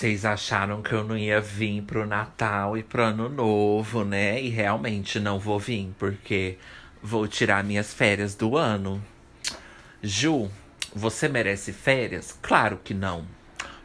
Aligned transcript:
Vocês 0.00 0.24
acharam 0.24 0.80
que 0.80 0.94
eu 0.94 1.04
não 1.04 1.14
ia 1.14 1.42
vir 1.42 1.82
pro 1.82 2.06
Natal 2.06 2.74
e 2.74 2.82
pro 2.82 3.02
Ano 3.02 3.28
Novo, 3.28 4.02
né? 4.02 4.40
E 4.40 4.48
realmente 4.48 5.20
não 5.20 5.38
vou 5.38 5.58
vir, 5.58 5.92
porque 5.98 6.56
vou 7.02 7.28
tirar 7.28 7.62
minhas 7.62 7.92
férias 7.92 8.34
do 8.34 8.56
ano. 8.56 9.04
Ju, 10.02 10.50
você 10.94 11.28
merece 11.28 11.70
férias? 11.74 12.34
Claro 12.40 12.80
que 12.82 12.94
não. 12.94 13.26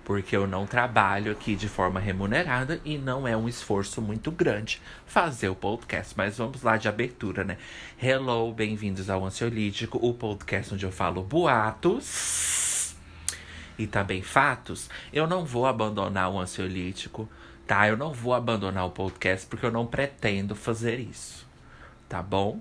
Porque 0.05 0.37
eu 0.37 0.47
não 0.47 0.65
trabalho 0.65 1.33
aqui 1.33 1.53
de 1.53 1.67
forma 1.67 1.99
remunerada 1.99 2.79
e 2.85 2.97
não 2.97 3.27
é 3.27 3.35
um 3.35 3.49
esforço 3.49 4.01
muito 4.01 4.31
grande 4.31 4.81
fazer 5.05 5.49
o 5.49 5.55
podcast. 5.55 6.13
Mas 6.15 6.37
vamos 6.37 6.63
lá 6.63 6.77
de 6.77 6.87
abertura, 6.87 7.43
né? 7.43 7.57
Hello, 8.01 8.53
bem-vindos 8.53 9.09
ao 9.09 9.25
Ansiolítico, 9.25 9.99
o 10.01 10.13
podcast 10.13 10.73
onde 10.73 10.85
eu 10.85 10.93
falo 10.93 11.21
boatos 11.21 12.64
e 13.77 13.87
também 13.87 14.21
fatos. 14.21 14.89
Eu 15.11 15.27
não 15.27 15.45
vou 15.45 15.65
abandonar 15.65 16.31
o 16.31 16.39
ansiolítico, 16.39 17.29
tá? 17.67 17.87
Eu 17.87 17.97
não 17.97 18.13
vou 18.13 18.33
abandonar 18.33 18.85
o 18.85 18.91
podcast 18.91 19.45
porque 19.47 19.65
eu 19.65 19.71
não 19.71 19.85
pretendo 19.85 20.55
fazer 20.55 20.99
isso, 20.99 21.47
tá 22.07 22.21
bom? 22.21 22.59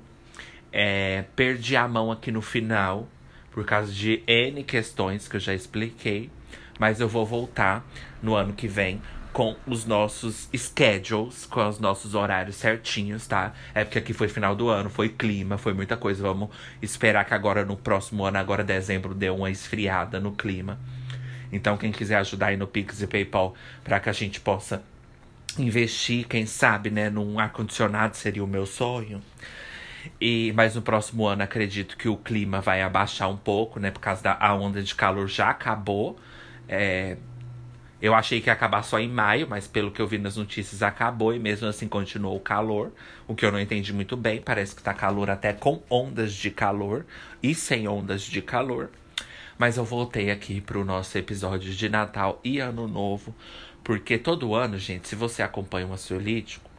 É, 0.72 1.24
perdi 1.36 1.76
a 1.76 1.86
mão 1.86 2.10
aqui 2.10 2.32
no 2.32 2.42
final 2.42 3.08
por 3.50 3.64
causa 3.64 3.92
de 3.92 4.22
N 4.26 4.64
questões 4.64 5.28
que 5.28 5.36
eu 5.36 5.40
já 5.40 5.54
expliquei, 5.54 6.30
mas 6.78 7.00
eu 7.00 7.08
vou 7.08 7.24
voltar 7.24 7.86
no 8.20 8.34
ano 8.34 8.52
que 8.52 8.66
vem 8.66 9.00
com 9.34 9.56
os 9.66 9.84
nossos 9.84 10.48
schedules, 10.56 11.44
com 11.44 11.68
os 11.68 11.80
nossos 11.80 12.14
horários 12.14 12.54
certinhos, 12.54 13.26
tá? 13.26 13.52
É 13.74 13.84
porque 13.84 13.98
aqui 13.98 14.12
foi 14.12 14.28
final 14.28 14.54
do 14.54 14.68
ano, 14.68 14.88
foi 14.88 15.08
clima, 15.08 15.58
foi 15.58 15.74
muita 15.74 15.96
coisa. 15.96 16.22
Vamos 16.22 16.50
esperar 16.80 17.24
que 17.24 17.34
agora 17.34 17.64
no 17.64 17.76
próximo 17.76 18.24
ano, 18.24 18.38
agora 18.38 18.62
dezembro, 18.62 19.12
dê 19.12 19.28
uma 19.30 19.50
esfriada 19.50 20.20
no 20.20 20.30
clima. 20.30 20.78
Então, 21.54 21.76
quem 21.76 21.92
quiser 21.92 22.16
ajudar 22.16 22.48
aí 22.48 22.56
no 22.56 22.66
Pix 22.66 23.00
e 23.00 23.06
PayPal 23.06 23.54
para 23.84 24.00
que 24.00 24.10
a 24.10 24.12
gente 24.12 24.40
possa 24.40 24.82
investir, 25.56 26.26
quem 26.26 26.46
sabe, 26.46 26.90
né, 26.90 27.08
num 27.08 27.38
ar-condicionado 27.38 28.16
seria 28.16 28.42
o 28.42 28.46
meu 28.46 28.66
sonho. 28.66 29.22
E, 30.20 30.52
mas 30.54 30.74
no 30.74 30.82
próximo 30.82 31.26
ano 31.26 31.44
acredito 31.44 31.96
que 31.96 32.08
o 32.08 32.16
clima 32.16 32.60
vai 32.60 32.82
abaixar 32.82 33.30
um 33.30 33.36
pouco, 33.36 33.80
né? 33.80 33.90
Por 33.90 34.00
causa 34.00 34.22
da 34.22 34.36
a 34.38 34.54
onda 34.54 34.82
de 34.82 34.94
calor 34.94 35.28
já 35.28 35.48
acabou. 35.48 36.18
É, 36.68 37.16
eu 38.02 38.14
achei 38.14 38.40
que 38.40 38.50
ia 38.50 38.52
acabar 38.52 38.82
só 38.82 38.98
em 38.98 39.08
maio, 39.08 39.46
mas 39.48 39.66
pelo 39.66 39.90
que 39.90 40.02
eu 40.02 40.06
vi 40.06 40.18
nas 40.18 40.36
notícias 40.36 40.82
acabou 40.82 41.32
e 41.32 41.38
mesmo 41.38 41.68
assim 41.68 41.88
continuou 41.88 42.36
o 42.36 42.40
calor. 42.40 42.92
O 43.26 43.34
que 43.34 43.46
eu 43.46 43.52
não 43.52 43.60
entendi 43.60 43.94
muito 43.94 44.16
bem. 44.16 44.42
Parece 44.42 44.74
que 44.74 44.82
tá 44.82 44.92
calor 44.92 45.30
até 45.30 45.52
com 45.54 45.82
ondas 45.88 46.34
de 46.34 46.50
calor 46.50 47.06
e 47.42 47.54
sem 47.54 47.88
ondas 47.88 48.22
de 48.22 48.42
calor. 48.42 48.90
Mas 49.58 49.76
eu 49.76 49.84
voltei 49.84 50.30
aqui 50.30 50.60
pro 50.60 50.84
nosso 50.84 51.16
episódio 51.16 51.72
de 51.72 51.88
Natal 51.88 52.40
e 52.42 52.58
Ano 52.58 52.88
Novo. 52.88 53.34
Porque 53.82 54.18
todo 54.18 54.54
ano, 54.54 54.78
gente, 54.78 55.08
se 55.08 55.14
você 55.14 55.42
acompanha 55.42 55.86
o 55.86 55.92
ansiolítico, 55.92 56.70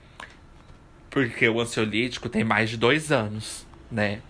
porque 1.09 1.47
o 1.47 1.61
ansiolítico 1.61 2.27
tem 2.27 2.43
mais 2.43 2.69
de 2.69 2.77
dois 2.77 3.11
anos, 3.11 3.65
né? 3.89 4.21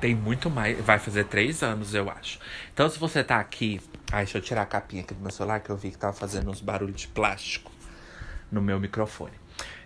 Tem 0.00 0.14
muito 0.14 0.48
mais. 0.48 0.80
Vai 0.80 0.98
fazer 0.98 1.24
três 1.24 1.62
anos, 1.62 1.94
eu 1.94 2.10
acho. 2.10 2.38
Então, 2.72 2.88
se 2.88 2.98
você 2.98 3.22
tá 3.22 3.38
aqui. 3.38 3.80
Ai, 4.10 4.24
deixa 4.24 4.38
eu 4.38 4.42
tirar 4.42 4.62
a 4.62 4.66
capinha 4.66 5.02
aqui 5.02 5.14
do 5.14 5.20
meu 5.20 5.30
celular, 5.30 5.60
que 5.60 5.70
eu 5.70 5.76
vi 5.76 5.90
que 5.90 5.98
tava 5.98 6.12
fazendo 6.12 6.50
uns 6.50 6.60
barulhos 6.60 7.02
de 7.02 7.08
plástico 7.08 7.70
no 8.50 8.62
meu 8.62 8.80
microfone. 8.80 9.41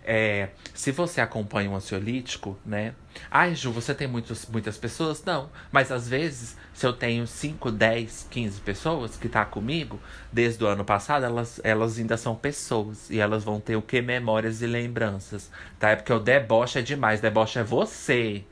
É, 0.09 0.47
se 0.73 0.89
você 0.89 1.19
acompanha 1.19 1.69
um 1.69 1.75
ansiolítico, 1.75 2.57
né? 2.65 2.93
Ai, 3.29 3.53
Ju, 3.53 3.73
você 3.73 3.93
tem 3.93 4.07
muitos, 4.07 4.45
muitas 4.45 4.77
pessoas? 4.77 5.21
Não. 5.25 5.49
Mas 5.69 5.91
às 5.91 6.07
vezes, 6.07 6.55
se 6.73 6.87
eu 6.87 6.93
tenho 6.93 7.27
5, 7.27 7.69
10, 7.69 8.27
15 8.31 8.61
pessoas 8.61 9.17
que 9.17 9.27
tá 9.27 9.43
comigo, 9.43 9.99
desde 10.31 10.63
o 10.63 10.67
ano 10.67 10.85
passado, 10.85 11.25
elas, 11.25 11.59
elas 11.61 11.99
ainda 11.99 12.15
são 12.15 12.37
pessoas. 12.37 13.09
E 13.09 13.19
elas 13.19 13.43
vão 13.43 13.59
ter 13.59 13.75
o 13.75 13.81
que? 13.81 14.01
Memórias 14.01 14.61
e 14.61 14.65
lembranças. 14.65 15.51
Tá? 15.77 15.89
É 15.89 15.97
porque 15.97 16.13
o 16.13 16.19
deboche 16.19 16.79
é 16.79 16.81
demais. 16.81 17.19
Deboche 17.19 17.59
é 17.59 17.63
você, 17.63 18.45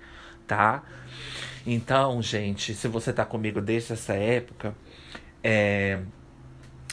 tá? 0.45 0.83
Então, 1.65 2.21
gente, 2.21 2.73
se 2.73 2.89
você 2.89 3.13
tá 3.13 3.23
comigo 3.23 3.61
desde 3.61 3.93
essa 3.93 4.13
época, 4.13 4.75
é 5.41 5.99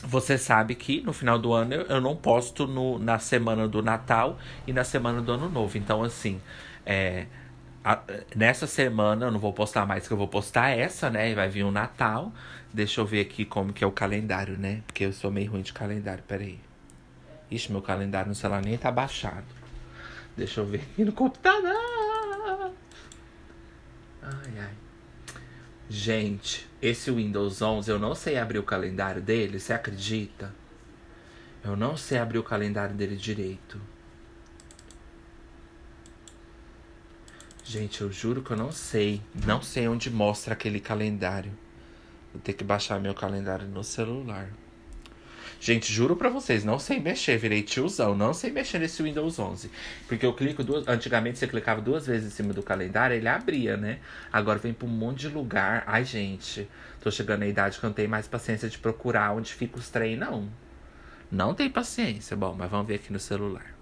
você 0.02 0.36
sabe 0.36 0.74
que 0.74 1.00
no 1.02 1.12
final 1.12 1.38
do 1.38 1.52
ano 1.52 1.74
eu, 1.74 2.00
não 2.00 2.16
posto 2.16 2.66
no, 2.66 2.98
na 2.98 3.18
semana 3.18 3.68
do 3.68 3.82
Natal 3.82 4.38
e 4.66 4.72
na 4.72 4.84
semana 4.84 5.20
do 5.20 5.32
Ano 5.32 5.48
Novo. 5.48 5.78
Então, 5.78 6.02
assim, 6.02 6.40
é, 6.84 7.26
a, 7.84 8.00
nessa 8.34 8.66
semana 8.66 9.26
eu 9.26 9.30
não 9.30 9.38
vou 9.38 9.52
postar 9.52 9.86
mais, 9.86 10.06
que 10.06 10.12
eu 10.12 10.16
vou 10.16 10.28
postar 10.28 10.70
essa, 10.70 11.08
né? 11.08 11.30
E 11.30 11.34
vai 11.34 11.48
vir 11.48 11.64
o 11.64 11.70
Natal. 11.70 12.32
Deixa 12.72 13.00
eu 13.00 13.06
ver 13.06 13.20
aqui 13.20 13.44
como 13.44 13.72
que 13.72 13.84
é 13.84 13.86
o 13.86 13.92
calendário, 13.92 14.58
né? 14.58 14.82
Porque 14.86 15.04
eu 15.04 15.12
sou 15.12 15.30
meio 15.30 15.50
ruim 15.50 15.62
de 15.62 15.72
calendário, 15.72 16.22
peraí. 16.26 16.58
Ixi, 17.50 17.70
meu 17.70 17.82
calendário 17.82 18.28
no 18.28 18.34
celular 18.34 18.62
nem 18.62 18.76
tá 18.78 18.90
baixado. 18.90 19.44
Deixa 20.36 20.60
eu 20.60 20.66
ver 20.66 20.80
aqui 20.80 21.04
no 21.04 21.12
computador. 21.12 21.76
Ai, 24.22 24.58
ai. 24.58 24.81
Gente, 25.88 26.66
esse 26.80 27.10
Windows 27.10 27.60
11 27.60 27.90
eu 27.90 27.98
não 27.98 28.14
sei 28.14 28.38
abrir 28.38 28.58
o 28.58 28.62
calendário 28.62 29.20
dele, 29.20 29.60
você 29.60 29.72
acredita? 29.72 30.54
Eu 31.62 31.76
não 31.76 31.96
sei 31.96 32.18
abrir 32.18 32.38
o 32.38 32.42
calendário 32.42 32.94
dele 32.94 33.16
direito. 33.16 33.80
Gente, 37.64 38.00
eu 38.00 38.10
juro 38.10 38.42
que 38.42 38.50
eu 38.50 38.56
não 38.56 38.72
sei. 38.72 39.22
Não 39.46 39.62
sei 39.62 39.86
onde 39.88 40.10
mostra 40.10 40.54
aquele 40.54 40.80
calendário. 40.80 41.52
Vou 42.32 42.42
ter 42.42 42.54
que 42.54 42.64
baixar 42.64 43.00
meu 43.00 43.14
calendário 43.14 43.66
no 43.68 43.84
celular. 43.84 44.48
Gente, 45.62 45.92
juro 45.92 46.16
pra 46.16 46.28
vocês, 46.28 46.64
não 46.64 46.76
sei 46.76 46.98
mexer, 46.98 47.38
virei 47.38 47.62
tiozão, 47.62 48.16
não 48.16 48.34
sei 48.34 48.50
mexer 48.50 48.80
nesse 48.80 49.00
Windows 49.00 49.38
11. 49.38 49.70
Porque 50.08 50.26
eu 50.26 50.34
clico 50.34 50.64
duas. 50.64 50.88
Antigamente 50.88 51.38
você 51.38 51.46
clicava 51.46 51.80
duas 51.80 52.04
vezes 52.04 52.32
em 52.32 52.34
cima 52.34 52.52
do 52.52 52.64
calendário, 52.64 53.14
ele 53.14 53.28
abria, 53.28 53.76
né? 53.76 54.00
Agora 54.32 54.58
vem 54.58 54.72
pra 54.72 54.88
um 54.88 54.90
monte 54.90 55.20
de 55.20 55.28
lugar. 55.28 55.84
Ai, 55.86 56.04
gente, 56.04 56.68
tô 57.00 57.12
chegando 57.12 57.40
na 57.40 57.46
idade 57.46 57.78
que 57.78 57.84
eu 57.84 57.88
não 57.90 57.94
tenho 57.94 58.08
mais 58.08 58.26
paciência 58.26 58.68
de 58.68 58.76
procurar 58.76 59.30
onde 59.36 59.54
fica 59.54 59.78
os 59.78 59.88
trem, 59.88 60.16
não. 60.16 60.48
Não 61.30 61.54
tem 61.54 61.70
paciência. 61.70 62.36
Bom, 62.36 62.56
mas 62.58 62.68
vamos 62.68 62.88
ver 62.88 62.96
aqui 62.96 63.12
no 63.12 63.20
celular. 63.20 63.72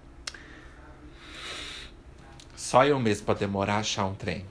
Só 2.55 2.85
eu 2.85 2.99
mesmo 2.99 3.25
pra 3.25 3.33
demorar 3.33 3.77
a 3.77 3.79
achar 3.79 4.05
um 4.05 4.13
trem. 4.13 4.45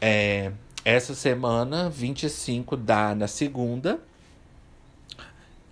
É, 0.00 0.52
essa 0.84 1.12
semana, 1.12 1.90
25 1.90 2.76
dá 2.76 3.16
na 3.16 3.26
segunda. 3.26 3.98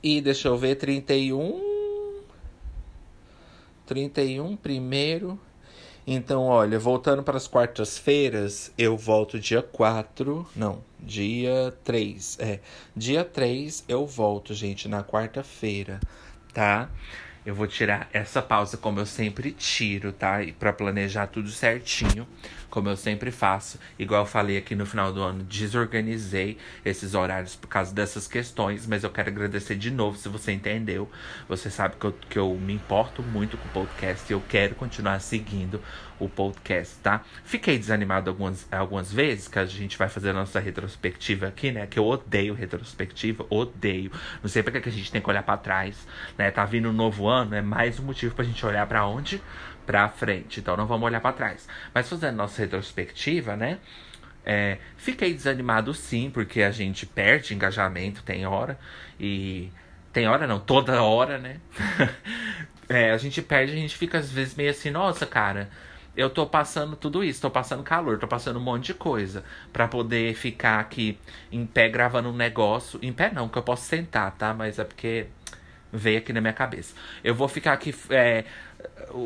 E 0.08 0.20
deixa 0.20 0.46
eu 0.46 0.56
ver, 0.56 0.76
31. 0.76 1.60
31 3.84 4.56
primeiro. 4.56 5.36
Então, 6.06 6.44
olha, 6.44 6.78
voltando 6.78 7.24
para 7.24 7.36
as 7.36 7.48
quartas-feiras, 7.48 8.70
eu 8.78 8.96
volto 8.96 9.36
dia 9.40 9.62
4. 9.62 10.46
Não, 10.54 10.78
dia 11.00 11.76
3. 11.82 12.38
É, 12.38 12.60
dia 12.94 13.24
3 13.24 13.82
eu 13.88 14.06
volto, 14.06 14.54
gente, 14.54 14.86
na 14.86 15.02
quarta-feira, 15.02 15.98
tá? 16.54 16.88
Eu 17.46 17.54
vou 17.54 17.68
tirar 17.68 18.08
essa 18.12 18.42
pausa 18.42 18.76
como 18.76 18.98
eu 18.98 19.06
sempre 19.06 19.52
tiro, 19.52 20.12
tá? 20.12 20.42
E 20.42 20.50
para 20.50 20.72
planejar 20.72 21.28
tudo 21.28 21.48
certinho, 21.48 22.26
como 22.68 22.88
eu 22.88 22.96
sempre 22.96 23.30
faço. 23.30 23.78
Igual 23.96 24.22
eu 24.22 24.26
falei 24.26 24.58
aqui 24.58 24.74
no 24.74 24.84
final 24.84 25.12
do 25.12 25.22
ano, 25.22 25.44
desorganizei 25.44 26.58
esses 26.84 27.14
horários 27.14 27.54
por 27.54 27.68
causa 27.68 27.94
dessas 27.94 28.26
questões, 28.26 28.84
mas 28.84 29.04
eu 29.04 29.10
quero 29.10 29.28
agradecer 29.28 29.76
de 29.76 29.92
novo 29.92 30.18
se 30.18 30.28
você 30.28 30.50
entendeu. 30.50 31.08
Você 31.48 31.70
sabe 31.70 31.94
que 32.00 32.06
eu, 32.06 32.12
que 32.28 32.36
eu 32.36 32.52
me 32.54 32.74
importo 32.74 33.22
muito 33.22 33.56
com 33.56 33.68
o 33.68 33.70
podcast 33.70 34.24
e 34.28 34.34
eu 34.34 34.42
quero 34.48 34.74
continuar 34.74 35.20
seguindo 35.20 35.80
o 36.18 36.28
podcast, 36.28 36.96
tá? 37.02 37.22
Fiquei 37.44 37.78
desanimado 37.78 38.30
algumas, 38.30 38.66
algumas 38.72 39.12
vezes, 39.12 39.48
que 39.48 39.58
a 39.58 39.66
gente 39.66 39.98
vai 39.98 40.08
fazer 40.08 40.30
a 40.30 40.32
nossa 40.32 40.58
retrospectiva 40.58 41.48
aqui, 41.48 41.70
né? 41.70 41.86
Que 41.86 41.98
eu 41.98 42.06
odeio 42.06 42.54
retrospectiva, 42.54 43.46
odeio. 43.50 44.10
Não 44.42 44.48
sei 44.48 44.62
porque 44.62 44.80
que 44.80 44.88
a 44.88 44.92
gente 44.92 45.10
tem 45.12 45.20
que 45.20 45.28
olhar 45.28 45.42
para 45.42 45.56
trás, 45.58 46.06
né? 46.38 46.50
Tá 46.50 46.64
vindo 46.64 46.88
um 46.88 46.92
novo 46.92 47.28
ano, 47.28 47.54
é 47.54 47.62
mais 47.62 48.00
um 48.00 48.04
motivo 48.04 48.34
pra 48.34 48.44
gente 48.44 48.64
olhar 48.64 48.86
para 48.86 49.06
onde? 49.06 49.42
Pra 49.84 50.08
frente. 50.08 50.60
Então 50.60 50.76
não 50.76 50.86
vamos 50.86 51.06
olhar 51.06 51.20
para 51.20 51.32
trás. 51.32 51.68
Mas 51.94 52.08
fazendo 52.08 52.36
nossa 52.36 52.60
retrospectiva, 52.62 53.56
né? 53.56 53.78
É, 54.44 54.78
fiquei 54.96 55.34
desanimado 55.34 55.92
sim, 55.92 56.30
porque 56.30 56.62
a 56.62 56.70
gente 56.70 57.04
perde 57.04 57.52
engajamento, 57.52 58.22
tem 58.22 58.46
hora. 58.46 58.78
E. 59.18 59.70
Tem 60.12 60.26
hora 60.28 60.46
não, 60.46 60.58
toda 60.58 61.02
hora, 61.02 61.36
né? 61.36 61.60
é, 62.88 63.10
a 63.10 63.18
gente 63.18 63.42
perde, 63.42 63.72
a 63.72 63.76
gente 63.76 63.96
fica 63.96 64.18
às 64.18 64.30
vezes 64.30 64.54
meio 64.54 64.70
assim, 64.70 64.90
nossa, 64.90 65.26
cara, 65.26 65.68
eu 66.16 66.30
tô 66.30 66.46
passando 66.46 66.96
tudo 66.96 67.22
isso, 67.22 67.42
tô 67.42 67.50
passando 67.50 67.82
calor, 67.82 68.18
tô 68.18 68.26
passando 68.26 68.58
um 68.58 68.62
monte 68.62 68.86
de 68.86 68.94
coisa 68.94 69.44
para 69.72 69.86
poder 69.86 70.34
ficar 70.34 70.80
aqui 70.80 71.18
em 71.52 71.66
pé 71.66 71.88
gravando 71.88 72.30
um 72.30 72.32
negócio. 72.32 72.98
Em 73.02 73.12
pé 73.12 73.30
não, 73.32 73.48
que 73.48 73.58
eu 73.58 73.62
posso 73.62 73.84
sentar, 73.84 74.32
tá? 74.32 74.54
Mas 74.54 74.78
é 74.78 74.84
porque 74.84 75.26
veio 75.92 76.18
aqui 76.18 76.32
na 76.32 76.40
minha 76.40 76.52
cabeça. 76.52 76.94
Eu 77.22 77.34
vou 77.34 77.48
ficar 77.48 77.74
aqui 77.74 77.94
é, 78.10 78.44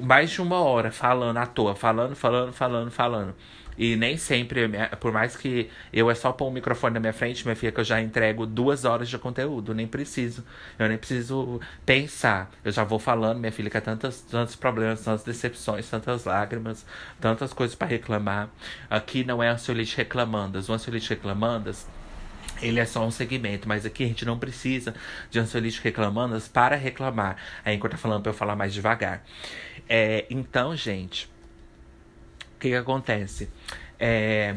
mais 0.03 0.31
de 0.31 0.43
uma 0.43 0.61
hora 0.61 0.91
falando 0.91 1.37
à 1.37 1.47
toa, 1.47 1.75
falando, 1.75 2.17
falando, 2.17 2.53
falando, 2.53 2.91
falando. 2.91 3.35
E 3.81 3.97
nem 3.97 4.19
sempre, 4.19 4.69
por 5.01 5.11
mais 5.11 5.35
que 5.35 5.71
eu 5.91 6.11
é 6.11 6.15
só 6.15 6.33
pôr 6.33 6.49
um 6.49 6.51
microfone 6.51 6.93
na 6.93 7.01
minha 7.01 7.15
frente, 7.15 7.47
minha 7.47 7.57
filha, 7.57 7.73
que 7.73 7.81
eu 7.81 7.85
já 7.85 7.99
entrego 7.99 8.45
duas 8.45 8.85
horas 8.85 9.09
de 9.09 9.17
conteúdo. 9.17 9.75
Nem 9.75 9.87
preciso. 9.87 10.45
Eu 10.79 10.87
nem 10.87 10.99
preciso 10.99 11.59
pensar. 11.87 12.51
Eu 12.63 12.71
já 12.73 12.85
vou 12.85 12.99
falando, 12.99 13.39
minha 13.39 13.51
filha, 13.51 13.71
que 13.71 13.79
há 13.79 13.81
tantos, 13.81 14.21
tantos 14.21 14.55
problemas, 14.55 15.03
tantas 15.03 15.25
decepções, 15.25 15.89
tantas 15.89 16.27
lágrimas, 16.27 16.85
tantas 17.19 17.55
coisas 17.55 17.75
para 17.75 17.89
reclamar. 17.89 18.51
Aqui 18.91 19.25
não 19.25 19.43
é 19.43 19.49
ansiolite 19.49 19.97
reclamandas. 19.97 20.69
O 20.69 20.75
ansiolite 20.75 21.09
reclamandas 21.09 21.89
ele 22.61 22.81
é 22.81 22.85
só 22.85 23.03
um 23.07 23.11
segmento, 23.11 23.67
mas 23.67 23.87
aqui 23.87 24.05
a 24.05 24.09
gente 24.09 24.27
não 24.27 24.39
precisa 24.39 24.95
de 25.31 25.39
ansiolítico 25.39 25.85
reclamandas 25.85 26.47
para 26.47 26.77
reclamar. 26.77 27.39
A 27.65 27.71
Anchor 27.71 27.89
tá 27.89 27.97
falando 27.97 28.25
para 28.25 28.31
eu 28.31 28.37
falar 28.37 28.55
mais 28.55 28.75
devagar. 28.75 29.25
É, 29.89 30.27
então, 30.29 30.77
gente, 30.77 31.31
que, 32.61 32.69
que 32.69 32.75
acontece? 32.77 33.49
É, 33.99 34.55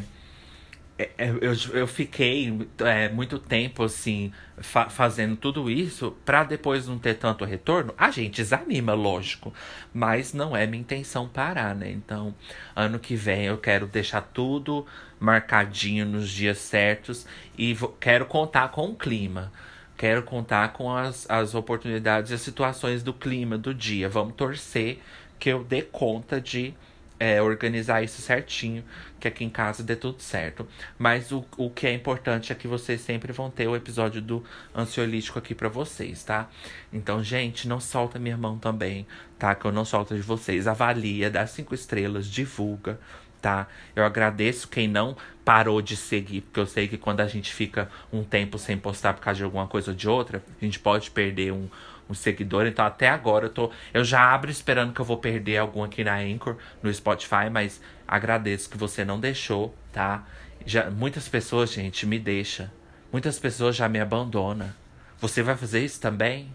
é, 0.96 1.10
é 1.18 1.30
eu, 1.40 1.54
eu 1.72 1.86
fiquei 1.86 2.68
é, 2.80 3.08
muito 3.08 3.38
tempo 3.38 3.82
assim 3.82 4.32
fa 4.58 4.88
fazendo 4.88 5.36
tudo 5.36 5.68
isso 5.70 6.16
para 6.24 6.44
depois 6.44 6.86
não 6.86 6.98
ter 6.98 7.14
tanto 7.14 7.44
retorno. 7.44 7.94
A 7.98 8.10
gente 8.10 8.36
desanima, 8.36 8.94
lógico, 8.94 9.52
mas 9.92 10.32
não 10.32 10.56
é 10.56 10.66
minha 10.66 10.80
intenção 10.80 11.26
parar, 11.28 11.74
né? 11.74 11.90
Então, 11.90 12.34
ano 12.76 12.98
que 12.98 13.16
vem 13.16 13.46
eu 13.46 13.58
quero 13.58 13.86
deixar 13.86 14.20
tudo 14.20 14.86
marcadinho 15.18 16.04
nos 16.06 16.28
dias 16.30 16.58
certos 16.58 17.26
e 17.58 17.76
quero 17.98 18.26
contar 18.26 18.68
com 18.68 18.90
o 18.90 18.94
clima. 18.94 19.50
Quero 19.96 20.24
contar 20.24 20.72
com 20.72 20.92
as, 20.92 21.28
as 21.30 21.54
oportunidades 21.54 22.30
e 22.30 22.34
as 22.34 22.40
situações 22.40 23.02
do 23.02 23.14
clima 23.14 23.56
do 23.56 23.72
dia. 23.72 24.08
Vamos 24.08 24.34
torcer 24.34 25.00
que 25.38 25.48
eu 25.48 25.62
dê 25.62 25.82
conta 25.82 26.40
de 26.40 26.74
é, 27.18 27.40
organizar 27.40 28.02
isso 28.02 28.20
certinho, 28.20 28.84
que 29.20 29.28
aqui 29.28 29.44
em 29.44 29.50
casa 29.50 29.82
dê 29.82 29.96
tudo 29.96 30.20
certo. 30.20 30.66
Mas 30.98 31.32
o, 31.32 31.44
o 31.56 31.70
que 31.70 31.86
é 31.86 31.92
importante 31.92 32.52
é 32.52 32.54
que 32.54 32.66
vocês 32.66 33.00
sempre 33.00 33.32
vão 33.32 33.50
ter 33.50 33.68
o 33.68 33.76
episódio 33.76 34.20
do 34.20 34.44
ansiolítico 34.74 35.38
aqui 35.38 35.54
para 35.54 35.68
vocês, 35.68 36.24
tá? 36.24 36.48
Então, 36.92 37.22
gente, 37.22 37.68
não 37.68 37.80
solta 37.80 38.18
minha 38.18 38.36
mão 38.36 38.58
também, 38.58 39.06
tá? 39.38 39.54
Que 39.54 39.64
eu 39.64 39.72
não 39.72 39.84
solto 39.84 40.14
de 40.14 40.22
vocês. 40.22 40.66
Avalia, 40.66 41.30
dá 41.30 41.46
cinco 41.46 41.74
estrelas, 41.74 42.26
divulga, 42.26 42.98
tá? 43.40 43.68
Eu 43.94 44.04
agradeço 44.04 44.68
quem 44.68 44.88
não 44.88 45.16
parou 45.44 45.82
de 45.82 45.96
seguir, 45.96 46.40
porque 46.40 46.60
eu 46.60 46.66
sei 46.66 46.88
que 46.88 46.96
quando 46.96 47.20
a 47.20 47.26
gente 47.26 47.52
fica 47.52 47.90
um 48.10 48.24
tempo 48.24 48.58
sem 48.58 48.78
postar 48.78 49.12
por 49.12 49.20
causa 49.20 49.38
de 49.38 49.44
alguma 49.44 49.68
coisa 49.68 49.90
ou 49.90 49.96
de 49.96 50.08
outra, 50.08 50.42
a 50.60 50.64
gente 50.64 50.78
pode 50.78 51.10
perder 51.10 51.52
um 51.52 51.68
um 52.08 52.14
seguidor. 52.14 52.66
Então 52.66 52.84
até 52.84 53.08
agora 53.08 53.46
eu 53.46 53.50
tô. 53.50 53.70
Eu 53.92 54.04
já 54.04 54.32
abro 54.32 54.50
esperando 54.50 54.92
que 54.92 55.00
eu 55.00 55.04
vou 55.04 55.18
perder 55.18 55.58
algum 55.58 55.82
aqui 55.82 56.04
na 56.04 56.16
Anchor, 56.18 56.56
no 56.82 56.92
Spotify, 56.92 57.50
mas 57.50 57.80
agradeço 58.06 58.68
que 58.70 58.76
você 58.76 59.04
não 59.04 59.18
deixou, 59.18 59.74
tá? 59.92 60.26
Já, 60.66 60.90
muitas 60.90 61.28
pessoas, 61.28 61.72
gente, 61.72 62.06
me 62.06 62.18
deixa. 62.18 62.72
Muitas 63.12 63.38
pessoas 63.38 63.76
já 63.76 63.88
me 63.88 64.00
abandonam. 64.00 64.72
Você 65.20 65.42
vai 65.42 65.56
fazer 65.56 65.84
isso 65.84 66.00
também? 66.00 66.54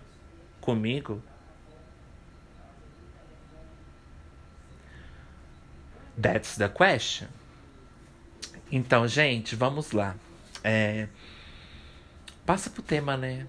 Comigo? 0.60 1.22
That's 6.22 6.58
the 6.58 6.68
question. 6.68 7.28
Então, 8.72 9.08
gente, 9.08 9.56
vamos 9.56 9.94
lá. 9.94 10.16
É... 10.64 11.08
Passa 12.46 12.70
pro 12.70 12.82
tema, 12.82 13.16
né? 13.16 13.48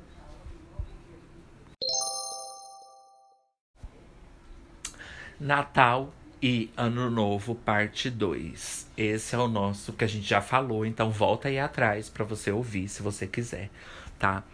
Natal 5.41 6.13
e 6.43 6.71
Ano 6.77 7.11
Novo, 7.11 7.55
parte 7.55 8.11
2. 8.11 8.91
Esse 8.95 9.35
é 9.35 9.39
o 9.39 9.49
nosso 9.49 9.95
que 9.95 10.05
a 10.05 10.07
gente 10.07 10.29
já 10.29 10.43
falou, 10.43 10.85
então 10.85 11.11
volta 11.11 11.49
aí 11.49 11.59
atrás 11.59 12.11
para 12.11 12.25
você 12.25 12.53
ouvir 12.53 12.89
se 12.89 13.03
você 13.03 13.27
quiser, 13.27 13.71
tá? 14.19 14.45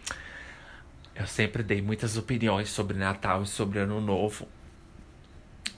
Eu 1.13 1.27
sempre 1.27 1.61
dei 1.61 1.81
muitas 1.81 2.15
opiniões 2.15 2.69
sobre 2.69 2.97
Natal 2.97 3.43
e 3.43 3.47
sobre 3.47 3.79
Ano 3.79 3.99
Novo. 3.99 4.47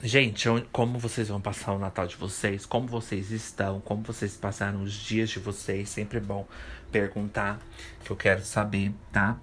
Gente, 0.02 0.48
como 0.70 0.98
vocês 0.98 1.28
vão 1.28 1.40
passar 1.40 1.72
o 1.72 1.78
Natal 1.78 2.06
de 2.06 2.16
vocês? 2.16 2.64
Como 2.64 2.86
vocês 2.86 3.32
estão? 3.32 3.80
Como 3.80 4.02
vocês 4.02 4.36
passaram 4.36 4.82
os 4.82 4.92
dias 4.92 5.28
de 5.28 5.40
vocês? 5.40 5.88
Sempre 5.88 6.18
é 6.18 6.20
bom 6.20 6.46
perguntar, 6.92 7.58
que 8.04 8.10
eu 8.10 8.16
quero 8.16 8.44
saber, 8.44 8.92
tá? 9.12 9.38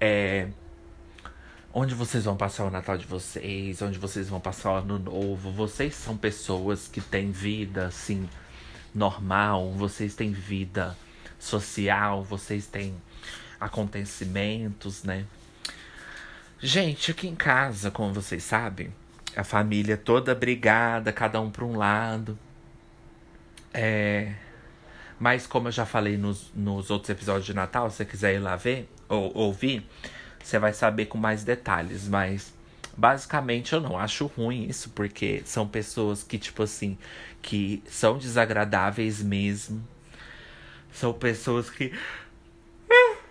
É, 0.00 0.48
onde 1.72 1.94
vocês 1.94 2.24
vão 2.24 2.36
passar 2.36 2.64
o 2.64 2.70
Natal 2.70 2.98
de 2.98 3.06
vocês, 3.06 3.80
onde 3.80 3.98
vocês 3.98 4.28
vão 4.28 4.40
passar 4.40 4.72
o 4.72 4.76
Ano 4.76 4.98
Novo. 4.98 5.50
Vocês 5.50 5.94
são 5.94 6.16
pessoas 6.16 6.86
que 6.86 7.00
têm 7.00 7.30
vida 7.30 7.86
assim 7.86 8.28
normal, 8.94 9.72
vocês 9.72 10.14
têm 10.14 10.32
vida 10.32 10.96
social, 11.38 12.22
vocês 12.22 12.66
têm 12.66 12.94
acontecimentos, 13.58 15.02
né? 15.02 15.24
Gente, 16.60 17.10
aqui 17.10 17.26
em 17.26 17.34
casa, 17.34 17.90
como 17.90 18.12
vocês 18.12 18.42
sabem, 18.42 18.92
a 19.34 19.42
família 19.42 19.96
toda 19.96 20.34
brigada, 20.34 21.12
cada 21.12 21.40
um 21.40 21.50
para 21.50 21.64
um 21.64 21.76
lado. 21.76 22.38
É... 23.72 24.34
Mas 25.18 25.46
como 25.46 25.68
eu 25.68 25.72
já 25.72 25.86
falei 25.86 26.16
nos, 26.18 26.52
nos 26.54 26.90
outros 26.90 27.08
episódios 27.10 27.46
de 27.46 27.54
Natal, 27.54 27.88
se 27.90 27.96
você 27.96 28.04
quiser 28.04 28.34
ir 28.34 28.40
lá 28.40 28.56
ver 28.56 28.88
ou 29.08 29.32
ouvir, 29.34 29.86
você 30.42 30.58
vai 30.58 30.72
saber 30.72 31.06
com 31.06 31.18
mais 31.18 31.44
detalhes, 31.44 32.08
mas 32.08 32.52
basicamente 32.96 33.72
eu 33.72 33.80
não 33.80 33.98
acho 33.98 34.26
ruim 34.26 34.66
isso, 34.68 34.90
porque 34.90 35.42
são 35.44 35.66
pessoas 35.66 36.22
que, 36.22 36.38
tipo 36.38 36.62
assim, 36.62 36.98
que 37.40 37.82
são 37.86 38.18
desagradáveis 38.18 39.22
mesmo. 39.22 39.86
São 40.92 41.12
pessoas 41.12 41.70
que. 41.70 41.92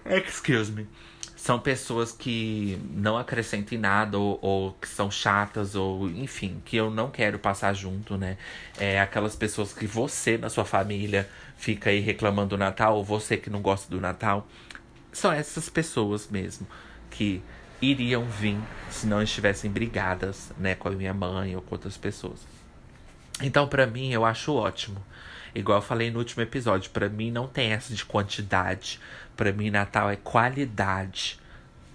Excuse 0.06 0.72
me. 0.72 0.88
São 1.36 1.60
pessoas 1.60 2.12
que 2.12 2.80
não 2.92 3.18
acrescentem 3.18 3.78
nada, 3.78 4.18
ou, 4.18 4.38
ou, 4.44 4.74
que 4.74 4.88
são 4.88 5.10
chatas, 5.10 5.74
ou 5.76 6.08
enfim, 6.10 6.62
que 6.64 6.78
eu 6.78 6.92
não 6.92 7.10
quero 7.10 7.40
passar 7.40 7.74
junto, 7.74 8.16
né? 8.16 8.38
É 8.78 9.00
aquelas 9.02 9.36
pessoas 9.36 9.74
que 9.74 9.88
você, 9.88 10.38
na 10.38 10.50
sua 10.50 10.66
família, 10.66 11.28
fica 11.58 11.90
aí 11.90 12.00
reclamando 12.00 12.50
do 12.50 12.58
Natal, 12.60 12.96
ou 12.96 13.04
você 13.04 13.38
que 13.38 13.50
não 13.50 13.60
gosta 13.62 13.90
do 13.90 14.00
Natal. 14.00 14.48
São 15.12 15.32
essas 15.32 15.68
pessoas 15.68 16.28
mesmo 16.30 16.68
que 17.12 17.44
iriam 17.82 18.26
vir 18.26 18.58
se 18.90 19.06
não 19.06 19.22
estivessem 19.22 19.70
brigadas, 19.70 20.52
né, 20.58 20.74
com 20.74 20.88
a 20.88 20.92
minha 20.92 21.14
mãe 21.14 21.56
ou 21.56 21.62
com 21.62 21.76
outras 21.76 21.98
pessoas. 21.98 22.40
Então, 23.42 23.68
para 23.68 23.86
mim, 23.86 24.12
eu 24.12 24.26
acho 24.26 24.54
ótimo. 24.54 25.04
Igual 25.54 25.80
eu 25.80 25.82
falei 25.82 26.10
no 26.10 26.20
último 26.20 26.42
episódio, 26.42 26.90
para 26.92 27.10
mim 27.10 27.30
não 27.30 27.48
tem 27.48 27.72
essa 27.72 27.94
de 27.94 28.06
quantidade. 28.06 29.00
Para 29.36 29.52
mim, 29.52 29.70
Natal 29.70 30.10
é 30.10 30.16
qualidade, 30.16 31.40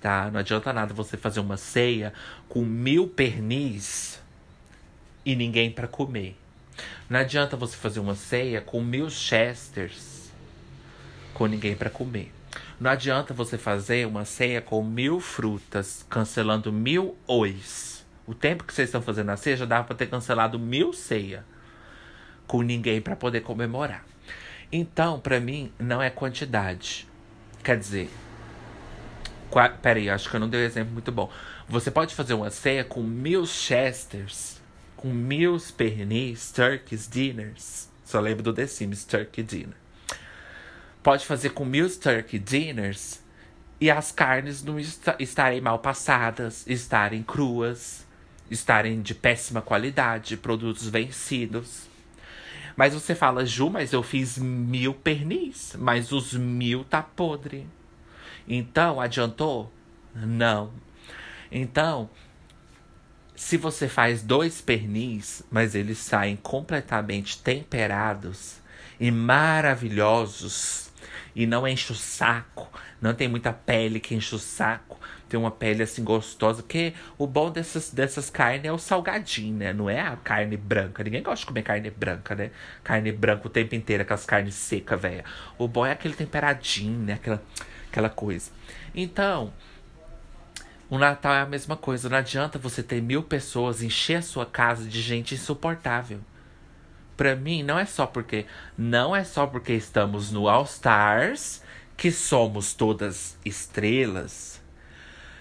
tá? 0.01 0.31
Não 0.31 0.41
adianta 0.41 0.73
nada 0.73 0.93
você 0.93 1.17
fazer 1.17 1.41
uma 1.41 1.57
ceia 1.57 2.13
com 2.49 2.63
mil 2.63 3.09
pernis 3.09 4.21
e 5.25 5.35
ninguém 5.35 5.71
para 5.71 5.89
comer. 5.89 6.37
Não 7.09 7.21
adianta 7.21 7.57
você 7.57 7.77
fazer 7.77 8.01
uma 8.01 8.15
ceia 8.15 8.61
com 8.61 8.83
mil 8.83 9.09
chesters 9.09 10.31
com 11.33 11.47
ninguém 11.47 11.77
para 11.77 11.91
comer. 11.91 12.33
Não 12.79 12.91
adianta 12.91 13.33
você 13.33 13.57
fazer 13.57 14.07
uma 14.07 14.27
ceia 14.27 14.61
com 14.61 14.85
mil 14.85 15.19
frutas, 15.19 16.05
cancelando 16.11 16.71
mil 16.71 17.17
ois. 17.27 18.05
O 18.27 18.35
tempo 18.35 18.65
que 18.65 18.75
vocês 18.75 18.89
estão 18.89 19.01
fazendo 19.01 19.31
a 19.31 19.37
ceia 19.37 19.57
já 19.57 19.65
dava 19.65 19.85
para 19.85 19.97
ter 19.97 20.09
cancelado 20.09 20.59
mil 20.59 20.93
ceia 20.93 21.43
com 22.47 22.61
ninguém 22.61 23.01
para 23.01 23.17
poder 23.17 23.41
comemorar. 23.41 24.05
Então, 24.71 25.19
para 25.19 25.41
mim, 25.41 25.73
não 25.79 26.03
é 26.03 26.11
quantidade. 26.11 27.09
Quer 27.65 27.79
dizer, 27.79 28.11
qua, 29.49 29.71
peraí, 29.71 30.11
acho 30.11 30.29
que 30.29 30.37
eu 30.37 30.41
não 30.41 30.49
dei 30.49 30.61
um 30.61 30.67
exemplo 30.67 30.93
muito 30.93 31.11
bom. 31.11 31.31
Você 31.67 31.91
pode 31.91 32.15
fazer 32.15 32.35
uma 32.35 32.51
ceia 32.51 32.85
com 32.85 33.03
mil 33.03 33.47
chesters, 33.47 34.61
com 34.99 35.09
mil 35.09 35.57
pernis, 35.75 36.53
turkeys, 36.53 37.09
dinners. 37.09 37.89
Só 38.05 38.21
lembro 38.21 38.43
do 38.43 38.53
The 38.53 38.67
Sims, 38.67 39.03
turkey 39.05 39.43
dinner 39.43 39.86
pode 41.07 41.25
fazer 41.25 41.51
com 41.51 41.65
mil 41.65 41.89
turkey 41.89 42.37
dinners 42.37 43.23
e 43.81 43.89
as 43.93 44.11
carnes 44.11 44.65
não 44.65 44.77
est 44.77 45.01
estarem 45.21 45.61
mal 45.61 45.79
passadas, 45.79 46.67
estarem 46.67 47.23
cruas, 47.23 48.05
estarem 48.51 49.01
de 49.01 49.15
péssima 49.15 49.63
qualidade, 49.63 50.37
produtos 50.37 50.89
vencidos. 50.89 51.83
Mas 52.75 52.93
você 52.93 53.15
fala, 53.15 53.47
Ju, 53.47 53.71
mas 53.71 53.93
eu 53.93 54.03
fiz 54.03 54.37
mil 54.37 54.95
pernis, 54.95 55.77
mas 55.79 56.11
os 56.11 56.33
mil 56.33 56.83
tá 56.83 57.05
podre. 57.05 57.69
Então, 58.49 59.01
adiantou? 59.01 59.73
Não. 60.13 60.73
Então, 61.53 62.11
se 63.37 63.57
você 63.57 63.87
faz 63.87 64.25
dois 64.25 64.61
pernis, 64.61 65.45
mas 65.53 65.77
eles 65.77 65.99
saem 65.99 66.35
completamente 66.35 67.41
temperados 67.41 68.57
e 68.99 69.13
maravilhosos, 69.13 70.86
e 71.37 71.47
não 71.47 71.69
enche 71.69 71.93
o 71.93 71.95
saco, 71.95 72.67
não 72.99 73.13
tem 73.13 73.29
muita 73.29 73.53
pele 73.53 74.01
que 74.01 74.15
enche 74.15 74.35
o 74.35 74.39
saco, 74.39 74.99
Tem 75.29 75.39
uma 75.39 75.51
pele 75.51 75.83
assim 75.83 76.03
gostosa. 76.03 76.63
Porque 76.63 76.95
o 77.19 77.27
bom 77.27 77.51
dessas, 77.51 77.91
dessas 77.91 78.31
carnes 78.31 78.65
é 78.65 78.73
o 78.73 78.79
salgadinho, 78.79 79.55
né? 79.55 79.73
Não 79.73 79.91
é 79.91 80.01
a 80.01 80.17
carne 80.17 80.57
branca. 80.57 81.05
Ninguém 81.05 81.23
gosta 81.23 81.41
de 81.41 81.47
comer 81.47 81.63
carne 81.63 81.91
branca, 81.91 82.35
né? 82.35 82.51
Carne 82.83 83.13
branca 83.13 83.47
o 83.47 83.51
tempo 83.51 83.75
inteiro, 83.75 84.03
aquelas 84.03 84.25
carnes 84.25 84.55
secas, 84.55 84.99
velho. 84.99 85.25
O 85.59 85.69
bom 85.69 85.85
é 85.85 85.93
aquele 85.93 86.15
temperadinho, 86.15 87.01
né? 87.01 87.15
Aquela, 87.15 87.43
aquela 87.91 88.09
coisa. 88.09 88.51
Então, 88.95 89.53
o 90.89 90.97
Natal 90.97 91.35
é 91.35 91.41
a 91.41 91.47
mesma 91.47 91.77
coisa. 91.77 92.09
Não 92.09 92.17
adianta 92.17 92.59
você 92.59 92.83
ter 92.83 93.03
mil 93.03 93.23
pessoas, 93.23 93.83
encher 93.83 94.17
a 94.17 94.23
sua 94.23 94.47
casa 94.47 94.89
de 94.89 95.03
gente 95.03 95.35
insuportável. 95.35 96.21
Pra 97.17 97.35
mim, 97.35 97.63
não 97.63 97.79
é 97.79 97.87
só 97.87 98.07
porque. 98.07 98.47
Não 98.77 99.15
é 99.15 99.25
só 99.25 99.47
porque 99.47 99.73
estamos 99.73 100.31
no 100.31 100.49
All 100.49 100.65
Stars 100.65 101.63
que 101.97 102.13
somos 102.13 102.75
todas 102.75 103.39
estrelas. 103.45 104.61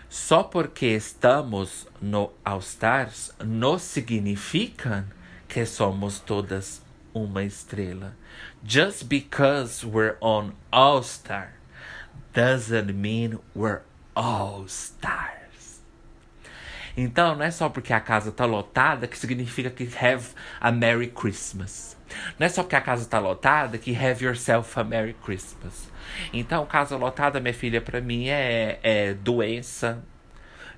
Só 0.08 0.44
porque 0.44 0.86
estamos 0.86 1.88
no 2.02 2.32
All 2.46 2.60
Stars 2.60 3.34
não 3.44 3.78
significa 3.78 5.06
que 5.48 5.66
somos 5.66 6.20
todas 6.20 6.82
uma 7.14 7.44
estrela. 7.44 8.16
Just 8.64 9.06
because 9.10 9.86
we're 9.86 10.16
on 10.22 10.54
All 10.72 11.04
Star 11.04 11.56
doesn't 12.34 12.94
mean 12.94 13.40
we're 13.54 13.82
All 14.16 14.66
Stars. 14.68 15.45
Então, 16.98 17.36
não 17.36 17.44
é 17.44 17.52
só 17.52 17.68
porque 17.68 17.92
a 17.92 18.00
casa 18.00 18.32
tá 18.32 18.46
lotada 18.46 19.08
que 19.08 19.18
significa 19.18 19.70
que 19.70 19.90
have 20.00 20.30
a 20.60 20.72
Merry 20.72 21.08
Christmas. 21.08 21.98
Não 22.40 22.46
é 22.46 22.50
só 22.50 22.64
porque 22.64 22.76
a 22.76 22.82
casa 22.82 23.06
tá 23.06 23.20
lotada 23.20 23.78
que 23.78 23.96
have 23.96 24.24
yourself 24.24 24.80
a 24.80 24.84
Merry 24.84 25.14
Christmas. 25.14 25.92
Então, 26.32 26.66
casa 26.66 26.96
lotada, 26.96 27.40
minha 27.40 27.54
filha, 27.54 27.82
para 27.82 28.00
mim 28.00 28.28
é, 28.30 28.80
é 28.82 29.14
doença, 29.14 30.04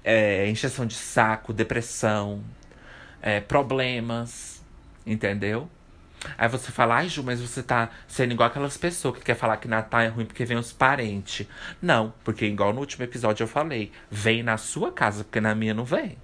é 0.03 0.50
injeção 0.50 0.86
de 0.86 0.95
saco, 0.95 1.53
depressão, 1.53 2.43
é, 3.21 3.39
problemas, 3.39 4.63
entendeu? 5.05 5.69
Aí 6.38 6.47
você 6.47 6.71
fala, 6.71 6.95
ai 6.95 7.09
Ju, 7.09 7.24
mas 7.24 7.39
você 7.39 7.62
tá 7.62 7.89
sendo 8.07 8.31
igual 8.31 8.47
aquelas 8.47 8.77
pessoas 8.77 9.17
que 9.17 9.24
quer 9.24 9.36
falar 9.36 9.57
que 9.57 9.67
Natal 9.67 10.01
é 10.01 10.07
ruim 10.07 10.25
porque 10.25 10.45
vem 10.45 10.57
os 10.57 10.74
parentes. 10.74 11.47
Não, 11.81 12.13
porque 12.24 12.45
igual 12.45 12.74
no 12.74 12.79
último 12.79 13.03
episódio 13.03 13.43
eu 13.43 13.47
falei, 13.47 13.91
vem 14.09 14.43
na 14.43 14.57
sua 14.57 14.91
casa, 14.91 15.24
porque 15.24 15.39
na 15.39 15.53
minha 15.53 15.74
não 15.74 15.86
vem. 15.86 16.17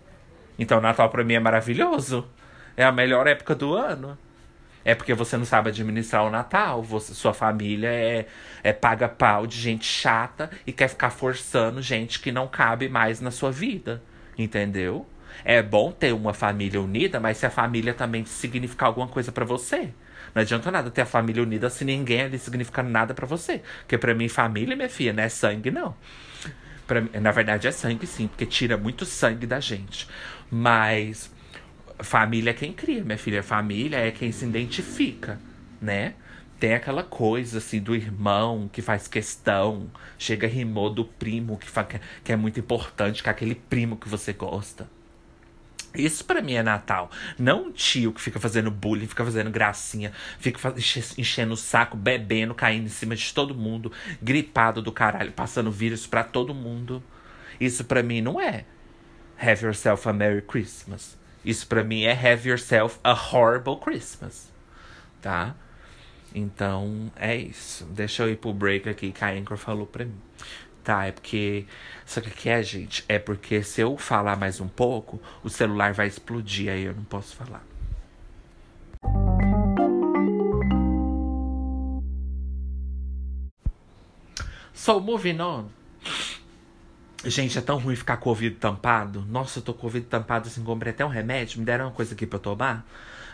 Então 0.58 0.82
Natal 0.82 1.10
pra 1.10 1.24
mim 1.24 1.36
é 1.36 1.40
maravilhoso. 1.40 2.28
É 2.76 2.84
a 2.84 2.92
melhor 2.92 3.28
época 3.28 3.54
do 3.54 3.76
ano. 3.76 4.18
É 4.86 4.94
porque 4.94 5.14
você 5.14 5.38
não 5.38 5.46
sabe 5.46 5.70
administrar 5.70 6.26
o 6.26 6.30
Natal. 6.30 6.82
Você, 6.84 7.14
sua 7.14 7.34
família 7.34 7.88
é, 7.88 8.26
é 8.64 8.74
paga 8.74 9.08
pau 9.08 9.48
de 9.48 9.60
gente 9.60 9.86
chata 9.86 10.50
e 10.68 10.74
quer 10.74 10.90
ficar 10.90 11.10
forçando 11.10 11.82
gente 11.82 12.20
que 12.20 12.32
não 12.32 12.48
cabe 12.48 12.90
mais 12.90 13.22
na 13.22 13.32
sua 13.32 13.52
vida. 13.52 14.02
Entendeu? 14.38 15.06
É 15.44 15.62
bom 15.62 15.92
ter 15.92 16.14
uma 16.14 16.34
família 16.34 16.82
unida, 16.82 17.20
mas 17.20 17.38
se 17.38 17.46
a 17.46 17.50
família 17.50 17.94
também 17.94 18.26
significar 18.26 18.88
alguma 18.88 19.08
coisa 19.08 19.32
para 19.32 19.46
você. 19.46 19.94
Não 20.34 20.42
adianta 20.42 20.72
nada 20.72 20.90
ter 20.90 21.02
a 21.02 21.06
família 21.06 21.44
unida 21.44 21.70
se 21.70 21.86
ninguém 21.86 22.22
ali 22.22 22.40
significa 22.40 22.82
nada 22.82 23.14
para 23.14 23.26
você. 23.26 23.62
Porque 23.80 23.98
para 23.98 24.16
mim, 24.16 24.28
família, 24.28 24.76
minha 24.76 24.90
filha, 24.90 25.14
não 25.14 25.24
é 25.24 25.30
sangue, 25.30 25.70
não. 25.70 25.96
Pra, 26.88 27.02
na 27.22 27.32
verdade, 27.32 27.68
é 27.68 27.72
sangue 27.72 28.08
sim, 28.08 28.28
porque 28.28 28.46
tira 28.46 28.78
muito 28.78 29.06
sangue 29.06 29.46
da 29.46 29.60
gente. 29.60 30.08
Mas 30.50 31.32
família 32.00 32.52
é 32.52 32.54
quem 32.54 32.74
cria, 32.74 33.04
minha 33.04 33.18
filha. 33.18 33.44
Família 33.44 33.98
é 33.98 34.12
quem 34.12 34.32
se 34.32 34.46
identifica, 34.46 35.40
né? 35.82 36.16
Tem 36.60 36.74
aquela 36.74 37.04
coisa 37.04 37.58
assim 37.58 37.80
do 37.80 37.96
irmão 37.96 38.70
que 38.72 38.82
faz 38.82 39.08
questão, 39.08 39.92
chega 40.18 40.48
rimou 40.48 40.90
do 40.90 41.04
primo 41.04 41.58
que, 41.58 41.68
que 42.24 42.32
é 42.32 42.36
muito 42.36 42.60
importante, 42.60 43.22
que 43.22 43.30
é 43.30 43.32
aquele 43.32 43.56
primo 43.56 43.98
que 43.98 44.08
você 44.08 44.32
gosta. 44.32 44.90
Isso 45.96 46.26
para 46.26 46.42
mim 46.42 46.54
é 46.54 46.64
Natal. 46.64 47.12
Não 47.38 47.66
um 47.66 47.72
tio 47.72 48.12
que 48.12 48.22
fica 48.22 48.40
fazendo 48.40 48.72
bullying, 48.72 49.08
fica 49.08 49.24
fazendo 49.24 49.52
gracinha, 49.52 50.12
fica 50.40 50.74
enchendo 51.18 51.54
o 51.54 51.58
saco, 51.58 51.96
bebendo, 51.96 52.56
caindo 52.56 52.86
em 52.86 52.90
cima 52.90 53.16
de 53.16 53.34
todo 53.34 53.54
mundo, 53.54 53.92
gripado 54.22 54.82
do 54.82 54.92
caralho, 54.92 55.32
passando 55.32 55.72
vírus 55.72 56.08
para 56.08 56.24
todo 56.24 56.54
mundo. 56.54 57.04
Isso 57.60 57.86
para 57.86 58.02
mim 58.02 58.22
não 58.22 58.42
é 58.42 58.66
Have 59.38 59.66
yourself 59.66 60.08
a 60.08 60.14
Merry 60.14 60.42
Christmas. 60.42 61.18
Isso 61.44 61.68
para 61.68 61.84
mim 61.84 62.04
é 62.04 62.14
Have 62.14 62.48
yourself 62.48 63.00
a 63.04 63.12
horrible 63.12 63.78
Christmas. 63.78 64.52
Tá? 65.22 65.56
Então 66.34 67.12
é 67.16 67.36
isso. 67.36 67.86
Deixa 67.86 68.24
eu 68.24 68.30
ir 68.30 68.38
pro 68.38 68.54
break 68.54 68.90
aqui 68.90 69.12
que 69.12 69.24
a 69.24 69.30
Anchor 69.30 69.58
falou 69.58 69.86
pra 69.86 70.06
mim. 70.06 70.20
Tá, 70.84 71.06
é 71.06 71.12
porque. 71.12 71.66
Só 72.06 72.20
que 72.20 72.30
que 72.30 72.50
é, 72.50 72.62
gente? 72.62 73.06
É 73.08 73.18
porque 73.18 73.64
se 73.64 73.82
eu 73.82 73.98
falar 73.98 74.36
mais 74.36 74.60
um 74.60 74.68
pouco, 74.68 75.22
o 75.44 75.50
celular 75.50 75.94
vai 75.94 76.08
explodir, 76.08 76.70
aí 76.70 76.84
eu 76.84 76.94
não 76.94 77.04
posso 77.06 77.36
falar. 77.36 77.64
So, 84.74 85.00
moving 85.00 85.40
on. 85.40 85.70
Gente, 87.24 87.58
é 87.58 87.62
tão 87.62 87.78
ruim 87.78 87.96
ficar 87.96 88.18
com 88.18 88.28
o 88.28 88.32
ouvido 88.32 88.58
tampado. 88.58 89.26
Nossa, 89.30 89.60
eu 89.60 89.64
tô 89.64 89.74
com 89.74 89.84
o 89.84 89.86
ouvido 89.86 90.08
tampado 90.08 90.50
assim, 90.50 90.62
comprei 90.62 90.92
até 90.92 91.06
um 91.06 91.10
remédio. 91.10 91.60
Me 91.60 91.66
deram 91.66 91.86
uma 91.86 91.92
coisa 91.92 92.14
aqui 92.14 92.26
pra 92.28 92.36
eu 92.36 92.42
tomar. 92.42 92.86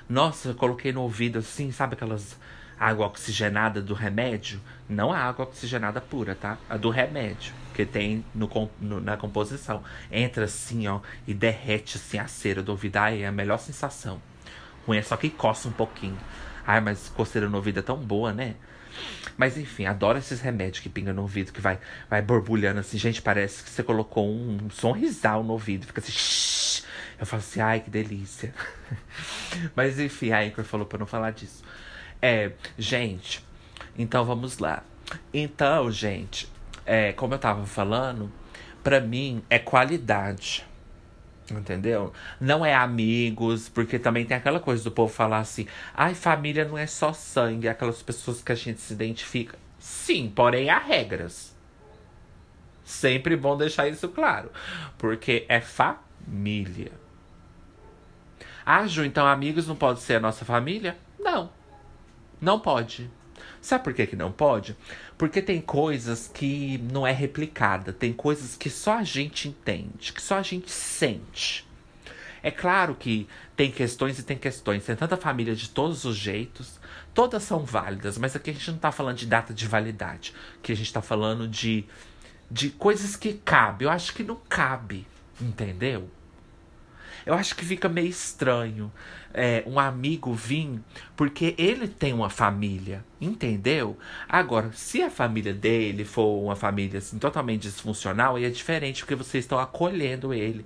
Nossa, 0.07 0.49
eu 0.49 0.55
coloquei 0.55 0.91
no 0.91 1.01
ouvido 1.01 1.39
assim, 1.39 1.71
sabe 1.71 1.95
aquelas 1.95 2.37
água 2.79 3.07
oxigenada 3.07 3.81
do 3.81 3.93
remédio, 3.93 4.61
não 4.87 5.11
a 5.11 5.17
água 5.17 5.45
oxigenada 5.45 5.99
pura, 5.99 6.33
tá? 6.33 6.57
A 6.69 6.77
do 6.77 6.89
remédio, 6.89 7.53
que 7.73 7.85
tem 7.85 8.23
no, 8.33 8.49
no, 8.79 9.01
na 9.01 9.17
composição. 9.17 9.83
Entra 10.11 10.45
assim, 10.45 10.87
ó, 10.87 11.01
e 11.27 11.33
derrete 11.33 11.97
assim 11.97 12.17
a 12.17 12.27
cera 12.27 12.63
do 12.63 12.71
ouvido. 12.71 12.97
Ai, 12.97 13.23
é 13.23 13.27
a 13.27 13.31
melhor 13.31 13.57
sensação. 13.59 14.21
Ruim 14.87 14.97
é 14.97 15.01
só 15.01 15.17
que 15.17 15.29
coça 15.29 15.67
um 15.67 15.73
pouquinho. 15.73 16.17
Ai, 16.65 16.79
mas 16.79 17.09
coceira 17.09 17.49
no 17.49 17.57
ouvido 17.57 17.79
é 17.79 17.83
tão 17.83 17.97
boa, 17.97 18.31
né? 18.31 18.55
Mas 19.37 19.57
enfim, 19.57 19.85
adoro 19.85 20.17
esses 20.17 20.41
remédios 20.41 20.79
que 20.81 20.89
pingam 20.89 21.13
no 21.13 21.21
ouvido, 21.21 21.51
que 21.51 21.61
vai, 21.61 21.79
vai 22.09 22.21
borbulhando 22.21 22.79
assim. 22.79 22.97
Gente, 22.97 23.21
parece 23.21 23.63
que 23.63 23.69
você 23.69 23.83
colocou 23.83 24.29
um 24.29 24.69
sonrisal 24.69 25.43
no 25.43 25.53
ouvido. 25.53 25.85
Fica 25.85 26.01
assim, 26.01 26.11
shh. 26.11 26.83
Eu 27.19 27.25
falo 27.25 27.41
assim, 27.41 27.59
ai, 27.59 27.81
que 27.81 27.89
delícia. 27.89 28.53
Mas 29.75 29.99
enfim, 29.99 30.31
a 30.31 30.39
Anchor 30.39 30.63
falou 30.63 30.85
pra 30.85 30.97
não 30.97 31.05
falar 31.05 31.31
disso. 31.31 31.63
É, 32.21 32.51
gente, 32.77 33.43
então 33.97 34.25
vamos 34.25 34.57
lá. 34.59 34.83
Então, 35.33 35.91
gente, 35.91 36.49
é, 36.85 37.13
como 37.13 37.33
eu 37.33 37.39
tava 37.39 37.65
falando, 37.65 38.31
para 38.83 38.99
mim 38.99 39.43
é 39.49 39.59
qualidade. 39.59 40.65
Entendeu? 41.49 42.13
Não 42.39 42.63
é 42.63 42.75
amigos, 42.75 43.69
porque 43.69 43.97
também 43.97 44.25
tem 44.25 44.37
aquela 44.37 44.59
coisa 44.59 44.83
do 44.83 44.91
povo 44.91 45.11
falar 45.11 45.39
assim: 45.39 45.67
ai, 45.95 46.13
família 46.13 46.63
não 46.63 46.77
é 46.77 46.85
só 46.85 47.11
sangue, 47.11 47.67
aquelas 47.67 48.03
pessoas 48.03 48.41
que 48.41 48.51
a 48.51 48.55
gente 48.55 48.79
se 48.79 48.93
identifica. 48.93 49.57
Sim, 49.79 50.31
porém 50.35 50.69
há 50.69 50.77
regras. 50.77 51.55
Sempre 52.83 53.35
bom 53.35 53.57
deixar 53.57 53.87
isso 53.87 54.09
claro. 54.09 54.51
Porque 54.97 55.45
é 55.47 55.59
família. 55.59 56.91
Ah, 58.65 58.85
Ju, 58.85 59.03
então 59.05 59.25
amigos 59.25 59.67
não 59.67 59.75
pode 59.75 60.01
ser 60.01 60.15
a 60.15 60.19
nossa 60.19 60.45
família? 60.45 60.97
Não. 61.19 61.49
Não 62.41 62.59
pode. 62.59 63.09
Sabe 63.61 63.83
por 63.83 63.93
que, 63.93 64.07
que 64.07 64.15
não 64.15 64.31
pode? 64.31 64.75
Porque 65.17 65.41
tem 65.41 65.59
coisas 65.59 66.29
que 66.33 66.77
não 66.91 67.05
é 67.05 67.11
replicada, 67.11 67.91
tem 67.91 68.13
coisas 68.13 68.55
que 68.55 68.69
só 68.69 68.99
a 68.99 69.03
gente 69.03 69.49
entende, 69.49 70.13
que 70.13 70.21
só 70.21 70.37
a 70.37 70.41
gente 70.41 70.71
sente. 70.71 71.67
É 72.41 72.49
claro 72.49 72.95
que 72.95 73.27
tem 73.55 73.69
questões 73.69 74.17
e 74.17 74.23
tem 74.23 74.37
questões, 74.37 74.85
tem 74.85 74.95
tanta 74.95 75.17
família 75.17 75.53
de 75.53 75.69
todos 75.69 76.05
os 76.05 76.15
jeitos, 76.15 76.79
todas 77.13 77.43
são 77.43 77.65
válidas, 77.65 78.17
mas 78.17 78.33
aqui 78.33 78.49
a 78.51 78.53
gente 78.53 78.71
não 78.71 78.77
tá 78.77 78.91
falando 78.93 79.17
de 79.17 79.25
data 79.25 79.53
de 79.53 79.67
validade, 79.67 80.33
aqui 80.57 80.71
a 80.71 80.75
gente 80.75 80.93
tá 80.93 81.01
falando 81.01 81.47
de, 81.47 81.83
de 82.49 82.69
coisas 82.69 83.17
que 83.17 83.33
cabe. 83.33 83.83
Eu 83.83 83.89
acho 83.89 84.13
que 84.13 84.23
não 84.23 84.37
cabe, 84.47 85.05
entendeu? 85.41 86.09
Eu 87.29 87.35
acho 87.35 87.55
que 87.55 87.63
fica 87.63 87.87
meio 87.87 88.07
estranho 88.07 88.91
é, 89.31 89.63
um 89.67 89.79
amigo 89.79 90.33
vir 90.33 90.79
porque 91.15 91.53
ele 91.59 91.87
tem 91.87 92.11
uma 92.11 92.27
família, 92.27 93.05
entendeu? 93.21 93.95
Agora, 94.27 94.71
se 94.73 95.03
a 95.03 95.11
família 95.11 95.53
dele 95.53 96.03
for 96.03 96.43
uma 96.43 96.55
família 96.55 96.97
assim, 96.97 97.19
totalmente 97.19 97.61
disfuncional, 97.61 98.35
aí 98.35 98.45
é 98.45 98.49
diferente 98.49 99.03
porque 99.03 99.13
vocês 99.13 99.43
estão 99.43 99.59
acolhendo 99.59 100.33
ele. 100.33 100.65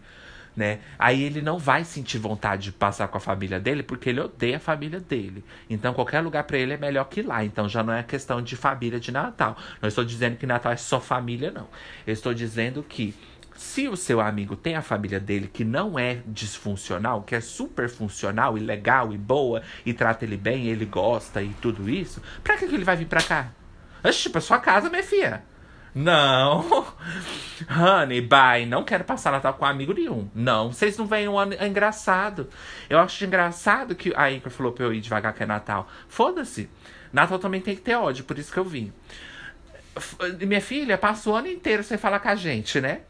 Né? 0.55 0.79
Aí 0.97 1.21
ele 1.21 1.41
não 1.41 1.59
vai 1.59 1.83
sentir 1.83 2.17
vontade 2.17 2.63
de 2.63 2.71
passar 2.71 3.09
com 3.09 3.17
a 3.17 3.19
família 3.19 3.59
dele 3.59 3.83
porque 3.83 4.07
ele 4.07 4.21
odeia 4.21 4.55
a 4.55 4.59
família 4.61 5.01
dele. 5.01 5.43
Então 5.69 5.93
qualquer 5.93 6.21
lugar 6.21 6.45
para 6.45 6.57
ele 6.57 6.71
é 6.71 6.77
melhor 6.77 7.09
que 7.09 7.21
lá. 7.21 7.43
Então 7.43 7.67
já 7.67 7.83
não 7.83 7.91
é 7.91 8.03
questão 8.03 8.41
de 8.41 8.55
família 8.55 9.01
de 9.01 9.11
Natal. 9.11 9.57
Não 9.81 9.89
estou 9.89 10.05
dizendo 10.05 10.37
que 10.37 10.45
Natal 10.45 10.71
é 10.71 10.77
só 10.77 11.01
família, 11.01 11.51
não. 11.51 11.67
Eu 12.07 12.13
estou 12.13 12.33
dizendo 12.33 12.81
que 12.83 13.13
se 13.55 13.87
o 13.87 13.95
seu 13.95 14.19
amigo 14.19 14.55
tem 14.55 14.75
a 14.75 14.81
família 14.81 15.19
dele 15.19 15.49
que 15.51 15.63
não 15.63 15.97
é 15.97 16.21
disfuncional, 16.25 17.21
que 17.23 17.35
é 17.35 17.41
super 17.41 17.89
funcional 17.89 18.57
e 18.57 18.61
legal 18.61 19.13
e 19.13 19.17
boa 19.17 19.61
e 19.85 19.93
trata 19.93 20.25
ele 20.25 20.37
bem, 20.37 20.67
ele 20.67 20.85
gosta 20.85 21.41
e 21.41 21.49
tudo 21.61 21.89
isso, 21.89 22.21
pra 22.43 22.57
que, 22.57 22.65
ele 22.65 22.83
vai 22.83 22.95
vir 22.95 23.07
pra 23.07 23.21
cá? 23.21 23.49
Oxi, 24.03 24.29
pra 24.29 24.41
sua 24.41 24.59
casa, 24.59 24.89
minha 24.89 25.03
filha. 25.03 25.43
Não. 25.95 26.65
Honey, 27.69 28.19
bye. 28.19 28.65
Não 28.65 28.83
quero 28.83 29.03
passar 29.03 29.31
Natal 29.31 29.53
com 29.53 29.63
amigo 29.63 29.93
nenhum. 29.93 30.27
Não. 30.33 30.71
Vocês 30.71 30.97
não 30.97 31.05
veem 31.05 31.27
um 31.27 31.37
ano 31.37 31.55
é 31.57 31.67
engraçado. 31.67 32.49
Eu 32.89 32.99
acho 32.99 33.23
engraçado 33.23 33.95
que. 33.95 34.11
A 34.15 34.31
Ica 34.31 34.49
falou 34.49 34.71
pra 34.71 34.85
eu 34.85 34.93
ir 34.93 35.01
devagar 35.01 35.33
que 35.33 35.43
é 35.43 35.45
Natal. 35.45 35.87
Foda-se. 36.07 36.69
Natal 37.13 37.37
também 37.37 37.61
tem 37.61 37.75
que 37.75 37.81
ter 37.81 37.95
ódio, 37.95 38.25
por 38.25 38.39
isso 38.39 38.51
que 38.51 38.57
eu 38.57 38.65
vim. 38.65 38.91
Minha 40.41 40.61
filha 40.61 40.97
passa 40.97 41.29
o 41.29 41.35
ano 41.35 41.47
inteiro 41.47 41.83
sem 41.83 41.97
falar 41.97 42.19
com 42.19 42.29
a 42.29 42.35
gente, 42.35 42.81
né? 42.81 43.01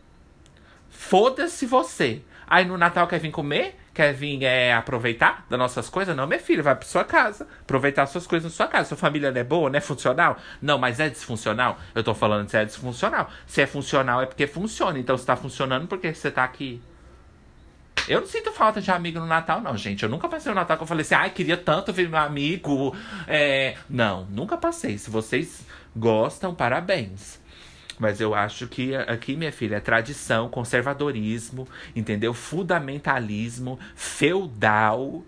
Foda-se 0.94 1.66
você. 1.66 2.22
Aí 2.48 2.66
no 2.66 2.78
Natal 2.78 3.08
quer 3.08 3.20
vir 3.20 3.32
comer? 3.32 3.80
Quer 3.94 4.14
vir 4.14 4.44
é, 4.44 4.74
aproveitar 4.74 5.46
das 5.50 5.60
nossas 5.60 5.90
coisas? 5.90 6.16
Não, 6.16 6.26
minha 6.26 6.40
filha, 6.40 6.64
vai 6.64 6.76
pra 6.76 6.86
sua 6.86 7.04
casa. 7.04 7.48
Aproveitar 7.62 8.06
suas 8.06 8.26
coisas 8.26 8.52
na 8.52 8.56
sua 8.56 8.68
casa. 8.68 8.90
Sua 8.90 8.98
família 8.98 9.32
não 9.32 9.42
é 9.42 9.44
boa, 9.44 9.70
não 9.70 9.78
é 9.78 9.82
funcional? 9.82 10.38
Não, 10.62 10.78
mas 10.78 11.00
é 11.00 11.10
disfuncional? 11.10 11.78
Eu 11.94 12.04
tô 12.04 12.14
falando 12.14 12.50
se 12.50 12.58
é 12.58 12.66
disfuncional. 12.66 13.30
Se 13.46 13.62
é 13.62 13.68
funcional 13.68 14.22
é 14.22 14.26
porque 14.26 14.48
funciona. 14.48 14.98
Então 14.98 15.18
se 15.18 15.26
tá 15.26 15.36
funcionando, 15.36 15.88
por 15.88 16.00
que 16.00 16.14
você 16.14 16.32
tá 16.32 16.44
aqui? 16.44 16.82
Eu 18.08 18.20
não 18.20 18.28
sinto 18.28 18.52
falta 18.52 18.82
de 18.82 18.92
amigo 18.92 19.20
no 19.20 19.26
Natal, 19.26 19.62
não, 19.62 19.78
gente. 19.78 20.04
Eu 20.04 20.10
nunca 20.10 20.28
passei 20.28 20.52
o 20.52 20.56
Natal 20.56 20.76
que 20.76 20.84
eu 20.84 20.88
falei 20.88 21.04
assim, 21.04 21.16
ai, 21.16 21.30
queria 21.30 21.56
tanto 21.56 21.94
ver 21.94 22.10
meu 22.10 22.20
amigo. 22.20 22.96
É... 23.28 23.76
Não, 23.90 24.26
nunca 24.26 24.58
passei. 24.58 24.98
Se 24.98 25.10
vocês 25.10 25.66
gostam, 25.96 26.54
parabéns. 26.54 27.40
Mas 28.00 28.20
eu 28.20 28.34
acho 28.34 28.68
que 28.68 28.96
aqui, 28.96 29.36
minha 29.36 29.52
filha, 29.52 29.76
é 29.76 29.80
tradição, 29.80 30.50
conservadorismo, 30.50 31.68
entendeu? 31.96 32.34
Fundamentalismo, 32.34 33.80
feudal, 33.96 35.24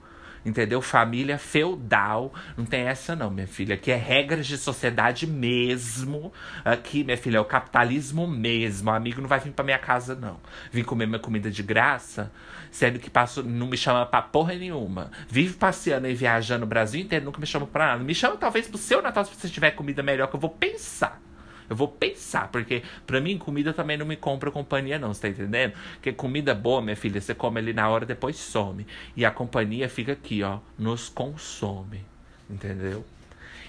entendeu? 0.46 0.82
Família 0.82 1.38
feudal. 1.38 2.34
Não 2.58 2.66
tem 2.66 2.82
essa, 2.82 3.16
não, 3.16 3.30
minha 3.30 3.48
filha. 3.48 3.76
Aqui 3.76 3.92
é 3.92 3.96
regras 3.96 4.48
de 4.48 4.58
sociedade 4.58 5.28
mesmo. 5.28 6.34
Aqui, 6.64 7.04
minha 7.04 7.18
filha, 7.18 7.38
é 7.38 7.40
o 7.40 7.46
capitalismo 7.46 8.28
mesmo. 8.28 8.90
O 8.90 8.94
amigo 8.94 9.22
não 9.22 9.28
vai 9.28 9.40
vir 9.40 9.52
pra 9.52 9.66
minha 9.66 9.80
casa, 9.80 10.16
não. 10.16 10.40
Vim 10.72 10.84
comer 10.84 11.08
minha 11.08 11.20
comida 11.20 11.52
de 11.52 11.64
graça, 11.64 12.32
sendo 12.72 13.00
que 13.00 13.10
passo, 13.10 13.44
não 13.44 13.68
me 13.68 13.78
chama 13.78 14.06
pra 14.06 14.22
porra 14.22 14.54
nenhuma. 14.54 15.12
Vive 15.28 15.54
passeando 15.54 16.08
e 16.08 16.14
viajando 16.14 16.66
o 16.66 16.68
Brasil 16.68 17.02
inteiro, 17.02 17.26
nunca 17.26 17.40
me 17.40 17.46
chama 17.46 17.68
pra 17.68 17.88
nada. 17.88 18.04
Me 18.04 18.16
chama 18.16 18.38
talvez 18.38 18.68
pro 18.68 18.78
seu 18.78 19.02
Natal 19.02 19.24
se 19.26 19.36
você 19.36 19.50
tiver 19.50 19.72
comida 19.72 20.02
melhor, 20.02 20.28
que 20.28 20.36
eu 20.36 20.40
vou 20.40 20.50
pensar. 20.50 21.22
Eu 21.70 21.76
vou 21.76 21.88
pensar, 21.88 22.50
porque 22.50 22.84
pra 23.06 23.20
mim 23.20 23.38
comida 23.38 23.74
também 23.74 23.98
não 23.98 24.06
me 24.06 24.16
compra 24.16 24.52
companhia, 24.52 25.00
não, 25.00 25.14
você 25.14 25.22
tá 25.22 25.30
entendendo? 25.30 25.74
Porque 25.94 26.12
comida 26.12 26.54
boa, 26.54 26.82
minha 26.82 26.96
filha, 26.96 27.20
você 27.20 27.34
come 27.34 27.60
ali 27.60 27.74
na 27.74 27.90
hora, 27.90 28.06
depois 28.06 28.36
some. 28.36 28.86
E 29.16 29.26
a 29.26 29.32
companhia 29.32 29.90
fica 29.90 30.12
aqui, 30.12 30.44
ó, 30.44 30.60
nos 30.78 31.10
consome. 31.10 32.04
Entendeu? 32.50 33.04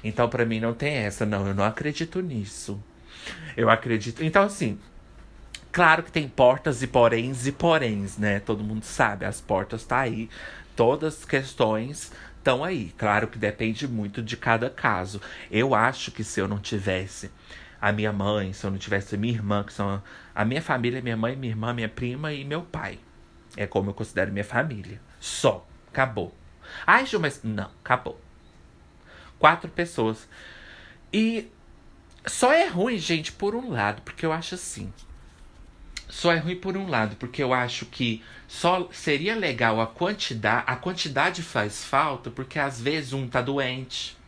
Então, 0.05 0.29
pra 0.29 0.45
mim, 0.45 0.61
não 0.61 0.75
tem 0.75 0.95
essa, 0.95 1.25
não. 1.25 1.47
Eu 1.47 1.55
não 1.55 1.65
acredito 1.65 2.21
nisso. 2.21 2.83
Eu 3.57 3.71
acredito. 3.71 4.23
Então, 4.23 4.45
assim, 4.45 4.79
claro 5.73 6.03
que 6.03 6.13
tem 6.13 6.29
portas 6.29 6.83
e 6.83 6.87
poréns 6.87 7.47
e 7.47 7.53
poréns, 7.53 8.19
né? 8.19 8.41
Todo 8.41 8.63
mundo 8.63 8.85
sabe, 8.85 9.25
as 9.25 9.41
portas 9.41 9.85
tá 9.85 9.99
aí. 9.99 10.29
Todas 10.77 11.19
as 11.19 11.25
questões 11.25 12.13
estão 12.39 12.63
aí. 12.63 12.95
Claro 12.97 13.27
que 13.27 13.39
depende 13.39 13.89
muito 13.89 14.23
de 14.23 14.37
cada 14.37 14.71
caso. 14.71 15.21
Eu 15.51 15.75
acho 15.75 16.13
que 16.13 16.23
se 16.23 16.39
eu 16.41 16.47
não 16.47 16.59
tivesse 16.59 17.31
a 17.87 17.93
minha 17.93 18.13
mãe, 18.13 18.53
se 18.53 18.67
eu 18.67 18.71
não 18.73 18.79
tivesse 18.79 19.17
minha 19.17 19.33
irmã, 19.33 19.63
que 19.63 19.73
são 19.73 20.03
a 20.35 20.45
minha 20.45 20.61
família, 20.61 21.01
minha 21.01 21.17
mãe, 21.17 21.37
minha 21.37 21.53
irmã, 21.53 21.73
minha 21.73 21.89
prima 21.89 22.33
e 22.33 22.45
meu 22.45 22.63
pai. 22.63 22.99
É 23.57 23.65
como 23.65 23.91
eu 23.91 23.95
considero 23.95 24.33
minha 24.33 24.45
família. 24.45 25.01
Só. 25.21 25.65
Acabou. 25.87 26.35
Ai, 26.85 27.07
Ju, 27.07 27.21
mas. 27.21 27.45
Não, 27.45 27.71
acabou. 27.85 28.21
Quatro 29.39 29.71
pessoas. 29.71 30.29
E 31.13 31.49
só 32.27 32.53
é 32.53 32.67
ruim, 32.67 32.99
gente, 32.99 33.31
por 33.31 33.55
um 33.55 33.71
lado, 33.71 34.03
porque 34.03 34.27
eu 34.27 34.33
acho 34.33 34.57
assim. 34.57 34.93
Só 36.09 36.33
é 36.33 36.39
ruim 36.39 36.57
por 36.57 36.77
um 36.77 36.89
lado, 36.89 37.15
porque 37.15 37.41
eu 37.41 37.55
acho 37.55 37.87
que 37.87 38.21
só 38.49 38.89
seria 38.91 39.37
legal 39.37 39.81
a 39.81 39.87
quantidade. 39.87 40.65
A 40.67 40.75
quantidade 40.75 41.41
faz 41.41 41.85
falta, 41.85 42.33
porque 42.33 42.59
às 42.59 42.81
vezes 42.81 43.13
um 43.13 43.29
tá 43.29 43.41
doente. 43.41 44.19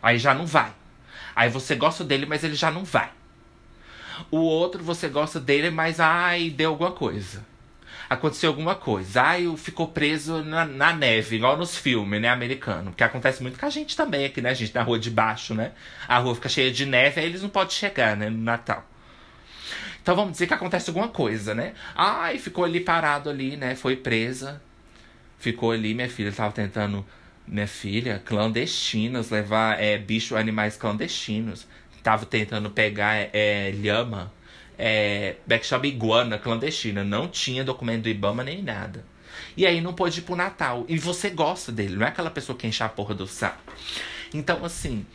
Aí 0.00 0.18
já 0.18 0.32
não 0.32 0.46
vai. 0.46 0.72
Aí 1.34 1.48
você 1.48 1.74
gosta 1.74 2.04
dele, 2.04 2.26
mas 2.26 2.44
ele 2.44 2.54
já 2.54 2.70
não 2.70 2.84
vai. 2.84 3.10
O 4.30 4.38
outro 4.38 4.82
você 4.82 5.08
gosta 5.08 5.40
dele, 5.40 5.70
mas 5.70 6.00
ai, 6.00 6.50
deu 6.50 6.70
alguma 6.70 6.92
coisa. 6.92 7.44
Aconteceu 8.08 8.50
alguma 8.50 8.74
coisa. 8.74 9.22
Ai, 9.22 9.52
ficou 9.56 9.88
preso 9.88 10.42
na, 10.44 10.64
na 10.64 10.92
neve, 10.92 11.36
igual 11.36 11.56
nos 11.56 11.76
filmes, 11.76 12.20
né, 12.20 12.28
americano. 12.28 12.92
Que 12.92 13.02
acontece 13.02 13.42
muito 13.42 13.58
com 13.58 13.66
a 13.66 13.70
gente 13.70 13.96
também 13.96 14.26
aqui, 14.26 14.40
né, 14.40 14.54
gente, 14.54 14.74
na 14.74 14.82
rua 14.82 14.98
de 14.98 15.10
baixo, 15.10 15.54
né? 15.54 15.72
A 16.06 16.18
rua 16.18 16.34
fica 16.34 16.48
cheia 16.48 16.70
de 16.70 16.86
neve, 16.86 17.20
aí 17.20 17.26
eles 17.26 17.42
não 17.42 17.48
podem 17.48 17.74
chegar, 17.74 18.16
né, 18.16 18.28
no 18.28 18.38
Natal. 18.38 18.84
Então 20.02 20.14
vamos 20.14 20.32
dizer 20.32 20.46
que 20.46 20.54
acontece 20.54 20.90
alguma 20.90 21.08
coisa, 21.08 21.54
né? 21.54 21.72
Ai, 21.94 22.38
ficou 22.38 22.64
ali 22.64 22.78
parado 22.78 23.30
ali, 23.30 23.56
né? 23.56 23.74
Foi 23.74 23.96
presa. 23.96 24.60
Ficou 25.38 25.72
ali, 25.72 25.94
minha 25.94 26.08
filha 26.10 26.28
estava 26.28 26.52
tentando 26.52 27.04
minha 27.46 27.66
filha, 27.66 28.22
clandestinos, 28.24 29.30
levar 29.30 29.80
é, 29.80 29.98
bicho, 29.98 30.36
animais 30.36 30.76
clandestinos. 30.76 31.66
Tava 32.02 32.26
tentando 32.26 32.70
pegar 32.70 33.14
é, 33.32 33.70
lhama, 33.70 34.32
é, 34.78 35.36
backshop 35.46 35.86
iguana 35.86 36.38
clandestina. 36.38 37.02
Não 37.02 37.28
tinha 37.28 37.64
documento 37.64 38.02
do 38.02 38.08
Ibama 38.08 38.44
nem 38.44 38.62
nada. 38.62 39.04
E 39.56 39.66
aí 39.66 39.80
não 39.80 39.94
pôde 39.94 40.20
ir 40.20 40.22
pro 40.22 40.36
Natal. 40.36 40.84
E 40.88 40.98
você 40.98 41.30
gosta 41.30 41.70
dele, 41.70 41.96
não 41.96 42.06
é 42.06 42.08
aquela 42.08 42.30
pessoa 42.30 42.56
que 42.56 42.66
enche 42.66 42.82
a 42.82 42.88
porra 42.88 43.14
do 43.14 43.26
saco. 43.26 43.72
Então, 44.32 44.64
assim, 44.64 45.06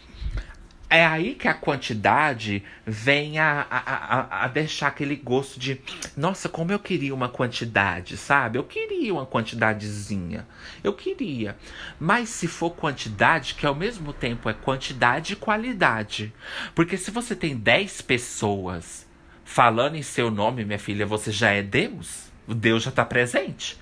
é 0.89 1.05
aí 1.05 1.35
que 1.35 1.47
a 1.47 1.53
quantidade 1.53 2.63
vem 2.83 3.37
a, 3.37 3.65
a, 3.69 4.45
a, 4.45 4.47
deixar 4.47 4.87
aquele 4.87 5.15
gosto 5.15 5.59
de 5.59 5.79
nossa, 6.17 6.49
como 6.49 6.71
eu 6.71 6.79
queria 6.79 7.13
uma 7.13 7.29
quantidade, 7.29 8.17
sabe? 8.17 8.57
Eu 8.57 8.63
queria 8.63 9.13
uma 9.13 9.25
quantidadezinha. 9.25 10.47
Eu 10.83 10.93
queria. 10.93 11.55
Mas 11.99 12.29
se 12.29 12.47
for 12.47 12.71
quantidade, 12.71 13.53
que 13.53 13.67
ao 13.67 13.75
mesmo 13.75 14.11
tempo 14.11 14.49
é 14.49 14.53
quantidade 14.53 15.33
e 15.33 15.35
qualidade. 15.35 16.33
Porque 16.73 16.97
se 16.97 17.11
você 17.11 17.35
tem 17.35 17.55
10 17.55 18.01
pessoas 18.01 19.07
falando 19.45 19.95
em 19.95 20.01
seu 20.01 20.31
nome, 20.31 20.65
minha 20.65 20.79
filha, 20.79 21.05
você 21.05 21.31
já 21.31 21.51
é 21.51 21.61
Deus. 21.61 22.31
O 22.47 22.55
Deus 22.55 22.81
já 22.81 22.89
está 22.89 23.05
presente. 23.05 23.79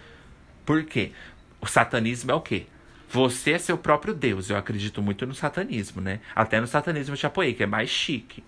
Por 0.66 0.84
quê? 0.84 1.14
O 1.62 1.68
satanismo 1.68 2.32
é 2.32 2.36
o 2.36 2.42
quê? 2.42 2.68
Você 3.10 3.52
é 3.52 3.58
seu 3.58 3.78
próprio 3.78 4.14
Deus. 4.14 4.50
Eu 4.50 4.58
acredito 4.58 5.02
muito 5.02 5.26
no 5.26 5.34
satanismo, 5.34 6.02
né? 6.02 6.20
Até 6.36 6.60
no 6.60 6.68
satanismo 6.68 7.14
eu 7.14 7.18
te 7.18 7.26
apoiei, 7.26 7.54
que 7.54 7.64
é 7.64 7.68
mais 7.68 7.90
chique. 7.90 8.44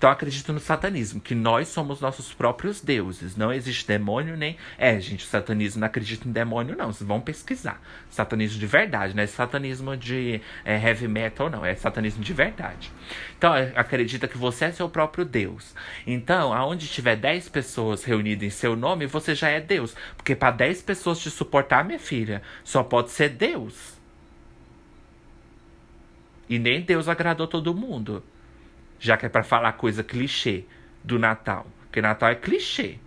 Então 0.00 0.08
acredito 0.08 0.50
no 0.50 0.60
satanismo, 0.60 1.20
que 1.20 1.34
nós 1.34 1.68
somos 1.68 2.00
nossos 2.00 2.32
próprios 2.32 2.80
deuses. 2.80 3.36
Não 3.36 3.52
existe 3.52 3.86
demônio 3.86 4.34
nem. 4.34 4.56
É, 4.78 4.98
gente, 4.98 5.26
o 5.26 5.28
satanismo 5.28 5.80
não 5.80 5.86
acredita 5.86 6.26
em 6.26 6.32
demônio, 6.32 6.74
não. 6.74 6.90
Vocês 6.90 7.06
vão 7.06 7.20
pesquisar. 7.20 7.78
Satanismo 8.08 8.58
de 8.58 8.66
verdade, 8.66 9.14
não 9.14 9.22
é 9.22 9.26
satanismo 9.26 9.94
de 9.98 10.40
é, 10.64 10.82
heavy 10.82 11.06
metal, 11.06 11.50
não. 11.50 11.66
É 11.66 11.74
satanismo 11.74 12.24
de 12.24 12.32
verdade. 12.32 12.90
Então, 13.36 13.52
acredita 13.76 14.26
que 14.26 14.38
você 14.38 14.64
é 14.64 14.72
seu 14.72 14.88
próprio 14.88 15.22
Deus. 15.22 15.74
Então, 16.06 16.50
aonde 16.54 16.88
tiver 16.88 17.16
10 17.16 17.50
pessoas 17.50 18.02
reunidas 18.02 18.46
em 18.46 18.48
seu 18.50 18.74
nome, 18.74 19.04
você 19.04 19.34
já 19.34 19.50
é 19.50 19.60
Deus. 19.60 19.94
Porque 20.16 20.34
para 20.34 20.50
10 20.50 20.80
pessoas 20.80 21.18
te 21.18 21.30
suportar, 21.30 21.84
minha 21.84 21.98
filha, 21.98 22.40
só 22.64 22.82
pode 22.82 23.10
ser 23.10 23.28
Deus. 23.28 23.98
E 26.48 26.58
nem 26.58 26.80
Deus 26.80 27.06
agradou 27.06 27.46
todo 27.46 27.74
mundo 27.74 28.24
já 29.00 29.16
que 29.16 29.26
é 29.26 29.28
para 29.28 29.42
falar 29.42 29.72
coisa 29.72 30.04
clichê 30.04 30.64
do 31.02 31.18
Natal, 31.18 31.66
porque 31.84 32.00
Natal 32.00 32.28
é 32.28 32.34
clichê. 32.36 32.98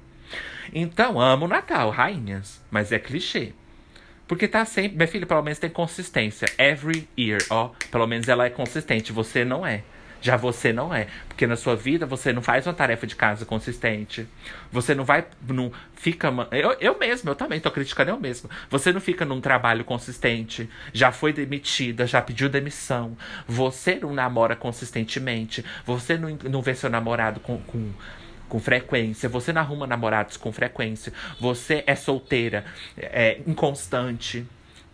Então, 0.73 1.21
amo 1.21 1.45
o 1.45 1.47
Natal, 1.47 1.91
rainhas, 1.91 2.61
mas 2.71 2.91
é 2.91 2.99
clichê. 2.99 3.53
Porque 4.27 4.47
tá 4.47 4.65
sempre, 4.65 4.97
minha 4.97 5.07
filha, 5.07 5.25
pelo 5.25 5.43
menos 5.43 5.59
tem 5.59 5.69
consistência. 5.69 6.47
Every 6.57 7.07
year, 7.17 7.39
ó, 7.49 7.69
pelo 7.91 8.07
menos 8.07 8.27
ela 8.27 8.45
é 8.45 8.49
consistente, 8.49 9.11
você 9.11 9.45
não 9.45 9.65
é. 9.65 9.83
Já 10.23 10.37
você 10.37 10.71
não 10.71 10.93
é. 10.93 11.07
Porque 11.27 11.45
na 11.45 11.57
sua 11.57 11.75
vida 11.75 12.05
você 12.05 12.31
não 12.31 12.41
faz 12.41 12.65
uma 12.65 12.73
tarefa 12.73 13.05
de 13.05 13.13
casa 13.13 13.45
consistente. 13.45 14.25
Você 14.71 14.95
não 14.95 15.03
vai. 15.03 15.25
Não 15.45 15.69
fica. 15.95 16.33
Eu, 16.49 16.77
eu 16.79 16.97
mesmo, 16.97 17.29
eu 17.29 17.35
também 17.35 17.59
tô 17.59 17.69
criticando 17.69 18.11
eu 18.11 18.17
mesmo. 18.17 18.49
Você 18.69 18.93
não 18.93 19.01
fica 19.01 19.25
num 19.25 19.41
trabalho 19.41 19.83
consistente. 19.83 20.69
Já 20.93 21.11
foi 21.11 21.33
demitida, 21.33 22.07
já 22.07 22.21
pediu 22.21 22.47
demissão. 22.47 23.17
Você 23.45 23.95
não 23.95 24.13
namora 24.13 24.55
consistentemente. 24.55 25.63
Você 25.85 26.17
não, 26.17 26.37
não 26.49 26.61
vê 26.61 26.73
seu 26.73 26.89
namorado 26.89 27.41
com, 27.41 27.57
com 27.57 27.91
com 28.49 28.59
frequência, 28.59 29.27
você 29.27 29.51
não 29.51 29.61
arruma 29.61 29.87
namorados 29.87 30.37
com 30.37 30.51
frequência, 30.51 31.11
você 31.39 31.83
é 31.87 31.95
solteira, 31.95 32.63
é 32.95 33.41
inconstante. 33.47 34.45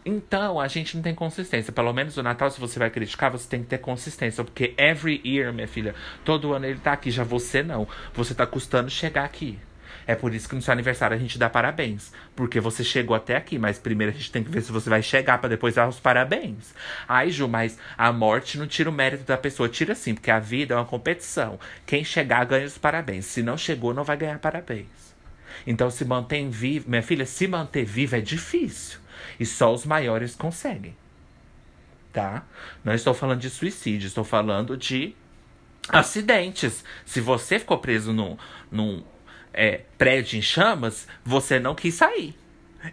Então, 0.09 0.59
a 0.59 0.67
gente 0.67 0.95
não 0.95 1.03
tem 1.03 1.13
consistência. 1.13 1.71
Pelo 1.71 1.93
menos 1.93 2.17
o 2.17 2.23
Natal, 2.23 2.49
se 2.49 2.59
você 2.59 2.79
vai 2.79 2.89
criticar, 2.89 3.29
você 3.29 3.47
tem 3.47 3.61
que 3.61 3.67
ter 3.67 3.77
consistência. 3.77 4.43
Porque 4.43 4.73
every 4.75 5.21
year, 5.23 5.53
minha 5.53 5.67
filha, 5.67 5.93
todo 6.25 6.51
ano 6.51 6.65
ele 6.65 6.79
tá 6.79 6.93
aqui. 6.93 7.11
Já 7.11 7.23
você 7.23 7.61
não. 7.61 7.87
Você 8.15 8.33
tá 8.33 8.47
custando 8.47 8.89
chegar 8.89 9.23
aqui. 9.23 9.59
É 10.07 10.15
por 10.15 10.33
isso 10.33 10.49
que 10.49 10.55
no 10.55 10.61
seu 10.63 10.71
aniversário 10.71 11.15
a 11.15 11.19
gente 11.19 11.37
dá 11.37 11.47
parabéns. 11.47 12.11
Porque 12.35 12.59
você 12.59 12.83
chegou 12.83 13.15
até 13.15 13.35
aqui, 13.35 13.59
mas 13.59 13.77
primeiro 13.77 14.11
a 14.11 14.15
gente 14.15 14.31
tem 14.31 14.43
que 14.43 14.49
ver 14.49 14.61
se 14.63 14.71
você 14.71 14.89
vai 14.89 15.03
chegar 15.03 15.37
para 15.37 15.49
depois 15.49 15.75
dar 15.75 15.87
os 15.87 15.99
parabéns. 15.99 16.73
Ai, 17.07 17.29
Ju, 17.29 17.47
mas 17.47 17.77
a 17.95 18.11
morte 18.11 18.57
não 18.57 18.65
tira 18.65 18.89
o 18.89 18.93
mérito 18.93 19.25
da 19.25 19.37
pessoa. 19.37 19.69
Tira 19.69 19.93
sim, 19.93 20.15
porque 20.15 20.31
a 20.31 20.39
vida 20.39 20.73
é 20.73 20.77
uma 20.77 20.85
competição. 20.85 21.59
Quem 21.85 22.03
chegar 22.03 22.45
ganha 22.45 22.65
os 22.65 22.79
parabéns. 22.79 23.25
Se 23.25 23.43
não 23.43 23.55
chegou, 23.55 23.93
não 23.93 24.03
vai 24.03 24.17
ganhar 24.17 24.39
parabéns. 24.39 24.87
Então 25.67 25.91
se 25.91 26.03
mantém 26.03 26.49
vivo. 26.49 26.89
Minha 26.89 27.03
filha, 27.03 27.27
se 27.27 27.47
manter 27.47 27.85
viva 27.85 28.17
é 28.17 28.21
difícil. 28.21 28.99
E 29.39 29.45
só 29.45 29.73
os 29.73 29.85
maiores 29.85 30.35
conseguem. 30.35 30.95
Tá? 32.11 32.43
Não 32.83 32.93
estou 32.93 33.13
falando 33.13 33.39
de 33.39 33.49
suicídio, 33.49 34.07
estou 34.07 34.23
falando 34.23 34.75
de 34.75 35.15
acidentes. 35.89 36.83
Se 37.05 37.21
você 37.21 37.59
ficou 37.59 37.77
preso 37.77 38.11
num, 38.13 38.37
num 38.71 39.03
é, 39.53 39.81
prédio 39.97 40.37
em 40.37 40.41
chamas, 40.41 41.07
você 41.23 41.59
não 41.59 41.75
quis 41.75 41.95
sair. 41.95 42.35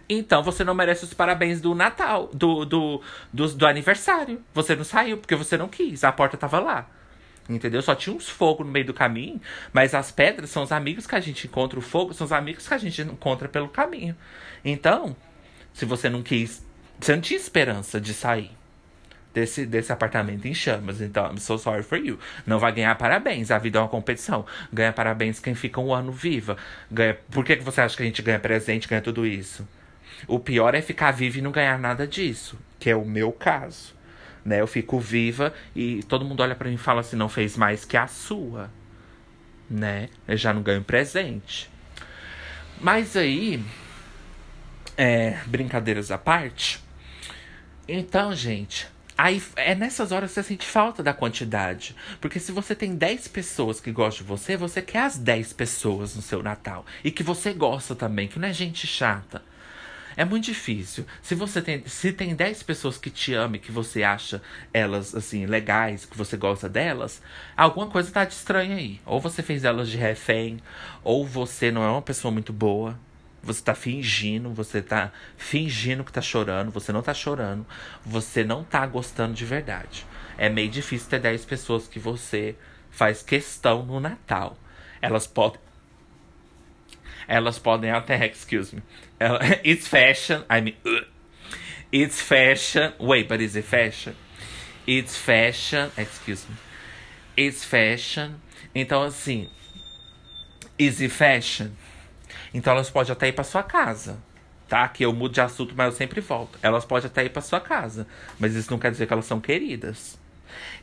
Então 0.09 0.43
você 0.43 0.63
não 0.63 0.73
merece 0.73 1.05
os 1.05 1.13
parabéns 1.13 1.61
do 1.61 1.73
Natal, 1.73 2.29
do, 2.33 2.65
do, 2.65 3.01
do, 3.31 3.47
do 3.47 3.65
aniversário. 3.65 4.41
Você 4.53 4.75
não 4.75 4.83
saiu 4.83 5.17
porque 5.17 5.35
você 5.35 5.57
não 5.57 5.67
quis, 5.67 6.03
a 6.03 6.11
porta 6.11 6.37
tava 6.37 6.59
lá. 6.59 6.89
Entendeu? 7.49 7.81
Só 7.81 7.95
tinha 7.95 8.13
uns 8.13 8.27
fogos 8.27 8.65
no 8.65 8.71
meio 8.71 8.85
do 8.85 8.93
caminho, 8.93 9.39
mas 9.71 9.95
as 9.95 10.11
pedras 10.11 10.49
são 10.49 10.63
os 10.63 10.71
amigos 10.71 11.07
que 11.07 11.15
a 11.15 11.19
gente 11.21 11.47
encontra, 11.47 11.79
o 11.79 11.81
fogo 11.81 12.13
são 12.13 12.25
os 12.25 12.33
amigos 12.33 12.67
que 12.67 12.73
a 12.73 12.77
gente 12.77 13.01
encontra 13.01 13.47
pelo 13.47 13.69
caminho. 13.69 14.15
Então, 14.65 15.15
se 15.77 15.85
você 15.85 16.09
não 16.09 16.23
quis, 16.23 16.65
você 16.99 17.13
não 17.13 17.21
tinha 17.21 17.39
esperança 17.39 18.01
de 18.01 18.11
sair 18.11 18.49
desse, 19.31 19.63
desse 19.63 19.91
apartamento 19.91 20.47
em 20.47 20.53
chamas. 20.53 21.01
Então, 21.01 21.31
I'm 21.31 21.39
so 21.39 21.55
sorry 21.59 21.83
for 21.83 21.99
you. 21.99 22.17
Não 22.47 22.57
vai 22.57 22.71
ganhar 22.71 22.95
parabéns. 22.95 23.51
A 23.51 23.59
vida 23.59 23.77
é 23.77 23.81
uma 23.83 23.87
competição. 23.87 24.43
Ganha 24.73 24.91
parabéns 24.91 25.39
quem 25.39 25.53
fica 25.53 25.79
um 25.79 25.93
ano 25.93 26.11
viva. 26.11 26.57
Ganha... 26.89 27.13
Por 27.29 27.45
que, 27.45 27.57
que 27.57 27.63
você 27.63 27.79
acha 27.79 27.95
que 27.95 28.01
a 28.01 28.05
gente 28.07 28.23
ganha 28.23 28.39
presente, 28.39 28.87
ganha 28.87 29.03
tudo 29.03 29.23
isso? 29.23 29.67
O 30.27 30.39
pior 30.39 30.73
é 30.73 30.81
ficar 30.81 31.11
vivo 31.11 31.37
e 31.37 31.41
não 31.41 31.51
ganhar 31.51 31.77
nada 31.77 32.07
disso, 32.07 32.57
que 32.79 32.89
é 32.89 32.95
o 32.95 33.05
meu 33.05 33.31
caso. 33.31 33.93
Né? 34.43 34.61
Eu 34.61 34.65
fico 34.65 34.99
viva 34.99 35.53
e 35.75 36.01
todo 36.09 36.25
mundo 36.25 36.41
olha 36.41 36.55
para 36.55 36.69
mim 36.69 36.73
e 36.73 36.79
fala 36.79 37.01
assim: 37.01 37.15
não 37.15 37.29
fez 37.29 37.55
mais 37.55 37.85
que 37.85 37.95
a 37.95 38.07
sua. 38.07 38.71
Né? 39.69 40.09
Eu 40.27 40.37
já 40.37 40.51
não 40.51 40.63
ganho 40.63 40.83
presente. 40.83 41.69
Mas 42.81 43.15
aí, 43.15 43.63
é, 44.97 45.37
brincadeiras 45.45 46.11
à 46.11 46.17
parte. 46.17 46.83
Então, 47.87 48.33
gente, 48.33 48.87
Aí 49.17 49.41
é 49.55 49.73
nessas 49.73 50.11
horas 50.11 50.29
que 50.29 50.35
você 50.35 50.43
sente 50.43 50.67
falta 50.67 51.01
da 51.01 51.11
quantidade. 51.11 51.95
Porque 52.21 52.39
se 52.39 52.51
você 52.51 52.75
tem 52.75 52.93
10 52.93 53.27
pessoas 53.29 53.79
que 53.79 53.91
gostam 53.91 54.23
de 54.23 54.29
você, 54.29 54.55
você 54.55 54.79
quer 54.79 54.99
as 55.05 55.17
10 55.17 55.53
pessoas 55.53 56.15
no 56.15 56.21
seu 56.21 56.43
Natal. 56.43 56.85
E 57.03 57.09
que 57.09 57.23
você 57.23 57.51
gosta 57.51 57.95
também, 57.95 58.27
que 58.27 58.37
não 58.37 58.47
é 58.47 58.53
gente 58.53 58.85
chata. 58.85 59.41
É 60.15 60.23
muito 60.23 60.45
difícil. 60.45 61.03
Se 61.21 61.33
você 61.33 61.63
tem, 61.63 61.83
se 61.87 62.13
tem 62.13 62.35
10 62.35 62.61
pessoas 62.61 62.99
que 62.99 63.09
te 63.09 63.33
amam 63.33 63.59
que 63.59 63.71
você 63.71 64.03
acha 64.03 64.39
elas 64.71 65.15
assim 65.15 65.47
legais, 65.47 66.05
que 66.05 66.17
você 66.17 66.37
gosta 66.37 66.69
delas, 66.69 67.19
alguma 67.55 67.87
coisa 67.87 68.11
tá 68.11 68.23
de 68.23 68.33
estranha 68.33 68.75
aí. 68.75 69.01
Ou 69.03 69.19
você 69.19 69.41
fez 69.41 69.63
elas 69.63 69.89
de 69.89 69.97
refém, 69.97 70.59
ou 71.03 71.25
você 71.25 71.71
não 71.71 71.83
é 71.83 71.89
uma 71.89 72.01
pessoa 72.03 72.31
muito 72.31 72.53
boa, 72.53 72.99
você 73.41 73.61
tá 73.61 73.75
fingindo, 73.75 74.51
você 74.53 74.81
tá 74.81 75.11
fingindo 75.37 76.03
que 76.03 76.11
tá 76.11 76.21
chorando, 76.21 76.71
você 76.71 76.91
não 76.91 77.01
tá 77.01 77.13
chorando, 77.13 77.65
você 78.05 78.43
não 78.43 78.63
tá 78.63 78.85
gostando 78.85 79.33
de 79.33 79.45
verdade. 79.45 80.05
É 80.37 80.49
meio 80.49 80.69
difícil 80.69 81.09
ter 81.09 81.19
10 81.19 81.45
pessoas 81.45 81.87
que 81.87 81.99
você 81.99 82.55
faz 82.91 83.21
questão 83.21 83.83
no 83.83 83.99
Natal. 83.99 84.57
Elas 85.01 85.27
podem. 85.27 85.59
Elas 87.27 87.59
podem 87.59 87.91
até, 87.91 88.25
excuse 88.27 88.75
me. 88.75 88.81
It's 89.63 89.87
fashion. 89.87 90.43
I 90.49 90.61
mean. 90.61 90.75
Uh, 90.85 91.05
it's 91.91 92.21
fashion. 92.21 92.93
Wait, 92.99 93.27
but 93.27 93.41
is 93.41 93.55
it 93.55 93.65
fashion? 93.65 94.15
It's 94.85 95.15
fashion. 95.15 95.91
Excuse 95.97 96.45
me. 96.49 96.55
It's 97.35 97.63
fashion. 97.63 98.41
Então, 98.75 99.03
assim. 99.03 99.49
Is 100.77 101.01
it 101.01 101.11
fashion? 101.11 101.75
Então 102.57 102.73
elas 102.73 102.89
podem 102.89 103.13
até 103.13 103.27
ir 103.27 103.33
para 103.33 103.43
sua 103.43 103.61
casa. 103.61 104.17
Tá? 104.67 104.87
Que 104.87 105.05
eu 105.05 105.13
mudo 105.13 105.31
de 105.31 105.39
assunto, 105.39 105.75
mas 105.77 105.85
eu 105.85 105.91
sempre 105.91 106.19
volto. 106.19 106.57
Elas 106.63 106.83
podem 106.85 107.05
até 107.05 107.23
ir 107.23 107.29
para 107.29 107.41
sua 107.41 107.61
casa. 107.61 108.07
Mas 108.39 108.55
isso 108.55 108.71
não 108.71 108.79
quer 108.79 108.89
dizer 108.89 109.05
que 109.05 109.13
elas 109.13 109.25
são 109.25 109.39
queridas. 109.39 110.19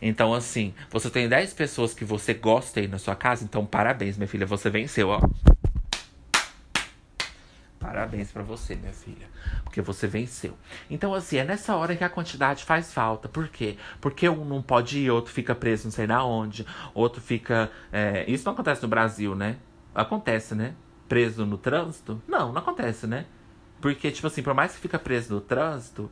Então, 0.00 0.32
assim, 0.32 0.72
você 0.88 1.10
tem 1.10 1.28
10 1.28 1.52
pessoas 1.52 1.92
que 1.92 2.04
você 2.04 2.32
gosta 2.32 2.78
aí 2.78 2.86
na 2.86 2.96
sua 2.96 3.16
casa, 3.16 3.42
então 3.42 3.66
parabéns, 3.66 4.16
minha 4.16 4.28
filha. 4.28 4.46
Você 4.46 4.70
venceu, 4.70 5.08
ó. 5.08 5.20
Parabéns 7.80 8.30
para 8.30 8.44
você, 8.44 8.76
minha 8.76 8.92
filha. 8.92 9.26
Porque 9.64 9.82
você 9.82 10.06
venceu. 10.06 10.56
Então, 10.88 11.12
assim, 11.12 11.38
é 11.38 11.44
nessa 11.44 11.74
hora 11.74 11.96
que 11.96 12.04
a 12.04 12.08
quantidade 12.08 12.62
faz 12.64 12.92
falta. 12.92 13.28
Por 13.28 13.48
quê? 13.48 13.76
Porque 14.00 14.28
um 14.28 14.44
não 14.44 14.62
pode 14.62 15.00
ir, 15.00 15.10
outro 15.10 15.32
fica 15.32 15.56
preso 15.56 15.86
não 15.86 15.92
sei 15.92 16.06
na 16.06 16.24
onde, 16.24 16.64
outro 16.94 17.20
fica. 17.20 17.68
É... 17.92 18.24
Isso 18.30 18.44
não 18.44 18.52
acontece 18.52 18.80
no 18.80 18.88
Brasil, 18.88 19.34
né? 19.34 19.56
Acontece, 19.92 20.54
né? 20.54 20.74
Preso 21.08 21.44
no 21.46 21.58
trânsito? 21.58 22.20
Não, 22.26 22.52
não 22.52 22.60
acontece, 22.60 23.06
né? 23.06 23.26
Porque, 23.80 24.10
tipo 24.10 24.26
assim, 24.26 24.42
por 24.42 24.54
mais 24.54 24.72
que 24.72 24.80
fica 24.80 24.98
preso 24.98 25.34
no 25.34 25.40
trânsito, 25.40 26.10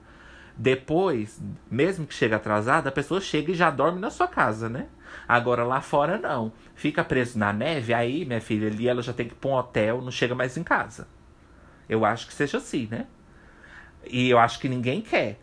depois, 0.57 1.41
mesmo 1.71 2.07
que 2.07 2.15
chegue 2.15 2.35
atrasado, 2.35 2.87
a 2.87 2.93
pessoa 2.93 3.21
chega 3.21 3.53
e 3.53 3.55
já 3.55 3.71
dorme 3.71 3.99
na 3.99 4.11
sua 4.11 4.29
casa, 4.29 4.69
né? 4.69 4.89
Agora 5.27 5.65
lá 5.65 5.81
fora 5.81 6.19
não. 6.19 6.53
Fica 6.75 7.03
preso 7.03 7.39
na 7.39 7.53
neve, 7.53 7.95
aí, 7.95 8.25
minha 8.25 8.41
filha, 8.41 8.69
ali 8.69 8.89
ela 8.89 9.03
já 9.03 9.13
tem 9.13 9.27
que 9.27 9.33
ir 9.33 9.37
pra 9.37 9.51
um 9.51 9.55
hotel, 9.55 10.03
não 10.03 10.11
chega 10.11 10.35
mais 10.35 10.57
em 10.57 10.63
casa. 10.63 11.09
Eu 11.89 12.05
acho 12.05 12.27
que 12.27 12.35
seja 12.35 12.59
assim, 12.59 12.89
né? 12.91 13.07
E 14.07 14.29
eu 14.29 14.39
acho 14.39 14.59
que 14.59 14.69
ninguém 14.69 15.01
quer. 15.01 15.41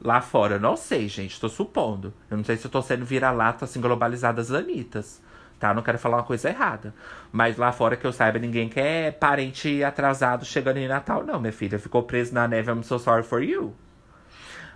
Lá 0.00 0.20
fora, 0.20 0.58
não 0.58 0.76
sei, 0.76 1.08
gente, 1.08 1.40
tô 1.40 1.48
supondo. 1.48 2.12
Eu 2.30 2.36
não 2.36 2.44
sei 2.44 2.56
se 2.56 2.66
eu 2.66 2.70
tô 2.70 2.82
sendo 2.82 3.04
vira-lata 3.04 3.64
assim 3.64 3.80
globalizadas 3.80 4.52
anitas 4.52 5.22
tá? 5.58 5.74
Não 5.74 5.82
quero 5.82 5.98
falar 5.98 6.18
uma 6.18 6.22
coisa 6.22 6.48
errada. 6.48 6.94
Mas 7.32 7.56
lá 7.56 7.72
fora 7.72 7.96
que 7.96 8.06
eu 8.06 8.12
saiba, 8.12 8.38
ninguém 8.38 8.68
quer 8.68 9.12
parente 9.12 9.82
atrasado 9.82 10.44
chegando 10.44 10.78
em 10.78 10.88
Natal, 10.88 11.24
não, 11.24 11.40
minha 11.40 11.52
filha. 11.52 11.78
Ficou 11.78 12.02
preso 12.02 12.34
na 12.34 12.46
neve, 12.46 12.70
I'm 12.70 12.82
so 12.82 12.98
sorry 12.98 13.22
for 13.22 13.42
you. 13.42 13.74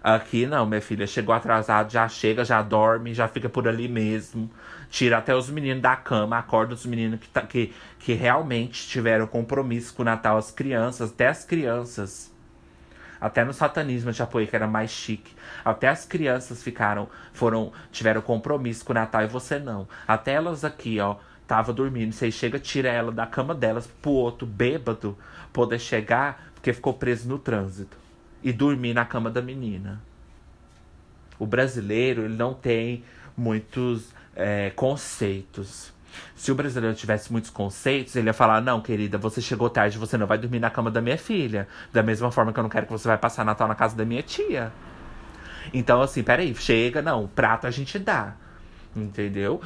Aqui 0.02 0.46
não, 0.46 0.64
minha 0.66 0.80
filha. 0.80 1.06
Chegou 1.06 1.34
atrasado, 1.34 1.92
já 1.92 2.08
chega, 2.08 2.44
já 2.44 2.62
dorme, 2.62 3.12
já 3.12 3.28
fica 3.28 3.48
por 3.48 3.68
ali 3.68 3.88
mesmo. 3.88 4.50
Tira 4.88 5.18
até 5.18 5.34
os 5.34 5.50
meninos 5.50 5.82
da 5.82 5.94
cama, 5.94 6.38
acorda 6.38 6.74
os 6.74 6.86
meninos 6.86 7.20
que, 7.20 7.28
tá, 7.28 7.42
que, 7.42 7.72
que 7.98 8.14
realmente 8.14 8.88
tiveram 8.88 9.26
compromisso 9.26 9.94
com 9.94 10.02
o 10.02 10.04
Natal, 10.04 10.36
as 10.36 10.50
crianças, 10.50 11.10
até 11.10 11.28
as 11.28 11.44
crianças 11.44 12.30
até 13.20 13.44
no 13.44 13.52
satanismo 13.52 14.10
de 14.12 14.22
apoio, 14.22 14.46
que 14.46 14.56
era 14.56 14.66
mais 14.66 14.90
chique. 14.90 15.34
Até 15.64 15.88
as 15.88 16.04
crianças 16.04 16.62
ficaram, 16.62 17.08
foram, 17.32 17.72
tiveram 17.92 18.22
compromisso 18.22 18.84
com 18.84 18.92
o 18.92 18.94
Natal 18.94 19.22
e 19.22 19.26
você 19.26 19.58
não. 19.58 19.86
Até 20.08 20.32
elas 20.32 20.64
aqui, 20.64 20.98
ó, 21.00 21.16
tava 21.46 21.72
dormindo. 21.72 22.12
Você 22.12 22.30
chega, 22.30 22.58
tira 22.58 22.88
ela 22.88 23.12
da 23.12 23.26
cama 23.26 23.54
delas 23.54 23.86
pro 23.86 24.10
outro 24.10 24.46
bêbado 24.46 25.18
poder 25.52 25.78
chegar, 25.78 26.50
porque 26.54 26.72
ficou 26.72 26.94
preso 26.94 27.28
no 27.28 27.38
trânsito. 27.38 27.96
E 28.42 28.52
dormir 28.52 28.94
na 28.94 29.04
cama 29.04 29.30
da 29.30 29.42
menina. 29.42 30.00
O 31.38 31.44
brasileiro, 31.44 32.24
ele 32.24 32.36
não 32.36 32.54
tem 32.54 33.04
muitos 33.36 34.14
é, 34.34 34.70
conceitos. 34.70 35.92
Se 36.34 36.50
o 36.50 36.54
brasileiro 36.54 36.96
tivesse 36.96 37.30
muitos 37.32 37.50
conceitos, 37.50 38.16
ele 38.16 38.28
ia 38.28 38.32
falar: 38.32 38.60
Não, 38.60 38.80
querida, 38.80 39.18
você 39.18 39.40
chegou 39.40 39.68
tarde, 39.70 39.98
você 39.98 40.16
não 40.16 40.26
vai 40.26 40.38
dormir 40.38 40.60
na 40.60 40.70
cama 40.70 40.90
da 40.90 41.00
minha 41.00 41.18
filha. 41.18 41.68
Da 41.92 42.02
mesma 42.02 42.30
forma 42.30 42.52
que 42.52 42.58
eu 42.58 42.62
não 42.62 42.70
quero 42.70 42.86
que 42.86 42.92
você 42.92 43.08
vai 43.08 43.18
passar 43.18 43.44
Natal 43.44 43.68
na 43.68 43.74
casa 43.74 43.96
da 43.96 44.04
minha 44.04 44.22
tia. 44.22 44.72
Então, 45.72 46.00
assim, 46.02 46.22
peraí, 46.22 46.54
chega, 46.54 47.02
não, 47.02 47.28
prato 47.28 47.66
a 47.66 47.70
gente 47.70 47.98
dá. 47.98 48.34
Entendeu? 48.94 49.60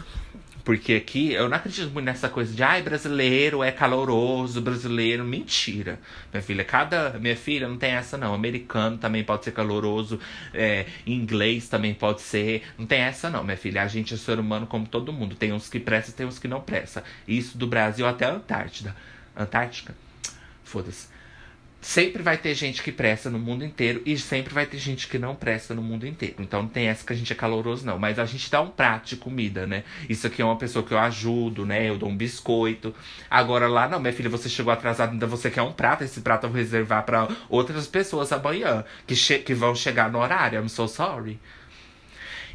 Porque 0.64 0.94
aqui 0.94 1.32
eu 1.32 1.46
não 1.46 1.58
acredito 1.58 1.90
muito 1.90 2.06
nessa 2.06 2.26
coisa 2.26 2.54
de 2.54 2.62
ai, 2.62 2.80
brasileiro 2.80 3.62
é 3.62 3.70
caloroso, 3.70 4.62
brasileiro. 4.62 5.22
Mentira. 5.22 6.00
Minha 6.32 6.42
filha, 6.42 6.64
cada. 6.64 7.18
Minha 7.18 7.36
filha 7.36 7.68
não 7.68 7.76
tem 7.76 7.90
essa, 7.90 8.16
não. 8.16 8.32
Americano 8.32 8.96
também 8.96 9.22
pode 9.22 9.44
ser 9.44 9.52
caloroso, 9.52 10.18
é, 10.54 10.86
inglês 11.06 11.68
também 11.68 11.92
pode 11.92 12.22
ser. 12.22 12.62
Não 12.78 12.86
tem 12.86 13.00
essa, 13.00 13.28
não, 13.28 13.44
minha 13.44 13.58
filha. 13.58 13.82
A 13.82 13.86
gente 13.86 14.14
é 14.14 14.16
ser 14.16 14.38
humano 14.38 14.66
como 14.66 14.86
todo 14.86 15.12
mundo. 15.12 15.34
Tem 15.36 15.52
uns 15.52 15.68
que 15.68 15.78
prestam, 15.78 16.14
tem 16.14 16.26
uns 16.26 16.38
que 16.38 16.48
não 16.48 16.62
prestam. 16.62 17.02
Isso 17.28 17.58
do 17.58 17.66
Brasil 17.66 18.06
até 18.06 18.24
a 18.24 18.32
Antártida. 18.32 18.96
Antártica? 19.36 19.94
Foda-se. 20.64 21.08
Sempre 21.84 22.22
vai 22.22 22.38
ter 22.38 22.54
gente 22.54 22.82
que 22.82 22.90
presta 22.90 23.28
no 23.28 23.38
mundo 23.38 23.62
inteiro 23.62 24.00
e 24.06 24.16
sempre 24.16 24.54
vai 24.54 24.64
ter 24.64 24.78
gente 24.78 25.06
que 25.06 25.18
não 25.18 25.36
presta 25.36 25.74
no 25.74 25.82
mundo 25.82 26.06
inteiro. 26.06 26.36
Então 26.38 26.62
não 26.62 26.68
tem 26.68 26.86
essa 26.86 27.04
que 27.04 27.12
a 27.12 27.16
gente 27.16 27.30
é 27.30 27.36
caloroso, 27.36 27.84
não. 27.84 27.98
Mas 27.98 28.18
a 28.18 28.24
gente 28.24 28.50
dá 28.50 28.62
um 28.62 28.70
prato 28.70 29.10
de 29.10 29.16
comida, 29.16 29.66
né? 29.66 29.84
Isso 30.08 30.26
aqui 30.26 30.40
é 30.40 30.44
uma 30.46 30.56
pessoa 30.56 30.82
que 30.82 30.94
eu 30.94 30.98
ajudo, 30.98 31.66
né? 31.66 31.86
Eu 31.86 31.98
dou 31.98 32.08
um 32.08 32.16
biscoito. 32.16 32.94
Agora 33.30 33.68
lá, 33.68 33.86
não, 33.86 34.00
minha 34.00 34.14
filha, 34.14 34.30
você 34.30 34.48
chegou 34.48 34.72
atrasado, 34.72 35.12
ainda 35.12 35.26
você 35.26 35.50
quer 35.50 35.60
um 35.60 35.74
prato. 35.74 36.02
Esse 36.02 36.22
prato 36.22 36.46
eu 36.46 36.50
vou 36.50 36.58
reservar 36.58 37.04
para 37.04 37.28
outras 37.50 37.86
pessoas 37.86 38.32
amanhã 38.32 38.82
que, 39.06 39.14
que 39.40 39.52
vão 39.52 39.74
chegar 39.74 40.10
no 40.10 40.20
horário. 40.20 40.58
I'm 40.58 40.70
so 40.70 40.88
sorry. 40.88 41.38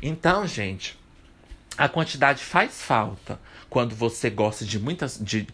Então, 0.01 0.47
gente, 0.47 0.97
a 1.77 1.87
quantidade 1.87 2.43
faz 2.43 2.81
falta 2.81 3.39
quando 3.69 3.95
você 3.95 4.29
gosta 4.29 4.65
de 4.65 4.79
muitas. 4.79 5.19
De, 5.21 5.47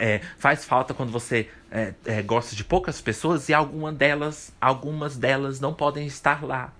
é, 0.00 0.20
faz 0.38 0.64
falta 0.64 0.94
quando 0.94 1.10
você 1.10 1.48
é, 1.70 1.94
é, 2.04 2.22
gosta 2.22 2.54
de 2.54 2.64
poucas 2.64 3.00
pessoas 3.00 3.48
e 3.48 3.54
alguma 3.54 3.92
delas, 3.92 4.54
algumas 4.60 5.16
delas 5.16 5.60
não 5.60 5.74
podem 5.74 6.06
estar 6.06 6.44
lá. 6.44 6.72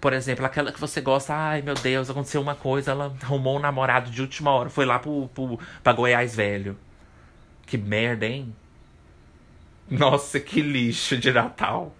Por 0.00 0.12
exemplo, 0.12 0.44
aquela 0.44 0.72
que 0.72 0.80
você 0.80 1.00
gosta, 1.00 1.34
ai 1.34 1.62
meu 1.62 1.74
Deus, 1.74 2.10
aconteceu 2.10 2.40
uma 2.40 2.54
coisa, 2.54 2.90
ela 2.90 3.16
arrumou 3.22 3.56
um 3.56 3.60
namorado 3.60 4.10
de 4.10 4.20
última 4.20 4.50
hora, 4.50 4.68
foi 4.68 4.84
lá 4.84 4.98
pro, 4.98 5.28
pro, 5.34 5.58
pra 5.82 5.92
Goiás 5.92 6.34
velho. 6.34 6.76
Que 7.66 7.76
merda, 7.76 8.26
hein? 8.26 8.54
Nossa, 9.88 10.40
que 10.40 10.60
lixo 10.60 11.16
de 11.16 11.32
Natal. 11.32 11.94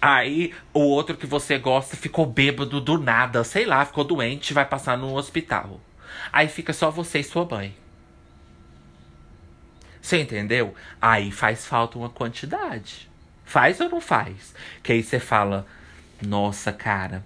Aí, 0.00 0.54
o 0.72 0.80
outro 0.80 1.16
que 1.16 1.26
você 1.26 1.58
gosta 1.58 1.96
ficou 1.96 2.24
bêbado 2.24 2.80
do 2.80 2.98
nada, 2.98 3.44
sei 3.44 3.66
lá, 3.66 3.84
ficou 3.84 4.04
doente, 4.04 4.54
vai 4.54 4.64
passar 4.64 4.96
no 4.96 5.14
hospital. 5.14 5.80
Aí 6.32 6.48
fica 6.48 6.72
só 6.72 6.90
você 6.90 7.20
e 7.20 7.24
sua 7.24 7.44
mãe. 7.44 7.74
Você 10.04 10.20
entendeu? 10.20 10.74
Aí 11.00 11.32
faz 11.32 11.66
falta 11.66 11.96
uma 11.98 12.10
quantidade. 12.10 13.08
Faz 13.42 13.80
ou 13.80 13.88
não 13.88 14.02
faz? 14.02 14.54
Que 14.82 14.92
aí 14.92 15.02
você 15.02 15.18
fala, 15.18 15.66
nossa, 16.20 16.70
cara. 16.74 17.24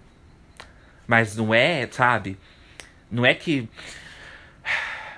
Mas 1.05 1.35
não 1.35 1.53
é, 1.53 1.89
sabe? 1.91 2.39
Não 3.11 3.27
é 3.27 3.35
que 3.35 3.69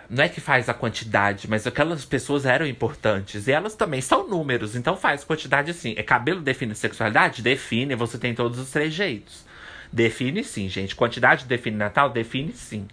não 0.08 0.24
é 0.24 0.28
que 0.30 0.40
faz 0.40 0.70
a 0.70 0.74
quantidade, 0.74 1.50
mas 1.50 1.66
aquelas 1.66 2.02
pessoas 2.06 2.46
eram 2.46 2.66
importantes. 2.66 3.46
E 3.46 3.52
elas 3.52 3.74
também 3.74 4.00
são 4.00 4.26
números, 4.26 4.74
então 4.74 4.96
faz 4.96 5.22
quantidade 5.22 5.70
assim. 5.70 5.92
É 5.98 6.02
cabelo 6.02 6.40
define 6.40 6.74
sexualidade? 6.74 7.42
Define, 7.42 7.94
você 7.94 8.16
tem 8.16 8.34
todos 8.34 8.58
os 8.58 8.70
três 8.70 8.94
jeitos. 8.94 9.44
Define 9.92 10.42
sim, 10.44 10.66
gente. 10.66 10.96
Quantidade 10.96 11.44
define 11.44 11.76
Natal? 11.76 12.08
Define 12.08 12.54
sim. 12.54 12.88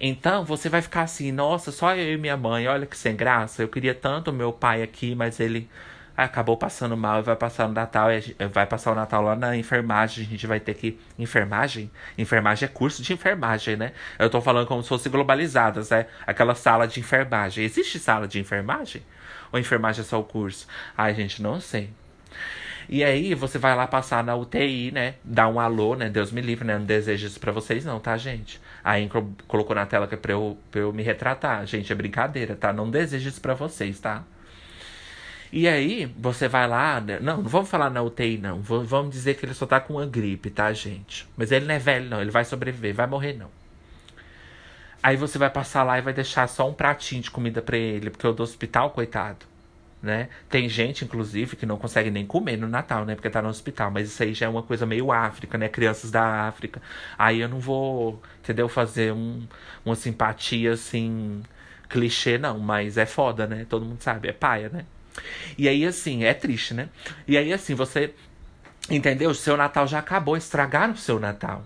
Então 0.00 0.44
você 0.44 0.68
vai 0.68 0.82
ficar 0.82 1.02
assim, 1.02 1.32
nossa, 1.32 1.70
só 1.72 1.94
eu 1.94 2.14
e 2.14 2.16
minha 2.16 2.36
mãe, 2.36 2.66
olha 2.66 2.86
que 2.86 2.96
sem 2.96 3.14
graça. 3.16 3.62
Eu 3.62 3.68
queria 3.68 3.94
tanto 3.94 4.32
meu 4.32 4.52
pai 4.52 4.82
aqui, 4.82 5.14
mas 5.14 5.40
ele 5.40 5.68
acabou 6.16 6.56
passando 6.56 6.96
mal 6.96 7.20
e 7.20 7.22
vai 7.22 7.36
passar 7.36 7.66
no 7.68 7.74
Natal. 7.74 8.08
Vai 8.52 8.66
passar 8.66 8.92
o 8.92 8.94
Natal 8.94 9.22
lá 9.22 9.36
na 9.36 9.56
enfermagem. 9.56 10.24
A 10.24 10.28
gente 10.28 10.46
vai 10.46 10.60
ter 10.60 10.74
que. 10.74 10.98
Enfermagem? 11.18 11.90
Enfermagem 12.16 12.66
é 12.66 12.68
curso 12.68 13.02
de 13.02 13.12
enfermagem, 13.12 13.76
né? 13.76 13.92
Eu 14.18 14.30
tô 14.30 14.40
falando 14.40 14.66
como 14.66 14.82
se 14.82 14.88
fosse 14.88 15.08
globalizadas, 15.08 15.90
né? 15.90 16.06
Aquela 16.26 16.54
sala 16.54 16.86
de 16.86 17.00
enfermagem. 17.00 17.64
Existe 17.64 17.98
sala 17.98 18.28
de 18.28 18.38
enfermagem? 18.38 19.02
Ou 19.52 19.58
enfermagem 19.58 20.02
é 20.02 20.04
só 20.04 20.20
o 20.20 20.24
curso? 20.24 20.66
Ai, 20.96 21.14
gente, 21.14 21.42
não 21.42 21.60
sei. 21.60 21.90
E 22.88 23.02
aí 23.02 23.34
você 23.34 23.58
vai 23.58 23.74
lá 23.74 23.86
passar 23.86 24.22
na 24.22 24.36
UTI, 24.36 24.90
né? 24.92 25.14
Dar 25.24 25.48
um 25.48 25.58
alô, 25.58 25.94
né? 25.94 26.10
Deus 26.10 26.30
me 26.30 26.40
livre, 26.40 26.66
né? 26.66 26.78
Não 26.78 26.84
desejo 26.84 27.26
isso 27.26 27.40
pra 27.40 27.50
vocês, 27.50 27.84
não, 27.84 27.98
tá, 27.98 28.16
gente? 28.16 28.60
Aí 28.84 29.08
colocou 29.48 29.74
na 29.74 29.86
tela 29.86 30.06
que 30.06 30.14
é 30.14 30.18
pra 30.18 30.32
eu, 30.32 30.58
pra 30.70 30.82
eu 30.82 30.92
me 30.92 31.02
retratar. 31.02 31.66
Gente, 31.66 31.90
é 31.90 31.96
brincadeira, 31.96 32.54
tá? 32.54 32.70
Não 32.70 32.90
desejo 32.90 33.30
isso 33.30 33.40
pra 33.40 33.54
vocês, 33.54 33.98
tá? 33.98 34.22
E 35.50 35.66
aí, 35.66 36.06
você 36.18 36.48
vai 36.48 36.68
lá. 36.68 37.00
Né? 37.00 37.18
Não, 37.18 37.38
não 37.38 37.48
vamos 37.48 37.70
falar 37.70 37.88
na 37.88 38.02
UTI, 38.02 38.36
não. 38.36 38.60
Vamos 38.60 39.10
dizer 39.10 39.36
que 39.36 39.46
ele 39.46 39.54
só 39.54 39.64
tá 39.64 39.80
com 39.80 39.94
uma 39.94 40.04
gripe, 40.04 40.50
tá, 40.50 40.70
gente? 40.74 41.26
Mas 41.36 41.50
ele 41.50 41.64
não 41.64 41.74
é 41.74 41.78
velho, 41.78 42.10
não. 42.10 42.20
Ele 42.20 42.30
vai 42.30 42.44
sobreviver, 42.44 42.94
vai 42.94 43.06
morrer, 43.06 43.32
não. 43.32 43.48
Aí 45.02 45.16
você 45.16 45.38
vai 45.38 45.50
passar 45.50 45.82
lá 45.82 45.98
e 45.98 46.02
vai 46.02 46.12
deixar 46.12 46.46
só 46.48 46.68
um 46.68 46.74
pratinho 46.74 47.22
de 47.22 47.30
comida 47.30 47.62
para 47.62 47.76
ele, 47.76 48.10
porque 48.10 48.26
o 48.26 48.32
do 48.32 48.42
hospital, 48.42 48.90
coitado. 48.90 49.46
Né? 50.04 50.28
Tem 50.50 50.68
gente, 50.68 51.02
inclusive, 51.02 51.56
que 51.56 51.64
não 51.64 51.78
consegue 51.78 52.10
nem 52.10 52.26
comer 52.26 52.58
no 52.58 52.68
Natal, 52.68 53.06
né? 53.06 53.14
Porque 53.14 53.30
tá 53.30 53.40
no 53.40 53.48
hospital. 53.48 53.90
Mas 53.90 54.08
isso 54.08 54.22
aí 54.22 54.34
já 54.34 54.44
é 54.44 54.48
uma 54.50 54.62
coisa 54.62 54.84
meio 54.84 55.10
África, 55.10 55.56
né? 55.56 55.66
Crianças 55.66 56.10
da 56.10 56.46
África. 56.46 56.82
Aí 57.18 57.40
eu 57.40 57.48
não 57.48 57.58
vou, 57.58 58.22
entendeu? 58.38 58.68
Fazer 58.68 59.14
um, 59.14 59.46
uma 59.82 59.96
simpatia 59.96 60.72
assim, 60.72 61.42
clichê, 61.88 62.36
não. 62.36 62.58
Mas 62.58 62.98
é 62.98 63.06
foda, 63.06 63.46
né? 63.46 63.64
Todo 63.66 63.86
mundo 63.86 64.02
sabe. 64.02 64.28
É 64.28 64.32
paia, 64.32 64.68
né? 64.68 64.84
E 65.56 65.66
aí, 65.68 65.86
assim, 65.86 66.24
é 66.24 66.34
triste, 66.34 66.74
né? 66.74 66.90
E 67.26 67.38
aí, 67.38 67.50
assim, 67.50 67.74
você. 67.74 68.12
Entendeu? 68.90 69.30
O 69.30 69.34
seu 69.34 69.56
Natal 69.56 69.86
já 69.86 70.00
acabou, 70.00 70.36
estragaram 70.36 70.92
o 70.92 70.98
seu 70.98 71.18
Natal. 71.18 71.64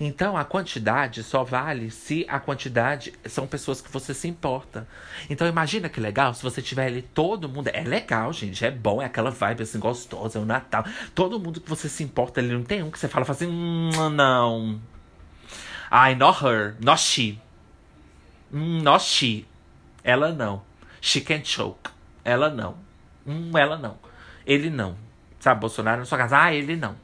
Então 0.00 0.36
a 0.36 0.44
quantidade 0.44 1.22
só 1.22 1.44
vale 1.44 1.90
se 1.90 2.26
a 2.28 2.38
quantidade 2.38 3.12
são 3.26 3.46
pessoas 3.46 3.80
que 3.80 3.90
você 3.90 4.12
se 4.12 4.28
importa. 4.28 4.86
Então 5.28 5.46
imagina 5.46 5.88
que 5.88 6.00
legal 6.00 6.34
se 6.34 6.42
você 6.42 6.60
tiver 6.60 6.86
ali 6.86 7.02
todo 7.02 7.48
mundo. 7.48 7.68
É 7.68 7.82
legal, 7.82 8.32
gente. 8.32 8.64
É 8.64 8.70
bom, 8.70 9.00
é 9.00 9.06
aquela 9.06 9.30
vibe 9.30 9.62
assim 9.62 9.78
gostosa, 9.78 10.38
é 10.38 10.42
o 10.42 10.44
Natal. 10.44 10.84
Todo 11.14 11.40
mundo 11.40 11.60
que 11.60 11.68
você 11.68 11.88
se 11.88 12.02
importa 12.02 12.40
ali. 12.40 12.52
Não 12.52 12.62
tem 12.62 12.82
um 12.82 12.90
que 12.90 12.98
você 12.98 13.08
fala 13.08 13.26
assim, 13.28 13.46
hum, 13.46 14.10
não. 14.10 14.80
Ai, 15.90 16.14
not 16.14 16.44
her, 16.44 16.76
not 16.80 17.00
she. 17.00 17.38
Hum, 18.52 18.82
not 18.82 19.04
she. 19.04 19.46
Ela 20.02 20.32
não. 20.32 20.62
She 21.00 21.20
can 21.20 21.44
choke. 21.44 21.90
Ela 22.24 22.50
não. 22.50 22.76
Hum, 23.26 23.56
ela 23.56 23.76
não. 23.76 23.98
Ele 24.46 24.70
não. 24.70 24.96
Sabe, 25.40 25.60
Bolsonaro 25.60 26.00
na 26.00 26.04
sua 26.04 26.18
casa. 26.18 26.42
Ah, 26.42 26.54
ele 26.54 26.76
não. 26.76 26.96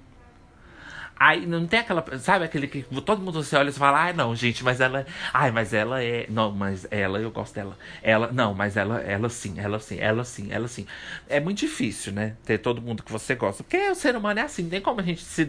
Aí 1.25 1.47
não 1.47 1.69
tem 1.69 1.79
aquela. 1.79 2.05
Sabe 2.19 2.45
aquele 2.45 2.67
que 2.67 2.83
todo 3.03 3.23
mundo 3.23 3.45
você 3.45 3.55
olha 3.55 3.71
e 3.71 3.73
fala, 3.73 4.07
ai 4.07 4.13
não, 4.13 4.35
gente, 4.35 4.65
mas 4.65 4.81
ela. 4.81 5.07
Ai, 5.33 5.53
mas 5.53 5.73
ela 5.73 6.03
é. 6.03 6.27
Não, 6.29 6.51
mas 6.51 6.85
ela, 6.91 7.21
eu 7.21 7.31
gosto 7.31 7.55
dela. 7.55 7.79
Ela. 8.03 8.33
Não, 8.33 8.53
mas 8.53 8.77
ela, 8.77 9.01
ela 9.01 9.29
sim, 9.29 9.55
ela 9.57 9.79
sim, 9.79 10.01
ela 10.01 10.25
sim, 10.25 10.49
ela 10.51 10.67
sim. 10.67 10.85
É 11.29 11.39
muito 11.39 11.59
difícil, 11.59 12.13
né? 12.13 12.35
Ter 12.45 12.59
todo 12.59 12.83
mundo 12.83 13.05
que 13.05 13.13
você 13.13 13.37
gosta. 13.37 13.63
Porque 13.63 13.79
o 13.89 13.95
ser 13.95 14.17
humano 14.17 14.41
é 14.41 14.43
assim, 14.43 14.65
nem 14.65 14.81
como 14.81 15.01
a 15.01 15.05
gente 15.05 15.23
se. 15.23 15.47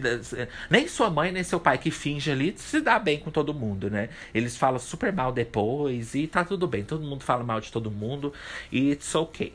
Nem 0.70 0.86
sua 0.86 1.10
mãe, 1.10 1.32
nem 1.32 1.42
seu 1.42 1.58
pai 1.58 1.76
que 1.76 1.90
finge 1.90 2.30
ali 2.30 2.54
se 2.56 2.80
dá 2.80 2.96
bem 3.00 3.18
com 3.18 3.32
todo 3.32 3.52
mundo, 3.52 3.90
né? 3.90 4.10
Eles 4.32 4.56
falam 4.56 4.78
super 4.78 5.12
mal 5.12 5.32
depois 5.32 6.14
e 6.14 6.28
tá 6.28 6.44
tudo 6.44 6.68
bem. 6.68 6.84
Todo 6.84 7.04
mundo 7.04 7.24
fala 7.24 7.42
mal 7.42 7.60
de 7.60 7.72
todo 7.72 7.90
mundo 7.90 8.32
e 8.70 8.92
it's 8.92 9.12
okay. 9.12 9.52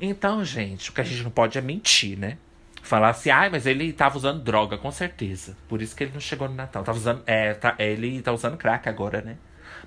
Então, 0.00 0.44
gente, 0.44 0.90
o 0.90 0.92
que 0.92 1.00
a 1.00 1.04
gente 1.04 1.24
não 1.24 1.32
pode 1.32 1.58
é 1.58 1.60
mentir, 1.60 2.16
né? 2.16 2.38
Falar 2.82 3.10
assim, 3.10 3.30
ai, 3.30 3.46
ah, 3.46 3.50
mas 3.50 3.64
ele 3.64 3.92
tava 3.92 4.16
usando 4.16 4.42
droga, 4.42 4.76
com 4.76 4.90
certeza. 4.90 5.56
Por 5.68 5.80
isso 5.80 5.94
que 5.94 6.02
ele 6.02 6.12
não 6.12 6.20
chegou 6.20 6.48
no 6.48 6.54
Natal. 6.54 6.82
Tava 6.82 6.98
usando. 6.98 7.22
É, 7.26 7.54
tá, 7.54 7.76
ele 7.78 8.20
tá 8.20 8.32
usando 8.32 8.56
crack 8.56 8.88
agora, 8.88 9.22
né? 9.22 9.36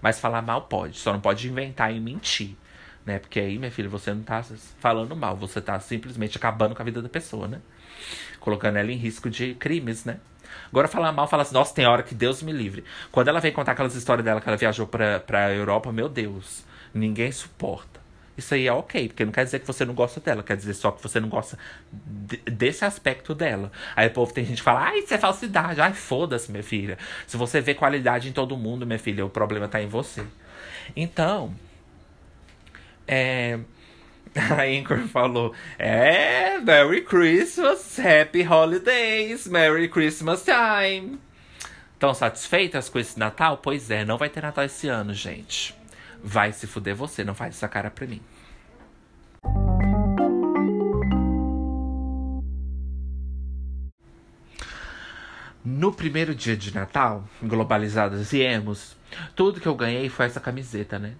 Mas 0.01 0.19
falar 0.19 0.41
mal 0.41 0.62
pode. 0.63 0.97
Só 0.97 1.12
não 1.12 1.19
pode 1.19 1.47
inventar 1.47 1.93
e 1.93 1.99
mentir. 1.99 2.55
Né? 3.05 3.19
Porque 3.19 3.39
aí, 3.39 3.60
minha 3.60 3.69
filha, 3.69 3.89
você 3.89 4.13
não 4.13 4.23
tá 4.23 4.41
falando 4.79 5.13
mal. 5.13 5.36
Você 5.36 5.62
tá 5.62 5.77
simplesmente 5.79 6.38
acabando 6.38 6.73
com 6.73 6.81
a 6.81 6.86
vida 6.86 7.01
da 7.01 7.10
pessoa, 7.10 7.47
né? 7.49 7.60
Colocando 8.39 8.77
ela 8.77 8.91
em 8.91 8.97
risco 8.97 9.29
de 9.29 9.53
crimes, 9.55 10.05
né? 10.05 10.19
Agora 10.69 10.88
falar 10.88 11.12
mal, 11.12 11.27
fala 11.27 11.43
assim, 11.43 11.53
nossa, 11.53 11.73
tem 11.73 11.86
hora 11.86 12.01
que 12.01 12.15
Deus 12.15 12.41
me 12.41 12.51
livre. 12.51 12.84
Quando 13.12 13.27
ela 13.27 13.39
vem 13.39 13.51
contar 13.51 13.73
aquelas 13.73 13.95
histórias 13.95 14.23
dela 14.23 14.39
que 14.39 14.47
ela 14.47 14.58
viajou 14.58 14.88
pra, 14.88 15.19
pra 15.19 15.53
Europa, 15.53 15.91
meu 15.91 16.08
Deus, 16.08 16.63
ninguém 16.93 17.31
suporta. 17.31 17.94
Isso 18.38 18.54
aí 18.54 18.67
é 18.67 18.74
ok, 18.74 19.08
porque 19.08 19.24
não 19.24 19.32
quer 19.32 19.45
dizer 19.45 19.60
que 19.60 19.67
você 19.67 19.86
não 19.86 19.93
gosta 19.93 20.19
dela, 20.19 20.43
quer 20.43 20.58
dizer 20.58 20.74
só 20.74 20.91
que 20.91 21.02
você 21.02 21.19
não 21.19 21.30
gosta 21.30 21.58
de, 21.91 22.38
desse 22.38 22.84
aspecto 22.84 23.34
dela. 23.34 23.71
Aí 23.95 24.08
o 24.08 24.12
povo 24.12 24.34
tem 24.34 24.43
gente 24.43 24.58
que 24.58 24.63
fala, 24.63 24.88
ai, 24.88 25.00
isso 25.00 25.13
é 25.13 25.17
falsidade, 25.17 25.80
ai, 25.80 25.93
foda-se, 25.93 26.52
minha 26.52 26.63
filha. 26.63 26.98
Se 27.26 27.38
você 27.38 27.62
vê 27.62 27.74
qualidade 27.74 28.28
em 28.28 28.34
todo 28.34 28.58
mundo, 28.58 28.86
minha 28.86 29.00
filha, 29.00 29.26
o 29.26 29.30
problema 29.30 29.67
tá 29.67 29.82
em 29.82 29.88
você. 29.88 30.24
Então, 30.95 31.54
é. 33.08 33.60
A 34.36 34.63
Anchor 34.63 35.08
falou: 35.08 35.54
É, 35.80 36.60
Merry 36.60 37.02
Christmas, 37.02 37.98
Happy 38.00 38.45
Holidays, 38.45 39.48
Merry 39.48 39.88
Christmas 39.88 40.43
Time. 40.43 41.19
Estão 41.93 42.13
satisfeitas 42.13 42.89
com 42.89 43.00
esse 43.00 43.17
Natal? 43.17 43.58
Pois 43.58 43.89
é, 43.89 44.04
não 44.04 44.17
vai 44.17 44.30
ter 44.30 44.43
Natal 44.43 44.65
esse 44.65 44.88
ano, 44.89 45.13
gente. 45.13 45.74
Vai 46.28 46.52
se 46.52 46.66
fuder 46.66 46.96
você, 46.96 47.24
não 47.24 47.36
faz 47.36 47.54
essa 47.54 47.68
cara 47.68 47.92
pra 47.92 48.08
mim. 48.08 48.20
No 55.64 55.94
primeiro 55.94 56.34
dia 56.34 56.58
de 56.58 56.74
Natal, 56.74 57.24
globalizadas 57.44 58.34
e 58.34 58.42
emos, 58.42 58.98
tudo 59.36 59.62
que 59.62 59.68
eu 59.68 59.76
ganhei 59.76 60.10
foi 60.10 60.26
essa 60.26 60.40
camiseta, 60.40 60.98
né? 60.98 61.14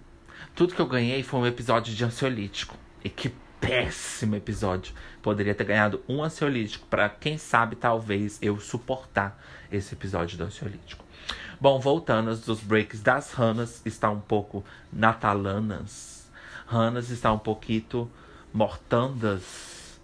Tudo 0.56 0.74
que 0.74 0.80
eu 0.80 0.86
ganhei 0.86 1.22
foi 1.22 1.38
um 1.38 1.46
episódio 1.46 1.94
de 1.94 2.04
ansiolítico. 2.04 2.76
E 3.04 3.08
que 3.08 3.32
péssimo 3.60 4.34
episódio. 4.34 4.92
Poderia 5.22 5.54
ter 5.54 5.64
ganhado 5.64 6.02
um 6.08 6.20
ansiolítico 6.20 6.84
para 6.88 7.08
quem 7.08 7.38
sabe 7.38 7.76
talvez 7.76 8.40
eu 8.42 8.58
suportar 8.58 9.40
esse 9.70 9.94
episódio 9.94 10.36
do 10.36 10.42
ansiolítico. 10.42 11.05
Bom, 11.60 11.80
voltando 11.80 12.36
dos 12.36 12.60
breaks 12.60 13.00
das 13.00 13.32
Ranas, 13.32 13.80
está 13.86 14.10
um 14.10 14.20
pouco 14.20 14.64
natalanas. 14.92 16.28
Ranas 16.66 17.10
está 17.10 17.32
um 17.32 17.38
pouquinho 17.38 18.10
mortandas 18.52 19.98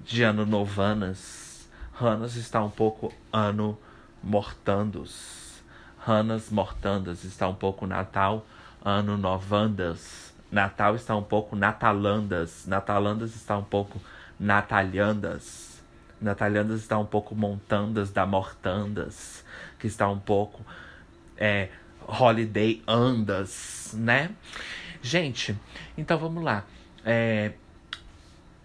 de 0.00 0.22
ano 0.22 0.44
novanas. 0.44 1.68
Ranas 1.92 2.36
está 2.36 2.62
um 2.62 2.70
pouco 2.70 3.12
ano 3.32 3.78
mortandos. 4.22 5.62
Ranas 5.98 6.50
mortandas 6.50 7.24
está 7.24 7.48
um 7.48 7.54
pouco 7.54 7.86
Natal, 7.86 8.44
ano 8.84 9.16
novandas. 9.16 10.34
Natal 10.50 10.94
está 10.94 11.16
um 11.16 11.22
pouco 11.22 11.56
natalandas. 11.56 12.66
Natalandas 12.66 13.34
está 13.34 13.58
um 13.58 13.64
pouco 13.64 14.00
natalhandas. 14.38 15.82
Natalhandas 16.20 16.80
está 16.80 16.98
um 16.98 17.06
pouco 17.06 17.34
montandas 17.34 18.10
da 18.10 18.24
mortandas. 18.24 19.44
Que 19.86 19.92
está 19.92 20.08
um 20.08 20.18
pouco 20.18 20.66
é, 21.36 21.68
Holiday 22.08 22.82
Andas, 22.88 23.94
né? 23.96 24.30
Gente, 25.00 25.56
então 25.96 26.18
vamos 26.18 26.42
lá. 26.42 26.64
É, 27.04 27.52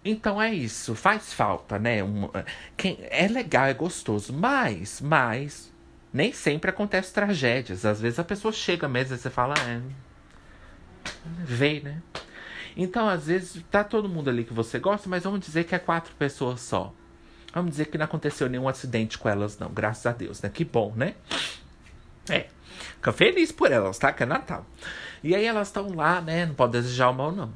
então 0.04 0.42
é 0.42 0.52
isso, 0.52 0.96
faz 0.96 1.32
falta, 1.32 1.78
né? 1.78 2.02
Um, 2.02 2.28
quem, 2.76 2.98
é 3.02 3.28
legal, 3.28 3.66
é 3.66 3.74
gostoso, 3.74 4.32
mas, 4.32 5.00
mas, 5.00 5.72
nem 6.12 6.32
sempre 6.32 6.70
acontece 6.70 7.14
tragédias. 7.14 7.86
Às 7.86 8.00
vezes 8.00 8.18
a 8.18 8.24
pessoa 8.24 8.52
chega 8.52 8.88
mesmo 8.88 9.14
e 9.14 9.18
você 9.18 9.30
fala, 9.30 9.54
é. 9.60 9.80
Veio, 11.44 11.84
né? 11.84 12.02
Então, 12.76 13.08
às 13.08 13.26
vezes, 13.28 13.62
tá 13.70 13.84
todo 13.84 14.08
mundo 14.08 14.28
ali 14.28 14.42
que 14.42 14.52
você 14.52 14.80
gosta, 14.80 15.08
mas 15.08 15.22
vamos 15.22 15.38
dizer 15.38 15.64
que 15.64 15.74
é 15.74 15.78
quatro 15.78 16.12
pessoas 16.16 16.60
só. 16.60 16.92
Vamos 17.52 17.72
dizer 17.72 17.86
que 17.86 17.98
não 17.98 18.04
aconteceu 18.04 18.48
nenhum 18.48 18.68
acidente 18.68 19.18
com 19.18 19.28
elas, 19.28 19.58
não. 19.58 19.68
Graças 19.68 20.06
a 20.06 20.12
Deus, 20.12 20.40
né? 20.40 20.48
Que 20.48 20.64
bom, 20.64 20.92
né? 20.96 21.14
É. 22.28 22.46
Fica 22.94 23.12
feliz 23.12 23.52
por 23.52 23.70
elas, 23.70 23.98
tá? 23.98 24.12
Que 24.12 24.22
é 24.22 24.26
Natal. 24.26 24.64
E 25.22 25.34
aí 25.34 25.44
elas 25.44 25.68
estão 25.68 25.94
lá, 25.94 26.20
né? 26.20 26.46
Não 26.46 26.54
pode 26.54 26.72
desejar 26.72 27.10
o 27.10 27.14
mal, 27.14 27.30
não. 27.30 27.52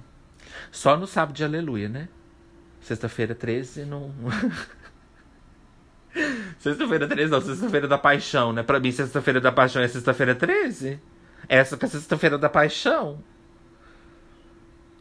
Só 0.71 0.97
no 0.97 1.07
sábado 1.07 1.35
de 1.35 1.45
aleluia, 1.45 1.89
né? 1.89 2.09
Sexta-feira 2.81 3.35
13 3.35 3.85
não. 3.85 4.13
sexta-feira 6.61 7.09
13 7.09 7.31
não, 7.31 7.41
sexta-feira 7.41 7.89
da 7.89 7.99
paixão, 7.99 8.53
né? 8.53 8.63
Pra 8.63 8.79
mim, 8.79 8.93
sexta-feira 8.93 9.41
da 9.41 9.51
paixão 9.51 9.83
é 9.83 9.89
sexta-feira 9.89 10.35
13. 10.35 11.01
Essa 11.49 11.77
que 11.77 11.85
é 11.85 11.89
sexta-feira 11.89 12.37
da 12.39 12.49
paixão. 12.49 13.23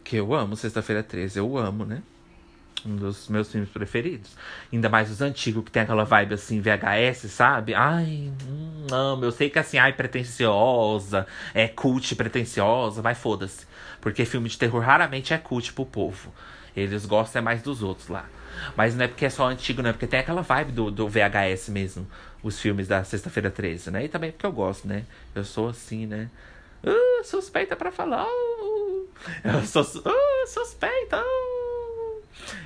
Que 0.04 0.18
eu 0.18 0.34
amo 0.34 0.56
Sexta-feira 0.56 1.02
13, 1.02 1.40
eu 1.40 1.58
amo, 1.58 1.84
né? 1.84 2.04
Um 2.86 2.96
dos 2.96 3.28
meus 3.30 3.52
filmes 3.52 3.70
preferidos. 3.70 4.32
Ainda 4.72 4.90
mais 4.90 5.10
os 5.10 5.22
antigos, 5.22 5.64
que 5.64 5.72
tem 5.72 5.82
aquela 5.82 6.04
vibe 6.04 6.36
assim, 6.36 6.62
VHS, 6.62 7.32
sabe? 7.32 7.74
Ai, 7.74 8.32
hum, 8.48 8.88
amo. 8.92 9.26
Eu 9.26 9.32
sei 9.32 9.50
que 9.50 9.58
assim, 9.58 9.78
ai, 9.78 9.94
pretenciosa, 9.94 11.26
é 11.54 11.68
cult 11.68 12.16
pretenciosa, 12.16 13.02
mas 13.02 13.18
foda-se. 13.18 13.66
Porque 14.00 14.24
filme 14.24 14.48
de 14.48 14.58
terror 14.58 14.82
raramente 14.82 15.34
é 15.34 15.38
cult 15.38 15.74
pro 15.74 15.86
povo. 15.86 16.32
Eles 16.76 17.06
gostam 17.06 17.40
é 17.40 17.44
mais 17.44 17.62
dos 17.64 17.82
outros 17.82 18.08
lá. 18.08 18.26
Mas 18.76 18.96
não 18.96 19.06
é 19.06 19.08
porque 19.08 19.26
é 19.26 19.30
só 19.30 19.48
antigo, 19.48 19.82
não 19.82 19.90
é 19.90 19.94
porque 19.94 20.08
tem 20.08 20.20
aquela 20.20 20.42
vibe 20.42 20.72
do, 20.72 20.92
do 20.92 21.10
VHS 21.10 21.70
mesmo. 21.70 22.08
Os 22.44 22.60
filmes 22.60 22.88
da 22.88 23.04
Sexta-feira 23.04 23.50
13, 23.50 23.92
né? 23.92 24.06
E 24.06 24.08
também 24.08 24.32
porque 24.32 24.46
eu 24.46 24.52
gosto, 24.52 24.88
né? 24.88 25.06
Eu 25.34 25.44
sou 25.44 25.70
assim, 25.70 26.06
né? 26.06 26.30
Uh, 26.84 27.24
suspeita 27.24 27.76
para 27.76 27.92
falar. 27.92 28.26
Uh, 28.26 29.10
eu 29.44 29.66
sou 29.66 29.82
uh, 29.82 30.48
suspeita. 30.48 31.20
Uh. 31.20 31.65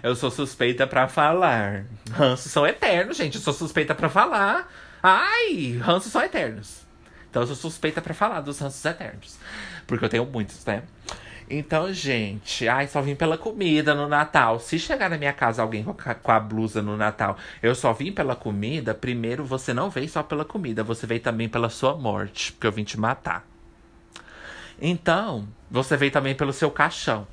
Eu 0.02 0.16
sou 0.16 0.32
suspeita 0.32 0.86
para 0.86 1.08
falar. 1.08 1.86
Ranços 2.12 2.52
são 2.52 2.66
eternos, 2.66 3.18
gente. 3.18 3.36
Eu 3.36 3.42
sou 3.42 3.54
suspeita 3.54 3.96
para 3.96 4.10
falar. 4.10 4.72
Ai, 5.02 5.80
ranços 5.82 6.12
são 6.12 6.22
eternos. 6.22 6.86
Então 7.30 7.44
eu 7.44 7.48
sou 7.48 7.56
suspeita 7.56 8.02
para 8.02 8.14
falar 8.14 8.42
dos 8.42 8.60
ranços 8.60 8.84
eternos. 8.84 9.38
Porque 9.86 10.04
eu 10.04 10.10
tenho 10.10 10.26
muitos, 10.26 10.66
né? 10.66 10.84
Então, 11.50 11.92
gente, 11.92 12.68
ai, 12.68 12.88
só 12.88 13.02
vim 13.02 13.16
pela 13.16 13.36
comida 13.36 13.96
no 13.96 14.08
Natal. 14.08 14.60
Se 14.60 14.78
chegar 14.78 15.10
na 15.10 15.18
minha 15.18 15.34
casa 15.34 15.64
alguém 15.64 15.84
com 15.84 16.32
a, 16.32 16.40
blusa 16.40 16.80
no 16.80 16.96
Natal, 16.96 17.38
eu 17.62 17.74
só 17.74 17.92
vim 17.92 18.12
pela 18.12 18.36
comida, 18.36 18.94
primeiro 18.94 19.44
você 19.44 19.74
não 19.74 19.90
veio 19.90 20.08
só 20.08 20.22
pela 20.22 20.46
comida, 20.46 20.84
você 20.84 21.08
veio 21.08 21.20
também 21.20 21.50
pela 21.50 21.70
sua 21.70 21.96
morte, 21.96 22.52
porque 22.52 22.68
eu 22.68 22.72
vim 22.72 22.84
te 22.84 23.00
matar. 23.00 23.44
Então, 24.80 25.48
você 25.72 25.98
veio 25.98 26.12
também 26.12 26.36
pelo 26.36 26.54
seu 26.54 26.70
caixão. 26.70 27.28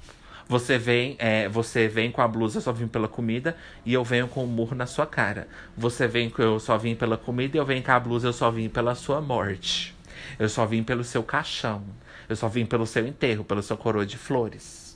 Você 0.49 0.79
vem, 0.79 1.17
é, 1.19 1.49
você 1.49 1.89
vem 1.89 2.13
com 2.13 2.23
a 2.23 2.29
blusa, 2.29 2.59
eu 2.59 2.63
só 2.63 2.73
vim 2.73 2.87
pela 2.87 3.09
comida, 3.09 3.57
e 3.85 3.93
eu 3.93 4.05
venho 4.05 4.29
com 4.29 4.45
o 4.45 4.47
murro 4.47 4.77
na 4.77 4.87
sua 4.87 5.05
cara. 5.05 5.49
Você 5.77 6.07
vem 6.07 6.31
com 6.31 6.41
eu 6.41 6.61
só 6.61 6.79
vim 6.79 6.95
pela 6.95 7.17
comida, 7.17 7.57
e 7.57 7.61
eu 7.61 7.67
venho 7.67 7.83
com 7.83 7.91
a 7.91 7.99
blusa, 7.99 8.29
eu 8.29 8.33
só 8.33 8.51
vim 8.51 8.69
pela 8.69 8.95
sua 8.95 9.21
morte. 9.21 9.95
Eu 10.39 10.49
só 10.49 10.65
vim 10.65 10.85
pelo 10.85 11.03
seu 11.03 11.23
caixão. 11.23 11.83
Eu 12.29 12.37
só 12.37 12.49
vim 12.49 12.65
pelo 12.65 12.87
seu 12.87 13.07
enterro, 13.07 13.45
pelo 13.45 13.63
seu 13.63 13.77
coroa 13.77 14.07
de 14.07 14.17
flores. 14.17 14.87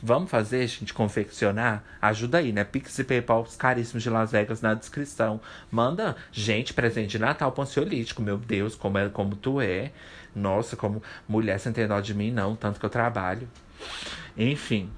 Vamos 0.00 0.30
fazer, 0.30 0.64
gente, 0.68 0.94
confeccionar? 0.94 1.82
Ajuda 2.00 2.38
aí, 2.38 2.52
né? 2.52 2.62
Pix 2.62 2.96
e 3.00 3.04
PayPal 3.04 3.44
caríssimos 3.58 4.02
de 4.02 4.10
Las 4.10 4.30
Vegas 4.30 4.60
na 4.60 4.74
descrição. 4.74 5.40
Manda, 5.72 6.14
gente, 6.30 6.72
presente 6.72 7.10
de 7.10 7.18
Natal 7.18 7.50
panciolítico. 7.50 8.22
Meu 8.22 8.38
Deus, 8.38 8.76
como, 8.76 8.96
é, 8.96 9.08
como 9.08 9.34
tu 9.34 9.60
é. 9.60 9.90
Nossa, 10.36 10.76
como 10.76 11.02
mulher 11.28 11.58
sem 11.58 11.72
ter 11.72 11.88
dó 11.88 12.00
de 12.00 12.14
mim, 12.14 12.30
não. 12.30 12.54
Tanto 12.54 12.78
que 12.78 12.86
eu 12.86 12.90
trabalho. 12.90 13.48
Enfim. 14.36 14.90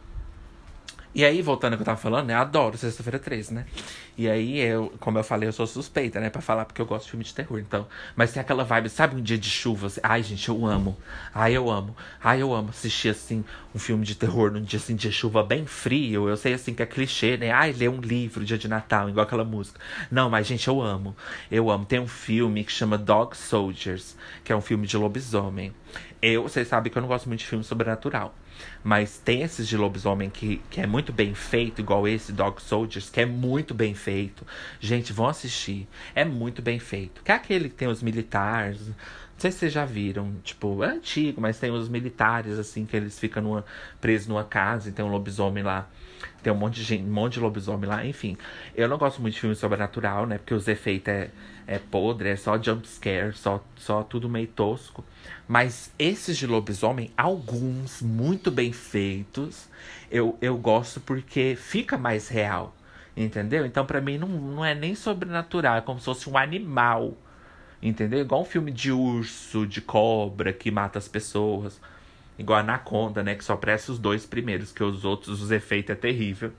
E 1.12 1.25
aí, 1.25 1.43
voltando 1.43 1.73
ao 1.73 1.77
que 1.77 1.83
eu 1.83 1.87
tava 1.87 1.99
falando, 1.99 2.29
né? 2.29 2.35
Adoro 2.35 2.79
Sexta-feira 2.79 3.19
13, 3.19 3.53
né? 3.53 3.66
E 4.16 4.29
aí, 4.31 4.61
eu, 4.61 4.93
como 5.01 5.19
eu 5.19 5.25
falei, 5.25 5.49
eu 5.49 5.53
sou 5.53 5.66
suspeita, 5.66 6.21
né? 6.21 6.31
Pra 6.31 6.40
falar, 6.40 6.64
porque 6.64 6.81
eu 6.81 6.87
gosto 6.87 7.07
de 7.07 7.11
filme 7.11 7.25
de 7.25 7.35
terror, 7.35 7.59
então. 7.59 7.88
Mas 8.14 8.31
tem 8.31 8.40
aquela 8.40 8.62
vibe, 8.62 8.88
sabe, 8.88 9.16
um 9.16 9.23
dia 9.23 9.37
de 9.37 9.51
chuva? 9.51 9.88
Assim, 9.88 10.01
ai, 10.05 10.23
gente, 10.23 10.49
eu 10.49 10.64
amo. 10.64 10.97
Ai, 11.35 11.57
eu 11.57 11.69
amo. 11.69 11.97
Ai, 12.23 12.40
eu 12.40 12.55
amo 12.55 12.71
assistir, 12.71 13.09
assim, 13.09 13.45
um 13.75 13.79
filme 13.79 14.05
de 14.05 14.14
terror 14.14 14.53
num 14.53 14.62
dia, 14.62 14.79
assim, 14.79 14.95
de 14.95 15.11
chuva 15.11 15.43
bem 15.43 15.66
frio. 15.66 16.29
Eu 16.29 16.37
sei, 16.37 16.55
assim, 16.55 16.73
que 16.75 16.83
é 16.83 16.87
clichê, 16.87 17.37
né? 17.37 17.51
Ai, 17.51 17.73
ler 17.73 17.90
um 17.90 18.01
livro 18.01 18.45
dia 18.45 18.57
de 18.57 18.69
Natal, 18.69 19.09
igual 19.09 19.27
aquela 19.27 19.45
música. 19.45 19.81
Não, 20.12 20.31
mas, 20.31 20.47
gente, 20.47 20.69
eu 20.69 20.81
amo. 20.81 21.16
Eu 21.51 21.71
amo. 21.71 21.85
Tem 21.85 21.99
um 21.99 22.07
filme 22.07 22.62
que 22.62 22.71
chama 22.71 22.97
Dog 22.97 23.37
Soldiers, 23.37 24.16
que 24.45 24.53
é 24.53 24.57
um 24.57 24.61
filme 24.61 24.87
de 24.87 24.97
lobisomem. 24.97 25.75
Eu, 26.23 26.45
vocês 26.45 26.69
sabem 26.69 26.93
que 26.93 26.97
eu 26.97 27.03
não 27.03 27.09
gosto 27.09 27.27
muito 27.27 27.40
de 27.40 27.47
filme 27.47 27.64
sobrenatural. 27.64 28.33
Mas 28.83 29.19
tem 29.19 29.43
esses 29.43 29.69
de 29.69 29.77
lobisomem 29.77 30.31
que, 30.31 30.61
que 30.71 30.81
é 30.81 30.87
muito 30.87 31.12
bem 31.12 31.35
feito, 31.35 31.81
igual 31.81 32.09
esse 32.09 32.33
Dog 32.33 32.62
Soldiers, 32.62 33.11
que 33.11 33.21
é 33.21 33.27
muito 33.27 33.75
bem 33.75 33.95
feito. 33.95 34.47
Gente, 34.81 35.12
vão 35.12 35.29
assistir. 35.29 35.87
É 36.14 36.25
muito 36.25 36.62
bem 36.62 36.79
feito. 36.79 37.23
Que 37.23 37.31
é 37.31 37.35
aquele 37.35 37.69
que 37.69 37.75
tem 37.75 37.88
os 37.88 38.03
militares. 38.03 38.88
Não 38.88 38.95
sei 39.37 39.53
se 39.53 39.59
vocês 39.59 39.73
já 39.73 39.85
viram. 39.85 40.35
Tipo, 40.43 40.83
é 40.83 40.88
antigo, 40.88 41.40
mas 41.40 41.59
tem 41.59 41.71
os 41.71 41.88
militares, 41.88 42.59
assim, 42.59 42.87
que 42.87 42.97
eles 42.97 43.19
ficam 43.19 43.43
numa, 43.43 43.64
presos 44.01 44.27
numa 44.27 44.45
casa 44.45 44.88
e 44.88 44.93
tem 44.93 45.05
um 45.05 45.11
lobisomem 45.11 45.62
lá. 45.62 45.88
Tem 46.42 46.53
um 46.53 46.57
monte 46.57 46.76
de 46.76 46.83
gente, 46.83 47.05
um 47.05 47.12
monte 47.12 47.35
de 47.35 47.40
lobisomem 47.40 47.88
lá, 47.88 48.05
enfim. 48.05 48.37
Eu 48.74 48.88
não 48.88 48.96
gosto 48.96 49.20
muito 49.20 49.35
de 49.35 49.40
filme 49.40 49.55
sobrenatural, 49.55 50.26
né? 50.26 50.38
Porque 50.38 50.55
os 50.55 50.68
efeitos 50.68 51.12
é, 51.12 51.31
é 51.66 51.79
podre, 51.79 52.31
é 52.31 52.37
só 52.37 52.61
jump 52.61 52.87
scare, 52.87 53.33
só, 53.35 53.62
só 53.76 54.03
tudo 54.03 54.29
meio 54.29 54.46
tosco. 54.48 55.05
Mas 55.46 55.92
esses 55.98 56.37
de 56.37 56.46
lobisomem, 56.46 57.11
alguns 57.16 58.00
muito 58.00 58.50
bem 58.50 58.72
feitos, 58.72 59.68
eu, 60.11 60.38
eu 60.40 60.57
gosto 60.57 61.00
porque 61.00 61.57
fica 61.59 61.98
mais 61.98 62.29
real. 62.29 62.74
Entendeu? 63.16 63.66
Então, 63.66 63.85
para 63.85 64.00
mim, 64.00 64.16
não, 64.16 64.29
não 64.29 64.64
é 64.64 64.74
nem 64.74 64.94
sobrenatural, 64.94 65.76
é 65.76 65.81
como 65.81 65.98
se 65.98 66.05
fosse 66.07 66.31
um 66.31 66.38
animal. 66.38 67.14
Entendeu? 67.83 68.20
Igual 68.20 68.42
um 68.42 68.44
filme 68.44 68.70
de 68.70 68.92
urso, 68.92 69.66
de 69.66 69.81
cobra 69.81 70.53
que 70.53 70.70
mata 70.70 70.98
as 70.98 71.09
pessoas. 71.09 71.81
Igual 72.40 72.61
Anaconda, 72.61 73.22
né? 73.22 73.35
Que 73.35 73.44
só 73.44 73.55
presta 73.55 73.92
os 73.92 73.98
dois 73.98 74.24
primeiros, 74.24 74.72
que 74.72 74.83
os 74.83 75.05
outros, 75.05 75.42
os 75.42 75.50
efeitos 75.50 75.90
é 75.90 75.94
terrível. 75.94 76.50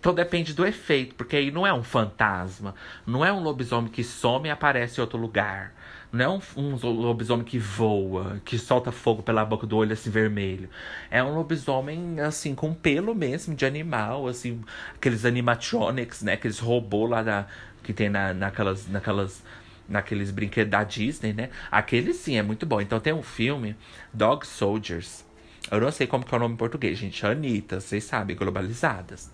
Então 0.00 0.12
depende 0.14 0.54
do 0.54 0.66
efeito, 0.66 1.14
porque 1.14 1.36
aí 1.36 1.50
não 1.50 1.66
é 1.66 1.72
um 1.72 1.82
fantasma, 1.82 2.74
não 3.06 3.24
é 3.24 3.30
um 3.32 3.40
lobisomem 3.40 3.90
que 3.90 4.02
some 4.02 4.48
e 4.48 4.50
aparece 4.50 4.98
em 4.98 5.02
outro 5.02 5.18
lugar. 5.18 5.74
Não 6.10 6.24
é 6.24 6.28
um, 6.28 6.40
um 6.56 6.90
lobisomem 6.90 7.44
que 7.44 7.58
voa, 7.58 8.40
que 8.44 8.58
solta 8.58 8.90
fogo 8.90 9.22
pela 9.22 9.44
boca 9.44 9.66
do 9.66 9.76
olho 9.76 9.92
assim 9.92 10.10
vermelho. 10.10 10.68
É 11.10 11.22
um 11.22 11.34
lobisomem 11.34 12.18
assim 12.18 12.54
com 12.54 12.74
pelo 12.74 13.14
mesmo 13.14 13.54
de 13.54 13.64
animal, 13.64 14.26
assim, 14.26 14.60
aqueles 14.96 15.24
animatronics, 15.24 16.22
né, 16.22 16.32
aqueles 16.32 16.58
robôs 16.58 17.10
lá 17.10 17.22
da, 17.22 17.46
que 17.82 17.92
tem 17.92 18.08
na, 18.08 18.34
naquelas 18.34 18.88
naquelas 18.88 19.42
naqueles 19.90 20.30
brinquedos 20.30 20.70
da 20.70 20.84
Disney, 20.84 21.32
né? 21.32 21.50
Aquele 21.70 22.14
sim 22.14 22.38
é 22.38 22.42
muito 22.42 22.64
bom. 22.64 22.80
Então 22.80 23.00
tem 23.00 23.12
um 23.12 23.22
filme 23.22 23.76
Dog 24.14 24.46
Soldiers. 24.46 25.24
Eu 25.70 25.80
não 25.80 25.90
sei 25.90 26.06
como 26.06 26.24
que 26.24 26.34
é 26.34 26.38
o 26.38 26.40
nome 26.40 26.54
em 26.54 26.56
português, 26.56 26.96
gente. 26.96 27.26
Anitta, 27.26 27.80
vocês 27.80 28.04
sabem, 28.04 28.36
globalizadas. 28.36 29.30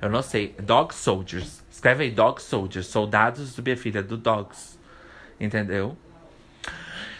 Eu 0.00 0.10
não 0.10 0.22
sei. 0.22 0.54
Dog 0.62 0.94
Soldiers. 0.94 1.62
Escreve 1.70 2.04
aí 2.04 2.10
Dog 2.10 2.40
Soldiers. 2.40 2.86
Soldados 2.86 3.56
do 3.56 3.62
minha 3.62 3.76
filha, 3.76 4.02
do 4.02 4.16
Dogs. 4.16 4.78
Entendeu? 5.40 5.96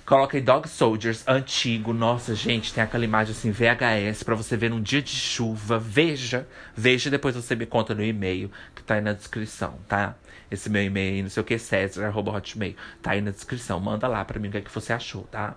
Coloquei 0.07 0.43
Dog 0.43 0.69
Soldiers 0.69 1.27
antigo. 1.27 1.95
Nossa, 1.95 2.35
gente, 2.35 2.75
tem 2.75 2.85
aquela 2.85 3.05
imagem 3.05 3.33
assim, 3.33 3.51
VHS, 3.51 4.23
para 4.23 4.35
você 4.35 4.55
ver 4.55 4.69
num 4.69 4.83
dia 4.83 5.01
de 5.01 5.17
chuva. 5.17 5.79
Veja, 5.79 6.47
veja 6.77 7.09
depois 7.09 7.35
você 7.35 7.57
me 7.57 7.65
conta 7.65 7.95
no 7.95 8.05
e-mail, 8.05 8.51
que 8.75 8.83
tá 8.83 8.97
aí 8.97 9.01
na 9.01 9.15
descrição, 9.15 9.79
tá? 9.89 10.15
Esse 10.51 10.71
meu 10.71 10.83
e-mail, 10.83 11.23
não 11.23 11.31
sei 11.31 11.41
o 11.41 11.45
que, 11.45 11.59
César, 11.59 12.07
arroba 12.07 12.33
hotmail. 12.33 12.77
Tá 13.03 13.13
aí 13.13 13.21
na 13.21 13.31
descrição. 13.31 13.81
Manda 13.81 14.07
lá 14.07 14.25
pra 14.25 14.39
mim 14.39 14.49
o 14.49 14.51
que, 14.51 14.59
é 14.59 14.61
que 14.61 14.71
você 14.71 14.93
achou, 14.93 15.23
tá? 15.25 15.55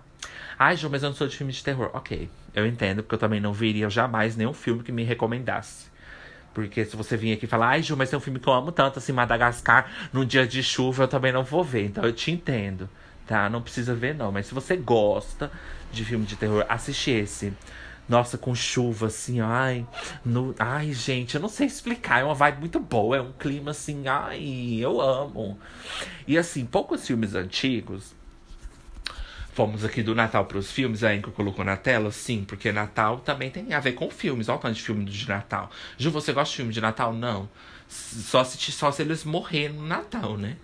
Ai, 0.58 0.76
Ju, 0.76 0.90
mas 0.90 1.02
eu 1.02 1.10
não 1.10 1.16
sou 1.16 1.28
de 1.28 1.36
filme 1.36 1.52
de 1.52 1.62
terror. 1.62 1.90
Ok, 1.92 2.28
eu 2.54 2.66
entendo, 2.66 3.02
porque 3.02 3.14
eu 3.14 3.18
também 3.18 3.40
não 3.40 3.52
viria 3.52 3.88
jamais 3.88 4.36
nenhum 4.36 4.52
filme 4.52 4.82
que 4.82 4.90
me 4.90 5.04
recomendasse. 5.04 5.86
Porque 6.54 6.84
se 6.84 6.96
você 6.96 7.16
vir 7.16 7.32
aqui 7.32 7.44
e 7.44 7.48
falar, 7.48 7.68
ai, 7.68 7.82
Ju, 7.82 7.96
mas 7.96 8.10
tem 8.10 8.16
um 8.16 8.22
filme 8.22 8.40
que 8.40 8.48
eu 8.48 8.52
amo 8.52 8.72
tanto, 8.72 8.98
assim, 8.98 9.12
Madagascar, 9.12 9.90
num 10.12 10.24
dia 10.24 10.46
de 10.46 10.62
chuva, 10.62 11.04
eu 11.04 11.08
também 11.08 11.32
não 11.32 11.44
vou 11.44 11.62
ver. 11.62 11.84
Então 11.86 12.04
eu 12.04 12.12
te 12.12 12.30
entendo 12.30 12.88
tá? 13.28 13.48
Não 13.48 13.60
precisa 13.62 13.94
ver, 13.94 14.14
não. 14.14 14.32
Mas 14.32 14.46
se 14.46 14.54
você 14.54 14.74
gosta 14.74 15.52
de 15.92 16.04
filme 16.04 16.24
de 16.24 16.34
terror, 16.34 16.64
assiste 16.68 17.10
esse. 17.10 17.52
Nossa, 18.08 18.38
com 18.38 18.54
chuva, 18.54 19.06
assim, 19.06 19.40
ai. 19.40 19.86
No... 20.24 20.54
Ai, 20.58 20.92
gente, 20.92 21.34
eu 21.34 21.40
não 21.40 21.48
sei 21.48 21.66
explicar. 21.66 22.20
É 22.20 22.24
uma 22.24 22.34
vibe 22.34 22.60
muito 22.60 22.80
boa. 22.80 23.16
É 23.16 23.20
um 23.20 23.32
clima 23.32 23.72
assim, 23.72 24.08
ai, 24.08 24.78
eu 24.80 25.00
amo. 25.00 25.58
E 26.26 26.38
assim, 26.38 26.64
poucos 26.64 27.06
filmes 27.06 27.34
antigos 27.34 28.16
fomos 29.58 29.84
aqui 29.84 30.04
do 30.04 30.14
Natal 30.14 30.44
para 30.44 30.56
os 30.56 30.70
filmes, 30.70 31.02
a 31.02 31.10
Anchor 31.10 31.32
colocou 31.32 31.64
na 31.64 31.76
tela? 31.76 32.12
Sim, 32.12 32.44
porque 32.46 32.70
Natal 32.70 33.18
também 33.18 33.50
tem 33.50 33.74
a 33.74 33.80
ver 33.80 33.90
com 33.90 34.08
filmes. 34.08 34.48
Olha 34.48 34.56
o 34.56 34.60
tanto 34.60 34.76
de 34.76 34.82
filme 34.82 35.04
de 35.04 35.28
Natal. 35.28 35.68
Ju, 35.96 36.12
você 36.12 36.32
gosta 36.32 36.52
de 36.52 36.56
filme 36.58 36.72
de 36.72 36.80
Natal? 36.80 37.12
Não. 37.12 37.48
Só 37.88 38.44
se, 38.44 38.56
só 38.70 38.92
se 38.92 39.02
eles 39.02 39.24
morrerem 39.24 39.76
no 39.76 39.84
Natal, 39.84 40.36
né? 40.36 40.56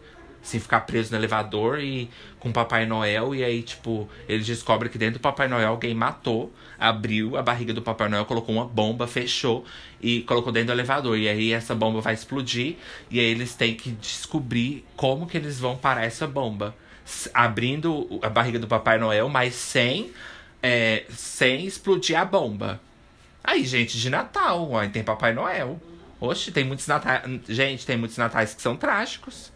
Assim, 0.44 0.60
ficar 0.60 0.80
preso 0.80 1.10
no 1.10 1.16
elevador 1.16 1.80
e 1.80 2.10
com 2.38 2.52
Papai 2.52 2.84
Noel. 2.84 3.34
E 3.34 3.42
aí, 3.42 3.62
tipo, 3.62 4.06
eles 4.28 4.44
descobrem 4.44 4.92
que 4.92 4.98
dentro 4.98 5.18
do 5.18 5.22
Papai 5.22 5.48
Noel 5.48 5.70
alguém 5.70 5.94
matou, 5.94 6.52
abriu 6.78 7.38
a 7.38 7.42
barriga 7.42 7.72
do 7.72 7.80
Papai 7.80 8.10
Noel, 8.10 8.26
colocou 8.26 8.54
uma 8.54 8.66
bomba, 8.66 9.06
fechou 9.06 9.64
e 10.02 10.20
colocou 10.20 10.52
dentro 10.52 10.66
do 10.66 10.72
elevador. 10.74 11.16
E 11.16 11.30
aí 11.30 11.50
essa 11.50 11.74
bomba 11.74 12.02
vai 12.02 12.12
explodir. 12.12 12.76
E 13.10 13.18
aí 13.18 13.24
eles 13.24 13.54
têm 13.54 13.74
que 13.74 13.90
descobrir 13.92 14.84
como 14.94 15.26
que 15.26 15.38
eles 15.38 15.58
vão 15.58 15.78
parar 15.78 16.04
essa 16.04 16.26
bomba. 16.26 16.76
Abrindo 17.32 18.20
a 18.22 18.28
barriga 18.28 18.58
do 18.58 18.66
Papai 18.66 18.98
Noel, 18.98 19.30
mas 19.30 19.54
sem, 19.54 20.12
é, 20.62 21.04
sem 21.08 21.64
explodir 21.64 22.18
a 22.18 22.24
bomba. 22.24 22.78
Aí, 23.42 23.64
gente, 23.64 23.98
de 23.98 24.10
Natal, 24.10 24.76
aí 24.76 24.90
tem 24.90 25.02
Papai 25.02 25.32
Noel. 25.32 25.80
Oxe, 26.20 26.52
tem 26.52 26.64
muitos 26.64 26.86
natais. 26.86 27.22
Gente, 27.48 27.86
tem 27.86 27.96
muitos 27.96 28.18
natais 28.18 28.52
que 28.52 28.60
são 28.60 28.76
trágicos. 28.76 29.53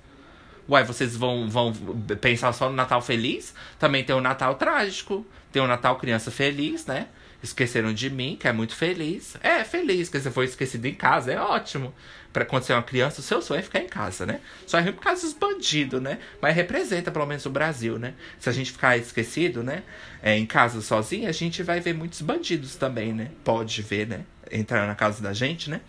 Uai, 0.68 0.84
vocês 0.84 1.16
vão, 1.16 1.48
vão 1.48 1.72
pensar 2.20 2.52
só 2.52 2.68
no 2.68 2.76
Natal 2.76 3.00
feliz? 3.00 3.54
Também 3.78 4.04
tem 4.04 4.14
o 4.14 4.20
Natal 4.20 4.54
trágico. 4.56 5.26
Tem 5.50 5.62
o 5.62 5.66
Natal 5.66 5.96
criança 5.96 6.30
feliz, 6.30 6.84
né? 6.84 7.08
Esqueceram 7.42 7.94
de 7.94 8.10
mim, 8.10 8.36
que 8.38 8.46
é 8.46 8.52
muito 8.52 8.74
feliz. 8.74 9.36
É, 9.42 9.64
feliz, 9.64 10.08
que 10.08 10.20
você 10.20 10.30
foi 10.30 10.44
esquecido 10.44 10.84
em 10.84 10.94
casa, 10.94 11.32
é 11.32 11.40
ótimo. 11.40 11.94
Pra 12.32 12.44
quando 12.44 12.64
você 12.64 12.72
é 12.72 12.76
uma 12.76 12.82
criança, 12.82 13.20
o 13.20 13.24
seu 13.24 13.40
sonho 13.40 13.60
é 13.60 13.62
ficar 13.62 13.80
em 13.80 13.86
casa, 13.86 14.26
né? 14.26 14.40
Só 14.66 14.78
é 14.78 14.82
ruim 14.82 14.92
por 14.92 15.02
causa 15.02 15.22
dos 15.22 15.32
bandidos, 15.32 16.02
né? 16.02 16.18
Mas 16.42 16.54
representa 16.54 17.10
pelo 17.10 17.24
menos 17.24 17.46
o 17.46 17.50
Brasil, 17.50 17.98
né? 17.98 18.12
Se 18.38 18.50
a 18.50 18.52
gente 18.52 18.72
ficar 18.72 18.98
esquecido, 18.98 19.62
né? 19.62 19.84
É, 20.22 20.36
em 20.36 20.44
casa 20.44 20.82
sozinho, 20.82 21.28
a 21.28 21.32
gente 21.32 21.62
vai 21.62 21.80
ver 21.80 21.94
muitos 21.94 22.20
bandidos 22.20 22.76
também, 22.76 23.14
né? 23.14 23.30
Pode 23.42 23.80
ver, 23.80 24.06
né? 24.06 24.20
Entrar 24.50 24.86
na 24.86 24.94
casa 24.94 25.22
da 25.22 25.32
gente, 25.32 25.70
né? 25.70 25.80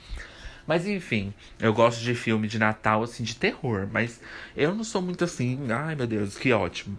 Mas 0.70 0.86
enfim, 0.86 1.34
eu 1.60 1.74
gosto 1.74 2.00
de 2.00 2.14
filme 2.14 2.48
de 2.48 2.60
Natal, 2.60 3.02
assim, 3.02 3.24
de 3.24 3.36
terror. 3.36 3.88
Mas 3.92 4.22
eu 4.56 4.76
não 4.76 4.84
sou 4.84 5.02
muito 5.02 5.24
assim, 5.24 5.60
ai 5.72 5.96
meu 5.96 6.06
Deus, 6.06 6.38
que 6.38 6.54
ótimo. 6.54 6.96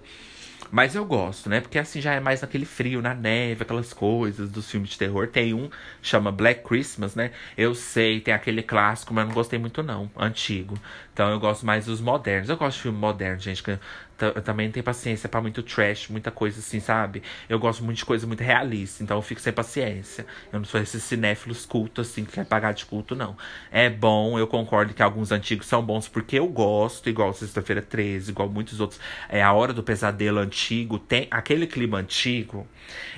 Mas 0.72 0.96
eu 0.96 1.04
gosto, 1.04 1.48
né? 1.48 1.60
Porque 1.60 1.78
assim 1.78 2.00
já 2.00 2.12
é 2.14 2.18
mais 2.18 2.40
naquele 2.40 2.64
frio, 2.64 3.00
na 3.00 3.14
neve, 3.14 3.62
aquelas 3.62 3.92
coisas 3.92 4.50
dos 4.50 4.68
filmes 4.68 4.90
de 4.90 4.98
terror. 4.98 5.28
Tem 5.28 5.54
um, 5.54 5.70
chama 6.02 6.32
Black 6.32 6.64
Christmas, 6.64 7.14
né? 7.14 7.30
Eu 7.56 7.72
sei, 7.72 8.20
tem 8.20 8.34
aquele 8.34 8.60
clássico, 8.60 9.14
mas 9.14 9.28
não 9.28 9.34
gostei 9.34 9.56
muito 9.56 9.84
não, 9.84 10.10
antigo. 10.16 10.76
Então 11.12 11.30
eu 11.30 11.38
gosto 11.38 11.64
mais 11.64 11.86
dos 11.86 12.00
modernos. 12.00 12.48
Eu 12.48 12.56
gosto 12.56 12.76
de 12.78 12.82
filme 12.82 12.98
moderno, 12.98 13.38
gente, 13.38 13.62
que 13.62 13.78
eu 14.26 14.42
também 14.42 14.70
tenho 14.70 14.84
paciência 14.84 15.28
para 15.28 15.40
muito 15.40 15.62
trash, 15.62 16.08
muita 16.08 16.30
coisa 16.30 16.60
assim, 16.60 16.80
sabe? 16.80 17.22
Eu 17.48 17.58
gosto 17.58 17.84
muito 17.84 17.98
de 17.98 18.04
coisa 18.04 18.26
muito 18.26 18.42
realista, 18.42 19.02
então 19.02 19.18
eu 19.18 19.22
fico 19.22 19.40
sem 19.40 19.52
paciência. 19.52 20.26
Eu 20.52 20.58
não 20.58 20.66
sou 20.66 20.80
esses 20.80 21.02
cinéfilos 21.02 21.66
cultos, 21.66 22.08
assim, 22.08 22.24
que 22.24 22.32
quer 22.32 22.44
pagar 22.46 22.72
de 22.72 22.84
culto, 22.86 23.14
não. 23.14 23.36
É 23.70 23.88
bom, 23.90 24.38
eu 24.38 24.46
concordo 24.46 24.94
que 24.94 25.02
alguns 25.02 25.32
antigos 25.32 25.66
são 25.66 25.82
bons, 25.82 26.08
porque 26.08 26.38
eu 26.38 26.46
gosto, 26.48 27.08
igual 27.08 27.32
Sexta-feira 27.32 27.82
13, 27.82 28.30
igual 28.30 28.48
muitos 28.48 28.80
outros. 28.80 29.00
É 29.28 29.42
a 29.42 29.52
Hora 29.52 29.72
do 29.72 29.82
Pesadelo 29.82 30.38
antigo, 30.38 30.98
tem 30.98 31.26
aquele 31.30 31.66
clima 31.66 31.98
antigo, 31.98 32.66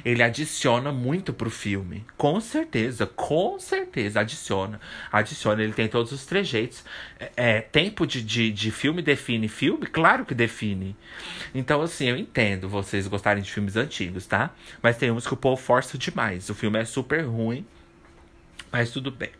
ele 0.04 0.22
adiciona 0.22 0.92
muito 0.92 1.32
pro 1.32 1.50
filme. 1.50 2.04
Com 2.16 2.40
certeza, 2.40 3.06
com 3.06 3.58
certeza, 3.58 4.20
adiciona. 4.20 4.80
Adiciona, 5.10 5.62
ele 5.62 5.72
tem 5.72 5.88
todos 5.88 6.12
os 6.12 6.24
trejeitos. 6.26 6.84
É, 7.18 7.30
é 7.36 7.60
tempo 7.60 8.06
de, 8.06 8.22
de, 8.22 8.50
de 8.50 8.70
filme 8.70 9.02
define 9.02 9.48
filme? 9.48 9.86
Claro 9.86 10.24
que 10.24 10.34
define. 10.34 10.91
Então, 11.54 11.82
assim, 11.82 12.06
eu 12.08 12.16
entendo 12.16 12.68
vocês 12.68 13.06
gostarem 13.06 13.42
de 13.42 13.50
filmes 13.50 13.76
antigos, 13.76 14.26
tá? 14.26 14.50
Mas 14.82 14.96
tem 14.96 15.10
uns 15.10 15.26
que 15.26 15.34
o 15.34 15.36
povo 15.36 15.60
força 15.60 15.98
demais. 15.98 16.48
O 16.48 16.54
filme 16.54 16.78
é 16.78 16.84
super 16.84 17.22
ruim, 17.24 17.66
mas 18.70 18.90
tudo 18.90 19.10
bem. 19.10 19.30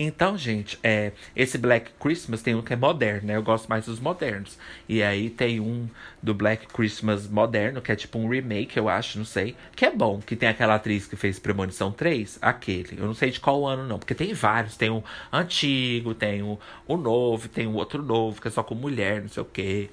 Então, 0.00 0.38
gente, 0.38 0.78
é, 0.80 1.10
esse 1.34 1.58
Black 1.58 1.90
Christmas 1.98 2.40
tem 2.40 2.54
um 2.54 2.62
que 2.62 2.72
é 2.72 2.76
moderno, 2.76 3.26
né? 3.26 3.36
Eu 3.36 3.42
gosto 3.42 3.68
mais 3.68 3.86
dos 3.86 3.98
modernos. 3.98 4.56
E 4.88 5.02
aí 5.02 5.28
tem 5.28 5.58
um 5.58 5.88
do 6.22 6.32
Black 6.32 6.68
Christmas 6.68 7.26
moderno, 7.26 7.82
que 7.82 7.90
é 7.90 7.96
tipo 7.96 8.16
um 8.16 8.28
remake, 8.28 8.76
eu 8.76 8.88
acho, 8.88 9.18
não 9.18 9.24
sei. 9.24 9.56
Que 9.74 9.84
é 9.84 9.90
bom, 9.90 10.20
que 10.20 10.36
tem 10.36 10.48
aquela 10.48 10.76
atriz 10.76 11.08
que 11.08 11.16
fez 11.16 11.40
Premonição 11.40 11.90
3, 11.90 12.38
aquele. 12.40 12.96
Eu 12.96 13.06
não 13.06 13.14
sei 13.14 13.32
de 13.32 13.40
qual 13.40 13.66
ano, 13.66 13.88
não, 13.88 13.98
porque 13.98 14.14
tem 14.14 14.32
vários. 14.32 14.76
Tem 14.76 14.88
o 14.88 15.02
antigo, 15.32 16.14
tem 16.14 16.42
o, 16.42 16.60
o 16.86 16.96
novo, 16.96 17.48
tem 17.48 17.66
o 17.66 17.74
outro 17.74 18.00
novo, 18.00 18.40
que 18.40 18.46
é 18.46 18.50
só 18.52 18.62
com 18.62 18.76
mulher, 18.76 19.20
não 19.22 19.28
sei 19.28 19.42
o 19.42 19.46
quê. 19.46 19.90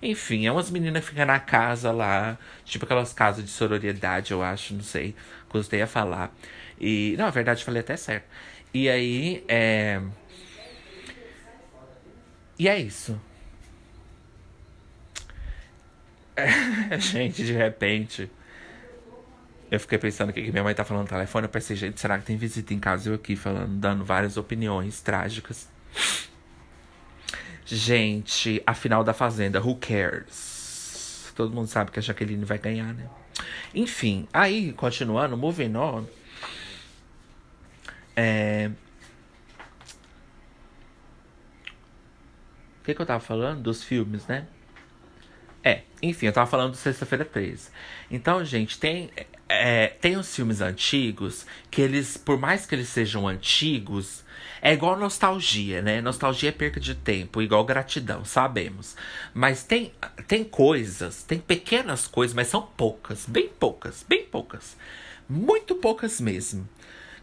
Enfim, 0.00 0.46
é 0.46 0.52
umas 0.52 0.70
meninas 0.70 1.02
que 1.04 1.10
ficam 1.10 1.26
na 1.26 1.40
casa 1.40 1.90
lá, 1.90 2.38
tipo 2.64 2.84
aquelas 2.84 3.12
casas 3.12 3.44
de 3.44 3.50
sororidade, 3.50 4.32
eu 4.32 4.42
acho, 4.42 4.74
não 4.74 4.82
sei. 4.82 5.14
Gostei 5.50 5.82
a 5.82 5.86
falar. 5.86 6.32
E, 6.80 7.14
não, 7.18 7.24
na 7.26 7.30
verdade, 7.30 7.64
falei 7.64 7.80
até 7.80 7.96
certo. 7.96 8.26
E 8.72 8.88
aí, 8.88 9.44
é. 9.48 10.00
E 12.58 12.68
é 12.68 12.78
isso. 12.78 13.20
É, 16.36 16.98
gente, 16.98 17.44
de 17.44 17.52
repente. 17.52 18.30
Eu 19.70 19.78
fiquei 19.80 19.98
pensando 19.98 20.32
que 20.32 20.50
minha 20.50 20.62
mãe 20.62 20.74
tá 20.74 20.84
falando 20.84 21.02
no 21.04 21.08
telefone. 21.08 21.44
Eu 21.44 21.50
pensei, 21.50 21.76
gente, 21.76 22.00
será 22.00 22.18
que 22.18 22.24
tem 22.24 22.36
visita 22.36 22.72
em 22.72 22.78
casa? 22.78 23.10
Eu 23.10 23.14
aqui 23.14 23.36
falando, 23.36 23.78
dando 23.78 24.04
várias 24.04 24.36
opiniões 24.36 25.00
trágicas. 25.02 25.68
Gente, 27.70 28.62
a 28.66 28.72
final 28.72 29.04
da 29.04 29.12
Fazenda, 29.12 29.60
who 29.60 29.76
cares? 29.76 31.30
Todo 31.36 31.54
mundo 31.54 31.66
sabe 31.66 31.90
que 31.90 31.98
a 31.98 32.02
Jaqueline 32.02 32.42
vai 32.42 32.56
ganhar, 32.56 32.94
né? 32.94 33.10
Enfim, 33.74 34.26
aí, 34.32 34.72
continuando, 34.72 35.36
moving 35.36 35.76
on. 35.76 36.06
É... 38.16 38.70
O 42.80 42.84
que, 42.84 42.94
que 42.94 43.02
eu 43.02 43.06
tava 43.06 43.20
falando? 43.20 43.60
Dos 43.60 43.84
filmes, 43.84 44.26
né? 44.26 44.46
É, 45.62 45.82
enfim, 46.02 46.24
eu 46.24 46.32
tava 46.32 46.50
falando 46.50 46.70
do 46.70 46.76
Sexta-feira 46.78 47.26
13. 47.26 47.68
Então, 48.10 48.42
gente, 48.42 48.80
tem, 48.80 49.10
é, 49.48 49.88
tem 50.00 50.16
os 50.16 50.34
filmes 50.34 50.60
antigos 50.60 51.46
que 51.70 51.80
eles, 51.80 52.16
por 52.16 52.38
mais 52.38 52.66
que 52.66 52.74
eles 52.74 52.88
sejam 52.88 53.26
antigos, 53.26 54.22
é 54.60 54.72
igual 54.72 54.98
nostalgia, 54.98 55.80
né? 55.80 56.00
Nostalgia 56.00 56.50
é 56.50 56.52
perca 56.52 56.78
de 56.78 56.94
tempo, 56.94 57.40
igual 57.40 57.64
gratidão, 57.64 58.24
sabemos. 58.24 58.96
Mas 59.32 59.62
tem, 59.62 59.92
tem 60.26 60.44
coisas, 60.44 61.22
tem 61.22 61.38
pequenas 61.38 62.06
coisas, 62.06 62.34
mas 62.34 62.48
são 62.48 62.62
poucas, 62.62 63.24
bem 63.26 63.48
poucas, 63.48 64.04
bem 64.06 64.24
poucas. 64.24 64.76
Muito 65.28 65.74
poucas 65.76 66.20
mesmo. 66.20 66.68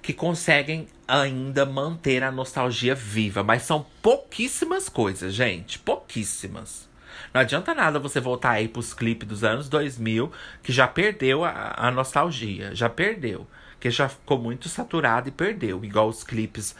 Que 0.02 0.14
conseguem 0.14 0.88
ainda 1.08 1.66
manter 1.66 2.24
a 2.24 2.32
nostalgia 2.32 2.94
viva. 2.94 3.44
Mas 3.44 3.64
são 3.64 3.86
pouquíssimas 4.02 4.88
coisas, 4.88 5.34
gente. 5.34 5.80
Pouquíssimas. 5.80 6.88
Não 7.34 7.42
adianta 7.42 7.74
nada 7.74 8.00
você 8.00 8.20
voltar 8.20 8.52
aí 8.52 8.68
pros 8.68 8.94
clipes 8.94 9.28
dos 9.28 9.44
anos 9.44 9.70
2000, 9.70 10.32
que 10.64 10.72
já 10.72 10.88
perdeu 10.88 11.44
a, 11.44 11.74
a 11.76 11.92
nostalgia. 11.92 12.74
Já 12.74 12.90
perdeu. 12.90 13.48
Que 13.80 13.90
já 13.90 14.10
ficou 14.10 14.38
muito 14.40 14.70
saturado 14.70 15.30
e 15.30 15.32
perdeu. 15.32 15.84
Igual 15.84 16.08
os 16.08 16.24
clipes 16.24 16.76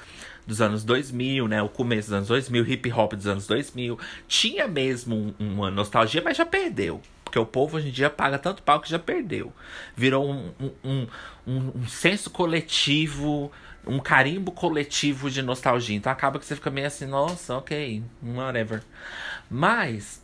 dos 0.46 0.62
anos 0.62 0.84
2000, 0.84 1.48
né? 1.48 1.62
O 1.62 1.70
começo 1.70 2.10
dos 2.10 2.18
anos 2.18 2.28
2000, 2.28 2.68
hip 2.68 2.92
hop 2.92 3.14
dos 3.14 3.28
anos 3.28 3.48
2000. 3.48 4.00
Tinha 4.28 4.68
mesmo 4.68 5.36
um, 5.40 5.54
uma 5.54 5.72
nostalgia, 5.72 6.22
mas 6.24 6.38
já 6.38 6.46
perdeu. 6.46 7.02
Porque 7.24 7.40
o 7.40 7.46
povo 7.46 7.78
hoje 7.78 7.90
em 7.90 7.92
dia 7.92 8.10
paga 8.10 8.38
tanto 8.38 8.64
pau 8.64 8.80
que 8.80 8.90
já 8.90 9.00
perdeu. 9.00 9.52
Virou 9.96 10.30
um, 10.30 10.54
um, 10.84 11.08
um, 11.46 11.72
um 11.76 11.88
senso 11.88 12.30
coletivo, 12.30 13.52
um 13.86 14.00
carimbo 14.00 14.52
coletivo 14.52 15.30
de 15.30 15.42
nostalgia. 15.42 15.98
Então 15.98 16.12
acaba 16.12 16.40
que 16.40 16.46
você 16.46 16.56
fica 16.56 16.70
meio 16.70 16.88
assim, 16.88 17.06
nossa, 17.06 17.58
ok, 17.58 18.04
whatever. 18.24 18.84
Mas 19.50 20.24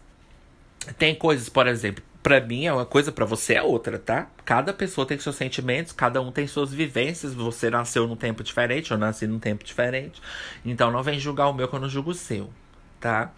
tem 0.98 1.14
coisas, 1.16 1.50
por 1.50 1.68
exemplo, 1.68 2.04
para 2.24 2.40
mim 2.40 2.66
é 2.66 2.74
uma 2.74 2.86
coisa, 2.86 3.12
para 3.12 3.26
você 3.26 3.56
é 3.56 3.64
outra, 3.64 3.98
tá? 3.98 4.28
Cada 4.46 4.74
pessoa 4.74 5.08
tem 5.08 5.18
seus 5.20 5.36
sentimentos, 5.36 5.92
cada 5.92 6.22
um 6.22 6.32
tem 6.32 6.48
suas 6.48 6.72
vivências. 6.72 7.34
Você 7.34 7.70
nasceu 7.70 8.08
num 8.08 8.16
tempo 8.16 8.44
diferente, 8.44 8.92
eu 8.92 8.98
nasci 8.98 9.26
num 9.26 9.40
tempo 9.40 9.64
diferente. 9.64 10.22
Então 10.64 10.92
não 10.92 11.04
vem 11.04 11.20
julgar 11.20 11.48
o 11.50 11.54
meu 11.54 11.68
quando 11.68 11.84
eu 11.84 11.90
julgo 11.90 12.12
o 12.12 12.16
seu, 12.16 12.52
tá? 13.00 13.32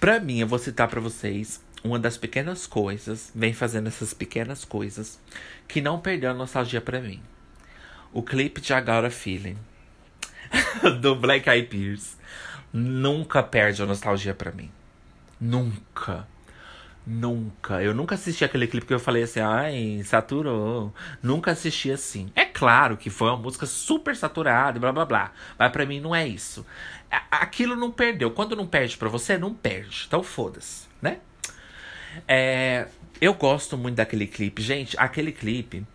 Pra 0.00 0.20
mim, 0.20 0.40
eu 0.40 0.46
vou 0.46 0.58
citar 0.58 0.88
para 0.88 1.00
vocês 1.00 1.62
uma 1.82 1.98
das 1.98 2.16
pequenas 2.16 2.66
coisas, 2.66 3.30
vem 3.34 3.52
fazendo 3.52 3.88
essas 3.88 4.14
pequenas 4.14 4.64
coisas, 4.64 5.20
que 5.68 5.82
não 5.82 6.00
perdeu 6.00 6.30
a 6.30 6.34
nostalgia 6.34 6.80
para 6.80 7.00
mim. 7.00 7.22
O 8.12 8.22
clipe 8.22 8.60
de 8.60 8.72
Agora 8.72 9.10
Feeling, 9.10 9.58
do 11.00 11.14
Black 11.14 11.48
Eyed 11.48 11.68
Peas, 11.68 12.16
nunca 12.72 13.42
perde 13.42 13.82
a 13.82 13.86
nostalgia 13.86 14.34
para 14.34 14.50
mim. 14.50 14.70
Nunca. 15.38 16.26
Nunca. 17.06 17.82
Eu 17.82 17.94
nunca 17.94 18.14
assisti 18.14 18.44
aquele 18.44 18.66
clipe 18.66 18.86
que 18.86 18.94
eu 18.94 19.00
falei 19.00 19.24
assim, 19.24 19.40
ai, 19.40 20.02
saturou. 20.04 20.92
Nunca 21.22 21.50
assisti 21.50 21.90
assim. 21.90 22.30
É 22.34 22.44
claro 22.44 22.96
que 22.96 23.10
foi 23.10 23.28
uma 23.28 23.36
música 23.36 23.66
super 23.66 24.16
saturada, 24.16 24.80
blá 24.80 24.90
blá 24.90 25.04
blá. 25.04 25.32
Mas 25.58 25.70
pra 25.70 25.84
mim 25.84 26.00
não 26.00 26.14
é 26.14 26.26
isso. 26.26 26.64
Aquilo 27.30 27.76
não 27.76 27.90
perdeu. 27.92 28.30
Quando 28.30 28.56
não 28.56 28.66
perde 28.66 28.96
pra 28.96 29.08
você, 29.08 29.36
não 29.36 29.52
perde. 29.52 30.04
Então 30.06 30.22
foda-se, 30.22 30.86
né? 31.00 31.18
É, 32.26 32.86
eu 33.20 33.34
gosto 33.34 33.76
muito 33.76 33.96
daquele 33.96 34.26
clipe. 34.26 34.62
Gente, 34.62 34.96
aquele 34.98 35.30
clipe, 35.30 35.86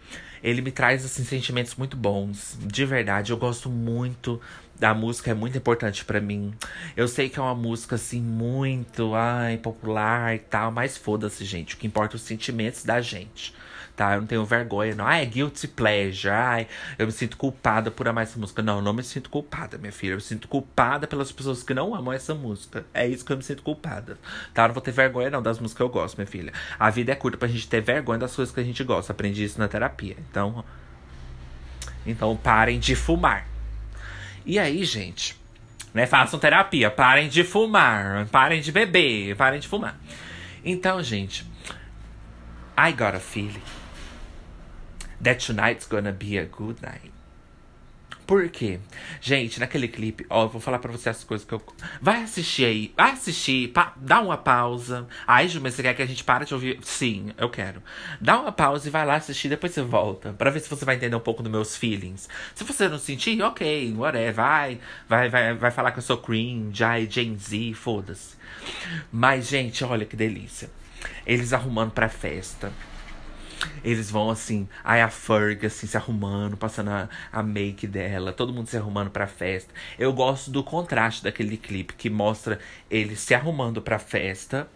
ele 0.43 0.61
me 0.61 0.71
traz, 0.71 1.03
assim, 1.03 1.23
sentimentos 1.23 1.75
muito 1.75 1.97
bons. 1.97 2.57
De 2.61 2.85
verdade, 2.85 3.31
eu 3.31 3.37
gosto 3.37 3.69
muito 3.69 4.39
da 4.79 4.93
música, 4.93 5.31
é 5.31 5.33
muito 5.33 5.57
importante 5.57 6.05
para 6.05 6.21
mim. 6.21 6.53
Eu 6.95 7.07
sei 7.07 7.29
que 7.29 7.37
é 7.37 7.41
uma 7.41 7.55
música, 7.55 7.95
assim, 7.95 8.21
muito, 8.21 9.13
ai, 9.13 9.57
popular 9.57 10.35
e 10.35 10.39
tal, 10.39 10.71
mas 10.71 10.97
foda-se, 10.97 11.43
gente. 11.45 11.75
O 11.75 11.77
que 11.77 11.87
importa 11.87 12.15
é 12.15 12.17
os 12.17 12.21
sentimentos 12.21 12.83
da 12.83 13.01
gente 13.01 13.53
tá? 13.99 14.13
Eu 14.13 14.21
não 14.21 14.27
tenho 14.27 14.45
vergonha, 14.45 14.95
não. 14.95 15.05
Ah, 15.05 15.17
é 15.17 15.25
guilty 15.25 15.67
pleasure. 15.67 16.33
Ai, 16.33 16.67
eu 16.97 17.05
me 17.05 17.11
sinto 17.11 17.35
culpada 17.35 17.91
por 17.91 18.07
amar 18.07 18.23
essa 18.23 18.39
música. 18.39 18.61
Não, 18.61 18.77
eu 18.77 18.81
não 18.81 18.93
me 18.93 19.03
sinto 19.03 19.29
culpada, 19.29 19.77
minha 19.77 19.91
filha. 19.91 20.13
Eu 20.13 20.15
me 20.15 20.21
sinto 20.21 20.47
culpada 20.47 21.05
pelas 21.05 21.33
pessoas 21.33 21.61
que 21.63 21.73
não 21.73 21.93
amam 21.93 22.13
essa 22.13 22.33
música. 22.33 22.85
É 22.93 23.05
isso 23.05 23.25
que 23.25 23.33
eu 23.33 23.35
me 23.35 23.43
sinto 23.43 23.61
culpada. 23.61 24.17
Tá? 24.53 24.63
Eu 24.63 24.67
não 24.69 24.73
vou 24.73 24.81
ter 24.81 24.91
vergonha, 24.91 25.29
não, 25.29 25.41
das 25.41 25.59
músicas 25.59 25.77
que 25.77 25.83
eu 25.83 25.89
gosto, 25.89 26.15
minha 26.15 26.25
filha. 26.27 26.53
A 26.79 26.89
vida 26.89 27.11
é 27.11 27.15
curta 27.15 27.37
pra 27.37 27.49
gente 27.49 27.67
ter 27.67 27.81
vergonha 27.81 28.19
das 28.19 28.33
coisas 28.33 28.55
que 28.55 28.61
a 28.61 28.63
gente 28.63 28.81
gosta. 28.85 29.11
Aprendi 29.11 29.43
isso 29.43 29.59
na 29.59 29.67
terapia. 29.67 30.15
Então. 30.31 30.63
Então 32.05 32.37
parem 32.37 32.79
de 32.79 32.95
fumar. 32.95 33.45
E 34.49 34.57
aí, 34.57 34.83
gente, 34.83 35.37
né? 35.93 36.07
Façam 36.07 36.39
terapia. 36.39 36.89
Parem 36.89 37.29
de 37.29 37.43
fumar. 37.43 38.25
Parem 38.29 38.61
de 38.61 38.71
beber. 38.71 39.35
Parem 39.35 39.59
de 39.59 39.67
fumar. 39.67 39.95
Então, 40.65 41.03
gente. 41.03 41.45
I 42.75 42.91
got 42.91 43.13
a 43.13 43.19
feeling 43.19 43.61
That 45.21 45.45
tonight's 45.45 45.85
gonna 45.85 46.11
be 46.11 46.39
a 46.39 46.45
good 46.45 46.81
night. 46.81 47.11
Por 48.29 48.47
quê? 48.47 48.79
Gente, 49.19 49.59
naquele 49.59 49.87
clipe, 49.87 50.23
ó, 50.29 50.43
eu 50.43 50.49
vou 50.49 50.61
falar 50.61 50.77
pra 50.77 50.91
você 50.91 51.09
as 51.09 51.23
coisas 51.23 51.47
que 51.47 51.51
eu. 51.51 51.59
Vai 51.99 52.21
assistir 52.21 52.63
aí, 52.63 52.93
vai 52.95 53.13
assistir, 53.13 53.69
pa... 53.69 53.91
dá 53.97 54.21
uma 54.21 54.37
pausa. 54.37 55.07
Ai, 55.25 55.47
Ju, 55.47 55.59
mas 55.59 55.73
você 55.73 55.81
quer 55.81 55.95
que 55.95 56.03
a 56.03 56.05
gente 56.05 56.23
pare 56.23 56.45
de 56.45 56.53
ouvir? 56.53 56.77
Sim, 56.83 57.31
eu 57.39 57.49
quero. 57.49 57.81
Dá 58.21 58.39
uma 58.39 58.51
pausa 58.51 58.87
e 58.87 58.91
vai 58.91 59.03
lá 59.03 59.15
assistir, 59.15 59.49
depois 59.49 59.73
você 59.73 59.81
volta. 59.81 60.31
Pra 60.33 60.51
ver 60.51 60.59
se 60.59 60.69
você 60.69 60.85
vai 60.85 60.95
entender 60.95 61.15
um 61.15 61.19
pouco 61.19 61.41
dos 61.41 61.51
meus 61.51 61.75
feelings. 61.75 62.29
Se 62.53 62.63
você 62.63 62.87
não 62.87 62.99
sentir, 62.99 63.41
ok, 63.41 63.95
whatever. 63.97 64.35
Vai, 64.35 64.79
vai, 65.07 65.27
vai, 65.27 65.55
vai 65.55 65.71
falar 65.71 65.91
que 65.91 65.97
eu 65.97 66.03
sou 66.03 66.17
cringe, 66.19 66.83
ai, 66.83 67.07
Gen 67.09 67.35
Z, 67.35 67.73
foda-se. 67.73 68.35
Mas, 69.11 69.47
gente, 69.47 69.83
olha 69.83 70.05
que 70.05 70.15
delícia. 70.15 70.69
Eles 71.25 71.51
arrumando 71.51 71.93
pra 71.93 72.07
festa. 72.07 72.71
Eles 73.83 74.09
vão 74.09 74.29
assim, 74.29 74.67
aí 74.83 75.01
a 75.01 75.09
Ferg 75.09 75.65
assim, 75.65 75.87
se 75.87 75.97
arrumando, 75.97 76.57
passando 76.57 76.89
a, 76.89 77.09
a 77.31 77.43
make 77.43 77.87
dela, 77.87 78.33
todo 78.33 78.53
mundo 78.53 78.67
se 78.67 78.77
arrumando 78.77 79.09
pra 79.09 79.27
festa. 79.27 79.73
Eu 79.97 80.13
gosto 80.13 80.51
do 80.51 80.63
contraste 80.63 81.23
daquele 81.23 81.57
clipe 81.57 81.93
que 81.93 82.09
mostra 82.09 82.59
eles 82.89 83.19
se 83.19 83.33
arrumando 83.33 83.81
pra 83.81 83.99
festa. 83.99 84.67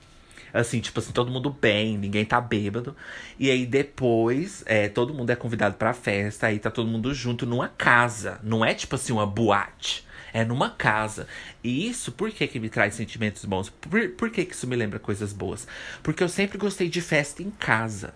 Assim, 0.54 0.80
tipo 0.80 1.00
assim, 1.00 1.12
todo 1.12 1.32
mundo 1.32 1.50
bem, 1.50 1.98
ninguém 1.98 2.24
tá 2.24 2.40
bêbado. 2.40 2.96
E 3.40 3.50
aí 3.50 3.66
depois, 3.66 4.64
é, 4.68 4.88
todo 4.88 5.14
mundo 5.14 5.32
é 5.32 5.36
convidado 5.36 5.76
pra 5.76 5.94
festa, 5.94 6.46
aí 6.48 6.60
tá 6.60 6.70
todo 6.70 6.88
mundo 6.88 7.12
junto 7.14 7.46
numa 7.46 7.68
casa. 7.70 8.40
Não 8.44 8.64
é 8.64 8.74
tipo 8.74 8.96
assim, 8.96 9.14
uma 9.14 9.26
boate. 9.26 10.06
É 10.32 10.44
numa 10.44 10.70
casa. 10.70 11.28
E 11.64 11.88
isso, 11.88 12.12
por 12.12 12.32
que 12.32 12.48
que 12.48 12.60
me 12.60 12.70
traz 12.70 12.96
sentimentos 12.96 13.46
bons? 13.46 13.70
Por, 13.70 14.10
por 14.10 14.30
que 14.32 14.46
que 14.46 14.54
isso 14.54 14.68
me 14.68 14.76
lembra 14.76 15.00
coisas 15.00 15.32
boas? 15.32 15.68
Porque 16.02 16.24
eu 16.24 16.30
sempre 16.30 16.58
gostei 16.58 16.90
de 16.90 17.02
festa 17.02 17.44
em 17.44 17.52
casa. 17.52 18.14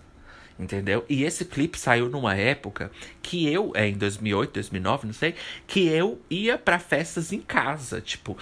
Entendeu? 0.58 1.04
E 1.08 1.22
esse 1.22 1.44
clipe 1.44 1.78
saiu 1.78 2.08
numa 2.08 2.34
época 2.34 2.90
que 3.22 3.46
eu, 3.46 3.70
é 3.76 3.86
em 3.86 3.94
2008, 3.94 4.54
2009, 4.54 5.06
não 5.06 5.14
sei, 5.14 5.34
que 5.66 5.86
eu 5.86 6.20
ia 6.28 6.58
para 6.58 6.80
festas 6.80 7.32
em 7.32 7.40
casa. 7.40 8.00
Tipo, 8.00 8.36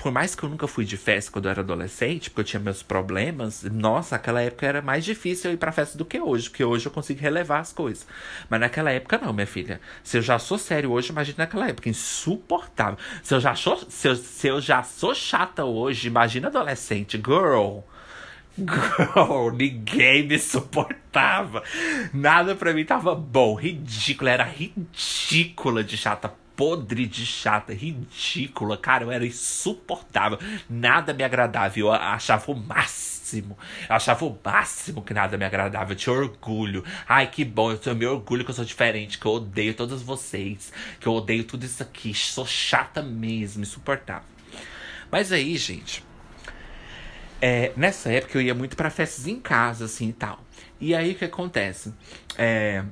por 0.00 0.10
mais 0.10 0.34
que 0.34 0.42
eu 0.42 0.48
nunca 0.48 0.66
fui 0.66 0.84
de 0.84 0.96
festa 0.96 1.30
quando 1.30 1.44
eu 1.44 1.50
era 1.50 1.60
adolescente, 1.60 2.30
porque 2.30 2.40
eu 2.40 2.44
tinha 2.44 2.60
meus 2.60 2.82
problemas, 2.82 3.64
nossa, 3.64 4.16
aquela 4.16 4.40
época 4.40 4.66
era 4.66 4.80
mais 4.80 5.04
difícil 5.04 5.50
eu 5.50 5.54
ir 5.54 5.58
pra 5.58 5.72
festa 5.72 5.98
do 5.98 6.06
que 6.06 6.18
hoje, 6.18 6.48
porque 6.48 6.64
hoje 6.64 6.86
eu 6.86 6.92
consigo 6.92 7.20
relevar 7.20 7.60
as 7.60 7.72
coisas. 7.72 8.06
Mas 8.48 8.60
naquela 8.60 8.90
época 8.90 9.18
não, 9.18 9.32
minha 9.32 9.46
filha. 9.46 9.78
Se 10.02 10.16
eu 10.16 10.22
já 10.22 10.38
sou 10.38 10.56
sério 10.56 10.90
hoje, 10.90 11.10
imagina 11.10 11.38
naquela 11.38 11.68
época, 11.68 11.88
insuportável. 11.88 12.98
Se 13.22 13.34
eu 13.34 13.40
já 13.40 13.54
sou, 13.54 13.76
se 13.88 14.08
eu, 14.08 14.16
se 14.16 14.48
eu 14.48 14.60
já 14.60 14.82
sou 14.82 15.14
chata 15.14 15.66
hoje, 15.66 16.08
imagina 16.08 16.48
adolescente, 16.48 17.18
girl. 17.18 17.80
Girl, 18.60 19.50
ninguém 19.56 20.26
me 20.26 20.38
suportava. 20.38 21.62
Nada 22.12 22.54
pra 22.54 22.72
mim 22.72 22.84
tava 22.84 23.14
bom. 23.14 23.54
Ridícula, 23.54 24.30
era 24.30 24.44
ridícula 24.44 25.82
de 25.82 25.96
chata. 25.96 26.32
Podre 26.54 27.06
de 27.06 27.24
chata, 27.24 27.72
ridícula. 27.72 28.76
Cara, 28.76 29.04
eu 29.04 29.10
era 29.10 29.24
insuportável. 29.24 30.38
Nada 30.68 31.14
me 31.14 31.24
agradava. 31.24 31.78
Eu 31.78 31.90
achava 31.90 32.52
o 32.52 32.54
máximo. 32.54 33.56
Eu 33.88 33.96
achava 33.96 34.26
o 34.26 34.38
máximo 34.44 35.00
que 35.00 35.14
nada 35.14 35.38
me 35.38 35.44
agradava. 35.46 35.92
Eu 35.92 35.96
tinha 35.96 36.14
orgulho. 36.14 36.84
Ai, 37.08 37.28
que 37.28 37.46
bom. 37.46 37.70
Eu 37.70 37.78
tenho 37.78 37.96
meu 37.96 38.12
orgulho 38.12 38.44
que 38.44 38.50
eu 38.50 38.54
sou 38.54 38.64
diferente. 38.64 39.18
Que 39.18 39.24
eu 39.24 39.32
odeio 39.32 39.72
todos 39.72 40.02
vocês. 40.02 40.70
Que 41.00 41.06
eu 41.06 41.14
odeio 41.14 41.44
tudo 41.44 41.64
isso 41.64 41.82
aqui. 41.82 42.12
Sou 42.12 42.44
chata 42.44 43.02
mesmo, 43.02 43.62
insuportável. 43.62 44.28
Mas 45.10 45.32
aí, 45.32 45.56
gente. 45.56 46.04
É, 47.40 47.72
nessa 47.76 48.12
época 48.12 48.36
eu 48.38 48.42
ia 48.42 48.54
muito 48.54 48.76
para 48.76 48.90
festas 48.90 49.26
em 49.26 49.38
casa, 49.40 49.86
assim 49.86 50.08
e 50.10 50.12
tal. 50.12 50.40
E 50.80 50.94
aí 50.94 51.12
o 51.12 51.14
que 51.14 51.24
acontece? 51.24 51.92
É, 52.36 52.84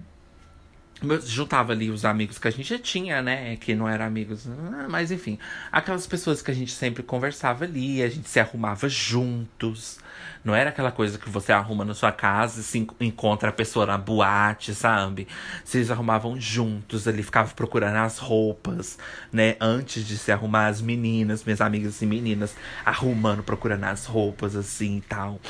juntava 1.24 1.72
ali 1.72 1.90
os 1.90 2.04
amigos 2.04 2.38
que 2.38 2.48
a 2.48 2.50
gente 2.50 2.68
já 2.68 2.78
tinha, 2.78 3.22
né? 3.22 3.56
Que 3.56 3.74
não 3.74 3.88
eram 3.88 4.04
amigos, 4.04 4.48
mas 4.88 5.10
enfim, 5.10 5.38
aquelas 5.70 6.06
pessoas 6.06 6.42
que 6.42 6.50
a 6.50 6.54
gente 6.54 6.72
sempre 6.72 7.02
conversava 7.02 7.64
ali, 7.64 8.02
a 8.02 8.08
gente 8.08 8.28
se 8.28 8.40
arrumava 8.40 8.88
juntos. 8.88 9.98
Não 10.44 10.54
era 10.54 10.70
aquela 10.70 10.90
coisa 10.90 11.18
que 11.18 11.28
você 11.28 11.52
arruma 11.52 11.84
na 11.84 11.94
sua 11.94 12.12
casa 12.12 12.60
e 12.60 12.62
se 12.64 12.86
encontra 13.00 13.50
a 13.50 13.52
pessoa 13.52 13.84
na 13.84 13.98
boate, 13.98 14.74
sabe? 14.74 15.28
Vocês 15.64 15.90
arrumavam 15.90 16.40
juntos 16.40 17.06
ali, 17.06 17.22
ficavam 17.22 17.52
procurando 17.54 17.96
as 17.96 18.18
roupas, 18.18 18.98
né? 19.32 19.56
Antes 19.60 20.06
de 20.06 20.16
se 20.16 20.32
arrumar 20.32 20.68
as 20.68 20.80
meninas, 20.80 21.44
minhas 21.44 21.60
amigas 21.60 21.96
assim, 21.96 22.06
meninas, 22.06 22.56
arrumando, 22.84 23.42
procurando 23.42 23.84
as 23.84 24.06
roupas 24.06 24.56
assim 24.56 24.98
e 24.98 25.02
tal. 25.02 25.40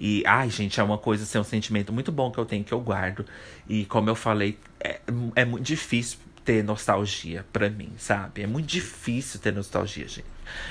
E, 0.00 0.22
ai, 0.26 0.50
gente, 0.50 0.78
é 0.78 0.82
uma 0.82 0.98
coisa, 0.98 1.24
assim, 1.24 1.38
é 1.38 1.40
um 1.40 1.44
sentimento 1.44 1.92
muito 1.92 2.12
bom 2.12 2.30
que 2.30 2.38
eu 2.38 2.44
tenho, 2.46 2.64
que 2.64 2.72
eu 2.72 2.80
guardo. 2.80 3.24
E 3.68 3.84
como 3.86 4.08
eu 4.10 4.14
falei, 4.14 4.58
é, 4.84 5.00
é 5.34 5.44
muito 5.44 5.64
difícil 5.64 6.18
ter 6.44 6.62
nostalgia 6.62 7.44
para 7.52 7.70
mim, 7.70 7.92
sabe? 7.96 8.42
É 8.42 8.46
muito 8.46 8.66
difícil 8.66 9.40
ter 9.40 9.52
nostalgia, 9.52 10.06
gente. 10.06 10.26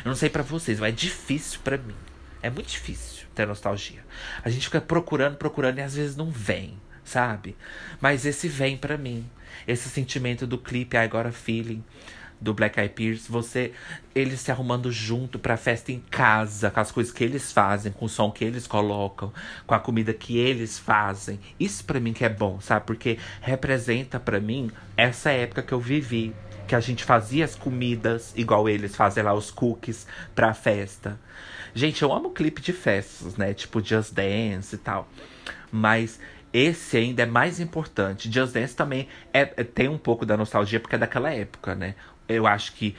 Eu 0.05 0.09
não 0.09 0.15
sei 0.15 0.29
para 0.29 0.43
vocês, 0.43 0.79
mas 0.79 0.93
é 0.93 0.95
difícil 0.95 1.59
para 1.63 1.77
mim. 1.77 1.95
É 2.41 2.49
muito 2.49 2.67
difícil 2.67 3.25
ter 3.33 3.47
nostalgia. 3.47 4.05
A 4.43 4.49
gente 4.49 4.65
fica 4.65 4.79
procurando, 4.79 5.35
procurando 5.37 5.79
e 5.79 5.81
às 5.81 5.95
vezes 5.95 6.15
não 6.15 6.29
vem, 6.29 6.79
sabe? 7.03 7.57
Mas 7.99 8.25
esse 8.25 8.47
vem 8.47 8.77
para 8.77 8.97
mim. 8.97 9.27
Esse 9.67 9.89
sentimento 9.89 10.45
do 10.45 10.57
clipe 10.57 10.95
I 10.95 11.07
Got 11.07 11.27
a 11.27 11.31
Feeling 11.31 11.83
do 12.43 12.53
Black 12.53 12.79
Eyed 12.79 12.93
Peas, 12.93 13.27
você 13.27 13.71
eles 14.13 14.41
se 14.41 14.51
arrumando 14.51 14.91
junto 14.91 15.39
pra 15.39 15.57
festa 15.57 15.91
em 15.91 15.99
casa, 16.11 16.69
com 16.69 16.79
as 16.79 16.91
coisas 16.91 17.11
que 17.11 17.23
eles 17.23 17.51
fazem, 17.51 17.91
com 17.91 18.05
o 18.05 18.09
som 18.09 18.29
que 18.29 18.43
eles 18.43 18.67
colocam, 18.67 19.31
com 19.65 19.73
a 19.73 19.79
comida 19.79 20.13
que 20.13 20.37
eles 20.37 20.77
fazem. 20.77 21.39
Isso 21.59 21.83
para 21.85 21.99
mim 21.99 22.13
que 22.13 22.25
é 22.25 22.29
bom, 22.29 22.59
sabe? 22.59 22.85
Porque 22.85 23.17
representa 23.41 24.19
para 24.19 24.39
mim 24.39 24.69
essa 24.97 25.31
época 25.31 25.63
que 25.63 25.73
eu 25.73 25.79
vivi, 25.79 26.35
que 26.67 26.75
a 26.75 26.79
gente 26.79 27.03
fazia 27.03 27.45
as 27.45 27.55
comidas 27.55 28.33
igual 28.35 28.67
eles 28.69 28.95
fazem 28.95 29.23
lá 29.23 29.33
os 29.33 29.49
cookies 29.49 30.05
pra 30.35 30.53
festa. 30.53 31.19
Gente, 31.73 32.03
eu 32.03 32.13
amo 32.13 32.29
clipe 32.31 32.61
de 32.61 32.73
festas, 32.73 33.35
né? 33.35 33.53
Tipo 33.53 33.83
Just 33.83 34.13
Dance 34.13 34.75
e 34.75 34.77
tal. 34.77 35.07
Mas 35.71 36.19
esse 36.53 36.97
ainda 36.97 37.23
é 37.23 37.25
mais 37.25 37.59
importante. 37.59 38.31
Just 38.31 38.53
Dance 38.53 38.75
também 38.75 39.07
é, 39.33 39.41
é, 39.57 39.63
tem 39.63 39.89
um 39.89 39.97
pouco 39.97 40.23
da 40.23 40.37
nostalgia, 40.37 40.79
porque 40.79 40.95
é 40.95 40.99
daquela 40.99 41.33
época, 41.33 41.73
né? 41.73 41.95
Eu 42.27 42.47
acho 42.47 42.73
que 42.73 42.95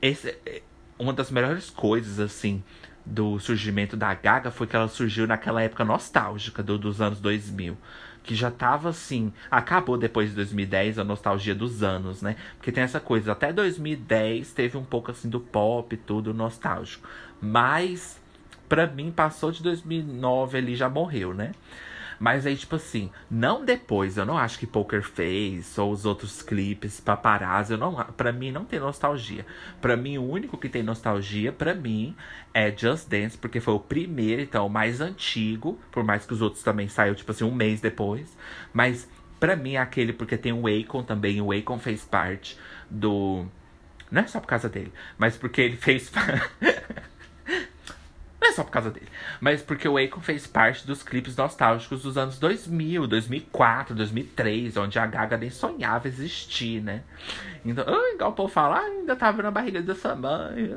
esse, 0.00 0.36
é, 0.46 0.62
uma 0.98 1.12
das 1.12 1.30
melhores 1.30 1.70
coisas, 1.70 2.18
assim, 2.20 2.62
do 3.04 3.38
surgimento 3.38 3.96
da 3.96 4.14
Gaga 4.14 4.50
foi 4.50 4.66
que 4.66 4.76
ela 4.76 4.88
surgiu 4.88 5.26
naquela 5.26 5.62
época 5.62 5.84
nostálgica 5.84 6.62
do, 6.62 6.78
dos 6.78 7.00
anos 7.00 7.20
2000 7.20 7.76
que 8.22 8.34
já 8.34 8.50
tava 8.50 8.90
assim. 8.90 9.32
Acabou 9.50 9.98
depois 9.98 10.30
de 10.30 10.36
2010 10.36 10.98
a 10.98 11.04
nostalgia 11.04 11.54
dos 11.54 11.82
anos, 11.82 12.22
né? 12.22 12.36
Porque 12.56 12.70
tem 12.70 12.84
essa 12.84 13.00
coisa, 13.00 13.32
até 13.32 13.52
2010 13.52 14.52
teve 14.52 14.76
um 14.76 14.84
pouco 14.84 15.10
assim 15.10 15.28
do 15.28 15.40
pop 15.40 15.96
tudo 15.96 16.32
nostálgico. 16.32 17.08
Mas, 17.40 18.20
pra 18.68 18.86
mim, 18.86 19.10
passou 19.10 19.50
de 19.50 19.62
2009 19.62 20.58
ele 20.58 20.76
já 20.76 20.88
morreu, 20.88 21.34
né? 21.34 21.52
Mas 22.22 22.46
aí, 22.46 22.56
tipo 22.56 22.76
assim, 22.76 23.10
não 23.28 23.64
depois, 23.64 24.16
eu 24.16 24.24
não 24.24 24.38
acho 24.38 24.56
que 24.56 24.64
Poker 24.64 25.02
Face 25.02 25.80
ou 25.80 25.90
os 25.90 26.06
outros 26.06 26.40
clipes, 26.40 27.00
paparazzi, 27.00 27.72
eu 27.72 27.78
não, 27.78 27.96
pra 28.16 28.30
mim 28.30 28.52
não 28.52 28.64
tem 28.64 28.78
nostalgia. 28.78 29.44
Pra 29.80 29.96
mim, 29.96 30.18
o 30.18 30.22
único 30.30 30.56
que 30.56 30.68
tem 30.68 30.84
nostalgia, 30.84 31.50
pra 31.50 31.74
mim, 31.74 32.14
é 32.54 32.70
Just 32.70 33.08
Dance, 33.08 33.36
porque 33.36 33.58
foi 33.58 33.74
o 33.74 33.80
primeiro, 33.80 34.40
então, 34.40 34.68
o 34.68 34.70
mais 34.70 35.00
antigo, 35.00 35.80
por 35.90 36.04
mais 36.04 36.24
que 36.24 36.32
os 36.32 36.40
outros 36.40 36.62
também 36.62 36.86
saiu, 36.86 37.16
tipo 37.16 37.32
assim, 37.32 37.42
um 37.42 37.52
mês 37.52 37.80
depois. 37.80 38.38
Mas, 38.72 39.10
pra 39.40 39.56
mim, 39.56 39.72
é 39.72 39.78
aquele, 39.78 40.12
porque 40.12 40.36
tem 40.36 40.52
o 40.52 40.68
Akon 40.68 41.02
também, 41.02 41.40
o 41.40 41.50
Akon 41.50 41.80
fez 41.80 42.04
parte 42.04 42.56
do. 42.88 43.46
Não 44.08 44.22
é 44.22 44.26
só 44.28 44.38
por 44.38 44.46
causa 44.46 44.68
dele, 44.68 44.92
mas 45.18 45.36
porque 45.36 45.60
ele 45.60 45.76
fez. 45.76 46.12
Não 48.42 48.48
é 48.48 48.52
só 48.52 48.64
por 48.64 48.72
causa 48.72 48.90
dele. 48.90 49.06
Mas 49.40 49.62
porque 49.62 49.86
o 49.86 49.96
Akon 49.96 50.20
fez 50.20 50.48
parte 50.48 50.84
dos 50.84 51.00
clipes 51.00 51.36
nostálgicos 51.36 52.02
dos 52.02 52.18
anos 52.18 52.40
2000, 52.40 53.06
2004, 53.06 53.94
2003, 53.94 54.76
onde 54.78 54.98
a 54.98 55.06
Gaga 55.06 55.36
nem 55.36 55.48
sonhava 55.48 56.08
existir, 56.08 56.82
né? 56.82 57.04
Então, 57.64 57.84
ah, 57.86 58.12
igual 58.12 58.30
o 58.30 58.34
povo 58.34 58.52
fala, 58.52 58.78
ah, 58.78 58.84
ainda 58.84 59.14
tava 59.14 59.44
na 59.44 59.52
barriga 59.52 59.80
dessa 59.80 60.16
mãe. 60.16 60.74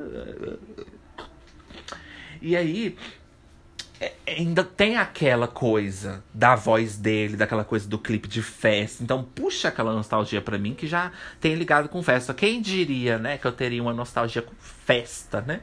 E 2.40 2.56
aí, 2.56 2.96
é, 4.00 4.14
ainda 4.28 4.64
tem 4.64 4.98
aquela 4.98 5.48
coisa 5.48 6.24
da 6.32 6.54
voz 6.56 6.98
dele, 6.98 7.36
daquela 7.36 7.64
coisa 7.64 7.90
do 7.90 7.98
clipe 7.98 8.28
de 8.28 8.44
festa. 8.44 9.02
Então 9.02 9.24
puxa 9.24 9.70
aquela 9.70 9.92
nostalgia 9.92 10.40
para 10.40 10.60
mim 10.60 10.76
que 10.76 10.86
já 10.86 11.12
tem 11.42 11.56
ligado 11.56 11.90
com 11.90 12.04
festa. 12.04 12.32
Quem 12.32 12.62
diria, 12.62 13.18
né, 13.18 13.40
que 13.40 13.48
eu 13.48 13.52
teria 13.52 13.82
uma 13.82 13.94
nostalgia 13.94 14.44
com 14.44 14.54
festa, 14.60 15.42
né? 15.42 15.62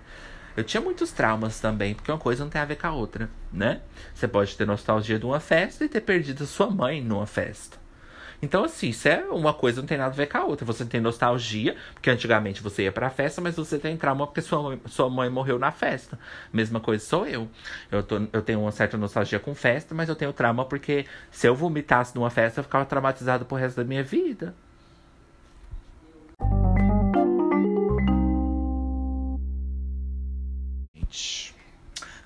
Eu 0.57 0.65
tinha 0.65 0.81
muitos 0.81 1.13
traumas 1.13 1.61
também, 1.61 1.95
porque 1.95 2.11
uma 2.11 2.19
coisa 2.19 2.45
não 2.45 2.51
tem 2.51 2.61
a 2.61 2.65
ver 2.65 2.77
com 2.77 2.87
a 2.87 2.93
outra, 2.93 3.31
né? 3.53 3.81
Você 4.15 4.29
pode 4.29 4.57
ter 4.57 4.67
nostalgia 4.67 5.19
de 5.19 5.25
uma 5.25 5.41
festa 5.41 5.85
e 5.85 5.89
ter 5.89 6.03
perdido 6.03 6.47
sua 6.47 6.71
mãe 6.71 7.03
numa 7.03 7.27
festa. 7.27 7.83
Então, 8.43 8.65
assim, 8.65 8.89
isso 8.89 9.07
é 9.07 9.25
uma 9.31 9.55
coisa 9.55 9.81
não 9.81 9.87
tem 9.87 9.97
nada 9.97 10.11
a 10.11 10.17
ver 10.17 10.27
com 10.27 10.37
a 10.37 10.45
outra. 10.45 10.67
Você 10.67 10.85
tem 10.85 11.01
nostalgia, 11.01 11.77
porque 11.95 12.11
antigamente 12.11 12.61
você 12.61 12.83
ia 12.83 12.93
pra 12.93 13.09
festa, 13.09 13.41
mas 13.41 13.55
você 13.55 13.79
tem 13.79 13.97
trauma 13.97 14.27
porque 14.27 14.43
sua 14.43 14.61
mãe, 14.61 14.81
sua 14.87 15.09
mãe 15.09 15.31
morreu 15.31 15.61
na 15.61 15.71
festa. 15.71 16.19
Mesma 16.53 16.81
coisa 16.81 17.05
sou 17.05 17.25
eu. 17.25 17.49
Eu, 17.91 18.03
tô, 18.03 18.17
eu 18.33 18.43
tenho 18.43 18.61
uma 18.61 18.73
certa 18.73 18.99
nostalgia 18.99 19.39
com 19.39 19.55
festa, 19.55 19.95
mas 19.95 20.09
eu 20.09 20.17
tenho 20.17 20.33
trauma 20.33 20.65
porque 20.65 21.07
se 21.31 21.47
eu 21.47 21.55
vomitasse 21.55 22.17
numa 22.17 22.31
festa, 22.31 22.59
eu 22.59 22.65
ficava 22.65 22.85
traumatizado 22.85 23.45
pro 23.45 23.57
resto 23.57 23.77
da 23.77 23.85
minha 23.85 24.03
vida. 24.03 24.53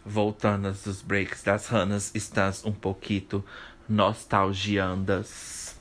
Voltando 0.05 0.73
dos 0.73 1.03
breaks 1.03 1.43
das 1.43 1.67
ranas, 1.67 2.15
estás 2.15 2.65
um 2.65 2.73
pouquinho 2.73 3.45
nostalgiandas. 3.89 5.77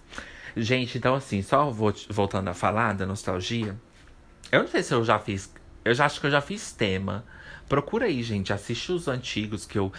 Gente, 0.55 0.97
então 0.97 1.15
assim, 1.15 1.41
só 1.41 1.69
vou, 1.69 1.93
voltando 2.09 2.47
a 2.47 2.53
falar 2.53 2.93
da 2.93 3.05
nostalgia. 3.05 3.75
Eu 4.51 4.61
não 4.61 4.67
sei 4.67 4.83
se 4.83 4.93
eu 4.93 5.03
já 5.03 5.19
fiz. 5.19 5.53
Eu 5.83 5.93
já 5.93 6.05
acho 6.05 6.19
que 6.19 6.27
eu 6.27 6.31
já 6.31 6.41
fiz 6.41 6.71
tema. 6.71 7.25
Procura 7.67 8.05
aí, 8.05 8.23
gente. 8.23 8.53
Assiste 8.53 8.91
os 8.91 9.07
antigos 9.07 9.65
que 9.65 9.77
eu. 9.77 9.91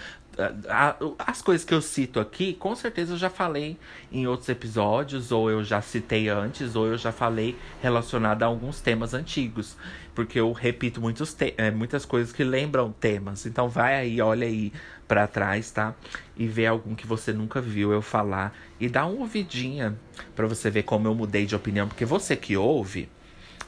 As 1.18 1.40
coisas 1.40 1.64
que 1.64 1.72
eu 1.72 1.80
cito 1.80 2.20
aqui, 2.20 2.54
com 2.54 2.74
certeza 2.76 3.14
eu 3.14 3.18
já 3.18 3.30
falei 3.30 3.78
em 4.12 4.26
outros 4.26 4.48
episódios, 4.48 5.32
ou 5.32 5.50
eu 5.50 5.64
já 5.64 5.80
citei 5.80 6.28
antes, 6.28 6.76
ou 6.76 6.86
eu 6.86 6.98
já 6.98 7.10
falei 7.10 7.56
relacionado 7.80 8.42
a 8.42 8.46
alguns 8.46 8.80
temas 8.80 9.14
antigos. 9.14 9.76
Porque 10.14 10.38
eu 10.38 10.52
repito 10.52 11.00
muitos 11.00 11.36
é, 11.40 11.70
muitas 11.70 12.04
coisas 12.04 12.32
que 12.32 12.44
lembram 12.44 12.92
temas. 12.92 13.46
Então 13.46 13.68
vai 13.68 13.96
aí, 13.96 14.20
olha 14.20 14.46
aí 14.46 14.72
para 15.06 15.26
trás, 15.26 15.70
tá? 15.70 15.94
E 16.36 16.46
vê 16.46 16.66
algum 16.66 16.94
que 16.94 17.06
você 17.06 17.32
nunca 17.32 17.60
viu 17.60 17.92
eu 17.92 18.02
falar 18.02 18.54
e 18.78 18.88
dá 18.88 19.06
uma 19.06 19.20
ouvidinha 19.20 19.96
para 20.34 20.46
você 20.46 20.70
ver 20.70 20.82
como 20.82 21.06
eu 21.08 21.14
mudei 21.14 21.46
de 21.46 21.54
opinião, 21.54 21.88
porque 21.88 22.04
você 22.04 22.36
que 22.36 22.56
ouve, 22.56 23.08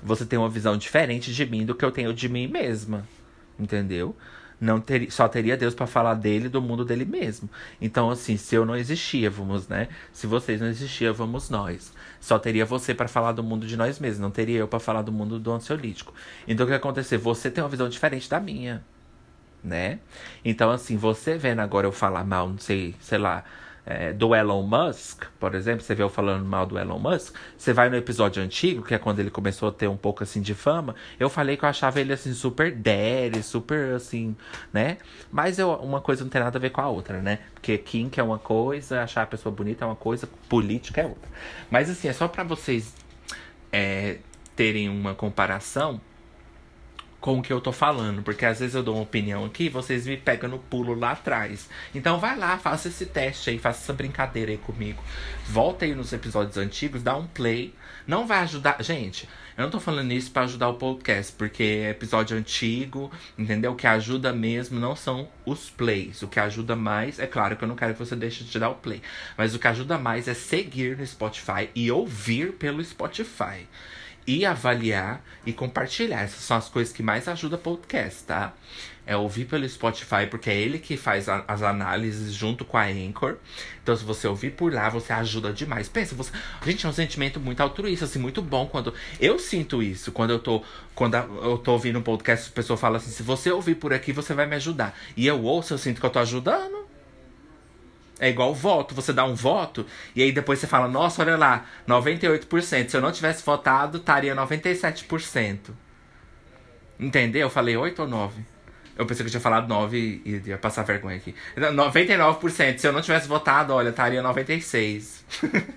você 0.02 0.24
tem 0.24 0.38
uma 0.38 0.48
visão 0.48 0.76
diferente 0.76 1.32
de 1.32 1.46
mim 1.46 1.64
do 1.64 1.74
que 1.74 1.84
eu 1.84 1.90
tenho 1.90 2.12
de 2.12 2.28
mim 2.28 2.46
mesma, 2.46 3.06
entendeu? 3.58 4.14
Não 4.60 4.80
ter, 4.80 5.10
só 5.10 5.28
teria 5.28 5.56
Deus 5.56 5.74
para 5.74 5.86
falar 5.86 6.14
dele 6.14 6.48
do 6.48 6.60
mundo 6.60 6.84
dele 6.84 7.04
mesmo. 7.04 7.48
Então, 7.80 8.10
assim, 8.10 8.36
se 8.36 8.54
eu 8.54 8.64
não 8.64 8.76
existia, 8.76 9.30
vamos, 9.30 9.68
né? 9.68 9.88
Se 10.12 10.26
vocês 10.26 10.60
não 10.60 10.68
existiam, 10.68 11.14
vamos 11.14 11.48
nós. 11.48 11.92
Só 12.20 12.38
teria 12.38 12.64
você 12.64 12.94
para 12.94 13.08
falar 13.08 13.32
do 13.32 13.42
mundo 13.42 13.66
de 13.66 13.76
nós 13.76 13.98
mesmos, 14.00 14.20
não 14.20 14.30
teria 14.30 14.58
eu 14.58 14.68
para 14.68 14.80
falar 14.80 15.02
do 15.02 15.12
mundo 15.12 15.38
do 15.38 15.52
ansiolítico. 15.52 16.12
Então, 16.46 16.66
o 16.66 16.68
que 16.68 16.74
acontecer? 16.74 17.18
Você 17.18 17.50
tem 17.50 17.62
uma 17.62 17.70
visão 17.70 17.88
diferente 17.88 18.28
da 18.28 18.40
minha 18.40 18.82
né? 19.62 20.00
Então, 20.44 20.70
assim, 20.70 20.96
você 20.96 21.36
vendo 21.36 21.60
agora 21.60 21.86
eu 21.86 21.92
falar 21.92 22.24
mal, 22.24 22.48
não 22.48 22.58
sei, 22.58 22.94
sei 23.00 23.18
lá, 23.18 23.44
é, 23.90 24.12
do 24.12 24.34
Elon 24.34 24.62
Musk, 24.62 25.24
por 25.40 25.54
exemplo, 25.54 25.80
você 25.80 25.94
vê 25.94 26.02
eu 26.02 26.10
falando 26.10 26.44
mal 26.44 26.66
do 26.66 26.78
Elon 26.78 26.98
Musk, 26.98 27.34
você 27.56 27.72
vai 27.72 27.88
no 27.88 27.96
episódio 27.96 28.42
antigo, 28.42 28.82
que 28.82 28.94
é 28.94 28.98
quando 28.98 29.18
ele 29.18 29.30
começou 29.30 29.70
a 29.70 29.72
ter 29.72 29.88
um 29.88 29.96
pouco 29.96 30.22
assim 30.22 30.42
de 30.42 30.54
fama, 30.54 30.94
eu 31.18 31.30
falei 31.30 31.56
que 31.56 31.64
eu 31.64 31.68
achava 31.70 31.98
ele 31.98 32.12
assim 32.12 32.34
super 32.34 32.70
daddy, 32.70 33.42
super 33.42 33.94
assim, 33.94 34.36
né? 34.74 34.98
Mas 35.32 35.58
eu, 35.58 35.72
uma 35.76 36.02
coisa 36.02 36.22
não 36.22 36.28
tem 36.28 36.38
nada 36.38 36.58
a 36.58 36.60
ver 36.60 36.68
com 36.68 36.82
a 36.82 36.88
outra, 36.88 37.22
né? 37.22 37.38
Porque 37.54 37.78
kink 37.78 38.20
é 38.20 38.22
uma 38.22 38.38
coisa, 38.38 39.02
achar 39.02 39.22
a 39.22 39.26
pessoa 39.26 39.54
bonita 39.54 39.86
é 39.86 39.88
uma 39.88 39.96
coisa, 39.96 40.28
política 40.50 41.00
é 41.00 41.06
outra. 41.06 41.30
Mas 41.70 41.88
assim, 41.88 42.08
é 42.08 42.12
só 42.12 42.28
para 42.28 42.44
vocês 42.44 42.94
é, 43.72 44.18
terem 44.54 44.90
uma 44.90 45.14
comparação 45.14 45.98
com 47.20 47.38
o 47.38 47.42
que 47.42 47.52
eu 47.52 47.60
tô 47.60 47.72
falando, 47.72 48.22
porque 48.22 48.44
às 48.44 48.60
vezes 48.60 48.74
eu 48.74 48.82
dou 48.82 48.94
uma 48.94 49.02
opinião 49.02 49.44
aqui 49.44 49.68
vocês 49.68 50.06
me 50.06 50.16
pegam 50.16 50.48
no 50.48 50.58
pulo 50.58 50.94
lá 50.94 51.12
atrás. 51.12 51.68
Então 51.94 52.18
vai 52.18 52.36
lá, 52.36 52.58
faça 52.58 52.88
esse 52.88 53.06
teste 53.06 53.50
aí, 53.50 53.58
faça 53.58 53.82
essa 53.82 53.92
brincadeira 53.92 54.50
aí 54.50 54.58
comigo. 54.58 55.02
Volta 55.46 55.84
aí 55.84 55.94
nos 55.94 56.12
episódios 56.12 56.56
antigos, 56.56 57.02
dá 57.02 57.16
um 57.16 57.26
play. 57.26 57.74
Não 58.06 58.26
vai 58.26 58.38
ajudar. 58.38 58.82
Gente, 58.82 59.28
eu 59.56 59.64
não 59.64 59.70
tô 59.70 59.80
falando 59.80 60.12
isso 60.12 60.30
para 60.30 60.44
ajudar 60.44 60.68
o 60.68 60.74
podcast, 60.74 61.32
porque 61.32 61.62
é 61.84 61.90
episódio 61.90 62.36
antigo, 62.36 63.10
entendeu? 63.36 63.72
O 63.72 63.76
que 63.76 63.86
ajuda 63.86 64.32
mesmo 64.32 64.78
não 64.78 64.94
são 64.94 65.28
os 65.44 65.68
plays. 65.68 66.22
O 66.22 66.28
que 66.28 66.38
ajuda 66.38 66.76
mais, 66.76 67.18
é 67.18 67.26
claro 67.26 67.56
que 67.56 67.64
eu 67.64 67.68
não 67.68 67.76
quero 67.76 67.92
que 67.92 67.98
você 67.98 68.14
deixe 68.14 68.44
de 68.44 68.58
dar 68.58 68.70
o 68.70 68.76
play, 68.76 69.02
mas 69.36 69.54
o 69.54 69.58
que 69.58 69.66
ajuda 69.66 69.98
mais 69.98 70.28
é 70.28 70.34
seguir 70.34 70.96
no 70.96 71.06
Spotify 71.06 71.68
e 71.74 71.90
ouvir 71.90 72.52
pelo 72.52 72.82
Spotify 72.82 73.66
e 74.28 74.44
avaliar 74.44 75.24
e 75.46 75.54
compartilhar. 75.54 76.20
Essas 76.20 76.42
são 76.42 76.58
as 76.58 76.68
coisas 76.68 76.92
que 76.92 77.02
mais 77.02 77.26
ajudam 77.26 77.58
podcast, 77.58 78.24
tá? 78.24 78.52
É 79.06 79.16
ouvir 79.16 79.46
pelo 79.46 79.66
Spotify, 79.66 80.26
porque 80.30 80.50
é 80.50 80.54
ele 80.54 80.78
que 80.78 80.98
faz 80.98 81.30
a, 81.30 81.42
as 81.48 81.62
análises 81.62 82.34
junto 82.34 82.62
com 82.62 82.76
a 82.76 82.84
Anchor. 82.84 83.36
Então, 83.82 83.96
se 83.96 84.04
você 84.04 84.28
ouvir 84.28 84.50
por 84.50 84.70
lá, 84.70 84.90
você 84.90 85.14
ajuda 85.14 85.50
demais. 85.50 85.88
Pensa, 85.88 86.14
você. 86.14 86.30
Gente, 86.62 86.84
é 86.84 86.88
um 86.90 86.92
sentimento 86.92 87.40
muito 87.40 87.62
altruísta, 87.62 88.04
assim, 88.04 88.18
muito 88.18 88.42
bom 88.42 88.66
quando. 88.66 88.92
Eu 89.18 89.38
sinto 89.38 89.82
isso 89.82 90.12
quando 90.12 90.30
eu 90.32 90.38
tô. 90.38 90.62
Quando 90.94 91.14
eu 91.14 91.56
tô 91.56 91.72
ouvindo 91.72 91.98
um 91.98 92.02
podcast, 92.02 92.50
a 92.50 92.52
pessoa 92.52 92.76
fala 92.76 92.98
assim: 92.98 93.10
se 93.10 93.22
você 93.22 93.50
ouvir 93.50 93.76
por 93.76 93.94
aqui, 93.94 94.12
você 94.12 94.34
vai 94.34 94.44
me 94.44 94.56
ajudar. 94.56 94.94
E 95.16 95.26
eu 95.26 95.42
ouço, 95.42 95.72
eu 95.72 95.78
sinto 95.78 96.00
que 96.00 96.06
eu 96.06 96.10
tô 96.10 96.18
ajudando. 96.18 96.87
É 98.20 98.28
igual 98.28 98.52
voto, 98.52 98.94
você 98.94 99.12
dá 99.12 99.24
um 99.24 99.34
voto 99.34 99.86
e 100.14 100.22
aí 100.22 100.32
depois 100.32 100.58
você 100.58 100.66
fala, 100.66 100.88
nossa, 100.88 101.22
olha 101.22 101.36
lá, 101.36 101.66
98%. 101.86 102.88
Se 102.88 102.96
eu 102.96 103.00
não 103.00 103.12
tivesse 103.12 103.44
votado, 103.44 103.98
estaria 103.98 104.34
97%. 104.34 105.70
Entendeu? 106.98 107.42
Eu 107.42 107.50
falei 107.50 107.76
8 107.76 108.02
ou 108.02 108.08
9? 108.08 108.42
Eu 108.98 109.06
pensei 109.06 109.22
que 109.22 109.28
eu 109.28 109.30
tinha 109.30 109.40
falado 109.40 109.68
9 109.68 110.22
e 110.24 110.42
ia 110.44 110.58
passar 110.58 110.82
vergonha 110.82 111.16
aqui. 111.16 111.32
99%. 111.56 112.78
Se 112.78 112.88
eu 112.88 112.92
não 112.92 113.00
tivesse 113.00 113.28
votado, 113.28 113.72
olha, 113.72 113.90
estaria 113.90 114.20
96. 114.20 115.24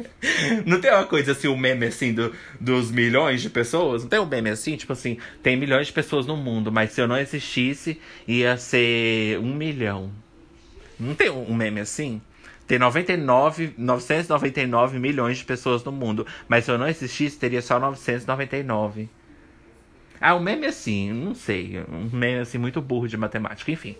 não 0.65 0.81
tem 0.81 0.91
uma 0.91 1.05
coisa 1.05 1.33
assim, 1.33 1.47
um 1.47 1.55
meme 1.55 1.85
assim 1.85 2.11
do, 2.11 2.33
dos 2.59 2.89
milhões 2.89 3.43
de 3.43 3.51
pessoas? 3.51 4.01
Não 4.01 4.09
tem 4.09 4.19
um 4.19 4.25
meme 4.25 4.49
assim? 4.49 4.75
Tipo 4.75 4.93
assim, 4.93 5.19
tem 5.43 5.55
milhões 5.55 5.85
de 5.85 5.93
pessoas 5.93 6.25
no 6.25 6.35
mundo, 6.35 6.71
mas 6.71 6.93
se 6.93 7.01
eu 7.01 7.07
não 7.07 7.15
existisse, 7.15 8.01
ia 8.27 8.57
ser 8.57 9.37
um 9.37 9.53
milhão. 9.53 10.11
Não 10.99 11.13
tem 11.13 11.29
um 11.29 11.53
meme 11.53 11.79
assim? 11.79 12.19
Tem 12.71 12.79
99, 12.79 13.73
999 13.77 14.97
milhões 14.97 15.39
de 15.39 15.43
pessoas 15.43 15.83
no 15.83 15.91
mundo. 15.91 16.25
Mas 16.47 16.63
se 16.63 16.71
eu 16.71 16.77
não 16.77 16.87
existisse, 16.87 17.37
teria 17.37 17.61
só 17.61 17.77
999. 17.77 19.09
Ah, 20.21 20.35
um 20.35 20.39
meme 20.39 20.65
assim, 20.65 21.11
não 21.11 21.35
sei. 21.35 21.83
Um 21.91 22.09
meme 22.17 22.39
assim 22.39 22.57
muito 22.57 22.81
burro 22.81 23.09
de 23.09 23.17
matemática, 23.17 23.69
enfim. 23.69 23.97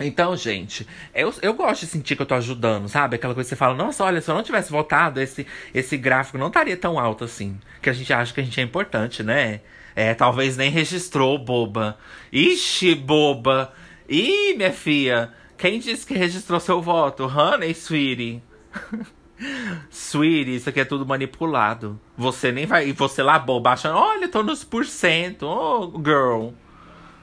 Então, 0.00 0.34
gente, 0.38 0.88
eu, 1.14 1.34
eu 1.42 1.52
gosto 1.52 1.82
de 1.82 1.88
sentir 1.88 2.16
que 2.16 2.22
eu 2.22 2.26
tô 2.26 2.34
ajudando, 2.34 2.88
sabe? 2.88 3.16
Aquela 3.16 3.34
coisa 3.34 3.46
que 3.46 3.50
você 3.50 3.56
fala, 3.56 3.74
nossa, 3.74 4.02
olha, 4.02 4.22
se 4.22 4.30
eu 4.30 4.34
não 4.34 4.42
tivesse 4.42 4.70
votado, 4.70 5.20
esse, 5.20 5.46
esse 5.74 5.98
gráfico 5.98 6.38
não 6.38 6.46
estaria 6.46 6.78
tão 6.78 6.98
alto 6.98 7.24
assim. 7.24 7.60
Que 7.82 7.90
a 7.90 7.92
gente 7.92 8.10
acha 8.10 8.32
que 8.32 8.40
a 8.40 8.42
gente 8.42 8.58
é 8.58 8.64
importante, 8.64 9.22
né? 9.22 9.60
É, 9.94 10.14
talvez 10.14 10.56
nem 10.56 10.70
registrou, 10.70 11.36
boba. 11.36 11.98
Ixi, 12.32 12.94
boba. 12.94 13.70
Ih, 14.08 14.54
minha 14.56 14.72
filha. 14.72 15.30
Quem 15.56 15.78
disse 15.78 16.06
que 16.06 16.14
registrou 16.14 16.60
seu 16.60 16.82
voto? 16.82 17.24
Honey, 17.24 17.72
sweetie. 17.74 18.42
sweetie, 19.90 20.56
isso 20.56 20.68
aqui 20.68 20.80
é 20.80 20.84
tudo 20.84 21.06
manipulado. 21.06 21.98
Você 22.16 22.52
nem 22.52 22.66
vai. 22.66 22.88
E 22.88 22.92
você 22.92 23.22
lá, 23.22 23.38
boba, 23.38 23.72
achando, 23.72 23.96
olha, 23.96 24.28
tô 24.28 24.42
nos 24.42 24.64
porcento. 24.64 25.46
Oh, 25.46 25.92
girl. 25.98 26.50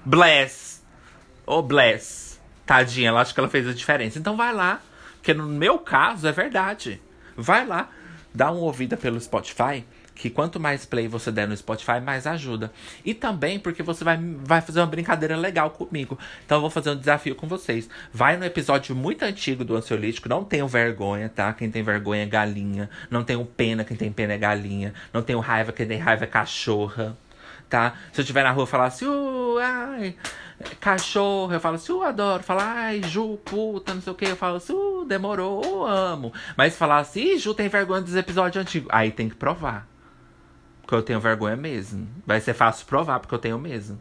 Bless. 0.03 0.83
Oh, 1.45 1.61
bless. 1.61 2.39
Tadinha, 2.65 3.09
ela 3.09 3.21
acha 3.21 3.33
que 3.33 3.39
ela 3.39 3.49
fez 3.49 3.67
a 3.67 3.73
diferença. 3.73 4.17
Então 4.17 4.35
vai 4.35 4.53
lá. 4.53 4.81
Porque 5.15 5.33
no 5.33 5.45
meu 5.45 5.77
caso 5.79 6.27
é 6.27 6.31
verdade. 6.31 7.01
Vai 7.37 7.65
lá. 7.65 7.89
Dá 8.33 8.51
uma 8.51 8.61
ouvida 8.61 8.97
pelo 8.97 9.19
Spotify 9.19 9.85
que 10.15 10.29
quanto 10.29 10.59
mais 10.59 10.85
play 10.85 11.07
você 11.07 11.31
der 11.31 11.47
no 11.47 11.55
Spotify, 11.55 11.99
mais 11.99 12.27
ajuda. 12.27 12.71
E 13.03 13.13
também 13.13 13.59
porque 13.59 13.81
você 13.81 14.03
vai, 14.03 14.17
vai 14.17 14.61
fazer 14.61 14.79
uma 14.79 14.87
brincadeira 14.87 15.35
legal 15.35 15.71
comigo. 15.71 16.17
Então 16.45 16.57
eu 16.57 16.61
vou 16.61 16.69
fazer 16.69 16.91
um 16.91 16.95
desafio 16.95 17.35
com 17.35 17.47
vocês. 17.47 17.89
Vai 18.11 18.37
no 18.37 18.45
episódio 18.45 18.95
muito 18.95 19.23
antigo 19.23 19.63
do 19.63 19.75
Ansiolítico, 19.75 20.29
não 20.29 20.43
tenham 20.43 20.67
vergonha, 20.67 21.29
tá? 21.29 21.51
Quem 21.53 21.69
tem 21.69 21.83
vergonha 21.83 22.23
é 22.23 22.27
galinha. 22.27 22.89
Não 23.09 23.23
tenho 23.23 23.43
pena, 23.45 23.83
quem 23.83 23.97
tem 23.97 24.11
pena 24.11 24.33
é 24.33 24.37
galinha. 24.37 24.93
Não 25.11 25.21
tenho 25.21 25.39
raiva, 25.39 25.71
quem 25.71 25.87
tem 25.87 25.97
raiva 25.97 26.23
é 26.23 26.27
cachorra 26.27 27.17
tá? 27.73 27.93
Se 28.11 28.21
eu 28.21 28.23
estiver 28.23 28.43
na 28.43 28.51
rua 28.51 28.65
e 28.65 28.67
falar 28.67 28.85
assim, 28.85 29.07
uh, 29.07 29.57
ai, 29.59 30.15
cachorro, 30.79 31.51
eu 31.51 31.59
falo 31.59 31.75
assim, 31.75 31.91
uh, 31.91 32.03
adoro. 32.03 32.43
Falar, 32.43 32.71
ai, 32.71 33.01
Ju, 33.03 33.39
puta, 33.43 33.95
não 33.95 34.01
sei 34.01 34.13
o 34.13 34.15
que, 34.15 34.25
eu 34.25 34.35
falo 34.35 34.57
assim, 34.57 34.73
uh, 34.73 35.03
demorou, 35.05 35.83
amo. 35.87 36.31
Mas 36.55 36.77
falar 36.77 36.99
assim, 36.99 37.35
Ju 37.39 37.55
tem 37.55 37.67
vergonha 37.69 38.01
dos 38.01 38.15
episódios 38.15 38.61
antigos. 38.61 38.87
Aí 38.91 39.11
tem 39.11 39.27
que 39.27 39.35
provar. 39.35 39.87
Porque 40.83 40.95
eu 40.95 41.01
tenho 41.01 41.19
vergonha 41.19 41.55
mesmo. 41.55 42.07
Vai 42.25 42.39
ser 42.39 42.53
fácil 42.53 42.85
provar, 42.85 43.19
porque 43.19 43.33
eu 43.33 43.39
tenho 43.39 43.57
mesmo. 43.57 43.99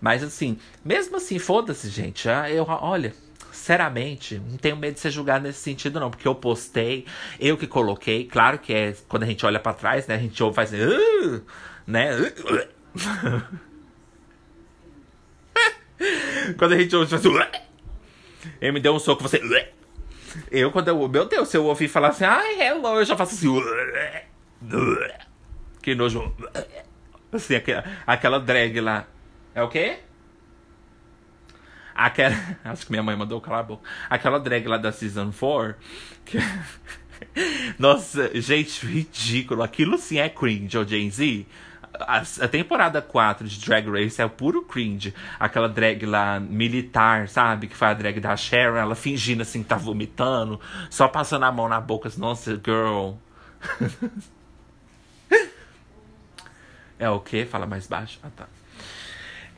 Mas 0.00 0.22
assim, 0.22 0.58
mesmo 0.84 1.16
assim, 1.16 1.38
foda-se, 1.38 1.90
gente. 1.90 2.28
Eu, 2.50 2.64
olha, 2.66 3.12
sinceramente, 3.50 4.38
não 4.38 4.56
tenho 4.56 4.76
medo 4.76 4.94
de 4.94 5.00
ser 5.00 5.10
julgado 5.10 5.44
nesse 5.44 5.58
sentido, 5.58 5.98
não. 5.98 6.10
Porque 6.10 6.26
eu 6.26 6.34
postei, 6.34 7.06
eu 7.38 7.56
que 7.56 7.66
coloquei. 7.66 8.24
Claro 8.24 8.58
que 8.58 8.72
é 8.72 8.94
quando 9.08 9.24
a 9.24 9.26
gente 9.26 9.44
olha 9.44 9.58
para 9.58 9.74
trás, 9.74 10.06
né? 10.06 10.14
A 10.14 10.18
gente 10.18 10.40
ouve 10.42 10.54
faz 10.54 10.72
uh, 10.72 11.42
né? 11.86 12.10
quando 16.56 16.72
a 16.72 16.78
gente 16.78 16.94
ouve 16.94 17.10
faz 17.10 17.26
assim, 17.26 17.36
ele 18.60 18.72
me 18.72 18.80
deu 18.80 18.94
um 18.94 18.98
soco, 18.98 19.22
você. 19.22 19.40
Eu, 20.50 20.70
quando 20.70 20.88
eu. 20.88 21.08
Meu 21.08 21.26
Deus, 21.26 21.48
se 21.48 21.56
eu 21.56 21.66
ouvir 21.66 21.88
falar 21.88 22.08
assim, 22.08 22.24
ai, 22.24 22.60
hello, 22.60 22.98
eu 22.98 23.04
já 23.04 23.16
faço 23.16 23.34
assim. 23.34 23.48
Que 25.82 25.94
nojo. 25.94 26.34
Assim, 27.32 27.54
aquela, 27.54 27.84
aquela 28.06 28.40
drag 28.40 28.80
lá. 28.80 29.06
É 29.54 29.62
o 29.62 29.68
quê? 29.68 29.98
Aquela. 31.94 32.34
Acho 32.64 32.86
que 32.86 32.92
minha 32.92 33.02
mãe 33.02 33.16
mandou 33.16 33.40
calar 33.40 33.60
a 33.60 33.64
boca. 33.64 33.88
Aquela 34.08 34.38
drag 34.38 34.66
lá 34.66 34.76
da 34.76 34.92
Season 34.92 35.32
4. 35.32 35.74
Que... 36.24 36.38
Nossa, 37.78 38.30
gente, 38.40 38.84
ridículo. 38.86 39.62
Aquilo 39.62 39.98
sim 39.98 40.18
é 40.18 40.28
cringe, 40.28 40.76
o 40.76 40.86
Gen 40.86 41.10
Z. 41.10 41.46
A, 42.00 42.18
a, 42.18 42.48
temporada 42.48 43.02
4 43.02 43.46
de 43.46 43.60
Drag 43.60 43.86
Race 43.90 44.22
é 44.22 44.24
o 44.24 44.30
puro 44.30 44.62
cringe. 44.62 45.12
Aquela 45.38 45.68
drag 45.68 46.06
lá 46.06 46.40
militar, 46.40 47.28
sabe? 47.28 47.66
Que 47.66 47.76
foi 47.76 47.88
a 47.88 47.94
drag 47.94 48.20
da 48.20 48.36
Sharon, 48.36 48.76
ela 48.76 48.94
fingindo 48.94 49.42
assim 49.42 49.62
que 49.62 49.68
tá 49.68 49.76
vomitando, 49.76 50.58
só 50.88 51.08
passando 51.08 51.44
a 51.44 51.52
mão 51.52 51.68
na 51.68 51.80
boca. 51.80 52.08
Assim, 52.08 52.20
Nossa, 52.20 52.52
girl. 52.52 53.14
É 57.00 57.08
o 57.08 57.18
quê? 57.18 57.46
Fala 57.46 57.66
mais 57.66 57.86
baixo. 57.86 58.20
Ah, 58.22 58.28
tá. 58.36 58.46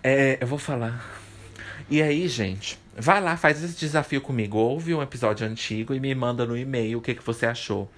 É, 0.01 0.39
eu 0.41 0.47
vou 0.47 0.59
falar. 0.59 1.05
E 1.91 2.01
aí, 2.01 2.29
gente, 2.29 2.79
vai 2.97 3.21
lá, 3.21 3.37
faz 3.37 3.63
esse 3.63 3.79
desafio 3.79 4.21
comigo. 4.21 4.57
Ouve 4.57 4.95
um 4.95 5.03
episódio 5.03 5.45
antigo 5.45 5.93
e 5.93 5.99
me 5.99 6.15
manda 6.15 6.47
no 6.47 6.57
e-mail 6.57 6.99
o 6.99 7.03
que, 7.03 7.17
que 7.17 7.23
você 7.23 7.45
achou. 7.45 7.91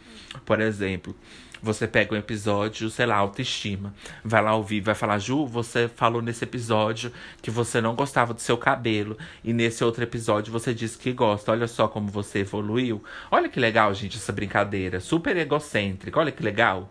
Por 0.46 0.62
exemplo, 0.62 1.14
você 1.62 1.86
pega 1.86 2.14
um 2.14 2.18
episódio, 2.18 2.88
sei 2.88 3.04
lá, 3.04 3.16
autoestima. 3.16 3.94
Vai 4.24 4.42
lá 4.42 4.54
ouvir, 4.54 4.80
vai 4.80 4.94
falar, 4.94 5.18
Ju, 5.18 5.46
você 5.46 5.88
falou 5.88 6.22
nesse 6.22 6.44
episódio 6.44 7.12
que 7.42 7.50
você 7.50 7.82
não 7.82 7.94
gostava 7.94 8.32
do 8.32 8.40
seu 8.40 8.56
cabelo. 8.56 9.18
E 9.44 9.52
nesse 9.52 9.84
outro 9.84 10.02
episódio 10.02 10.50
você 10.52 10.72
disse 10.72 10.96
que 10.96 11.12
gosta. 11.12 11.52
Olha 11.52 11.68
só 11.68 11.86
como 11.86 12.08
você 12.08 12.38
evoluiu. 12.40 13.04
Olha 13.30 13.48
que 13.50 13.60
legal, 13.60 13.92
gente, 13.92 14.16
essa 14.16 14.32
brincadeira. 14.32 15.00
Super 15.00 15.36
egocêntrica. 15.36 16.18
Olha 16.18 16.32
que 16.32 16.42
legal. 16.42 16.90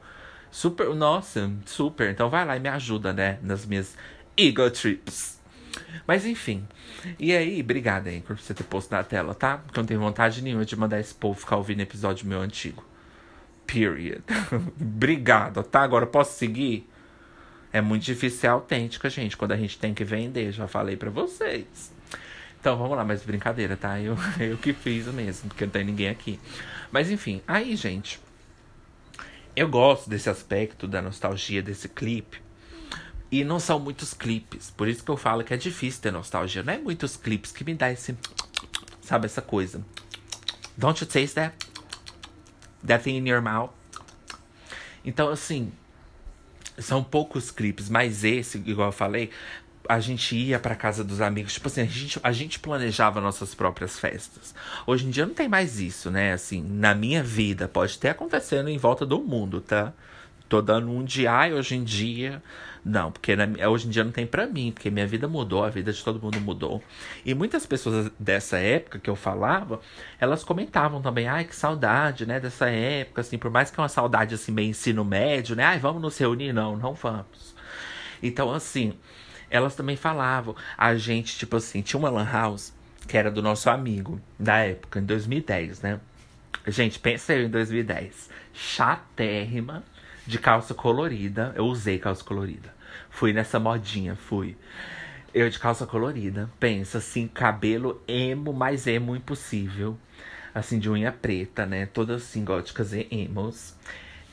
Super, 0.54 0.93
nossa, 0.93 1.51
super. 1.66 2.12
Então 2.12 2.30
vai 2.30 2.45
lá 2.45 2.56
e 2.56 2.60
me 2.60 2.70
ajuda, 2.70 3.12
né? 3.12 3.39
Nas 3.41 3.66
minhas 3.66 3.97
ego 4.38 4.70
trips. 4.70 5.41
Mas 6.06 6.28
enfim. 6.28 6.68
E 7.18 7.36
aí, 7.36 7.60
obrigada, 7.60 8.12
aí 8.12 8.22
por 8.22 8.38
você 8.38 8.54
ter 8.54 8.64
posto 8.64 8.91
na 8.91 9.04
tela, 9.04 9.34
tá? 9.34 9.58
Porque 9.58 9.80
eu 9.80 9.82
não 9.82 9.88
tenho 9.88 9.99
vontade 9.99 10.43
nenhuma 10.43 10.64
de 10.64 10.76
mandar 10.76 10.99
esse 10.99 11.12
povo 11.12 11.39
ficar 11.39 11.58
ouvindo 11.58 11.82
episódio 11.82 12.28
meu 12.28 12.39
antigo. 12.39 12.86
Period. 13.66 14.22
Obrigado, 14.80 15.64
tá? 15.64 15.82
Agora 15.82 16.06
posso 16.06 16.38
seguir? 16.38 16.88
É 17.72 17.82
muito 17.82 18.04
difícil 18.04 18.39
ser 18.39 18.47
autêntica, 18.47 19.10
gente, 19.10 19.36
quando 19.36 19.54
a 19.54 19.58
gente 19.58 19.80
tem 19.80 19.91
que 19.91 20.04
vender, 20.04 20.51
já 20.51 20.68
falei 20.68 20.95
para 20.95 21.10
vocês. 21.10 21.91
Então 22.62 22.78
vamos 22.78 22.95
lá, 22.95 23.04
mas 23.04 23.24
brincadeira, 23.24 23.76
tá? 23.76 23.99
Eu, 23.99 24.16
eu 24.39 24.56
que 24.60 24.72
fiz 24.72 25.08
mesmo, 25.08 25.49
porque 25.49 25.66
não 25.66 25.72
tem 25.72 25.84
ninguém 25.84 26.10
aqui. 26.10 26.39
Mas 26.91 27.10
enfim, 27.10 27.41
aí, 27.47 27.76
gente. 27.76 28.22
Eu 29.56 29.70
gosto 29.70 30.10
desse 30.10 30.30
aspecto 30.30 30.88
da 30.88 31.01
nostalgia 31.01 31.62
desse 31.62 31.88
clipe. 31.88 32.41
E 33.32 33.43
não 33.43 33.60
são 33.60 33.80
muitos 33.80 34.14
clipes. 34.14 34.72
Por 34.72 34.88
isso 34.88 35.04
que 35.04 35.12
eu 35.12 35.18
falo 35.18 35.43
que 35.43 35.54
é 35.54 35.58
difícil 35.58 36.01
ter 36.01 36.12
nostalgia. 36.12 36.64
Não 36.64 36.74
é 36.74 36.78
muitos 36.80 37.16
clipes 37.16 37.51
que 37.51 37.64
me 37.64 37.76
dá 37.76 37.91
esse. 37.91 38.18
Sabe, 39.01 39.26
essa 39.26 39.41
coisa. 39.41 39.84
Don't 40.76 40.99
you 41.04 41.08
taste 41.08 41.36
that? 41.36 41.56
That 42.86 43.04
thing 43.04 43.18
in 43.18 43.28
your 43.28 43.41
mouth? 43.41 43.72
Então, 45.06 45.30
assim. 45.30 45.72
São 46.80 47.04
poucos 47.04 47.51
clipes, 47.51 47.88
mas 47.88 48.24
esse, 48.24 48.58
igual 48.58 48.88
eu 48.88 48.91
falei, 48.91 49.30
a 49.88 50.00
gente 50.00 50.36
ia 50.36 50.60
para 50.60 50.76
casa 50.76 51.04
dos 51.04 51.22
amigos, 51.22 51.54
tipo 51.54 51.68
assim, 51.68 51.82
a 51.82 51.86
gente, 51.86 52.20
a 52.24 52.32
gente 52.32 52.60
planejava 52.60 53.20
nossas 53.20 53.54
próprias 53.54 54.00
festas. 54.00 54.56
Hoje 54.88 55.06
em 55.06 55.10
dia 55.10 55.26
não 55.26 55.34
tem 55.34 55.48
mais 55.48 55.80
isso, 55.80 56.10
né? 56.10 56.34
Assim, 56.34 56.62
na 56.62 56.96
minha 56.96 57.24
vida, 57.24 57.68
pode 57.68 57.98
ter 57.98 58.10
acontecendo 58.10 58.70
em 58.70 58.78
volta 58.78 59.06
do 59.06 59.20
mundo, 59.20 59.60
tá? 59.62 59.94
Tô 60.48 60.62
dando 60.62 60.92
um 60.92 61.04
dia, 61.04 61.32
ai, 61.32 61.54
hoje 61.54 61.76
em 61.76 61.84
dia. 61.84 62.42
Não, 62.86 63.12
porque 63.12 63.36
na, 63.36 63.68
hoje 63.70 63.88
em 63.88 63.90
dia 63.90 64.04
não 64.04 64.12
tem 64.12 64.28
para 64.28 64.46
mim, 64.46 64.72
porque 64.72 64.90
minha 64.90 65.08
vida 65.08 65.28
mudou, 65.28 65.64
a 65.64 65.70
vida 65.70 65.92
de 65.92 66.04
todo 66.04 66.22
mundo 66.22 66.40
mudou. 66.42 66.84
E 67.26 67.34
muitas 67.34 67.66
pessoas 67.66 68.12
dessa 68.20 68.58
época 68.58 69.00
que 69.00 69.10
eu 69.10 69.16
falava, 69.16 69.80
elas 70.20 70.44
comentavam 70.44 71.02
também, 71.02 71.28
ai, 71.28 71.46
que 71.46 71.56
saudade, 71.56 72.26
né, 72.26 72.40
dessa 72.40 72.70
época, 72.70 73.22
assim, 73.22 73.38
por 73.38 73.50
mais 73.50 73.72
que 73.72 73.80
é 73.80 73.84
uma 73.84 73.90
saudade, 73.90 74.36
assim, 74.36 74.52
meio 74.52 74.70
ensino 74.70 75.04
médio, 75.06 75.56
né, 75.56 75.64
ai, 75.64 75.80
vamos 75.80 76.02
nos 76.02 76.18
reunir? 76.18 76.52
Não, 76.54 76.76
não 76.78 76.94
vamos. 76.94 77.56
Então, 78.22 78.52
assim, 78.52 78.94
elas 79.54 79.76
também 79.76 79.95
falavam. 79.95 80.56
A 80.76 80.95
gente, 80.95 81.38
tipo 81.38 81.58
assim, 81.58 81.84
tinha 81.84 81.99
uma 81.99 82.10
lan 82.10 82.28
house 82.30 82.74
que 83.08 83.16
era 83.16 83.30
do 83.30 83.39
nosso 83.39 83.70
amigo 83.70 84.20
da 84.39 84.58
época, 84.58 84.99
em 84.99 85.06
2010, 85.06 85.82
né? 85.82 85.99
Gente, 86.68 86.97
pensa 86.97 87.34
eu 87.36 87.45
em 87.45 87.49
2010. 87.49 88.32
Chatérrima, 88.51 89.84
de 90.26 90.39
calça 90.39 90.74
colorida. 90.74 91.54
Eu 91.56 91.66
usei 91.66 91.99
calça 91.99 92.24
colorida. 92.24 92.74
Fui 93.12 93.32
nessa 93.32 93.60
modinha, 93.60 94.16
fui. 94.16 94.58
Eu 95.32 95.47
de 95.51 95.60
calça 95.60 95.86
colorida. 95.86 96.49
Pensa 96.60 96.97
assim, 96.97 97.28
cabelo 97.28 98.01
emo, 98.08 98.54
mais 98.54 98.88
emo 98.88 99.16
impossível. 99.16 99.95
Assim, 100.56 100.80
de 100.80 100.89
unha 100.89 101.12
preta, 101.12 101.64
né? 101.68 101.86
Todas 101.86 102.24
assim, 102.24 102.43
góticas 102.43 102.91
e 102.91 103.08
emos. 103.12 103.76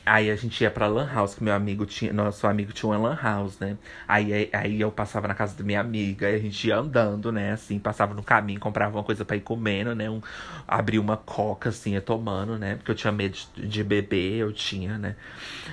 Aí 0.04 0.30
a 0.30 0.36
gente 0.36 0.60
ia 0.62 0.70
pra 0.70 0.86
Lan 0.86 1.08
House, 1.12 1.34
que 1.34 1.44
meu 1.44 1.54
amigo 1.54 1.84
tinha. 1.86 2.12
Nosso 2.12 2.46
amigo 2.46 2.72
tinha 2.72 2.90
uma 2.90 2.98
Lan 2.98 3.18
House, 3.22 3.58
né? 3.58 3.76
Aí, 4.08 4.48
aí 4.52 4.80
eu 4.80 4.90
passava 4.90 5.28
na 5.28 5.34
casa 5.34 5.56
da 5.56 5.62
minha 5.62 5.80
amiga, 5.80 6.26
aí 6.26 6.34
a 6.36 6.38
gente 6.38 6.66
ia 6.66 6.76
andando, 6.76 7.30
né? 7.30 7.52
Assim, 7.52 7.78
passava 7.78 8.14
no 8.14 8.22
caminho, 8.22 8.58
comprava 8.58 8.96
uma 8.96 9.04
coisa 9.04 9.24
pra 9.24 9.36
ir 9.36 9.40
comendo, 9.40 9.94
né? 9.94 10.08
Um, 10.10 10.20
abria 10.66 11.00
uma 11.00 11.16
coca, 11.16 11.68
assim, 11.68 11.92
ia 11.92 12.00
tomando, 12.00 12.58
né? 12.58 12.76
Porque 12.76 12.90
eu 12.90 12.94
tinha 12.94 13.12
medo 13.12 13.36
de, 13.54 13.68
de 13.68 13.84
beber, 13.84 14.38
eu 14.38 14.52
tinha, 14.52 14.98
né? 14.98 15.16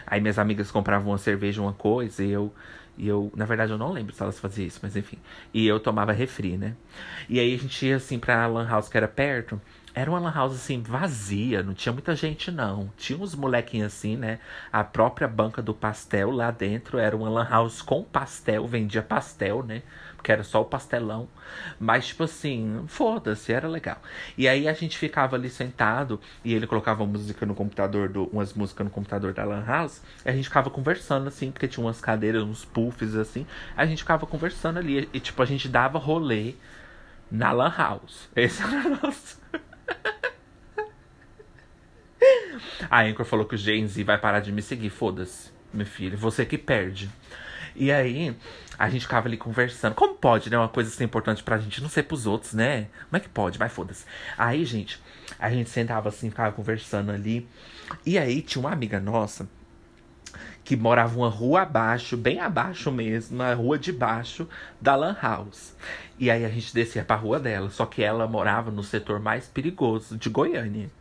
Aí 0.05 0.19
minhas 0.21 0.37
amigas 0.39 0.71
compravam 0.71 1.11
uma 1.11 1.17
cerveja, 1.17 1.61
uma 1.61 1.73
coisa, 1.73 2.23
e 2.23 2.31
eu. 2.31 2.53
E 2.97 3.07
eu, 3.07 3.31
na 3.35 3.45
verdade, 3.45 3.71
eu 3.71 3.77
não 3.77 3.91
lembro 3.91 4.11
se 4.13 4.23
elas 4.23 4.39
faziam 4.39 4.65
isso, 4.65 4.79
mas 4.81 4.95
enfim. 4.95 5.19
E 5.53 5.67
eu 5.67 5.79
tomava 5.79 6.11
refri, 6.11 6.57
né? 6.57 6.75
E 7.29 7.39
aí 7.39 7.53
a 7.53 7.57
gente 7.57 7.85
ia 7.85 7.97
assim 7.97 8.17
pra 8.17 8.47
Lan 8.47 8.67
House 8.67 8.89
que 8.89 8.97
era 8.97 9.07
perto. 9.07 9.61
Era 9.97 10.11
uma 10.11 10.19
lan 10.19 10.31
house 10.31 10.53
assim, 10.53 10.79
vazia, 10.79 11.63
não 11.63 11.73
tinha 11.73 11.91
muita 11.91 12.15
gente 12.15 12.51
não. 12.51 12.91
Tinha 12.95 13.17
uns 13.17 13.33
molequinhos 13.33 13.87
assim, 13.87 14.15
né? 14.15 14.37
A 14.71 14.83
própria 14.83 15.27
banca 15.27 15.59
do 15.59 15.73
pastel 15.73 16.29
lá 16.29 16.51
dentro 16.51 16.99
era 16.99 17.17
uma 17.17 17.27
lan 17.27 17.47
house 17.49 17.81
com 17.81 18.03
pastel, 18.03 18.67
vendia 18.67 19.01
pastel, 19.01 19.63
né? 19.63 19.81
Porque 20.15 20.31
era 20.31 20.43
só 20.43 20.61
o 20.61 20.65
pastelão. 20.65 21.27
Mas, 21.79 22.09
tipo 22.09 22.25
assim, 22.25 22.83
foda-se, 22.87 23.51
era 23.51 23.67
legal. 23.67 23.97
E 24.37 24.47
aí 24.47 24.67
a 24.67 24.73
gente 24.73 24.95
ficava 24.99 25.35
ali 25.35 25.49
sentado 25.49 26.21
e 26.45 26.53
ele 26.53 26.67
colocava 26.67 27.03
música 27.03 27.43
no 27.47 27.55
computador, 27.55 28.07
do, 28.07 28.25
umas 28.25 28.53
músicas 28.53 28.85
no 28.85 28.91
computador 28.91 29.33
da 29.33 29.45
Lan 29.45 29.65
House. 29.65 30.03
E 30.23 30.29
a 30.29 30.31
gente 30.31 30.45
ficava 30.45 30.69
conversando, 30.69 31.27
assim, 31.27 31.49
porque 31.49 31.67
tinha 31.67 31.83
umas 31.83 31.99
cadeiras, 31.99 32.43
uns 32.43 32.63
puffs, 32.63 33.15
assim. 33.15 33.47
A 33.75 33.83
gente 33.87 34.03
ficava 34.03 34.27
conversando 34.27 34.77
ali. 34.77 35.09
E, 35.11 35.19
tipo, 35.19 35.41
a 35.41 35.45
gente 35.45 35.67
dava 35.67 35.97
rolê 35.97 36.53
na 37.31 37.51
Lan 37.51 37.73
House. 37.75 38.29
Esse 38.35 38.61
era 38.61 38.89
o 38.89 38.89
nosso. 39.01 39.41
A 42.89 43.01
Anchor 43.01 43.25
falou 43.25 43.45
que 43.45 43.55
o 43.55 43.57
Gen 43.57 43.87
Z 43.87 44.03
vai 44.03 44.17
parar 44.17 44.39
de 44.39 44.51
me 44.51 44.61
seguir. 44.61 44.89
Foda-se, 44.89 45.51
meu 45.73 45.85
filho. 45.85 46.17
Você 46.17 46.45
que 46.45 46.57
perde. 46.57 47.09
E 47.75 47.91
aí, 47.91 48.35
a 48.77 48.89
gente 48.89 49.01
ficava 49.01 49.27
ali 49.27 49.37
conversando. 49.37 49.93
Como 49.93 50.15
pode, 50.15 50.49
né? 50.49 50.57
Uma 50.57 50.69
coisa 50.69 50.89
assim 50.89 51.03
importante 51.03 51.43
pra 51.43 51.57
gente, 51.57 51.81
não 51.81 51.89
sei 51.89 52.01
pros 52.01 52.25
outros, 52.25 52.53
né? 52.53 52.87
Como 53.09 53.17
é 53.17 53.19
que 53.19 53.29
pode? 53.29 53.57
Vai, 53.57 53.69
foda-se. 53.69 54.05
Aí, 54.37 54.65
gente, 54.65 54.99
a 55.37 55.49
gente 55.49 55.69
sentava 55.69 56.09
assim, 56.09 56.29
ficava 56.29 56.51
conversando 56.51 57.11
ali. 57.11 57.47
E 58.05 58.17
aí, 58.17 58.41
tinha 58.41 58.61
uma 58.61 58.71
amiga 58.71 58.99
nossa 58.99 59.47
que 60.67 60.75
morava 60.75 61.17
uma 61.17 61.29
rua 61.29 61.61
abaixo, 61.61 62.17
bem 62.17 62.41
abaixo 62.41 62.91
mesmo, 62.91 63.37
na 63.37 63.53
rua 63.53 63.79
de 63.79 63.93
baixo 63.93 64.45
da 64.81 64.97
Lan 64.97 65.15
House. 65.21 65.73
E 66.19 66.29
aí 66.29 66.43
a 66.43 66.49
gente 66.49 66.73
descia 66.73 67.05
pra 67.05 67.15
rua 67.15 67.39
dela, 67.39 67.69
só 67.69 67.85
que 67.85 68.03
ela 68.03 68.27
morava 68.27 68.69
no 68.69 68.83
setor 68.83 69.17
mais 69.17 69.47
perigoso 69.47 70.17
de 70.17 70.29
Goiânia. 70.29 70.91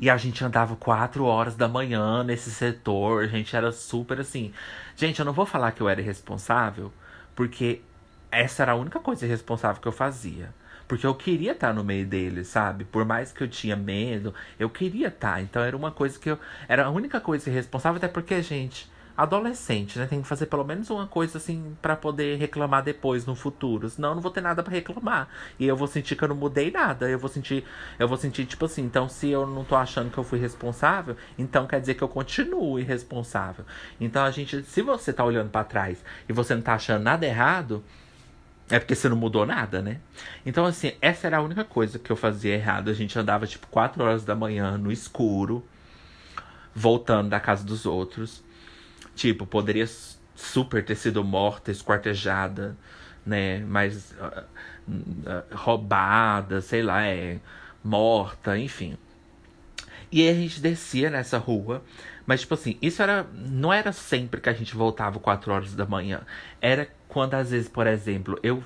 E 0.00 0.08
a 0.08 0.16
gente 0.16 0.42
andava 0.42 0.76
quatro 0.76 1.26
horas 1.26 1.54
da 1.54 1.68
manhã 1.68 2.24
nesse 2.24 2.50
setor. 2.50 3.24
A 3.24 3.26
gente 3.26 3.54
era 3.54 3.70
super 3.70 4.18
assim. 4.18 4.50
Gente, 4.96 5.18
eu 5.18 5.26
não 5.26 5.34
vou 5.34 5.44
falar 5.44 5.72
que 5.72 5.82
eu 5.82 5.90
era 5.90 6.00
irresponsável, 6.00 6.90
porque 7.34 7.82
essa 8.30 8.62
era 8.62 8.72
a 8.72 8.76
única 8.76 8.98
coisa 8.98 9.26
irresponsável 9.26 9.82
que 9.82 9.88
eu 9.88 9.92
fazia. 9.92 10.54
Porque 10.88 11.06
eu 11.06 11.14
queria 11.14 11.52
estar 11.52 11.72
no 11.74 11.82
meio 11.82 12.06
deles, 12.06 12.48
sabe? 12.48 12.84
Por 12.84 13.04
mais 13.04 13.32
que 13.32 13.42
eu 13.42 13.48
tinha 13.48 13.76
medo, 13.76 14.32
eu 14.58 14.70
queria 14.70 15.08
estar. 15.08 15.42
Então 15.42 15.62
era 15.62 15.76
uma 15.76 15.90
coisa 15.90 16.18
que 16.18 16.30
eu. 16.30 16.38
Era 16.68 16.86
a 16.86 16.90
única 16.90 17.20
coisa 17.20 17.50
irresponsável, 17.50 17.96
até 17.96 18.08
porque, 18.08 18.40
gente, 18.40 18.88
adolescente, 19.16 19.98
né? 19.98 20.06
Tem 20.06 20.20
que 20.20 20.28
fazer 20.28 20.46
pelo 20.46 20.64
menos 20.64 20.90
uma 20.90 21.06
coisa 21.06 21.38
assim 21.38 21.76
para 21.80 21.96
poder 21.96 22.38
reclamar 22.38 22.82
depois 22.82 23.24
no 23.24 23.34
futuro. 23.34 23.88
Senão 23.88 24.10
eu 24.10 24.14
não 24.16 24.22
vou 24.22 24.30
ter 24.30 24.42
nada 24.42 24.62
para 24.62 24.72
reclamar. 24.72 25.28
E 25.58 25.66
eu 25.66 25.76
vou 25.76 25.88
sentir 25.88 26.14
que 26.14 26.22
eu 26.22 26.28
não 26.28 26.36
mudei 26.36 26.70
nada. 26.70 27.08
Eu 27.08 27.18
vou 27.18 27.28
sentir, 27.28 27.64
eu 27.98 28.06
vou 28.06 28.18
sentir 28.18 28.44
tipo 28.44 28.66
assim, 28.66 28.82
então 28.82 29.08
se 29.08 29.28
eu 29.30 29.46
não 29.46 29.64
tô 29.64 29.74
achando 29.74 30.10
que 30.10 30.18
eu 30.18 30.24
fui 30.24 30.38
responsável, 30.38 31.16
então 31.38 31.66
quer 31.66 31.80
dizer 31.80 31.94
que 31.94 32.02
eu 32.02 32.08
continuo 32.08 32.78
irresponsável. 32.78 33.64
Então 34.00 34.22
a 34.24 34.30
gente, 34.30 34.62
se 34.62 34.82
você 34.82 35.12
tá 35.12 35.24
olhando 35.24 35.50
para 35.50 35.64
trás 35.64 36.04
e 36.28 36.32
você 36.32 36.54
não 36.54 36.62
tá 36.62 36.74
achando 36.74 37.02
nada 37.02 37.24
errado, 37.26 37.82
é 38.68 38.78
porque 38.78 38.94
você 38.94 39.08
não 39.08 39.16
mudou 39.16 39.46
nada, 39.46 39.80
né? 39.80 40.00
Então, 40.44 40.66
assim, 40.66 40.92
essa 41.00 41.26
era 41.26 41.38
a 41.38 41.40
única 41.42 41.64
coisa 41.64 41.98
que 41.98 42.10
eu 42.10 42.16
fazia 42.16 42.54
errado. 42.54 42.90
A 42.90 42.92
gente 42.92 43.16
andava, 43.18 43.46
tipo, 43.46 43.66
4 43.68 44.02
horas 44.02 44.24
da 44.24 44.34
manhã 44.34 44.76
no 44.76 44.90
escuro, 44.90 45.64
voltando 46.74 47.28
da 47.28 47.38
casa 47.38 47.64
dos 47.64 47.86
outros. 47.86 48.42
Tipo, 49.14 49.46
poderia 49.46 49.86
super 50.34 50.84
ter 50.84 50.96
sido 50.96 51.22
morta, 51.24 51.70
esquartejada, 51.70 52.76
né? 53.24 53.60
Mas 53.60 54.12
uh, 54.12 54.44
uh, 54.88 55.56
roubada, 55.56 56.60
sei 56.60 56.82
lá, 56.82 57.06
é 57.06 57.38
morta, 57.84 58.58
enfim. 58.58 58.98
E 60.10 60.22
aí 60.22 60.28
a 60.28 60.34
gente 60.34 60.60
descia 60.60 61.08
nessa 61.08 61.38
rua. 61.38 61.84
Mas, 62.26 62.40
tipo 62.40 62.54
assim, 62.54 62.76
isso 62.82 63.02
era. 63.02 63.24
Não 63.32 63.72
era 63.72 63.92
sempre 63.92 64.40
que 64.40 64.48
a 64.48 64.52
gente 64.52 64.74
voltava 64.74 65.18
4 65.20 65.52
horas 65.52 65.74
da 65.74 65.86
manhã. 65.86 66.22
Era 66.60 66.88
quando, 67.16 67.32
às 67.32 67.50
vezes, 67.50 67.66
por 67.66 67.86
exemplo, 67.86 68.38
eu 68.42 68.62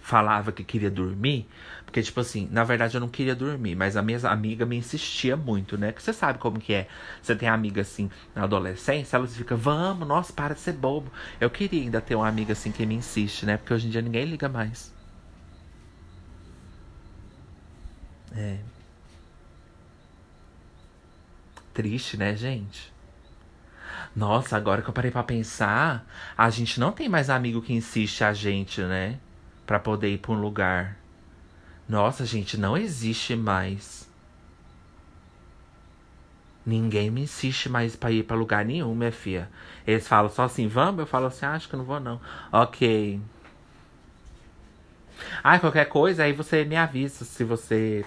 falava 0.00 0.50
que 0.50 0.64
queria 0.64 0.90
dormir. 0.90 1.46
Porque, 1.84 2.00
tipo 2.00 2.18
assim, 2.20 2.48
na 2.50 2.64
verdade 2.64 2.96
eu 2.96 3.00
não 3.02 3.08
queria 3.08 3.34
dormir, 3.34 3.74
mas 3.74 3.98
a 3.98 4.02
minha 4.02 4.18
amiga 4.30 4.64
me 4.64 4.76
insistia 4.78 5.36
muito, 5.36 5.76
né? 5.76 5.92
Que 5.92 6.02
você 6.02 6.10
sabe 6.10 6.38
como 6.38 6.58
que 6.58 6.72
é. 6.72 6.88
Você 7.20 7.36
tem 7.36 7.50
amiga 7.50 7.82
assim 7.82 8.10
na 8.34 8.44
adolescência, 8.44 9.14
elas 9.16 9.36
ficam, 9.36 9.58
vamos, 9.58 10.08
nossa, 10.08 10.32
para 10.32 10.54
de 10.54 10.60
ser 10.60 10.72
bobo. 10.72 11.12
Eu 11.38 11.50
queria 11.50 11.82
ainda 11.82 12.00
ter 12.00 12.14
uma 12.14 12.26
amiga 12.26 12.54
assim 12.54 12.72
que 12.72 12.86
me 12.86 12.94
insiste, 12.94 13.44
né? 13.44 13.58
Porque 13.58 13.74
hoje 13.74 13.88
em 13.88 13.90
dia 13.90 14.00
ninguém 14.00 14.24
liga 14.24 14.48
mais. 14.48 14.90
É. 18.34 18.56
Triste, 21.74 22.16
né, 22.16 22.34
gente? 22.34 22.91
Nossa, 24.14 24.56
agora 24.56 24.82
que 24.82 24.88
eu 24.88 24.92
parei 24.92 25.10
pra 25.10 25.22
pensar, 25.22 26.06
a 26.36 26.50
gente 26.50 26.78
não 26.78 26.92
tem 26.92 27.08
mais 27.08 27.30
amigo 27.30 27.62
que 27.62 27.72
insiste 27.72 28.22
a 28.22 28.32
gente, 28.34 28.82
né? 28.82 29.18
Pra 29.66 29.78
poder 29.78 30.12
ir 30.12 30.18
pra 30.18 30.32
um 30.32 30.40
lugar. 30.40 30.98
Nossa, 31.88 32.26
gente, 32.26 32.58
não 32.58 32.76
existe 32.76 33.34
mais. 33.34 34.08
Ninguém 36.64 37.10
me 37.10 37.22
insiste 37.22 37.68
mais 37.68 37.96
pra 37.96 38.10
ir 38.10 38.22
pra 38.24 38.36
lugar 38.36 38.64
nenhum, 38.64 38.94
minha 38.94 39.10
filha. 39.10 39.48
Eles 39.86 40.06
falam 40.06 40.30
só 40.30 40.44
assim, 40.44 40.68
vamos? 40.68 41.00
Eu 41.00 41.06
falo 41.06 41.26
assim, 41.26 41.46
ah, 41.46 41.54
acho 41.54 41.68
que 41.68 41.76
não 41.76 41.84
vou 41.84 41.98
não. 41.98 42.20
Ok. 42.52 43.20
Ah, 45.42 45.58
qualquer 45.58 45.86
coisa, 45.86 46.24
aí 46.24 46.32
você 46.32 46.64
me 46.64 46.76
avisa 46.76 47.24
se 47.24 47.44
você 47.44 48.04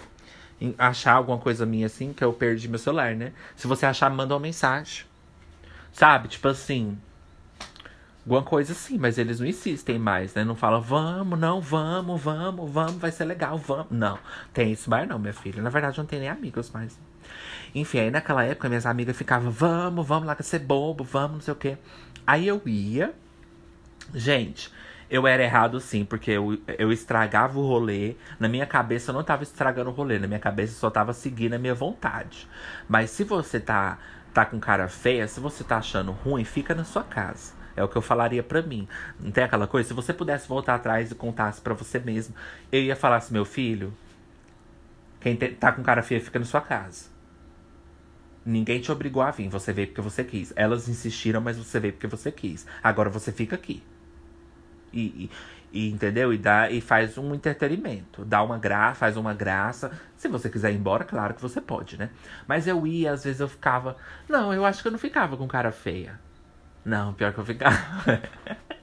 achar 0.78 1.14
alguma 1.14 1.38
coisa 1.38 1.66
minha 1.66 1.88
assim, 1.88 2.14
que 2.14 2.24
eu 2.24 2.32
perdi 2.32 2.68
meu 2.70 2.80
celular, 2.80 3.16
né? 3.16 3.34
Se 3.56 3.68
você 3.68 3.86
achar, 3.86 4.10
manda 4.10 4.34
uma 4.34 4.40
mensagem. 4.40 5.06
Sabe? 5.96 6.28
Tipo 6.28 6.50
assim. 6.50 6.98
Alguma 8.26 8.44
coisa 8.44 8.74
assim, 8.74 8.98
mas 8.98 9.18
eles 9.18 9.40
não 9.40 9.48
insistem 9.48 9.98
mais, 9.98 10.34
né? 10.34 10.44
Não 10.44 10.56
falam, 10.56 10.82
vamos, 10.82 11.40
não, 11.40 11.62
vamos, 11.62 12.22
vamos, 12.22 12.70
vamos, 12.72 12.96
vai 12.96 13.12
ser 13.12 13.24
legal, 13.24 13.58
vamos. 13.58 13.88
Não, 13.92 14.20
tem 14.52 14.72
isso 14.72 14.90
mais 14.90 15.08
não, 15.08 15.18
minha 15.18 15.32
filha. 15.32 15.62
Na 15.62 15.70
verdade, 15.70 15.98
não 15.98 16.06
tem 16.06 16.20
nem 16.20 16.28
amigos 16.28 16.70
mais. 16.72 17.00
Enfim, 17.74 18.00
aí 18.00 18.12
naquela 18.12 18.44
época 18.44 18.68
minhas 18.68 18.86
amigas 18.86 19.16
ficavam, 19.16 19.52
vamos, 19.52 20.06
vamos 20.06 20.28
lá, 20.28 20.36
que 20.36 20.44
ser 20.44 20.60
bobo, 20.60 21.04
vamos, 21.04 21.32
não 21.34 21.42
sei 21.42 21.54
o 21.54 21.58
quê. 21.58 21.78
Aí 22.28 22.46
eu 22.46 22.62
ia. 22.66 23.14
Gente, 24.14 24.72
eu 25.10 25.26
era 25.26 25.44
errado 25.44 25.80
sim, 25.80 26.04
porque 26.04 26.32
eu, 26.32 26.60
eu 26.80 26.92
estragava 26.92 27.58
o 27.58 27.66
rolê. 27.66 28.16
Na 28.40 28.50
minha 28.50 28.66
cabeça 28.66 29.12
eu 29.12 29.14
não 29.14 29.24
tava 29.24 29.44
estragando 29.44 29.92
o 29.92 29.94
rolê, 29.94 30.20
na 30.20 30.28
minha 30.28 30.40
cabeça 30.40 30.74
eu 30.74 30.80
só 30.80 30.90
tava 30.90 31.14
seguindo 31.14 31.54
a 31.54 31.60
minha 31.60 31.76
vontade. 31.76 32.50
Mas 32.90 33.12
se 33.12 33.24
você 33.24 33.60
tá, 33.60 34.00
tá 34.36 34.46
com 34.46 34.60
cara 34.60 34.90
feia, 34.90 35.26
se 35.30 35.40
você 35.40 35.64
tá 35.64 35.78
achando 35.78 36.12
ruim, 36.12 36.44
fica 36.44 36.76
na 36.76 36.84
sua 36.84 37.04
casa. 37.04 37.54
É 37.74 37.82
o 37.82 37.88
que 37.88 37.96
eu 37.96 38.02
falaria 38.02 38.44
para 38.44 38.62
mim. 38.62 38.86
Não 39.18 39.32
tem 39.32 39.46
aquela 39.46 39.66
coisa? 39.66 39.88
Se 39.88 39.94
você 39.94 40.14
pudesse 40.14 40.46
voltar 40.46 40.76
atrás 40.76 41.10
e 41.10 41.16
contasse 41.16 41.62
para 41.62 41.74
você 41.74 42.00
mesmo, 42.00 42.36
eu 42.70 42.82
ia 42.82 42.98
falar 42.98 43.16
assim, 43.16 43.34
meu 43.34 43.46
filho, 43.46 43.94
quem 45.22 45.38
te, 45.38 45.50
tá 45.50 45.72
com 45.72 45.82
cara 45.82 46.04
feia 46.04 46.20
fica 46.20 46.38
na 46.38 46.44
sua 46.44 46.60
casa. 46.60 47.06
Ninguém 48.46 48.82
te 48.82 48.92
obrigou 48.92 49.24
a 49.24 49.32
vir, 49.32 49.48
você 49.48 49.72
veio 49.72 49.88
porque 49.88 50.02
você 50.02 50.22
quis. 50.22 50.52
Elas 50.58 50.90
insistiram, 50.90 51.40
mas 51.40 51.58
você 51.58 51.80
veio 51.80 51.94
porque 51.94 52.08
você 52.08 52.30
quis. 52.30 52.68
Agora 52.84 53.10
você 53.10 53.32
fica 53.32 53.56
aqui 53.56 53.82
e, 54.96 55.02
e, 55.02 55.32
entendeu? 55.76 56.34
E 56.34 56.38
dá 56.38 56.70
e 56.70 56.82
faz 56.82 57.18
um 57.18 57.34
entretenimento, 57.34 58.24
dá 58.24 58.42
uma 58.44 58.58
graça, 58.58 58.96
faz 58.96 59.18
uma 59.18 59.34
graça. 59.34 59.92
Se 60.16 60.28
você 60.28 60.50
quiser 60.50 60.72
ir 60.72 60.76
embora, 60.76 61.04
claro 61.04 61.34
que 61.34 61.42
você 61.42 61.60
pode, 61.62 61.98
né? 61.98 62.10
Mas 62.48 62.68
eu 62.68 62.86
ia, 62.88 63.12
às 63.12 63.24
vezes 63.24 63.40
eu 63.40 63.48
ficava, 63.48 63.98
não, 64.30 64.54
eu 64.54 64.66
acho 64.66 64.82
que 64.82 64.88
eu 64.88 64.92
não 64.92 65.00
ficava 65.00 65.36
com 65.38 65.48
cara 65.48 65.72
feia. 65.72 66.20
Não, 66.84 67.14
pior 67.14 67.34
que 67.34 67.40
eu 67.40 67.46
ficava. 67.46 67.76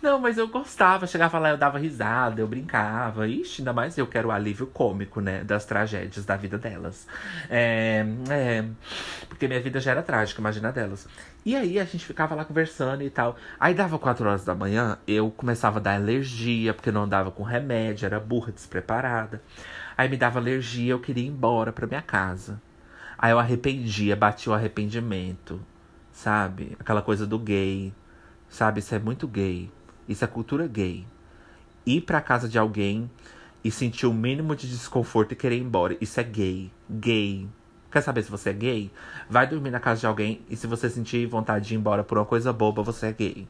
Não, 0.00 0.18
mas 0.18 0.38
eu 0.38 0.48
gostava, 0.48 1.06
chegava 1.06 1.38
lá, 1.38 1.50
eu 1.50 1.56
dava 1.56 1.78
risada, 1.78 2.40
eu 2.40 2.46
brincava. 2.46 3.26
Ixi, 3.28 3.62
ainda 3.62 3.72
mais 3.72 3.96
eu 3.96 4.06
quero 4.06 4.28
o 4.28 4.30
alívio 4.30 4.66
cômico, 4.66 5.20
né? 5.20 5.44
Das 5.44 5.64
tragédias 5.64 6.24
da 6.24 6.36
vida 6.36 6.58
delas. 6.58 7.06
É, 7.48 8.04
é, 8.30 8.64
porque 9.28 9.46
minha 9.46 9.60
vida 9.60 9.80
já 9.80 9.92
era 9.92 10.02
trágica, 10.02 10.40
imagina 10.40 10.72
delas. 10.72 11.08
E 11.44 11.56
aí 11.56 11.78
a 11.78 11.84
gente 11.84 12.04
ficava 12.04 12.34
lá 12.34 12.44
conversando 12.44 13.02
e 13.02 13.10
tal. 13.10 13.36
Aí 13.58 13.74
dava 13.74 13.98
4 13.98 14.28
horas 14.28 14.44
da 14.44 14.54
manhã, 14.54 14.98
eu 15.06 15.30
começava 15.30 15.78
a 15.78 15.82
dar 15.82 15.94
alergia, 15.94 16.74
porque 16.74 16.92
não 16.92 17.02
andava 17.02 17.30
com 17.30 17.42
remédio, 17.42 18.06
era 18.06 18.20
burra, 18.20 18.52
despreparada. 18.52 19.42
Aí 19.96 20.08
me 20.08 20.16
dava 20.16 20.38
alergia, 20.38 20.92
eu 20.92 21.00
queria 21.00 21.24
ir 21.24 21.28
embora 21.28 21.72
pra 21.72 21.86
minha 21.86 22.02
casa. 22.02 22.60
Aí 23.18 23.30
eu 23.30 23.38
arrependia, 23.38 24.16
bati 24.16 24.48
o 24.50 24.54
arrependimento, 24.54 25.60
sabe? 26.12 26.76
Aquela 26.78 27.02
coisa 27.02 27.26
do 27.26 27.38
gay, 27.38 27.92
sabe? 28.52 28.80
Isso 28.80 28.94
é 28.94 28.98
muito 28.98 29.26
gay. 29.26 29.70
Isso 30.06 30.24
é 30.24 30.28
cultura 30.28 30.66
gay. 30.66 31.06
Ir 31.86 32.02
pra 32.02 32.20
casa 32.20 32.48
de 32.48 32.58
alguém 32.58 33.10
e 33.64 33.70
sentir 33.70 34.06
o 34.06 34.12
mínimo 34.12 34.54
de 34.54 34.68
desconforto 34.68 35.32
e 35.32 35.36
querer 35.36 35.56
ir 35.56 35.62
embora. 35.62 35.96
Isso 36.00 36.20
é 36.20 36.22
gay. 36.22 36.70
Gay. 36.88 37.48
Quer 37.90 38.02
saber 38.02 38.22
se 38.22 38.30
você 38.30 38.50
é 38.50 38.52
gay? 38.52 38.90
Vai 39.28 39.46
dormir 39.46 39.70
na 39.70 39.80
casa 39.80 40.00
de 40.00 40.06
alguém 40.06 40.42
e 40.50 40.56
se 40.56 40.66
você 40.66 40.90
sentir 40.90 41.26
vontade 41.26 41.68
de 41.68 41.74
ir 41.74 41.78
embora 41.78 42.04
por 42.04 42.18
uma 42.18 42.26
coisa 42.26 42.52
boba, 42.52 42.82
você 42.82 43.06
é 43.06 43.12
gay. 43.12 43.48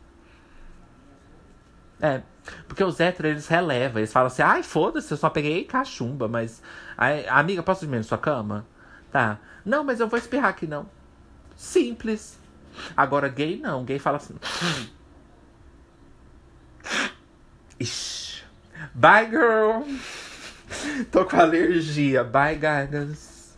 É. 2.01 2.23
Porque 2.69 2.83
os 2.83 2.99
héteros, 3.01 3.31
eles 3.31 3.49
relevam. 3.49 3.99
Eles 3.99 4.13
falam 4.13 4.29
assim, 4.29 4.43
ai, 4.43 4.63
foda-se, 4.63 5.13
eu 5.13 5.17
só 5.17 5.31
peguei 5.31 5.65
cachumba, 5.65 6.29
mas. 6.29 6.63
Ai, 6.97 7.27
amiga, 7.29 7.63
posso 7.63 7.83
dormir 7.83 7.99
na 7.99 8.03
sua 8.05 8.19
cama? 8.19 8.67
Tá. 9.11 9.39
Não, 9.65 9.85
mas 9.85 10.01
eu 10.01 10.09
vou 10.09 10.19
espirrar 10.19 10.51
aqui, 10.51 10.67
não. 10.67 10.89
Simples. 11.57 12.42
Agora, 12.97 13.29
gay 13.29 13.59
não. 13.59 13.85
Gay 13.85 13.99
fala 13.99 14.17
assim. 14.17 14.35
Ixi. 17.79 18.45
Bye, 18.95 19.31
girl. 19.31 19.83
Tô 21.11 21.25
com 21.25 21.41
alergia. 21.41 22.25
Bye, 22.25 22.57
guys. 22.57 23.57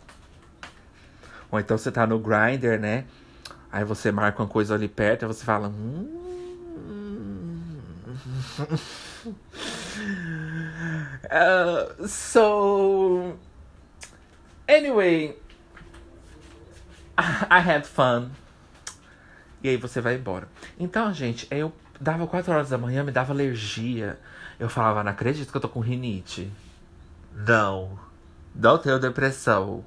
Ou 1.51 1.59
então 1.59 1.77
você 1.77 1.91
tá 1.91 2.05
no 2.05 2.19
grinder, 2.19 2.79
né? 2.79 3.05
Aí 3.71 3.83
você 3.83 4.11
marca 4.11 4.41
uma 4.41 4.49
coisa 4.49 4.75
ali 4.75 4.87
perto 4.87 5.25
e 5.25 5.27
você 5.27 5.43
fala. 5.43 5.67
Hum... 5.69 6.21
uh, 11.31 12.07
so. 12.07 13.37
Anyway. 14.67 15.35
I 17.17 17.59
had 17.59 17.85
fun. 17.85 18.31
E 19.65 19.69
aí 19.69 19.77
você 19.77 19.99
vai 19.99 20.13
embora. 20.13 20.47
Então, 20.79 21.11
gente, 21.11 21.47
eu 21.49 21.73
dava 21.99 22.27
4 22.27 22.53
horas 22.53 22.69
da 22.69 22.77
manhã, 22.77 23.03
me 23.03 23.11
dava 23.11 23.33
alergia. 23.33 24.19
Eu 24.59 24.69
falava, 24.69 25.03
não 25.03 25.09
acredito 25.11 25.49
que 25.49 25.57
eu 25.57 25.61
tô 25.61 25.67
com 25.67 25.79
rinite. 25.79 26.51
Não. 27.35 27.97
Não 28.53 28.77
tenho 28.77 28.99
depressão. 28.99 29.83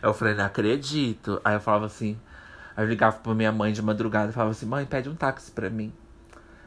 Eu 0.00 0.14
falei, 0.14 0.32
não 0.32 0.46
acredito. 0.46 1.42
Aí 1.44 1.56
eu 1.56 1.60
falava 1.60 1.84
assim. 1.84 2.18
Aí 2.74 2.82
eu 2.82 2.88
ligava 2.88 3.18
pra 3.18 3.34
minha 3.34 3.52
mãe 3.52 3.70
de 3.70 3.82
madrugada 3.82 4.30
e 4.30 4.32
falava 4.32 4.52
assim: 4.52 4.64
mãe, 4.64 4.86
pede 4.86 5.10
um 5.10 5.14
táxi 5.14 5.50
pra 5.50 5.68
mim. 5.68 5.92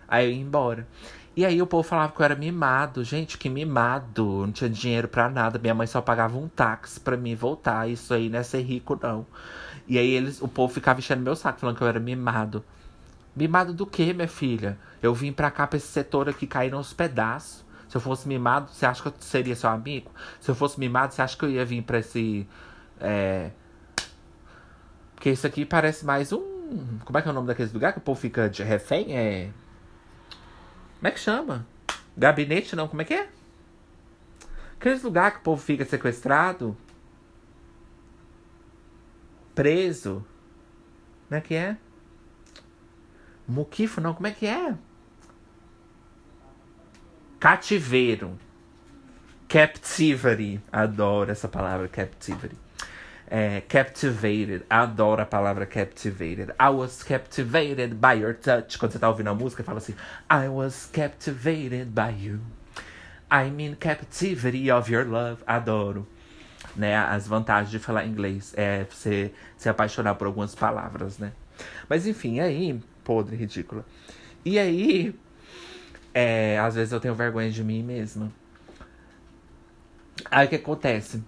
Aí 0.07 0.27
eu 0.27 0.31
ia 0.31 0.39
embora. 0.39 0.87
E 1.35 1.43
aí 1.43 1.59
o 1.63 1.65
povo 1.65 1.81
falava 1.81 2.13
que 2.13 2.21
eu 2.21 2.25
era 2.25 2.35
mimado. 2.35 3.03
Gente, 3.03 3.39
que 3.39 3.49
mimado. 3.49 4.45
Não 4.45 4.51
tinha 4.51 4.69
dinheiro 4.69 5.07
para 5.07 5.27
nada. 5.31 5.57
Minha 5.57 5.73
mãe 5.73 5.87
só 5.87 5.99
pagava 5.99 6.37
um 6.37 6.47
táxi 6.47 6.99
para 6.99 7.17
mim 7.17 7.33
voltar. 7.33 7.89
Isso 7.89 8.13
aí 8.13 8.29
não 8.29 8.37
é 8.37 8.43
ser 8.43 8.61
rico, 8.61 8.99
não. 9.01 9.25
E 9.87 9.97
aí 9.97 10.11
eles, 10.11 10.41
o 10.41 10.47
povo 10.47 10.73
ficava 10.73 10.99
enchendo 10.99 11.21
meu 11.21 11.35
saco, 11.35 11.59
falando 11.59 11.77
que 11.77 11.83
eu 11.83 11.87
era 11.87 11.99
mimado. 11.99 12.63
Mimado 13.35 13.73
do 13.73 13.85
quê, 13.85 14.13
minha 14.13 14.27
filha? 14.27 14.77
Eu 15.01 15.13
vim 15.13 15.31
pra 15.31 15.49
cá, 15.49 15.65
pra 15.65 15.77
esse 15.77 15.87
setor 15.87 16.29
aqui, 16.29 16.45
cair 16.45 16.71
nos 16.71 16.93
pedaços. 16.93 17.63
Se 17.87 17.97
eu 17.97 18.01
fosse 18.01 18.27
mimado, 18.27 18.71
você 18.71 18.85
acha 18.85 19.01
que 19.01 19.07
eu 19.09 19.13
seria 19.19 19.55
seu 19.55 19.69
amigo? 19.69 20.11
Se 20.39 20.49
eu 20.49 20.55
fosse 20.55 20.79
mimado, 20.79 21.13
você 21.13 21.21
acha 21.21 21.37
que 21.37 21.43
eu 21.43 21.49
ia 21.49 21.65
vir 21.65 21.81
pra 21.83 21.99
esse. 21.99 22.47
É... 22.99 23.51
Porque 25.15 25.29
isso 25.29 25.45
aqui 25.45 25.65
parece 25.65 26.05
mais 26.05 26.31
um. 26.31 26.99
Como 27.03 27.17
é 27.17 27.21
que 27.21 27.27
é 27.27 27.31
o 27.31 27.33
nome 27.33 27.47
daquele 27.47 27.69
lugar 27.73 27.91
que 27.91 27.99
o 27.99 28.01
povo 28.01 28.19
fica 28.19 28.49
de 28.49 28.63
refém? 28.63 29.15
É. 29.15 29.49
Como 30.97 31.07
é 31.07 31.11
que 31.11 31.19
chama? 31.19 31.65
Gabinete 32.15 32.75
não, 32.75 32.87
como 32.87 33.01
é 33.01 33.05
que 33.05 33.13
é? 33.13 33.27
Aqueles 34.79 35.03
lugares 35.03 35.33
que 35.35 35.41
o 35.41 35.43
povo 35.43 35.61
fica 35.61 35.85
sequestrado. 35.85 36.77
Preso. 39.53 40.25
Como 41.27 41.37
é 41.37 41.41
que 41.41 41.55
é? 41.55 41.77
Muquifo 43.47 43.99
não, 43.99 44.13
como 44.13 44.27
é 44.27 44.31
que 44.31 44.45
é? 44.45 44.75
Cativeiro. 47.39 48.37
Captivity. 49.47 50.61
Adoro 50.71 51.31
essa 51.31 51.47
palavra, 51.47 51.87
captivity. 51.87 52.55
É, 53.27 53.61
captivated. 53.61 54.63
Adoro 54.69 55.21
a 55.21 55.25
palavra 55.25 55.65
captivated. 55.65 56.53
I 56.59 56.69
was 56.69 57.01
captivated 57.01 57.95
by 57.95 58.19
your 58.21 58.33
touch. 58.33 58.77
Quando 58.77 58.91
você 58.91 58.99
tá 58.99 59.09
ouvindo 59.09 59.29
a 59.29 59.33
música, 59.33 59.63
fala 59.63 59.79
assim: 59.79 59.95
I 60.29 60.47
was 60.49 60.89
captivated 60.91 61.91
by 61.91 62.13
you. 62.13 62.41
I'm 63.31 63.59
in 63.61 63.75
captivity 63.75 64.69
of 64.69 64.91
your 64.91 65.05
love. 65.05 65.41
Adoro. 65.47 66.05
Né, 66.75 66.95
as 66.95 67.27
vantagens 67.27 67.69
de 67.69 67.79
falar 67.79 68.05
inglês 68.05 68.53
é 68.55 68.85
você 68.85 69.33
se 69.57 69.67
apaixonar 69.67 70.15
por 70.15 70.25
algumas 70.25 70.55
palavras, 70.55 71.17
né? 71.17 71.33
Mas 71.89 72.07
enfim, 72.07 72.39
aí, 72.39 72.81
podre, 73.03 73.35
ridícula. 73.35 73.85
E 74.45 74.57
aí, 74.57 75.13
é, 76.13 76.57
às 76.59 76.75
vezes 76.75 76.93
eu 76.93 76.99
tenho 76.99 77.13
vergonha 77.13 77.51
de 77.51 77.61
mim 77.61 77.83
mesma. 77.83 78.31
Aí 80.29 80.45
o 80.45 80.49
que 80.49 80.55
acontece? 80.55 81.21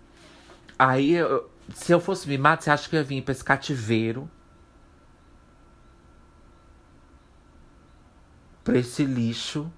Aí 0.79 1.11
eu, 1.13 1.49
se 1.73 1.91
eu 1.91 1.99
fosse 1.99 2.27
mimado, 2.27 2.63
você 2.63 2.71
acha 2.71 2.89
que 2.89 2.95
eu 2.95 2.99
ia 2.99 3.03
vir 3.03 3.21
pra 3.21 3.31
esse 3.31 3.43
cativeiro? 3.43 4.29
Pra 8.63 8.77
esse 8.77 9.03
lixo. 9.03 9.71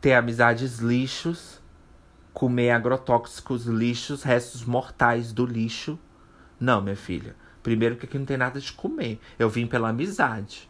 Ter 0.00 0.14
amizades 0.14 0.78
lixos. 0.78 1.61
Comer 2.32 2.70
agrotóxicos 2.70 3.66
lixos, 3.66 4.22
restos 4.22 4.64
mortais 4.64 5.32
do 5.32 5.44
lixo. 5.44 5.98
Não, 6.58 6.80
minha 6.80 6.96
filha. 6.96 7.36
Primeiro 7.62 7.96
que 7.96 8.06
aqui 8.06 8.18
não 8.18 8.24
tem 8.24 8.36
nada 8.36 8.60
de 8.60 8.72
comer. 8.72 9.20
Eu 9.38 9.48
vim 9.48 9.66
pela 9.66 9.90
amizade. 9.90 10.68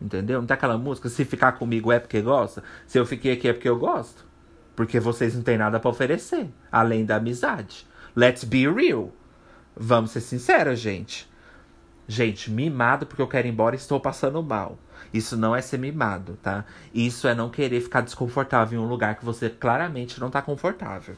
Entendeu? 0.00 0.40
Não 0.40 0.46
tem 0.46 0.54
aquela 0.54 0.76
música, 0.76 1.08
se 1.08 1.24
ficar 1.24 1.52
comigo 1.52 1.92
é 1.92 1.98
porque 1.98 2.20
gosta. 2.20 2.62
Se 2.86 2.98
eu 2.98 3.06
fiquei 3.06 3.32
aqui 3.32 3.48
é 3.48 3.52
porque 3.52 3.68
eu 3.68 3.78
gosto. 3.78 4.26
Porque 4.74 4.98
vocês 4.98 5.34
não 5.34 5.42
têm 5.42 5.58
nada 5.58 5.78
para 5.78 5.90
oferecer. 5.90 6.48
Além 6.70 7.04
da 7.04 7.16
amizade. 7.16 7.86
Let's 8.16 8.44
be 8.44 8.68
real. 8.68 9.12
Vamos 9.76 10.10
ser 10.10 10.20
sinceros, 10.20 10.80
gente. 10.80 11.30
Gente, 12.06 12.50
mimado 12.50 13.06
porque 13.06 13.22
eu 13.22 13.28
quero 13.28 13.46
ir 13.46 13.50
embora 13.50 13.76
e 13.76 13.78
estou 13.78 14.00
passando 14.00 14.42
mal. 14.42 14.78
Isso 15.12 15.36
não 15.36 15.54
é 15.54 15.60
ser 15.60 15.78
mimado, 15.78 16.38
tá? 16.42 16.64
Isso 16.92 17.28
é 17.28 17.34
não 17.34 17.50
querer 17.50 17.80
ficar 17.80 18.00
desconfortável 18.00 18.80
em 18.80 18.84
um 18.84 18.88
lugar 18.88 19.16
que 19.16 19.24
você 19.24 19.48
claramente 19.48 20.20
não 20.20 20.30
tá 20.30 20.42
confortável. 20.42 21.14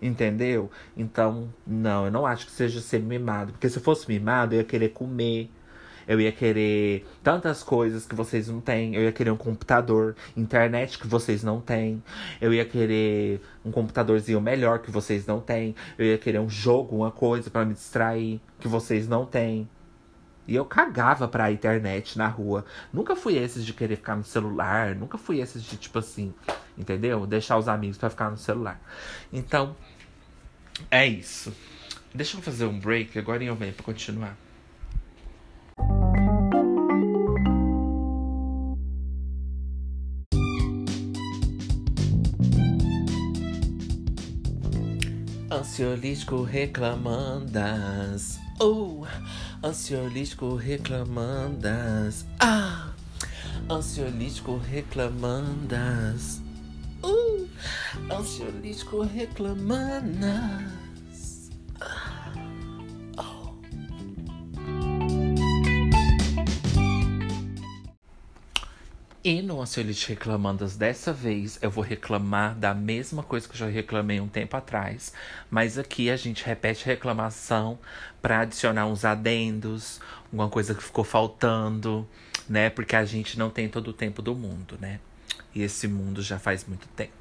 Entendeu? 0.00 0.70
Então, 0.96 1.48
não, 1.66 2.06
eu 2.06 2.10
não 2.10 2.26
acho 2.26 2.46
que 2.46 2.52
seja 2.52 2.80
ser 2.80 3.00
mimado. 3.00 3.52
Porque 3.52 3.68
se 3.68 3.78
eu 3.78 3.82
fosse 3.82 4.08
mimado, 4.08 4.54
eu 4.54 4.58
ia 4.58 4.64
querer 4.64 4.90
comer. 4.90 5.48
Eu 6.06 6.20
ia 6.20 6.32
querer 6.32 7.06
tantas 7.22 7.62
coisas 7.62 8.04
que 8.04 8.14
vocês 8.14 8.48
não 8.48 8.60
têm. 8.60 8.96
Eu 8.96 9.02
ia 9.02 9.12
querer 9.12 9.30
um 9.30 9.36
computador, 9.36 10.16
internet 10.36 10.98
que 10.98 11.06
vocês 11.06 11.44
não 11.44 11.60
têm. 11.60 12.02
Eu 12.40 12.52
ia 12.52 12.64
querer 12.64 13.40
um 13.64 13.70
computadorzinho 13.70 14.40
melhor 14.40 14.80
que 14.80 14.90
vocês 14.90 15.24
não 15.26 15.40
têm. 15.40 15.76
Eu 15.96 16.06
ia 16.06 16.18
querer 16.18 16.40
um 16.40 16.48
jogo, 16.48 16.96
uma 16.96 17.12
coisa 17.12 17.48
para 17.48 17.64
me 17.64 17.74
distrair 17.74 18.40
que 18.58 18.66
vocês 18.66 19.06
não 19.06 19.24
têm. 19.24 19.68
E 20.46 20.54
eu 20.54 20.64
cagava 20.64 21.28
pra 21.28 21.52
internet 21.52 22.18
na 22.18 22.26
rua. 22.26 22.64
Nunca 22.92 23.14
fui 23.14 23.36
esses 23.36 23.64
de 23.64 23.72
querer 23.72 23.96
ficar 23.96 24.16
no 24.16 24.24
celular. 24.24 24.94
Nunca 24.94 25.16
fui 25.16 25.40
esses 25.40 25.62
de, 25.62 25.76
tipo 25.76 25.98
assim, 25.98 26.34
entendeu? 26.76 27.26
Deixar 27.26 27.56
os 27.58 27.68
amigos 27.68 27.96
para 27.96 28.10
ficar 28.10 28.30
no 28.30 28.36
celular. 28.36 28.80
Então, 29.32 29.76
é 30.90 31.06
isso. 31.06 31.54
Deixa 32.14 32.36
eu 32.36 32.42
fazer 32.42 32.66
um 32.66 32.78
break 32.78 33.18
agora 33.18 33.42
eu 33.42 33.54
venho 33.54 33.72
pra 33.72 33.84
continuar. 33.84 34.36
Ansiolítico 45.50 46.42
reclamandas. 46.42 48.38
Oh, 48.58 49.06
ansiolítico 49.62 50.56
reclamandas. 50.56 52.26
Ah, 52.40 52.92
ansiolítico 53.68 54.60
reclamandas. 54.68 56.40
Uh, 57.02 57.46
ansiolítico 58.10 59.04
reclamandas. 59.04 60.81
E 69.24 69.40
no 69.40 69.60
Ansiolite 69.60 70.08
Reclamandas 70.08 70.76
dessa 70.76 71.12
vez, 71.12 71.56
eu 71.62 71.70
vou 71.70 71.84
reclamar 71.84 72.56
da 72.56 72.74
mesma 72.74 73.22
coisa 73.22 73.46
que 73.46 73.54
eu 73.54 73.58
já 73.58 73.66
reclamei 73.68 74.20
um 74.20 74.26
tempo 74.26 74.56
atrás. 74.56 75.12
Mas 75.48 75.78
aqui 75.78 76.10
a 76.10 76.16
gente 76.16 76.44
repete 76.44 76.82
a 76.82 76.86
reclamação 76.86 77.78
para 78.20 78.40
adicionar 78.40 78.86
uns 78.86 79.04
adendos, 79.04 80.00
alguma 80.24 80.48
coisa 80.48 80.74
que 80.74 80.82
ficou 80.82 81.04
faltando, 81.04 82.04
né? 82.48 82.68
Porque 82.68 82.96
a 82.96 83.04
gente 83.04 83.38
não 83.38 83.48
tem 83.48 83.68
todo 83.68 83.88
o 83.88 83.92
tempo 83.92 84.20
do 84.20 84.34
mundo, 84.34 84.76
né? 84.80 84.98
E 85.54 85.62
esse 85.62 85.86
mundo 85.86 86.20
já 86.20 86.40
faz 86.40 86.66
muito 86.66 86.88
tempo. 86.88 87.12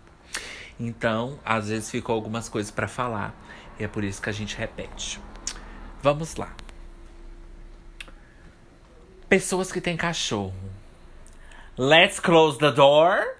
Então, 0.79 1.39
às 1.45 1.69
vezes 1.69 1.91
ficou 1.91 2.15
algumas 2.15 2.49
coisas 2.49 2.71
para 2.71 2.87
falar. 2.87 3.31
E 3.79 3.83
é 3.83 3.87
por 3.87 4.03
isso 4.03 4.19
que 4.19 4.29
a 4.29 4.33
gente 4.33 4.57
repete. 4.57 5.19
Vamos 6.01 6.35
lá. 6.35 6.51
Pessoas 9.29 9.71
que 9.71 9.79
têm 9.79 9.95
cachorro 9.95 10.80
Let's 11.77 12.19
close 12.19 12.59
the 12.59 12.69
door. 12.69 13.37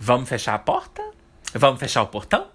Vamos 0.00 0.26
fechar 0.26 0.54
a 0.54 0.58
porta? 0.58 1.02
Vamos 1.52 1.78
fechar 1.78 2.02
o 2.02 2.06
portão? 2.06 2.48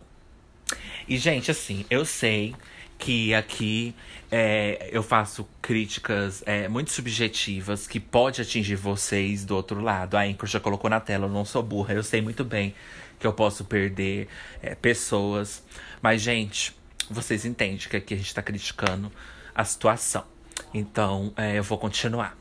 E, 1.07 1.17
gente, 1.17 1.51
assim, 1.51 1.85
eu 1.87 2.03
sei 2.03 2.55
que 2.97 3.31
aqui 3.35 3.93
é, 4.31 4.89
eu 4.91 5.03
faço 5.03 5.47
críticas 5.61 6.41
é, 6.47 6.67
muito 6.67 6.91
subjetivas 6.91 7.85
que 7.85 7.99
pode 7.99 8.41
atingir 8.41 8.75
vocês 8.75 9.45
do 9.45 9.55
outro 9.55 9.79
lado. 9.79 10.17
A 10.17 10.21
Anchor 10.21 10.47
já 10.47 10.59
colocou 10.59 10.89
na 10.89 10.99
tela, 10.99 11.27
eu 11.27 11.31
não 11.31 11.45
sou 11.45 11.61
burra, 11.61 11.93
eu 11.93 12.03
sei 12.03 12.19
muito 12.19 12.43
bem 12.43 12.73
que 13.19 13.27
eu 13.27 13.33
posso 13.33 13.63
perder 13.63 14.27
é, 14.63 14.73
pessoas. 14.73 15.63
Mas, 16.01 16.23
gente, 16.23 16.75
vocês 17.07 17.45
entendem 17.45 17.77
que 17.77 17.97
aqui 17.97 18.15
a 18.15 18.17
gente 18.17 18.33
tá 18.33 18.41
criticando 18.41 19.11
a 19.53 19.63
situação. 19.63 20.25
Então, 20.73 21.31
é, 21.37 21.59
eu 21.59 21.63
vou 21.63 21.77
continuar. 21.77 22.35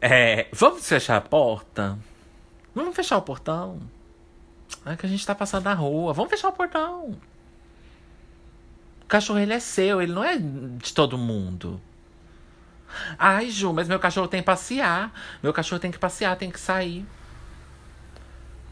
É, 0.00 0.48
vamos 0.52 0.86
fechar 0.86 1.16
a 1.16 1.20
porta? 1.20 1.98
Vamos 2.74 2.94
fechar 2.94 3.16
o 3.18 3.22
portão? 3.22 3.80
É 4.86 4.96
que 4.96 5.06
a 5.06 5.08
gente 5.08 5.26
tá 5.26 5.34
passando 5.34 5.64
na 5.64 5.74
rua. 5.74 6.12
Vamos 6.12 6.30
fechar 6.30 6.48
o 6.48 6.52
portão. 6.52 7.18
O 9.02 9.06
cachorro, 9.06 9.38
ele 9.38 9.52
é 9.52 9.60
seu, 9.60 10.00
ele 10.00 10.12
não 10.12 10.22
é 10.22 10.36
de 10.38 10.92
todo 10.92 11.18
mundo. 11.18 11.80
Ai, 13.18 13.50
Ju, 13.50 13.72
mas 13.72 13.88
meu 13.88 13.98
cachorro 13.98 14.28
tem 14.28 14.40
que 14.40 14.46
passear. 14.46 15.12
Meu 15.42 15.52
cachorro 15.52 15.80
tem 15.80 15.90
que 15.90 15.98
passear, 15.98 16.36
tem 16.36 16.50
que 16.50 16.60
sair. 16.60 17.04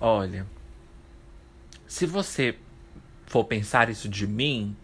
Olha, 0.01 0.47
se 1.87 2.07
você 2.07 2.59
for 3.27 3.45
pensar 3.45 3.89
isso 3.89 4.09
de 4.09 4.27
mim, 4.27 4.77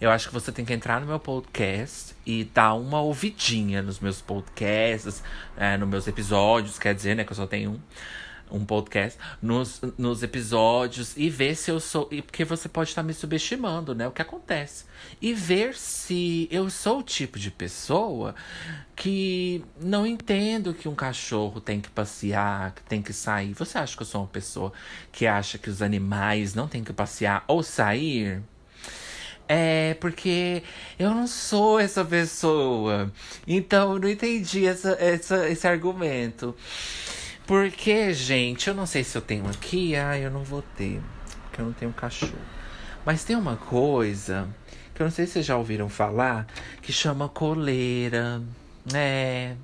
eu 0.00 0.10
acho 0.10 0.28
que 0.28 0.34
você 0.34 0.50
tem 0.52 0.64
que 0.64 0.72
entrar 0.72 1.00
no 1.00 1.06
meu 1.06 1.18
podcast 1.18 2.14
e 2.26 2.44
dar 2.44 2.74
uma 2.74 3.00
ouvidinha 3.00 3.82
nos 3.82 4.00
meus 4.00 4.20
podcasts, 4.20 5.22
é, 5.56 5.76
nos 5.76 5.88
meus 5.88 6.06
episódios, 6.06 6.78
quer 6.78 6.94
dizer, 6.94 7.14
né, 7.14 7.24
que 7.24 7.32
eu 7.32 7.36
só 7.36 7.46
tenho 7.46 7.72
um. 7.72 7.80
um 8.50 8.64
podcast, 8.64 9.18
nos, 9.42 9.80
nos 9.98 10.22
episódios 10.22 11.16
e 11.16 11.28
ver 11.30 11.56
se 11.56 11.70
eu 11.70 11.80
sou. 11.80 12.06
Porque 12.06 12.44
você 12.44 12.68
pode 12.68 12.90
estar 12.90 13.02
me 13.02 13.12
subestimando, 13.14 13.94
né? 13.94 14.06
O 14.06 14.12
que 14.12 14.22
acontece. 14.22 14.84
E 15.20 15.32
ver 15.32 15.74
se 15.74 16.46
eu 16.50 16.68
sou 16.70 17.00
o 17.00 17.02
tipo 17.02 17.38
de 17.38 17.50
pessoa 17.50 18.34
que 18.94 19.64
não 19.80 20.06
entendo 20.06 20.74
que 20.74 20.88
um 20.88 20.94
cachorro 20.94 21.60
tem 21.60 21.80
que 21.80 21.90
passear, 21.90 22.72
que 22.74 22.82
tem 22.82 23.02
que 23.02 23.12
sair. 23.12 23.54
Você 23.54 23.78
acha 23.78 23.96
que 23.96 24.02
eu 24.02 24.06
sou 24.06 24.20
uma 24.20 24.28
pessoa 24.28 24.72
que 25.10 25.26
acha 25.26 25.58
que 25.58 25.70
os 25.70 25.82
animais 25.82 26.54
não 26.54 26.68
têm 26.68 26.84
que 26.84 26.92
passear 26.92 27.44
ou 27.48 27.62
sair? 27.62 28.42
É, 29.46 29.94
porque 30.00 30.62
eu 30.98 31.10
não 31.10 31.26
sou 31.26 31.78
essa 31.78 32.04
pessoa. 32.04 33.12
Então 33.46 33.94
eu 33.94 33.98
não 33.98 34.08
entendi 34.08 34.66
essa, 34.66 34.92
essa, 35.00 35.48
esse 35.48 35.66
argumento. 35.66 36.54
Porque, 37.46 38.12
gente, 38.14 38.68
eu 38.68 38.74
não 38.74 38.86
sei 38.86 39.04
se 39.04 39.16
eu 39.16 39.22
tenho 39.22 39.46
aqui. 39.48 39.94
Ah, 39.94 40.18
eu 40.18 40.30
não 40.30 40.42
vou 40.42 40.62
ter. 40.76 41.00
Porque 41.42 41.60
eu 41.60 41.66
não 41.66 41.72
tenho 41.72 41.92
cachorro. 41.92 42.32
Mas 43.04 43.22
tem 43.22 43.36
uma 43.36 43.56
coisa 43.56 44.48
que 44.94 45.02
eu 45.02 45.04
não 45.04 45.10
sei 45.10 45.26
se 45.26 45.32
vocês 45.32 45.46
já 45.46 45.56
ouviram 45.56 45.88
falar 45.88 46.46
que 46.80 46.92
chama 46.92 47.28
coleira. 47.28 48.42
É. 48.94 49.56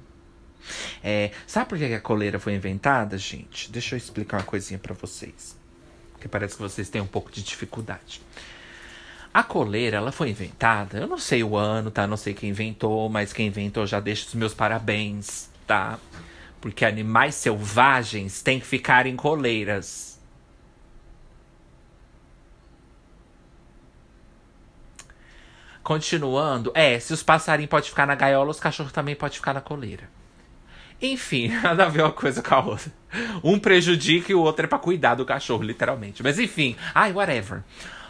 É. 1.02 1.30
Sabe 1.46 1.70
por 1.70 1.78
que 1.78 1.84
a 1.84 2.00
coleira 2.00 2.38
foi 2.38 2.54
inventada, 2.54 3.16
gente? 3.16 3.72
Deixa 3.72 3.94
eu 3.94 3.96
explicar 3.96 4.38
uma 4.38 4.42
coisinha 4.42 4.78
para 4.78 4.94
vocês. 4.94 5.56
Porque 6.12 6.28
parece 6.28 6.56
que 6.56 6.60
vocês 6.60 6.90
têm 6.90 7.00
um 7.00 7.06
pouco 7.06 7.32
de 7.32 7.42
dificuldade. 7.42 8.20
A 9.32 9.44
coleira, 9.44 9.96
ela 9.98 10.10
foi 10.10 10.30
inventada, 10.30 10.98
eu 10.98 11.06
não 11.06 11.18
sei 11.18 11.44
o 11.44 11.56
ano, 11.56 11.90
tá? 11.90 12.04
Não 12.04 12.16
sei 12.16 12.34
quem 12.34 12.50
inventou, 12.50 13.08
mas 13.08 13.32
quem 13.32 13.46
inventou 13.46 13.86
já 13.86 14.00
deixa 14.00 14.26
os 14.26 14.34
meus 14.34 14.52
parabéns, 14.52 15.48
tá? 15.66 16.00
Porque 16.60 16.84
animais 16.84 17.36
selvagens 17.36 18.42
têm 18.42 18.58
que 18.58 18.66
ficar 18.66 19.06
em 19.06 19.14
coleiras. 19.14 20.18
Continuando, 25.82 26.72
é, 26.74 26.98
se 26.98 27.12
os 27.12 27.22
passarinhos 27.22 27.70
podem 27.70 27.88
ficar 27.88 28.06
na 28.06 28.14
gaiola, 28.16 28.50
os 28.50 28.60
cachorros 28.60 28.92
também 28.92 29.14
podem 29.14 29.36
ficar 29.36 29.54
na 29.54 29.60
coleira. 29.60 30.08
Enfim, 31.00 31.48
nada 31.62 31.86
a 31.86 31.88
ver 31.88 32.02
uma 32.02 32.12
coisa 32.12 32.42
com 32.42 32.54
a 32.54 32.64
outra. 32.64 32.92
Um 33.42 33.58
prejudica 33.60 34.32
e 34.32 34.34
o 34.34 34.40
outro 34.40 34.64
é 34.64 34.68
pra 34.68 34.78
cuidar 34.78 35.14
do 35.14 35.24
cachorro, 35.24 35.62
literalmente. 35.62 36.22
Mas 36.22 36.38
enfim, 36.38 36.76
ai, 36.94 37.12
whatever. 37.12 37.62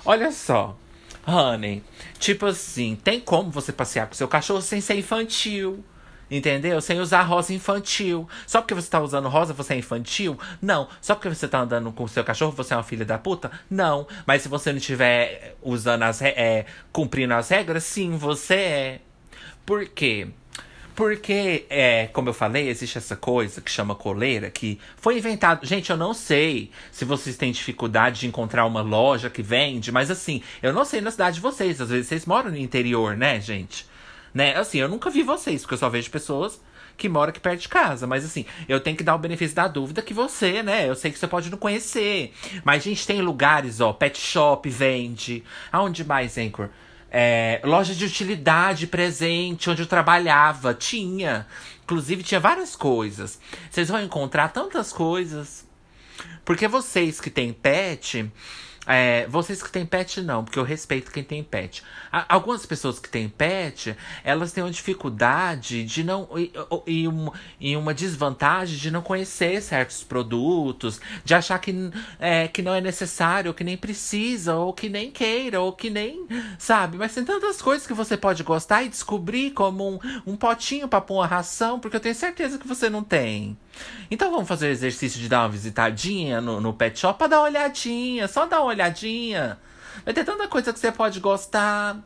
Olha 0.04 0.32
só, 0.32 0.76
honey, 1.26 1.82
tipo 2.18 2.46
assim, 2.46 2.96
tem 2.96 3.20
como 3.20 3.50
você 3.50 3.72
passear 3.72 4.06
com 4.06 4.14
seu 4.14 4.28
cachorro 4.28 4.62
sem 4.62 4.80
ser 4.80 4.94
infantil. 4.96 5.84
Entendeu? 6.30 6.80
Sem 6.80 7.00
usar 7.00 7.22
rosa 7.22 7.52
infantil. 7.52 8.28
Só 8.46 8.60
porque 8.60 8.74
você 8.74 8.88
tá 8.88 9.00
usando 9.00 9.28
rosa, 9.28 9.52
você 9.52 9.74
é 9.74 9.78
infantil? 9.78 10.38
Não. 10.62 10.88
Só 11.02 11.16
porque 11.16 11.28
você 11.28 11.48
tá 11.48 11.58
andando 11.58 11.90
com 11.90 12.04
o 12.04 12.08
seu 12.08 12.22
cachorro, 12.22 12.52
você 12.52 12.72
é 12.72 12.76
uma 12.76 12.84
filha 12.84 13.04
da 13.04 13.18
puta? 13.18 13.50
Não. 13.68 14.06
Mas 14.24 14.42
se 14.42 14.48
você 14.48 14.70
não 14.70 14.78
estiver 14.78 15.56
usando 15.60 16.04
as 16.04 16.22
é, 16.22 16.66
cumprindo 16.92 17.34
as 17.34 17.48
regras, 17.48 17.82
sim, 17.82 18.16
você 18.16 18.54
é. 18.54 19.00
Por 19.66 19.86
quê? 19.88 20.28
Porque, 20.94 21.66
é, 21.70 22.08
como 22.08 22.28
eu 22.28 22.34
falei, 22.34 22.68
existe 22.68 22.98
essa 22.98 23.16
coisa 23.16 23.60
que 23.60 23.70
chama 23.70 23.94
coleira, 23.94 24.50
que 24.50 24.78
foi 24.96 25.18
inventado. 25.18 25.66
Gente, 25.66 25.90
eu 25.90 25.96
não 25.96 26.12
sei 26.12 26.70
se 26.90 27.04
vocês 27.04 27.36
têm 27.36 27.52
dificuldade 27.52 28.20
de 28.20 28.26
encontrar 28.26 28.66
uma 28.66 28.82
loja 28.82 29.30
que 29.30 29.42
vende, 29.42 29.90
mas 29.92 30.10
assim, 30.10 30.42
eu 30.62 30.72
não 30.72 30.84
sei 30.84 31.00
na 31.00 31.10
cidade 31.10 31.36
de 31.36 31.42
vocês. 31.42 31.80
Às 31.80 31.88
vezes 31.90 32.06
vocês 32.06 32.26
moram 32.26 32.50
no 32.50 32.56
interior, 32.56 33.16
né, 33.16 33.40
gente? 33.40 33.86
Né? 34.34 34.54
Assim, 34.56 34.78
eu 34.78 34.88
nunca 34.88 35.10
vi 35.10 35.22
vocês, 35.22 35.62
porque 35.62 35.74
eu 35.74 35.78
só 35.78 35.88
vejo 35.88 36.10
pessoas 36.10 36.60
que 36.96 37.08
moram 37.08 37.30
aqui 37.30 37.40
perto 37.40 37.62
de 37.62 37.68
casa. 37.68 38.06
Mas 38.06 38.24
assim, 38.24 38.44
eu 38.68 38.78
tenho 38.78 38.96
que 38.96 39.02
dar 39.02 39.14
o 39.14 39.18
benefício 39.18 39.56
da 39.56 39.66
dúvida 39.66 40.02
que 40.02 40.12
você, 40.12 40.62
né? 40.62 40.88
Eu 40.88 40.94
sei 40.94 41.10
que 41.10 41.18
você 41.18 41.26
pode 41.26 41.50
não 41.50 41.58
conhecer. 41.58 42.32
Mas 42.62 42.82
a 42.82 42.88
gente 42.88 43.06
tem 43.06 43.22
lugares, 43.22 43.80
ó, 43.80 43.92
pet 43.92 44.20
shop 44.20 44.68
vende. 44.68 45.42
Aonde 45.72 46.04
mais, 46.04 46.36
Anchor? 46.36 46.68
É, 47.10 47.60
loja 47.64 47.94
de 47.94 48.04
utilidade 48.04 48.86
presente, 48.86 49.68
onde 49.68 49.82
eu 49.82 49.86
trabalhava, 49.86 50.72
tinha. 50.72 51.46
Inclusive, 51.82 52.22
tinha 52.22 52.38
várias 52.38 52.76
coisas. 52.76 53.40
Vocês 53.70 53.88
vão 53.88 54.00
encontrar 54.00 54.48
tantas 54.48 54.92
coisas. 54.92 55.66
Porque 56.44 56.68
vocês 56.68 57.20
que 57.20 57.30
têm 57.30 57.52
pet, 57.52 58.30
é, 58.92 59.24
vocês 59.28 59.62
que 59.62 59.70
têm 59.70 59.86
pet, 59.86 60.20
não, 60.20 60.44
porque 60.44 60.58
eu 60.58 60.64
respeito 60.64 61.12
quem 61.12 61.22
tem 61.22 61.44
pet. 61.44 61.84
Algumas 62.28 62.66
pessoas 62.66 62.98
que 62.98 63.08
têm 63.08 63.28
pet, 63.28 63.96
elas 64.24 64.50
têm 64.50 64.64
uma 64.64 64.70
dificuldade 64.70 65.84
de 65.84 66.02
não. 66.02 66.28
E, 66.36 66.52
e, 66.86 67.06
um, 67.06 67.30
e 67.60 67.76
uma 67.76 67.94
desvantagem 67.94 68.76
de 68.76 68.90
não 68.90 69.00
conhecer 69.00 69.62
certos 69.62 70.02
produtos, 70.02 71.00
de 71.24 71.34
achar 71.34 71.60
que, 71.60 71.72
é, 72.18 72.48
que 72.48 72.62
não 72.62 72.74
é 72.74 72.80
necessário, 72.80 73.54
que 73.54 73.62
nem 73.62 73.76
precisa, 73.76 74.56
ou 74.56 74.72
que 74.72 74.88
nem 74.88 75.08
queira, 75.08 75.60
ou 75.60 75.72
que 75.72 75.88
nem. 75.88 76.26
Sabe? 76.58 76.96
Mas 76.96 77.14
tem 77.14 77.24
tantas 77.24 77.62
coisas 77.62 77.86
que 77.86 77.94
você 77.94 78.16
pode 78.16 78.42
gostar 78.42 78.82
e 78.82 78.88
descobrir 78.88 79.52
como 79.52 79.88
um, 79.88 80.32
um 80.32 80.36
potinho 80.36 80.88
pra 80.88 81.00
pôr 81.00 81.18
uma 81.18 81.26
ração, 81.28 81.78
porque 81.78 81.96
eu 81.96 82.00
tenho 82.00 82.14
certeza 82.16 82.58
que 82.58 82.66
você 82.66 82.90
não 82.90 83.04
tem. 83.04 83.56
Então 84.10 84.30
vamos 84.30 84.48
fazer 84.48 84.68
o 84.68 84.70
exercício 84.70 85.20
de 85.20 85.28
dar 85.28 85.42
uma 85.42 85.48
visitadinha 85.48 86.40
no, 86.40 86.60
no 86.60 86.72
pet 86.72 86.98
shop 86.98 87.18
pra 87.18 87.26
dar 87.26 87.38
uma 87.38 87.48
olhadinha, 87.48 88.26
só 88.26 88.46
dar 88.46 88.60
uma 88.60 88.68
olhadinha. 88.68 89.58
Vai 90.04 90.14
ter 90.14 90.24
tanta 90.24 90.48
coisa 90.48 90.72
que 90.72 90.78
você 90.78 90.90
pode 90.90 91.20
gostar. 91.20 91.98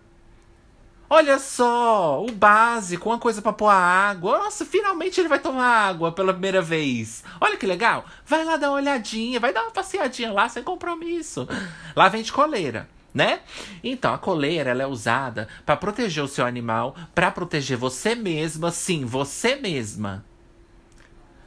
Olha 1.09 1.39
só, 1.39 2.25
o 2.25 2.33
básico, 2.33 3.11
uma 3.11 3.19
coisa 3.19 3.41
para 3.41 3.53
pôr 3.53 3.69
a 3.69 3.75
água. 3.75 4.39
Nossa, 4.39 4.65
finalmente 4.65 5.21
ele 5.21 5.29
vai 5.29 5.39
tomar 5.39 5.67
água 5.67 6.11
pela 6.11 6.33
primeira 6.33 6.63
vez. 6.63 7.23
Olha 7.41 7.57
que 7.57 7.67
legal. 7.67 8.05
Vai 8.27 8.45
lá 8.45 8.57
dar 8.57 8.71
uma 8.71 8.79
olhadinha, 8.79 9.39
vai 9.39 9.53
dar 9.53 9.63
uma 9.63 9.71
passeadinha 9.71 10.33
lá 10.33 10.49
sem 10.49 10.63
compromisso. 10.63 11.47
Lá 11.95 12.09
vende 12.09 12.33
coleira, 12.33 12.89
né? 13.13 13.41
Então 13.83 14.15
a 14.15 14.19
coleira 14.19 14.71
ela 14.71 14.83
é 14.83 14.87
usada 14.87 15.47
para 15.65 15.77
proteger 15.77 16.25
o 16.25 16.29
seu 16.29 16.47
animal, 16.47 16.97
para 17.15 17.31
proteger 17.31 17.77
você 17.77 18.15
mesma, 18.15 18.71
sim, 18.71 19.05
você 19.05 19.57
mesma. 19.57 20.25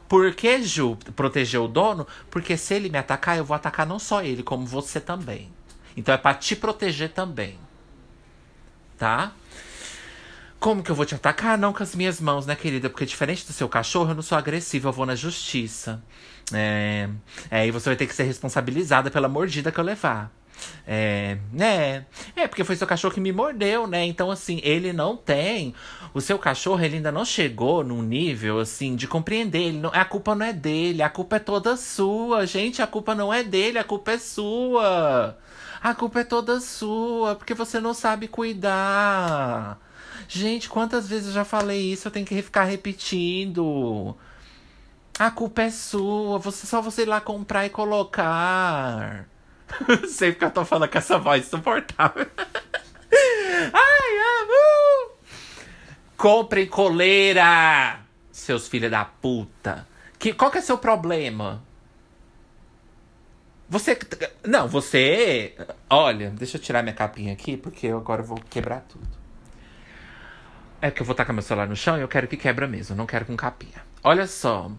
Por 0.08 0.34
que, 0.34 0.64
Ju, 0.64 0.98
proteger 1.16 1.60
o 1.60 1.68
dono? 1.68 2.08
Porque 2.32 2.56
se 2.56 2.74
ele 2.74 2.90
me 2.90 2.98
atacar, 2.98 3.38
eu 3.38 3.46
vou 3.46 3.56
atacar 3.56 3.86
não 3.86 4.00
só 4.00 4.24
ele, 4.24 4.42
como 4.42 4.66
você 4.66 5.00
também. 5.00 5.52
Então 5.96 6.14
é 6.14 6.18
para 6.18 6.38
te 6.38 6.56
proteger 6.56 7.10
também. 7.10 7.58
Tá? 8.98 9.34
Como 10.60 10.82
que 10.82 10.90
eu 10.90 10.96
vou 10.96 11.06
te 11.06 11.14
atacar? 11.14 11.58
Não 11.58 11.72
com 11.72 11.84
as 11.84 11.94
minhas 11.94 12.20
mãos, 12.20 12.46
né, 12.46 12.56
querida? 12.56 12.90
Porque 12.90 13.06
diferente 13.06 13.46
do 13.46 13.54
seu 13.54 13.70
cachorro, 13.70 14.12
eu 14.12 14.16
não 14.16 14.22
sou 14.22 14.38
agressiva, 14.38 14.90
eu 14.90 14.94
vou 14.94 15.06
na 15.06 15.16
justiça. 15.16 16.02
É, 16.54 17.10
é, 17.52 17.68
e 17.68 17.72
você 17.72 17.90
vai 17.90 17.96
ter 17.96 18.08
que 18.08 18.16
ser 18.16 18.24
responsabilizada 18.24 19.12
pela 19.12 19.28
mordida 19.28 19.72
que 19.72 19.80
eu 19.80 19.84
levar. 19.84 20.32
É, 20.86 21.38
né? 21.52 22.06
É, 22.36 22.48
porque 22.48 22.64
foi 22.64 22.76
seu 22.76 22.88
cachorro 22.88 23.14
que 23.14 23.20
me 23.20 23.32
mordeu, 23.32 23.88
né? 23.88 24.06
Então, 24.06 24.32
assim, 24.32 24.60
ele 24.64 24.94
não 24.94 25.18
tem. 25.18 25.74
O 26.14 26.22
seu 26.22 26.40
cachorro, 26.40 26.84
ele 26.84 26.98
ainda 26.98 27.12
não 27.12 27.26
chegou 27.26 27.84
num 27.84 28.02
nível, 28.02 28.60
assim, 28.60 28.96
de 28.96 29.08
compreender. 29.08 29.74
Não, 29.74 29.92
a 29.94 30.06
culpa 30.06 30.34
não 30.34 30.46
é 30.46 30.54
dele, 30.54 31.02
a 31.02 31.10
culpa 31.10 31.36
é 31.36 31.40
toda 31.40 31.76
sua. 31.78 32.46
Gente, 32.46 32.82
a 32.82 32.88
culpa 32.88 33.14
não 33.14 33.34
é 33.34 33.44
dele, 33.44 33.78
a 33.78 33.84
culpa 33.84 34.12
é 34.14 34.18
sua. 34.18 35.38
A 35.82 35.94
culpa 35.94 36.22
é 36.22 36.24
toda 36.24 36.60
sua, 36.60 37.36
porque 37.36 37.54
você 37.54 37.80
não 37.80 37.94
sabe 37.94 38.28
cuidar. 38.28 39.80
Gente, 40.28 40.70
quantas 40.70 41.08
vezes 41.08 41.28
eu 41.28 41.34
já 41.34 41.46
falei 41.46 41.94
isso? 41.94 42.08
Eu 42.08 42.12
tenho 42.12 42.26
que 42.26 42.42
ficar 42.42 42.64
repetindo. 42.64 44.16
A 45.20 45.32
culpa 45.32 45.64
é 45.64 45.70
sua, 45.72 46.38
você 46.38 46.68
só 46.68 46.82
você 46.82 47.04
ir 47.04 47.06
lá 47.06 47.20
comprar 47.22 47.66
e 47.66 47.70
colocar. 47.70 49.28
Sei 50.08 50.32
porque 50.32 50.46
eu 50.46 50.52
tô 50.52 50.66
falando 50.66 50.90
com 50.90 50.98
essa 50.98 51.18
voz 51.18 51.46
insuportável. 51.46 52.28
Ai, 53.74 54.42
amo! 54.42 55.12
Comprem 56.16 56.66
coleira, 56.68 58.00
seus 58.32 58.68
filhos 58.68 58.90
da 58.90 59.06
puta. 59.06 59.88
Que, 60.18 60.34
qual 60.34 60.50
que 60.50 60.58
é 60.58 60.62
seu 60.62 60.78
problema? 60.78 61.64
Você. 63.70 64.00
Não, 64.46 64.68
você. 64.68 65.56
Olha, 65.90 66.30
deixa 66.32 66.58
eu 66.58 66.62
tirar 66.62 66.82
minha 66.82 66.96
capinha 66.96 67.34
aqui, 67.34 67.58
porque 67.58 67.88
eu 67.88 67.98
agora 67.98 68.24
vou 68.24 68.40
quebrar 68.50 68.82
tudo. 68.82 69.08
É 70.82 70.90
que 70.90 71.02
eu 71.02 71.06
vou 71.06 71.16
tacar 71.16 71.34
meu 71.34 71.42
celular 71.42 71.68
no 71.68 71.76
chão 71.76 71.98
e 71.98 72.02
eu 72.02 72.08
quero 72.08 72.28
que 72.28 72.38
quebra 72.38 72.68
mesmo, 72.68 72.96
não 72.96 73.06
quero 73.06 73.26
com 73.26 73.36
capinha. 73.36 73.84
Olha 74.04 74.28
só. 74.28 74.72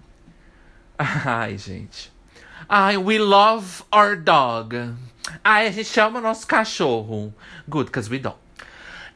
Ai, 0.99 1.59
gente. 1.59 2.12
Ai, 2.67 2.97
we 2.97 3.19
love 3.19 3.85
our 3.95 4.17
dog. 4.17 4.75
Ai, 5.45 5.67
a 5.67 5.71
gente 5.71 5.89
chama 5.89 6.21
nosso 6.21 6.47
cachorro. 6.47 7.35
Good, 7.69 7.91
cause 7.91 8.11
we 8.11 8.19
don't. 8.19 8.37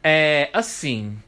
É, 0.03 0.51
assim. 0.53 1.19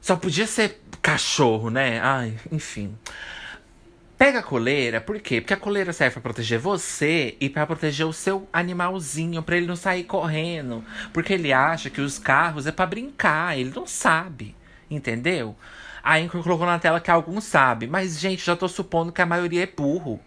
Só 0.00 0.16
podia 0.16 0.46
ser 0.46 0.80
cachorro, 1.00 1.70
né? 1.70 2.00
Ai, 2.00 2.36
enfim. 2.50 2.96
Pega 4.16 4.38
a 4.38 4.42
coleira, 4.42 5.00
por 5.00 5.20
quê? 5.20 5.40
Porque 5.40 5.54
a 5.54 5.56
coleira 5.56 5.92
serve 5.92 6.14
para 6.14 6.22
proteger 6.22 6.58
você 6.58 7.36
e 7.40 7.48
para 7.50 7.66
proteger 7.66 8.06
o 8.06 8.12
seu 8.12 8.48
animalzinho, 8.52 9.42
para 9.42 9.56
ele 9.56 9.66
não 9.66 9.76
sair 9.76 10.04
correndo. 10.04 10.84
Porque 11.12 11.32
ele 11.32 11.52
acha 11.52 11.90
que 11.90 12.00
os 12.00 12.18
carros 12.18 12.66
é 12.66 12.72
para 12.72 12.86
brincar, 12.86 13.58
ele 13.58 13.72
não 13.74 13.86
sabe. 13.86 14.54
Entendeu? 14.90 15.56
Aí 16.02 16.28
colocou 16.28 16.66
na 16.66 16.78
tela 16.78 17.00
que 17.00 17.10
alguns 17.10 17.44
sabem. 17.44 17.88
Mas, 17.88 18.18
gente, 18.18 18.44
já 18.44 18.54
tô 18.54 18.68
supondo 18.68 19.10
que 19.10 19.22
a 19.22 19.26
maioria 19.26 19.64
é 19.64 19.66
burro. 19.66 20.20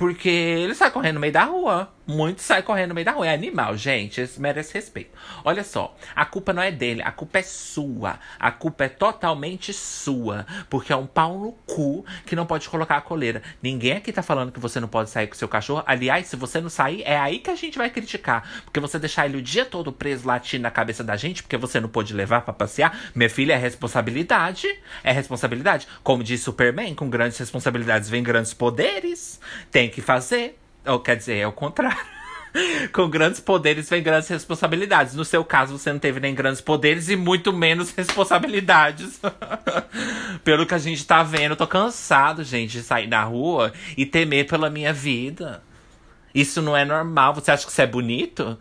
Porque 0.00 0.30
ele 0.30 0.74
sai 0.74 0.90
correndo 0.90 1.16
no 1.16 1.20
meio 1.20 1.30
da 1.34 1.44
rua. 1.44 1.92
Muito 2.06 2.42
sai 2.42 2.62
correndo 2.62 2.88
no 2.88 2.94
meio 2.94 3.04
da 3.04 3.12
rua. 3.12 3.26
É 3.26 3.34
animal, 3.34 3.76
gente. 3.76 4.20
Isso 4.20 4.40
merece 4.40 4.74
respeito. 4.74 5.10
Olha 5.44 5.62
só, 5.62 5.96
a 6.14 6.24
culpa 6.24 6.52
não 6.52 6.62
é 6.62 6.72
dele, 6.72 7.02
a 7.02 7.12
culpa 7.12 7.38
é 7.38 7.42
sua. 7.42 8.18
A 8.38 8.50
culpa 8.50 8.84
é 8.84 8.88
totalmente 8.88 9.72
sua. 9.72 10.46
Porque 10.68 10.92
é 10.92 10.96
um 10.96 11.06
pau 11.06 11.38
no 11.38 11.52
cu 11.66 12.04
que 12.26 12.34
não 12.34 12.46
pode 12.46 12.68
colocar 12.68 12.96
a 12.96 13.00
coleira. 13.00 13.42
Ninguém 13.62 13.92
aqui 13.92 14.12
tá 14.12 14.22
falando 14.22 14.50
que 14.50 14.58
você 14.58 14.80
não 14.80 14.88
pode 14.88 15.10
sair 15.10 15.28
com 15.28 15.34
seu 15.34 15.48
cachorro. 15.48 15.84
Aliás, 15.86 16.26
se 16.26 16.36
você 16.36 16.60
não 16.60 16.68
sair, 16.68 17.02
é 17.04 17.16
aí 17.16 17.38
que 17.38 17.50
a 17.50 17.54
gente 17.54 17.78
vai 17.78 17.90
criticar. 17.90 18.62
Porque 18.64 18.80
você 18.80 18.98
deixar 18.98 19.26
ele 19.26 19.36
o 19.36 19.42
dia 19.42 19.64
todo 19.64 19.92
preso 19.92 20.26
latindo 20.26 20.62
na 20.62 20.70
cabeça 20.70 21.04
da 21.04 21.16
gente, 21.16 21.42
porque 21.42 21.56
você 21.56 21.78
não 21.78 21.88
pôde 21.88 22.12
levar 22.12 22.40
para 22.42 22.52
passear, 22.52 22.98
minha 23.14 23.30
filha, 23.30 23.54
é 23.54 23.56
responsabilidade. 23.56 24.66
É 25.04 25.12
responsabilidade. 25.12 25.86
Como 26.02 26.24
diz 26.24 26.42
Superman, 26.42 26.94
com 26.94 27.08
grandes 27.08 27.38
responsabilidades 27.38 28.08
vem 28.08 28.22
grandes 28.22 28.52
poderes. 28.52 29.40
Tem 29.70 29.88
que 29.88 30.00
fazer. 30.00 30.59
Ou 30.86 31.00
quer 31.00 31.16
dizer, 31.16 31.38
é 31.38 31.46
o 31.46 31.52
contrário. 31.52 31.98
Com 32.92 33.08
grandes 33.08 33.38
poderes 33.40 33.88
vem 33.88 34.02
grandes 34.02 34.28
responsabilidades. 34.28 35.14
No 35.14 35.24
seu 35.24 35.44
caso, 35.44 35.78
você 35.78 35.92
não 35.92 35.98
teve 35.98 36.20
nem 36.20 36.34
grandes 36.34 36.60
poderes 36.60 37.08
e 37.08 37.16
muito 37.16 37.52
menos 37.52 37.92
responsabilidades. 37.96 39.20
Pelo 40.42 40.66
que 40.66 40.74
a 40.74 40.78
gente 40.78 41.04
tá 41.06 41.22
vendo, 41.22 41.52
eu 41.52 41.56
tô 41.56 41.66
cansado, 41.66 42.42
gente, 42.42 42.72
de 42.72 42.82
sair 42.82 43.06
na 43.06 43.22
rua 43.22 43.72
e 43.96 44.04
temer 44.04 44.46
pela 44.46 44.70
minha 44.70 44.92
vida. 44.92 45.62
Isso 46.34 46.60
não 46.62 46.76
é 46.76 46.84
normal. 46.84 47.34
Você 47.34 47.50
acha 47.50 47.64
que 47.64 47.72
isso 47.72 47.82
é 47.82 47.86
bonito? 47.86 48.58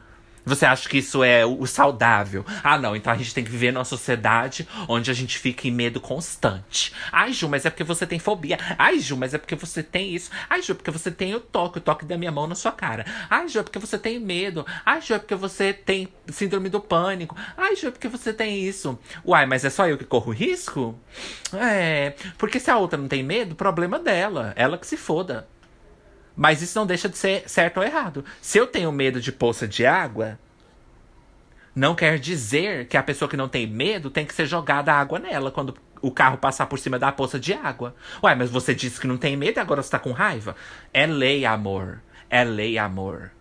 Você 0.49 0.65
acha 0.65 0.89
que 0.89 0.97
isso 0.97 1.23
é 1.23 1.45
o 1.45 1.67
saudável? 1.67 2.43
Ah, 2.63 2.75
não. 2.75 2.95
Então 2.95 3.13
a 3.13 3.15
gente 3.15 3.35
tem 3.35 3.43
que 3.43 3.51
viver 3.51 3.71
numa 3.71 3.85
sociedade 3.85 4.67
onde 4.87 5.11
a 5.11 5.13
gente 5.13 5.37
fica 5.37 5.67
em 5.67 5.71
medo 5.71 6.01
constante. 6.01 6.91
Ai, 7.11 7.31
Ju, 7.31 7.47
mas 7.47 7.65
é 7.65 7.69
porque 7.69 7.83
você 7.83 8.07
tem 8.07 8.17
fobia. 8.17 8.57
Ai, 8.75 8.99
Ju, 8.99 9.15
mas 9.15 9.35
é 9.35 9.37
porque 9.37 9.53
você 9.53 9.83
tem 9.83 10.15
isso. 10.15 10.31
Ai, 10.49 10.63
Ju, 10.63 10.71
é 10.71 10.75
porque 10.75 10.89
você 10.89 11.11
tem 11.11 11.35
o 11.35 11.39
toque, 11.39 11.77
o 11.77 11.81
toque 11.81 12.03
da 12.03 12.17
minha 12.17 12.31
mão 12.31 12.47
na 12.47 12.55
sua 12.55 12.71
cara. 12.71 13.05
Ai, 13.29 13.47
Ju, 13.47 13.59
é 13.59 13.63
porque 13.63 13.77
você 13.77 13.99
tem 13.99 14.19
medo. 14.19 14.65
Ai, 14.83 15.01
Ju, 15.01 15.13
é 15.13 15.19
porque 15.19 15.35
você 15.35 15.71
tem 15.71 16.07
síndrome 16.27 16.67
do 16.67 16.79
pânico. 16.79 17.35
Ai, 17.55 17.75
Ju, 17.75 17.89
é 17.89 17.91
porque 17.91 18.07
você 18.07 18.33
tem 18.33 18.59
isso. 18.59 18.97
Uai, 19.23 19.45
mas 19.45 19.63
é 19.63 19.69
só 19.69 19.87
eu 19.87 19.99
que 19.99 20.05
corro 20.05 20.31
risco? 20.31 20.97
É. 21.53 22.15
Porque 22.39 22.59
se 22.59 22.71
a 22.71 22.77
outra 22.77 22.97
não 22.99 23.07
tem 23.07 23.21
medo, 23.21 23.53
problema 23.53 23.99
dela. 23.99 24.51
Ela 24.55 24.79
que 24.79 24.87
se 24.87 24.97
foda. 24.97 25.47
Mas 26.39 26.61
isso 26.61 26.79
não 26.79 26.87
deixa 26.87 27.09
de 27.09 27.17
ser 27.17 27.43
certo 27.49 27.81
ou 27.81 27.83
errado. 27.83 28.23
Se 28.41 28.57
eu 28.57 28.65
tenho 28.65 28.89
medo 28.93 29.19
de 29.19 29.29
poça 29.29 29.67
de 29.67 29.85
água, 29.85 30.39
não 31.75 31.93
quer 31.93 32.17
dizer 32.17 32.87
que 32.87 32.95
a 32.95 33.03
pessoa 33.03 33.27
que 33.27 33.35
não 33.35 33.49
tem 33.49 33.67
medo 33.67 34.09
tem 34.09 34.25
que 34.25 34.33
ser 34.33 34.45
jogada 34.45 34.93
água 34.93 35.19
nela 35.19 35.51
quando 35.51 35.75
o 36.01 36.09
carro 36.09 36.37
passar 36.37 36.67
por 36.67 36.79
cima 36.79 36.97
da 36.97 37.11
poça 37.11 37.37
de 37.37 37.51
água. 37.51 37.93
Ué, 38.23 38.35
mas 38.35 38.49
você 38.49 38.73
disse 38.73 39.01
que 39.01 39.05
não 39.05 39.17
tem 39.17 39.35
medo 39.35 39.57
e 39.57 39.59
agora 39.59 39.83
você 39.83 39.89
tá 39.89 39.99
com 39.99 40.13
raiva? 40.13 40.55
É 40.93 41.05
lei, 41.05 41.45
amor. 41.45 42.01
É 42.29 42.41
lei, 42.45 42.77
amor. 42.77 43.31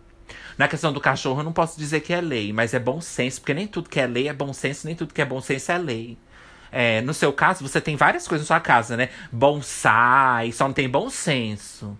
Na 0.57 0.67
questão 0.67 0.91
do 0.91 0.99
cachorro, 0.99 1.39
eu 1.39 1.45
não 1.45 1.53
posso 1.53 1.79
dizer 1.79 2.01
que 2.01 2.11
é 2.11 2.19
lei, 2.19 2.51
mas 2.51 2.73
é 2.73 2.79
bom 2.79 2.99
senso, 2.99 3.39
porque 3.39 3.53
nem 3.53 3.65
tudo 3.65 3.87
que 3.87 4.01
é 4.01 4.07
lei 4.07 4.27
é 4.27 4.33
bom 4.33 4.51
senso, 4.51 4.85
nem 4.85 4.93
tudo 4.93 5.13
que 5.13 5.21
é 5.21 5.25
bom 5.25 5.39
senso 5.39 5.71
é 5.71 5.77
lei. 5.77 6.17
É, 6.69 6.99
no 6.99 7.13
seu 7.13 7.31
caso, 7.31 7.65
você 7.65 7.79
tem 7.79 7.95
várias 7.95 8.27
coisas 8.27 8.45
na 8.45 8.55
sua 8.55 8.59
casa, 8.59 8.97
né? 8.97 9.07
Bonsai, 9.31 10.51
só 10.51 10.67
não 10.67 10.73
tem 10.73 10.89
bom 10.89 11.09
senso. 11.09 11.97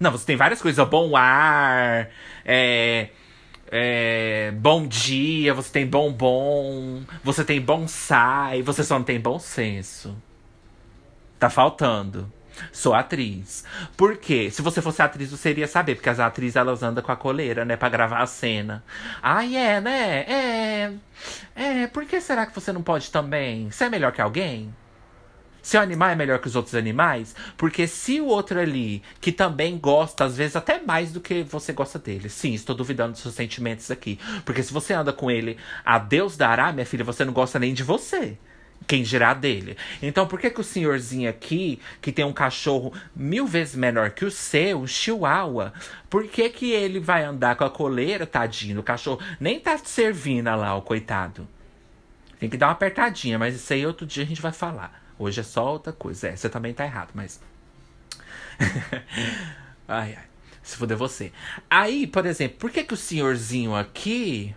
Não, 0.00 0.10
você 0.10 0.24
tem 0.24 0.36
várias 0.36 0.62
coisas. 0.62 0.88
Bom 0.88 1.14
ar, 1.14 2.08
é, 2.42 3.10
é, 3.70 4.50
bom 4.52 4.86
dia, 4.86 5.52
você 5.52 5.70
tem 5.70 5.86
bombom, 5.86 7.02
você 7.22 7.44
tem 7.44 7.60
bonsai, 7.60 8.62
você 8.62 8.82
só 8.82 8.98
não 8.98 9.04
tem 9.04 9.20
bom 9.20 9.38
senso. 9.38 10.16
Tá 11.38 11.50
faltando. 11.50 12.32
Sou 12.72 12.94
atriz. 12.94 13.62
Por 13.94 14.16
quê? 14.16 14.50
Se 14.50 14.62
você 14.62 14.80
fosse 14.80 15.02
atriz, 15.02 15.30
você 15.30 15.50
iria 15.50 15.68
saber, 15.68 15.96
porque 15.96 16.08
as 16.08 16.18
atrizes 16.18 16.56
elas 16.56 16.82
andam 16.82 17.04
com 17.04 17.12
a 17.12 17.16
coleira, 17.16 17.64
né, 17.66 17.76
para 17.76 17.90
gravar 17.90 18.22
a 18.22 18.26
cena. 18.26 18.82
Ah, 19.22 19.44
é, 19.44 19.80
né? 19.82 20.20
É. 20.20 20.92
É, 21.54 21.86
por 21.88 22.06
que 22.06 22.20
será 22.22 22.46
que 22.46 22.54
você 22.54 22.72
não 22.72 22.82
pode 22.82 23.10
também? 23.10 23.70
Você 23.70 23.84
é 23.84 23.90
melhor 23.90 24.12
que 24.12 24.20
alguém? 24.22 24.74
Seu 25.62 25.80
animal 25.80 26.10
é 26.10 26.14
melhor 26.14 26.38
que 26.38 26.46
os 26.46 26.56
outros 26.56 26.74
animais? 26.74 27.34
Porque 27.56 27.86
se 27.86 28.20
o 28.20 28.26
outro 28.26 28.58
ali, 28.58 29.02
que 29.20 29.32
também 29.32 29.78
gosta, 29.78 30.24
às 30.24 30.36
vezes 30.36 30.56
até 30.56 30.80
mais 30.80 31.12
do 31.12 31.20
que 31.20 31.42
você 31.42 31.72
gosta 31.72 31.98
dele. 31.98 32.28
Sim, 32.28 32.54
estou 32.54 32.74
duvidando 32.74 33.12
dos 33.12 33.20
seus 33.22 33.34
sentimentos 33.34 33.90
aqui. 33.90 34.18
Porque 34.44 34.62
se 34.62 34.72
você 34.72 34.94
anda 34.94 35.12
com 35.12 35.30
ele, 35.30 35.56
a 35.84 35.98
Deus 35.98 36.36
dará, 36.36 36.72
minha 36.72 36.86
filha, 36.86 37.04
você 37.04 37.24
não 37.24 37.32
gosta 37.32 37.58
nem 37.58 37.74
de 37.74 37.82
você. 37.82 38.36
Quem 38.86 39.02
dirá 39.02 39.34
dele? 39.34 39.76
Então, 40.02 40.26
por 40.26 40.40
que, 40.40 40.50
que 40.50 40.60
o 40.60 40.64
senhorzinho 40.64 41.28
aqui, 41.28 41.78
que 42.00 42.10
tem 42.10 42.24
um 42.24 42.32
cachorro 42.32 42.92
mil 43.14 43.46
vezes 43.46 43.76
menor 43.76 44.10
que 44.10 44.24
o 44.24 44.30
seu, 44.30 44.80
um 44.80 44.86
chihuahua, 44.86 45.72
por 46.08 46.26
que, 46.26 46.48
que 46.48 46.72
ele 46.72 46.98
vai 46.98 47.22
andar 47.22 47.54
com 47.56 47.64
a 47.64 47.70
coleira, 47.70 48.26
tadinho? 48.26 48.80
O 48.80 48.82
cachorro 48.82 49.20
nem 49.38 49.60
tá 49.60 49.78
servindo 49.78 50.46
lá, 50.46 50.74
o 50.74 50.82
coitado. 50.82 51.46
Tem 52.38 52.48
que 52.48 52.56
dar 52.56 52.66
uma 52.66 52.72
apertadinha, 52.72 53.38
mas 53.38 53.54
isso 53.54 53.72
aí 53.72 53.86
outro 53.86 54.06
dia 54.06 54.24
a 54.24 54.26
gente 54.26 54.42
vai 54.42 54.52
falar. 54.52 54.99
Hoje 55.20 55.40
é 55.40 55.42
só 55.42 55.72
outra 55.72 55.92
coisa. 55.92 56.28
É, 56.28 56.36
você 56.36 56.48
também 56.48 56.72
tá 56.72 56.82
errado, 56.82 57.10
mas. 57.12 57.38
ai, 59.86 60.16
ai. 60.16 60.24
Se 60.62 60.78
fuder 60.78 60.96
você. 60.96 61.30
Aí, 61.68 62.06
por 62.06 62.24
exemplo, 62.24 62.56
por 62.58 62.70
que, 62.70 62.82
que 62.82 62.94
o 62.94 62.96
senhorzinho 62.96 63.76
aqui 63.76 64.56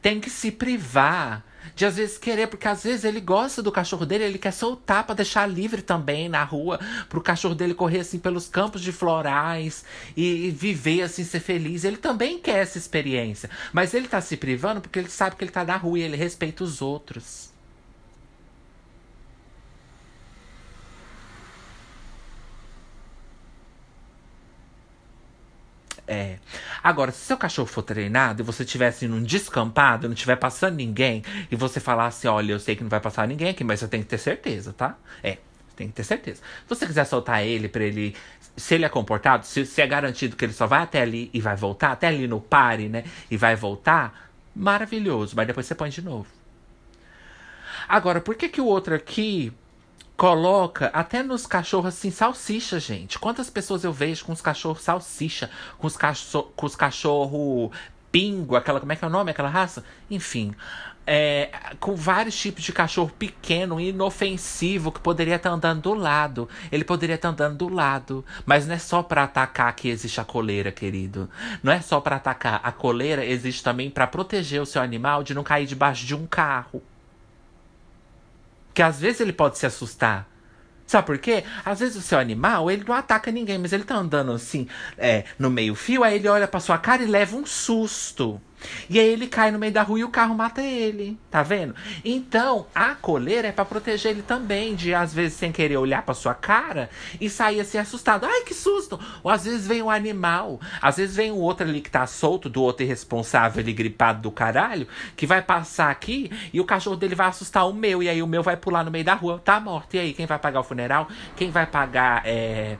tem 0.00 0.20
que 0.20 0.30
se 0.30 0.52
privar 0.52 1.44
de 1.74 1.84
às 1.84 1.96
vezes 1.96 2.18
querer, 2.18 2.46
porque 2.46 2.68
às 2.68 2.84
vezes 2.84 3.04
ele 3.04 3.20
gosta 3.20 3.60
do 3.60 3.72
cachorro 3.72 4.06
dele, 4.06 4.22
ele 4.22 4.38
quer 4.38 4.52
soltar 4.52 5.02
para 5.02 5.16
deixar 5.16 5.44
livre 5.44 5.82
também 5.82 6.28
na 6.28 6.44
rua, 6.44 6.78
pro 7.08 7.20
cachorro 7.20 7.56
dele 7.56 7.74
correr 7.74 8.00
assim 8.00 8.20
pelos 8.20 8.46
campos 8.46 8.82
de 8.82 8.92
florais 8.92 9.84
e, 10.16 10.46
e, 10.46 10.50
viver 10.52 11.02
assim, 11.02 11.24
ser 11.24 11.40
feliz. 11.40 11.82
Ele 11.82 11.96
também 11.96 12.38
quer 12.38 12.58
essa 12.58 12.78
experiência, 12.78 13.50
mas 13.72 13.92
ele 13.92 14.06
tá 14.06 14.20
se 14.20 14.36
privando 14.36 14.80
porque 14.80 15.00
ele 15.00 15.10
sabe 15.10 15.34
que 15.34 15.42
ele 15.42 15.50
tá 15.50 15.64
na 15.64 15.76
rua 15.76 15.98
e 15.98 16.02
ele 16.02 16.16
respeita 16.16 16.62
os 16.62 16.80
outros. 16.80 17.55
É. 26.06 26.36
Agora, 26.82 27.10
se 27.10 27.18
seu 27.18 27.36
cachorro 27.36 27.66
for 27.66 27.82
treinado 27.82 28.40
e 28.40 28.44
você 28.44 28.64
tivesse 28.64 29.08
num 29.08 29.22
descampado, 29.22 30.06
não 30.06 30.14
estiver 30.14 30.36
passando 30.36 30.76
ninguém, 30.76 31.24
e 31.50 31.56
você 31.56 31.80
falasse, 31.80 32.28
olha, 32.28 32.52
eu 32.52 32.60
sei 32.60 32.76
que 32.76 32.82
não 32.82 32.90
vai 32.90 33.00
passar 33.00 33.26
ninguém 33.26 33.48
aqui, 33.48 33.64
mas 33.64 33.80
você 33.80 33.88
tem 33.88 34.02
que 34.02 34.08
ter 34.08 34.18
certeza, 34.18 34.72
tá? 34.72 34.96
É, 35.22 35.38
tem 35.74 35.88
que 35.88 35.94
ter 35.94 36.04
certeza. 36.04 36.38
Se 36.38 36.68
você 36.68 36.86
quiser 36.86 37.04
soltar 37.04 37.44
ele 37.44 37.68
para 37.68 37.84
ele. 37.84 38.14
Se 38.56 38.74
ele 38.74 38.86
é 38.86 38.88
comportado, 38.88 39.44
se, 39.44 39.66
se, 39.66 39.82
é 39.82 39.86
garantido 39.86 40.34
que 40.34 40.44
ele 40.44 40.54
só 40.54 40.66
vai 40.66 40.82
até 40.82 41.02
ali 41.02 41.28
e 41.34 41.40
vai 41.42 41.54
voltar, 41.54 41.92
até 41.92 42.06
ali 42.06 42.26
no 42.26 42.40
pare, 42.40 42.88
né? 42.88 43.04
E 43.30 43.36
vai 43.36 43.54
voltar, 43.54 44.30
maravilhoso. 44.54 45.36
Mas 45.36 45.46
depois 45.46 45.66
você 45.66 45.74
põe 45.74 45.90
de 45.90 46.00
novo. 46.00 46.26
Agora, 47.86 48.20
por 48.20 48.34
que 48.34 48.48
que 48.48 48.60
o 48.60 48.64
outro 48.64 48.94
aqui 48.94 49.52
Coloca 50.16 50.86
até 50.94 51.22
nos 51.22 51.46
cachorros 51.46 51.94
assim, 51.94 52.10
salsicha, 52.10 52.80
gente. 52.80 53.18
Quantas 53.18 53.50
pessoas 53.50 53.84
eu 53.84 53.92
vejo 53.92 54.24
com 54.24 54.32
os 54.32 54.40
cachorros 54.40 54.80
salsicha, 54.82 55.50
com 55.76 55.86
os, 55.86 55.96
cachorro, 55.96 56.52
com 56.56 56.64
os 56.64 56.74
cachorros 56.74 57.70
pingo, 58.10 58.56
aquela. 58.56 58.80
Como 58.80 58.90
é 58.90 58.96
que 58.96 59.04
é 59.04 59.08
o 59.08 59.10
nome? 59.10 59.30
Aquela 59.30 59.50
raça? 59.50 59.84
Enfim. 60.10 60.54
É, 61.08 61.50
com 61.78 61.94
vários 61.94 62.34
tipos 62.36 62.64
de 62.64 62.72
cachorro 62.72 63.12
pequeno 63.16 63.78
inofensivo 63.78 64.90
que 64.90 64.98
poderia 64.98 65.36
estar 65.36 65.50
andando 65.50 65.82
do 65.82 65.94
lado. 65.94 66.48
Ele 66.72 66.82
poderia 66.82 67.16
estar 67.16 67.28
andando 67.28 67.58
do 67.58 67.68
lado. 67.68 68.24
Mas 68.46 68.66
não 68.66 68.74
é 68.74 68.78
só 68.78 69.02
para 69.02 69.24
atacar 69.24 69.70
que 69.76 69.88
existe 69.88 70.18
a 70.18 70.24
coleira, 70.24 70.72
querido. 70.72 71.28
Não 71.62 71.70
é 71.70 71.82
só 71.82 72.00
para 72.00 72.16
atacar. 72.16 72.58
A 72.62 72.72
coleira 72.72 73.22
existe 73.22 73.62
também 73.62 73.90
para 73.90 74.06
proteger 74.06 74.62
o 74.62 74.66
seu 74.66 74.80
animal 74.80 75.22
de 75.22 75.34
não 75.34 75.44
cair 75.44 75.66
debaixo 75.66 76.06
de 76.06 76.14
um 76.14 76.26
carro. 76.26 76.82
Que 78.76 78.82
às 78.82 79.00
vezes 79.00 79.22
ele 79.22 79.32
pode 79.32 79.56
se 79.56 79.64
assustar. 79.64 80.28
Sabe 80.86 81.06
por 81.06 81.16
quê? 81.16 81.44
Às 81.64 81.80
vezes 81.80 81.96
o 81.96 82.02
seu 82.02 82.18
animal, 82.18 82.70
ele 82.70 82.84
não 82.86 82.94
ataca 82.94 83.32
ninguém, 83.32 83.56
mas 83.56 83.72
ele 83.72 83.84
tá 83.84 83.96
andando 83.96 84.32
assim, 84.32 84.68
é, 84.98 85.24
no 85.38 85.48
meio 85.48 85.74
fio, 85.74 86.04
aí 86.04 86.16
ele 86.16 86.28
olha 86.28 86.46
pra 86.46 86.60
sua 86.60 86.76
cara 86.76 87.02
e 87.02 87.06
leva 87.06 87.38
um 87.38 87.46
susto. 87.46 88.38
E 88.88 88.98
aí 88.98 89.06
ele 89.06 89.26
cai 89.26 89.50
no 89.50 89.58
meio 89.58 89.72
da 89.72 89.82
rua 89.82 90.00
e 90.00 90.04
o 90.04 90.08
carro 90.08 90.34
mata 90.34 90.62
ele, 90.62 91.18
tá 91.30 91.42
vendo? 91.42 91.74
Então, 92.04 92.66
a 92.74 92.94
coleira 92.94 93.48
é 93.48 93.52
para 93.52 93.64
proteger 93.64 94.12
ele 94.12 94.22
também 94.22 94.74
de 94.74 94.94
às 94.94 95.12
vezes 95.12 95.34
sem 95.34 95.52
querer 95.52 95.76
olhar 95.76 96.02
para 96.02 96.14
sua 96.14 96.34
cara 96.34 96.88
e 97.20 97.28
sair 97.28 97.60
assim 97.60 97.78
assustado. 97.78 98.26
Ai, 98.26 98.42
que 98.42 98.54
susto! 98.54 98.98
Ou 99.22 99.30
às 99.30 99.44
vezes 99.44 99.66
vem 99.66 99.82
um 99.82 99.90
animal, 99.90 100.60
às 100.80 100.96
vezes 100.96 101.16
vem 101.16 101.30
um 101.30 101.38
outro 101.38 101.66
ali 101.66 101.80
que 101.80 101.90
tá 101.90 102.06
solto 102.06 102.48
do 102.48 102.62
outro 102.62 102.84
irresponsável 102.84 103.60
ali 103.60 103.72
gripado 103.72 104.22
do 104.22 104.30
caralho, 104.30 104.86
que 105.16 105.26
vai 105.26 105.42
passar 105.42 105.90
aqui 105.90 106.30
e 106.52 106.60
o 106.60 106.64
cachorro 106.64 106.96
dele 106.96 107.14
vai 107.14 107.26
assustar 107.28 107.68
o 107.68 107.72
meu 107.72 108.02
e 108.02 108.08
aí 108.08 108.22
o 108.22 108.26
meu 108.26 108.42
vai 108.42 108.56
pular 108.56 108.84
no 108.84 108.90
meio 108.90 109.04
da 109.04 109.14
rua, 109.14 109.40
tá 109.44 109.60
morto. 109.60 109.94
E 109.94 109.98
aí, 109.98 110.12
quem 110.12 110.26
vai 110.26 110.38
pagar 110.38 110.60
o 110.60 110.64
funeral? 110.64 111.08
Quem 111.36 111.50
vai 111.50 111.66
pagar 111.66 112.22
é, 112.24 112.78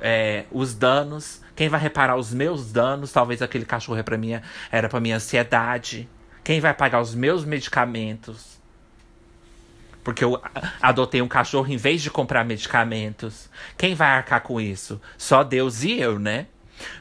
é, 0.00 0.44
os 0.50 0.74
danos? 0.74 1.45
Quem 1.56 1.70
vai 1.70 1.80
reparar 1.80 2.16
os 2.16 2.34
meus 2.34 2.70
danos? 2.70 3.10
Talvez 3.10 3.40
aquele 3.40 3.64
cachorro 3.64 3.98
é 3.98 4.02
pra 4.02 4.18
minha, 4.18 4.42
era 4.70 4.88
para 4.90 5.00
minha 5.00 5.16
ansiedade. 5.16 6.06
Quem 6.44 6.60
vai 6.60 6.74
pagar 6.74 7.00
os 7.00 7.14
meus 7.14 7.44
medicamentos? 7.44 8.60
Porque 10.04 10.22
eu 10.22 10.40
adotei 10.80 11.20
um 11.22 11.26
cachorro 11.26 11.66
em 11.72 11.78
vez 11.78 12.02
de 12.02 12.10
comprar 12.10 12.44
medicamentos. 12.44 13.48
Quem 13.76 13.94
vai 13.94 14.10
arcar 14.10 14.42
com 14.42 14.60
isso? 14.60 15.00
Só 15.16 15.42
Deus 15.42 15.82
e 15.82 15.98
eu, 15.98 16.18
né? 16.18 16.46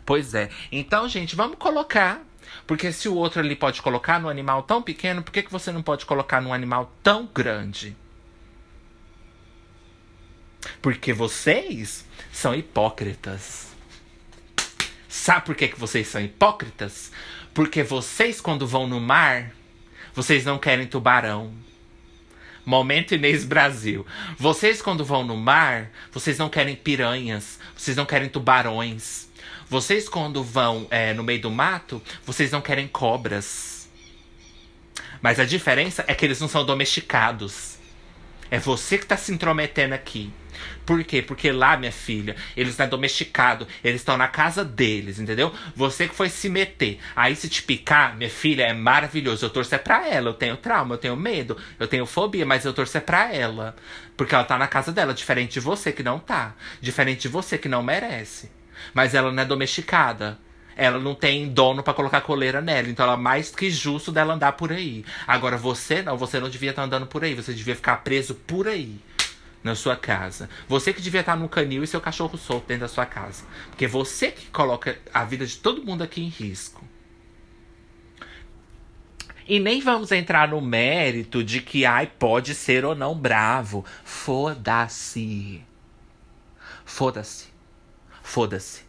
Pois 0.06 0.34
é. 0.34 0.50
Então, 0.72 1.08
gente, 1.08 1.36
vamos 1.36 1.58
colocar. 1.58 2.24
Porque 2.66 2.92
se 2.92 3.10
o 3.10 3.14
outro 3.14 3.42
ali 3.42 3.56
pode 3.56 3.82
colocar 3.82 4.20
num 4.20 4.30
animal 4.30 4.64
tão 4.64 4.82
pequeno, 4.82 5.22
por 5.22 5.32
que, 5.32 5.44
que 5.44 5.52
você 5.52 5.72
não 5.72 5.84
pode 5.84 6.06
colocar 6.06 6.42
num 6.42 6.54
animal 6.54 6.92
tão 7.04 7.28
grande? 7.28 7.96
Porque 10.82 11.14
vocês 11.14 12.06
são 12.32 12.56
hipócritas. 12.56 13.75
Sabe 15.16 15.46
por 15.46 15.56
que, 15.56 15.70
que 15.70 15.80
vocês 15.80 16.10
são 16.10 16.22
hipócritas? 16.22 17.10
Porque 17.54 17.82
vocês, 17.82 18.42
quando 18.42 18.68
vão 18.68 18.86
no 18.86 19.00
mar, 19.00 19.56
vocês 20.14 20.44
não 20.44 20.60
querem 20.60 20.86
tubarão. 20.86 21.54
Momento 22.66 23.16
Inês 23.16 23.46
Brasil. 23.46 24.06
Vocês, 24.38 24.82
quando 24.82 25.06
vão 25.06 25.24
no 25.24 25.38
mar, 25.38 25.90
vocês 26.12 26.38
não 26.38 26.50
querem 26.50 26.76
piranhas, 26.76 27.58
vocês 27.76 27.96
não 27.96 28.06
querem 28.06 28.28
tubarões. 28.28 29.30
Vocês, 29.70 30.10
quando 30.10 30.44
vão 30.44 30.86
é, 30.92 31.14
no 31.14 31.24
meio 31.24 31.42
do 31.42 31.50
mato, 31.50 32.04
vocês 32.26 32.52
não 32.52 32.60
querem 32.60 32.86
cobras. 32.86 33.90
Mas 35.22 35.40
a 35.40 35.46
diferença 35.46 36.04
é 36.08 36.14
que 36.14 36.26
eles 36.26 36.42
não 36.42 36.50
são 36.50 36.66
domesticados. 36.66 37.78
É 38.52 38.60
você 38.60 38.98
que 38.98 39.06
está 39.06 39.16
se 39.16 39.32
intrometendo 39.32 39.96
aqui. 39.96 40.32
Por 40.86 41.04
quê? 41.04 41.22
Porque 41.22 41.52
lá, 41.52 41.76
minha 41.78 41.92
filha, 41.92 42.36
eles 42.56 42.72
estão 42.72 42.88
domesticados, 42.88 43.68
eles 43.84 44.02
estão 44.02 44.18
na 44.18 44.28
casa 44.28 44.64
deles, 44.64 45.20
entendeu? 45.20 45.54
Você 45.76 46.08
que 46.08 46.16
foi 46.16 46.30
se 46.30 46.50
meter. 46.50 47.00
Aí 47.16 47.36
se 47.36 47.50
te 47.50 47.64
picar, 47.64 48.16
minha 48.16 48.30
filha, 48.30 48.64
é 48.64 48.74
maravilhoso. 48.74 49.46
Eu 49.46 49.50
torço 49.50 49.74
é 49.74 49.78
pra 49.78 50.08
ela. 50.08 50.30
Eu 50.30 50.34
tenho 50.34 50.58
trauma, 50.58 50.96
eu 50.96 51.00
tenho 51.00 51.16
medo, 51.16 51.58
eu 51.80 51.88
tenho 51.88 52.06
fobia, 52.06 52.46
mas 52.46 52.66
eu 52.66 52.74
torço 52.74 52.98
é 52.98 53.02
pra 53.02 53.34
ela. 53.34 53.76
Porque 54.16 54.36
ela 54.36 54.44
tá 54.44 54.58
na 54.58 54.68
casa 54.68 54.92
dela, 54.92 55.14
diferente 55.14 55.54
de 55.54 55.60
você 55.60 55.92
que 55.92 56.04
não 56.04 56.20
tá. 56.20 56.56
Diferente 56.80 57.22
de 57.22 57.28
você 57.28 57.58
que 57.58 57.68
não 57.68 57.84
merece. 57.84 58.52
Mas 58.94 59.14
ela 59.14 59.32
não 59.32 59.42
é 59.42 59.46
domesticada 59.46 60.38
ela 60.76 61.00
não 61.00 61.16
tem 61.16 61.48
dono 61.48 61.82
para 61.82 61.94
colocar 61.94 62.22
coleira 62.22 62.62
nela. 62.62 62.90
Então 62.90 63.06
ela 63.06 63.14
é 63.14 63.18
mais 63.18 63.50
que 63.50 63.72
justo 63.72 64.12
dela 64.12 64.34
andar 64.34 64.52
por 64.54 64.72
aí. 64.72 65.06
Agora 65.26 65.58
você 65.58 66.02
não, 66.02 66.18
você 66.18 66.40
não 66.40 66.50
devia 66.50 66.72
estar 66.72 66.82
tá 66.82 66.86
andando 66.86 67.08
por 67.08 67.24
aí. 67.24 67.34
Você 67.34 67.54
devia 67.54 67.76
ficar 67.76 67.98
preso 67.98 68.36
por 68.36 68.68
aí 68.68 69.00
na 69.66 69.74
sua 69.74 69.96
casa. 69.96 70.48
Você 70.68 70.94
que 70.94 71.02
devia 71.02 71.22
estar 71.22 71.36
no 71.36 71.50
canil 71.50 71.84
e 71.84 71.88
seu 71.88 72.00
cachorro 72.00 72.38
solto 72.38 72.68
dentro 72.68 72.82
da 72.82 72.88
sua 72.88 73.06
casa. 73.08 73.44
Porque 73.70 73.88
você 73.88 74.30
que 74.30 74.46
coloca 74.52 74.96
a 75.12 75.26
vida 75.26 75.44
de 75.44 75.58
todo 75.58 75.84
mundo 75.84 76.04
aqui 76.04 76.22
em 76.22 76.30
risco. 76.30 76.88
E 79.48 79.60
nem 79.60 79.82
vamos 79.82 80.12
entrar 80.12 80.48
no 80.48 80.62
mérito 80.62 81.44
de 81.44 81.62
que, 81.62 81.84
ai, 81.84 82.06
pode 82.06 82.54
ser 82.54 82.86
ou 82.86 82.94
não 82.94 83.18
bravo. 83.18 83.84
Foda-se. 84.04 85.64
Foda-se. 86.86 87.48
Foda-se. 88.22 88.84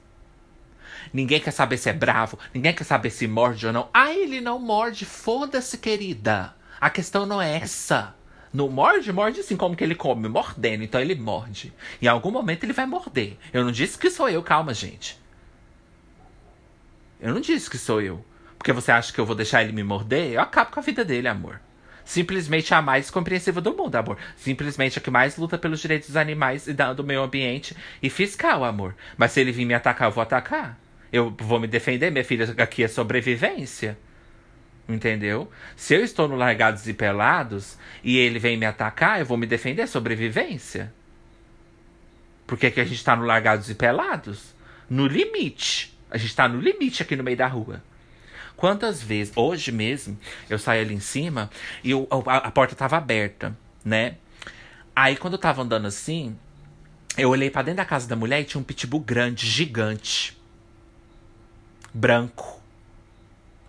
Ninguém 1.11 1.41
quer 1.41 1.53
saber 1.53 1.79
se 1.79 1.89
é 1.89 1.95
bravo, 1.95 2.39
ninguém 2.53 2.75
quer 2.75 2.85
saber 2.85 3.09
se 3.09 3.27
morde 3.27 3.67
ou 3.67 3.73
não. 3.73 3.89
Ah, 3.95 4.13
ele 4.13 4.43
não 4.43 4.59
morde. 4.59 5.07
Foda-se, 5.07 5.79
querida. 5.79 6.55
A 6.79 6.91
questão 6.91 7.25
não 7.25 7.41
é 7.41 7.57
essa. 7.57 8.16
Não 8.57 8.71
morde, 8.71 9.13
morde 9.13 9.41
assim 9.41 9.55
como 9.55 9.77
que 9.77 9.85
ele 9.85 9.95
come, 9.95 10.31
mordendo. 10.31 10.83
Então 10.83 10.99
ele 10.99 11.15
morde. 11.15 11.75
Em 12.01 12.07
algum 12.07 12.31
momento 12.31 12.65
ele 12.65 12.73
vai 12.73 12.87
morder. 12.87 13.37
Eu 13.53 13.63
não 13.63 13.71
disse 13.71 13.99
que 13.99 14.11
sou 14.11 14.31
eu, 14.31 14.43
calma, 14.43 14.73
gente. 14.73 15.21
Eu 17.21 17.35
não 17.35 17.41
disse 17.43 17.69
que 17.69 17.77
sou 17.77 18.01
eu. 18.01 18.25
Porque 18.57 18.73
você 18.73 18.91
acha 18.91 19.13
que 19.13 19.21
eu 19.21 19.27
vou 19.27 19.37
deixar 19.37 19.63
ele 19.63 19.73
me 19.73 19.83
morder? 19.83 20.33
Eu 20.33 20.41
acabo 20.41 20.71
com 20.71 20.81
a 20.81 20.83
vida 20.83 21.05
dele, 21.05 21.29
amor. 21.29 21.61
Simplesmente 22.03 22.73
a 22.73 22.81
mais 22.81 23.11
compreensiva 23.11 23.61
do 23.61 23.77
mundo, 23.77 23.95
amor. 23.95 24.17
Simplesmente 24.39 24.99
a 24.99 25.03
que 25.03 25.11
mais 25.11 25.37
luta 25.37 25.59
pelos 25.59 25.79
direitos 25.79 26.09
dos 26.09 26.17
animais 26.17 26.67
e 26.67 26.73
do 26.73 27.05
meio 27.05 27.21
ambiente 27.21 27.77
e 28.03 28.09
fiscal, 28.09 28.65
amor. 28.65 28.97
Mas 29.19 29.33
se 29.33 29.41
ele 29.43 29.53
vir 29.53 29.67
me 29.67 29.75
atacar, 29.75 30.09
eu 30.09 30.13
vou 30.13 30.23
atacar. 30.23 30.81
Eu 31.13 31.37
vou 31.39 31.61
me 31.61 31.67
defender, 31.67 32.11
minha 32.11 32.25
filha. 32.25 32.55
Aqui 32.57 32.83
é 32.83 32.89
sobrevivência. 32.89 33.99
Entendeu? 34.89 35.51
Se 35.75 35.95
eu 35.95 36.05
estou 36.05 36.29
no 36.29 36.37
Largados 36.37 36.87
e 36.87 36.95
Pelados 36.95 37.77
e 38.05 38.17
ele 38.17 38.39
vem 38.39 38.57
me 38.57 38.67
atacar, 38.67 39.19
eu 39.19 39.27
vou 39.27 39.37
me 39.37 39.47
defender, 39.47 39.87
sobrevivência. 39.89 40.93
Porque 42.47 42.67
aqui 42.67 42.81
a 42.81 42.85
gente 42.85 42.97
está 42.97 43.17
no 43.17 43.25
Largados 43.25 43.69
e 43.69 43.75
Pelados? 43.75 44.55
No 44.89 45.07
limite. 45.07 45.97
A 46.09 46.17
gente 46.17 46.31
está 46.31 46.49
no 46.49 46.61
limite 46.61 47.03
aqui 47.03 47.17
no 47.17 47.25
meio 47.25 47.37
da 47.37 47.49
rua. 47.49 47.83
Quantas 48.57 49.03
vezes, 49.03 49.33
hoje 49.37 49.71
mesmo, 49.71 50.19
eu 50.49 50.59
saí 50.59 50.81
ali 50.81 50.95
em 50.95 51.01
cima 51.01 51.51
e 51.85 51.91
eu, 51.91 52.09
a, 52.27 52.37
a, 52.39 52.51
porta 52.51 52.73
estava 52.73 52.97
aberta, 52.97 53.57
né? 53.85 54.17
Aí 54.95 55.15
quando 55.17 55.35
eu 55.35 55.39
tava 55.39 55.63
andando 55.63 55.87
assim, 55.87 56.35
eu 57.19 57.29
olhei 57.29 57.51
para 57.51 57.63
dentro 57.63 57.79
da 57.79 57.85
casa 57.85 58.09
da 58.09 58.17
mulher 58.17 58.41
e 58.41 58.45
tinha 58.45 58.61
um 58.61 58.65
pitbull 58.65 59.01
grande, 59.01 59.47
gigante. 59.47 60.39
Branco. 61.93 62.63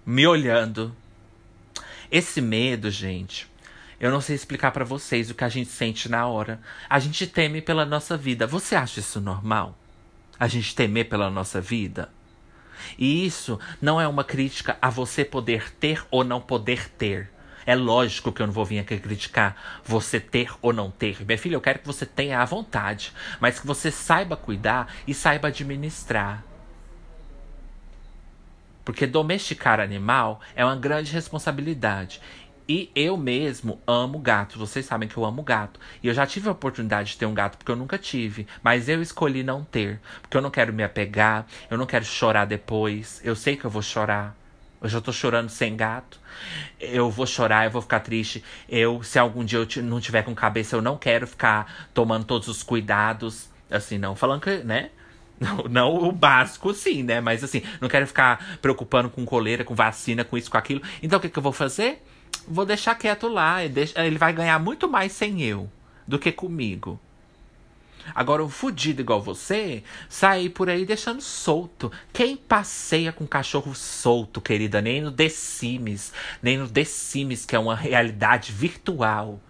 Me 0.05 0.25
olhando. 0.25 0.95
Esse 2.11 2.39
medo, 2.39 2.89
gente, 2.89 3.47
eu 3.99 4.11
não 4.11 4.21
sei 4.21 4.35
explicar 4.35 4.71
para 4.71 4.85
vocês 4.85 5.29
o 5.29 5.35
que 5.35 5.43
a 5.43 5.49
gente 5.49 5.69
sente 5.69 6.07
na 6.07 6.25
hora. 6.27 6.59
A 6.89 6.99
gente 6.99 7.27
teme 7.27 7.61
pela 7.61 7.85
nossa 7.85 8.15
vida. 8.15 8.45
Você 8.47 8.75
acha 8.75 8.99
isso 8.99 9.19
normal? 9.19 9.77
A 10.39 10.47
gente 10.47 10.75
temer 10.75 11.09
pela 11.09 11.29
nossa 11.29 11.59
vida? 11.59 12.09
E 12.97 13.25
isso 13.25 13.59
não 13.81 13.99
é 13.99 14.07
uma 14.07 14.23
crítica 14.23 14.77
a 14.81 14.89
você 14.89 15.25
poder 15.25 15.73
ter 15.73 16.05
ou 16.11 16.23
não 16.23 16.39
poder 16.39 16.89
ter. 16.91 17.29
É 17.65 17.75
lógico 17.75 18.31
que 18.31 18.41
eu 18.41 18.47
não 18.47 18.53
vou 18.53 18.63
vir 18.63 18.79
aqui 18.79 18.97
criticar 18.97 19.81
você 19.83 20.19
ter 20.19 20.53
ou 20.61 20.71
não 20.71 20.89
ter. 20.89 21.25
Minha 21.25 21.37
filha, 21.37 21.55
eu 21.55 21.61
quero 21.61 21.79
que 21.79 21.87
você 21.87 22.05
tenha 22.05 22.39
à 22.39 22.45
vontade, 22.45 23.11
mas 23.41 23.59
que 23.59 23.67
você 23.67 23.91
saiba 23.91 24.37
cuidar 24.37 24.93
e 25.05 25.13
saiba 25.13 25.49
administrar. 25.49 26.45
Porque 28.87 29.05
domesticar 29.05 29.81
animal 29.81 30.39
é 30.55 30.63
uma 30.63 30.77
grande 30.77 31.11
responsabilidade. 31.11 32.21
E 32.69 32.89
eu 32.95 33.17
mesmo 33.17 33.81
amo 33.85 34.17
gato. 34.17 34.57
Vocês 34.57 34.85
sabem 34.85 35.09
que 35.09 35.17
eu 35.17 35.25
amo 35.25 35.43
gato. 35.43 35.77
E 36.01 36.07
eu 36.07 36.13
já 36.13 36.25
tive 36.25 36.47
a 36.47 36.53
oportunidade 36.53 37.09
de 37.09 37.17
ter 37.17 37.25
um 37.25 37.33
gato 37.33 37.57
porque 37.57 37.69
eu 37.69 37.75
nunca 37.75 37.97
tive. 37.97 38.47
Mas 38.63 38.87
eu 38.87 39.01
escolhi 39.01 39.43
não 39.43 39.61
ter. 39.61 39.99
Porque 40.21 40.37
eu 40.37 40.41
não 40.41 40.49
quero 40.49 40.71
me 40.71 40.85
apegar. 40.85 41.45
Eu 41.69 41.77
não 41.77 41.85
quero 41.85 42.05
chorar 42.05 42.45
depois. 42.45 43.19
Eu 43.25 43.35
sei 43.35 43.57
que 43.57 43.65
eu 43.65 43.69
vou 43.69 43.81
chorar. 43.81 44.33
Eu 44.81 44.87
já 44.87 45.01
tô 45.01 45.11
chorando 45.11 45.49
sem 45.49 45.75
gato. 45.75 46.17
Eu 46.79 47.11
vou 47.11 47.27
chorar, 47.27 47.65
eu 47.65 47.71
vou 47.71 47.81
ficar 47.81 47.99
triste. 47.99 48.41
Eu, 48.69 49.03
se 49.03 49.19
algum 49.19 49.43
dia 49.43 49.59
eu 49.59 49.83
não 49.83 49.99
tiver 49.99 50.23
com 50.23 50.33
cabeça, 50.33 50.77
eu 50.77 50.81
não 50.81 50.97
quero 50.97 51.27
ficar 51.27 51.89
tomando 51.93 52.23
todos 52.23 52.47
os 52.47 52.63
cuidados. 52.63 53.49
Assim, 53.69 53.97
não 53.97 54.15
falando 54.15 54.39
que, 54.39 54.59
né? 54.59 54.91
Não, 55.39 55.57
não 55.69 55.95
o 55.95 56.11
básico, 56.11 56.73
sim, 56.73 57.03
né? 57.03 57.21
Mas 57.21 57.43
assim, 57.43 57.61
não 57.79 57.87
quero 57.87 58.07
ficar 58.07 58.57
preocupando 58.61 59.09
com 59.09 59.25
coleira, 59.25 59.63
com 59.63 59.75
vacina, 59.75 60.23
com 60.23 60.37
isso, 60.37 60.49
com 60.49 60.57
aquilo. 60.57 60.81
Então 61.01 61.19
o 61.19 61.21
que, 61.21 61.29
que 61.29 61.37
eu 61.37 61.43
vou 61.43 61.53
fazer? 61.53 62.03
Vou 62.47 62.65
deixar 62.65 62.95
quieto 62.95 63.27
lá. 63.27 63.59
Ele 63.63 64.17
vai 64.17 64.33
ganhar 64.33 64.57
muito 64.59 64.89
mais 64.89 65.11
sem 65.11 65.41
eu 65.41 65.69
do 66.07 66.17
que 66.17 66.31
comigo. 66.31 66.99
Agora, 68.15 68.43
um 68.43 68.49
fudido 68.49 69.01
igual 69.01 69.21
você, 69.21 69.83
sai 70.07 70.49
por 70.49 70.69
aí 70.69 70.85
deixando 70.85 71.21
solto. 71.21 71.91
Quem 72.13 72.37
passeia 72.37 73.11
com 73.11 73.27
cachorro 73.27 73.75
solto, 73.75 74.39
querida? 74.39 74.81
Nem 74.81 75.01
no 75.01 75.11
The 75.11 75.29
Sims, 75.29 76.13
nem 76.41 76.57
no 76.57 76.69
The 76.69 76.85
Sims, 76.85 77.45
que 77.45 77.55
é 77.55 77.59
uma 77.59 77.75
realidade 77.75 78.51
virtual. 78.51 79.41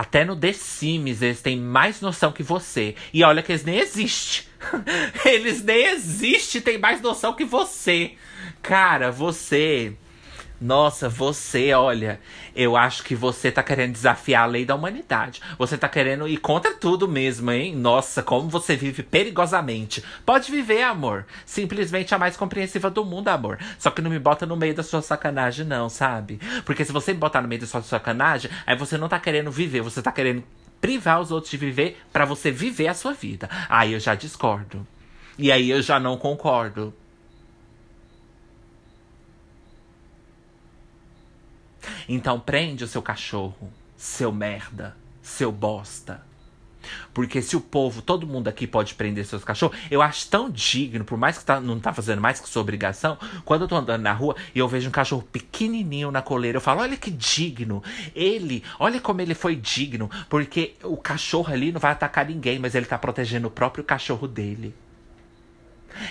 Até 0.00 0.24
no 0.24 0.34
The 0.34 0.54
Sims 0.54 1.20
eles 1.20 1.42
têm 1.42 1.60
mais 1.60 2.00
noção 2.00 2.32
que 2.32 2.42
você. 2.42 2.94
E 3.12 3.22
olha 3.22 3.42
que 3.42 3.52
eles 3.52 3.64
nem 3.64 3.78
existem. 3.78 4.46
eles 5.26 5.62
nem 5.62 5.88
existem, 5.88 6.62
têm 6.62 6.78
mais 6.78 7.02
noção 7.02 7.34
que 7.34 7.44
você. 7.44 8.12
Cara, 8.62 9.10
você 9.10 9.92
nossa, 10.60 11.08
você, 11.08 11.72
olha, 11.72 12.20
eu 12.54 12.76
acho 12.76 13.02
que 13.02 13.14
você 13.14 13.50
tá 13.50 13.62
querendo 13.62 13.92
desafiar 13.92 14.42
a 14.42 14.46
lei 14.46 14.66
da 14.66 14.74
humanidade. 14.74 15.40
Você 15.56 15.78
tá 15.78 15.88
querendo 15.88 16.28
ir 16.28 16.36
contra 16.36 16.74
tudo 16.74 17.08
mesmo, 17.08 17.50
hein? 17.50 17.74
Nossa, 17.74 18.22
como 18.22 18.50
você 18.50 18.76
vive 18.76 19.02
perigosamente. 19.02 20.04
Pode 20.26 20.52
viver, 20.52 20.82
amor. 20.82 21.24
Simplesmente 21.46 22.14
a 22.14 22.18
mais 22.18 22.36
compreensiva 22.36 22.90
do 22.90 23.06
mundo, 23.06 23.28
amor. 23.28 23.58
Só 23.78 23.90
que 23.90 24.02
não 24.02 24.10
me 24.10 24.18
bota 24.18 24.44
no 24.44 24.54
meio 24.54 24.74
da 24.74 24.82
sua 24.82 25.00
sacanagem, 25.00 25.64
não, 25.64 25.88
sabe? 25.88 26.38
Porque 26.66 26.84
se 26.84 26.92
você 26.92 27.14
me 27.14 27.18
botar 27.18 27.40
no 27.40 27.48
meio 27.48 27.62
da 27.62 27.66
sua 27.66 27.80
sacanagem, 27.80 28.50
aí 28.66 28.76
você 28.76 28.98
não 28.98 29.08
tá 29.08 29.18
querendo 29.18 29.50
viver, 29.50 29.80
você 29.80 30.02
tá 30.02 30.12
querendo 30.12 30.44
privar 30.78 31.20
os 31.20 31.30
outros 31.30 31.50
de 31.50 31.56
viver 31.56 31.98
para 32.12 32.26
você 32.26 32.50
viver 32.50 32.88
a 32.88 32.94
sua 32.94 33.14
vida. 33.14 33.48
Aí 33.66 33.94
eu 33.94 34.00
já 34.00 34.14
discordo. 34.14 34.86
E 35.38 35.50
aí 35.50 35.70
eu 35.70 35.80
já 35.80 35.98
não 35.98 36.18
concordo. 36.18 36.92
Então 42.12 42.40
prende 42.40 42.82
o 42.82 42.88
seu 42.88 43.00
cachorro, 43.00 43.70
seu 43.96 44.32
merda, 44.32 44.96
seu 45.22 45.52
bosta. 45.52 46.20
Porque 47.14 47.40
se 47.40 47.54
o 47.54 47.60
povo, 47.60 48.02
todo 48.02 48.26
mundo 48.26 48.48
aqui 48.48 48.66
pode 48.66 48.96
prender 48.96 49.24
seus 49.24 49.44
cachorros, 49.44 49.78
eu 49.88 50.02
acho 50.02 50.28
tão 50.28 50.50
digno, 50.50 51.04
por 51.04 51.16
mais 51.16 51.38
que 51.38 51.44
tá, 51.44 51.60
não 51.60 51.78
tá 51.78 51.92
fazendo 51.92 52.20
mais 52.20 52.40
que 52.40 52.48
sua 52.48 52.62
obrigação, 52.62 53.16
quando 53.44 53.62
eu 53.62 53.68
tô 53.68 53.76
andando 53.76 54.02
na 54.02 54.12
rua 54.12 54.34
e 54.52 54.58
eu 54.58 54.66
vejo 54.66 54.88
um 54.88 54.90
cachorro 54.90 55.22
pequenininho 55.22 56.10
na 56.10 56.20
coleira, 56.20 56.56
eu 56.56 56.60
falo, 56.60 56.80
olha 56.80 56.96
que 56.96 57.12
digno. 57.12 57.80
Ele, 58.12 58.64
olha 58.80 59.00
como 59.00 59.20
ele 59.20 59.34
foi 59.34 59.54
digno, 59.54 60.10
porque 60.28 60.74
o 60.82 60.96
cachorro 60.96 61.52
ali 61.52 61.70
não 61.70 61.78
vai 61.78 61.92
atacar 61.92 62.26
ninguém, 62.26 62.58
mas 62.58 62.74
ele 62.74 62.86
tá 62.86 62.98
protegendo 62.98 63.46
o 63.46 63.52
próprio 63.52 63.84
cachorro 63.84 64.26
dele. 64.26 64.74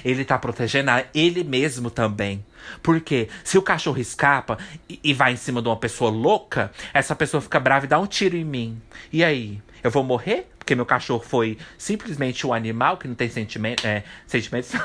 Ele 0.04 0.26
tá 0.26 0.38
protegendo 0.38 0.92
ele 1.14 1.44
mesmo 1.44 1.90
também. 1.90 2.46
Porque 2.84 3.30
se 3.44 3.58
o 3.58 3.62
cachorro 3.62 4.00
escapa 4.00 4.58
e, 4.88 5.00
e 5.04 5.14
vai 5.14 5.34
em 5.34 5.38
cima 5.38 5.62
de 5.62 5.68
uma 5.68 5.78
pessoa 5.78 6.12
louca, 6.12 6.72
essa 6.94 7.16
pessoa 7.16 7.42
fica 7.42 7.60
brava 7.60 7.86
e 7.86 7.90
dá 7.90 8.00
um 8.00 8.08
tiro 8.08 8.36
em 8.36 8.46
mim. 8.46 8.82
E 9.12 9.24
aí? 9.24 9.62
Eu 9.84 9.92
vou 9.92 10.04
morrer? 10.04 10.50
Porque 10.58 10.76
meu 10.76 10.86
cachorro 10.86 11.24
foi 11.24 11.58
simplesmente 11.78 12.46
um 12.46 12.54
animal 12.54 12.98
que 12.98 13.08
não 13.08 13.16
tem 13.16 13.30
sentimento, 13.30 13.88
é, 13.88 14.04
sentimentos. 14.28 14.72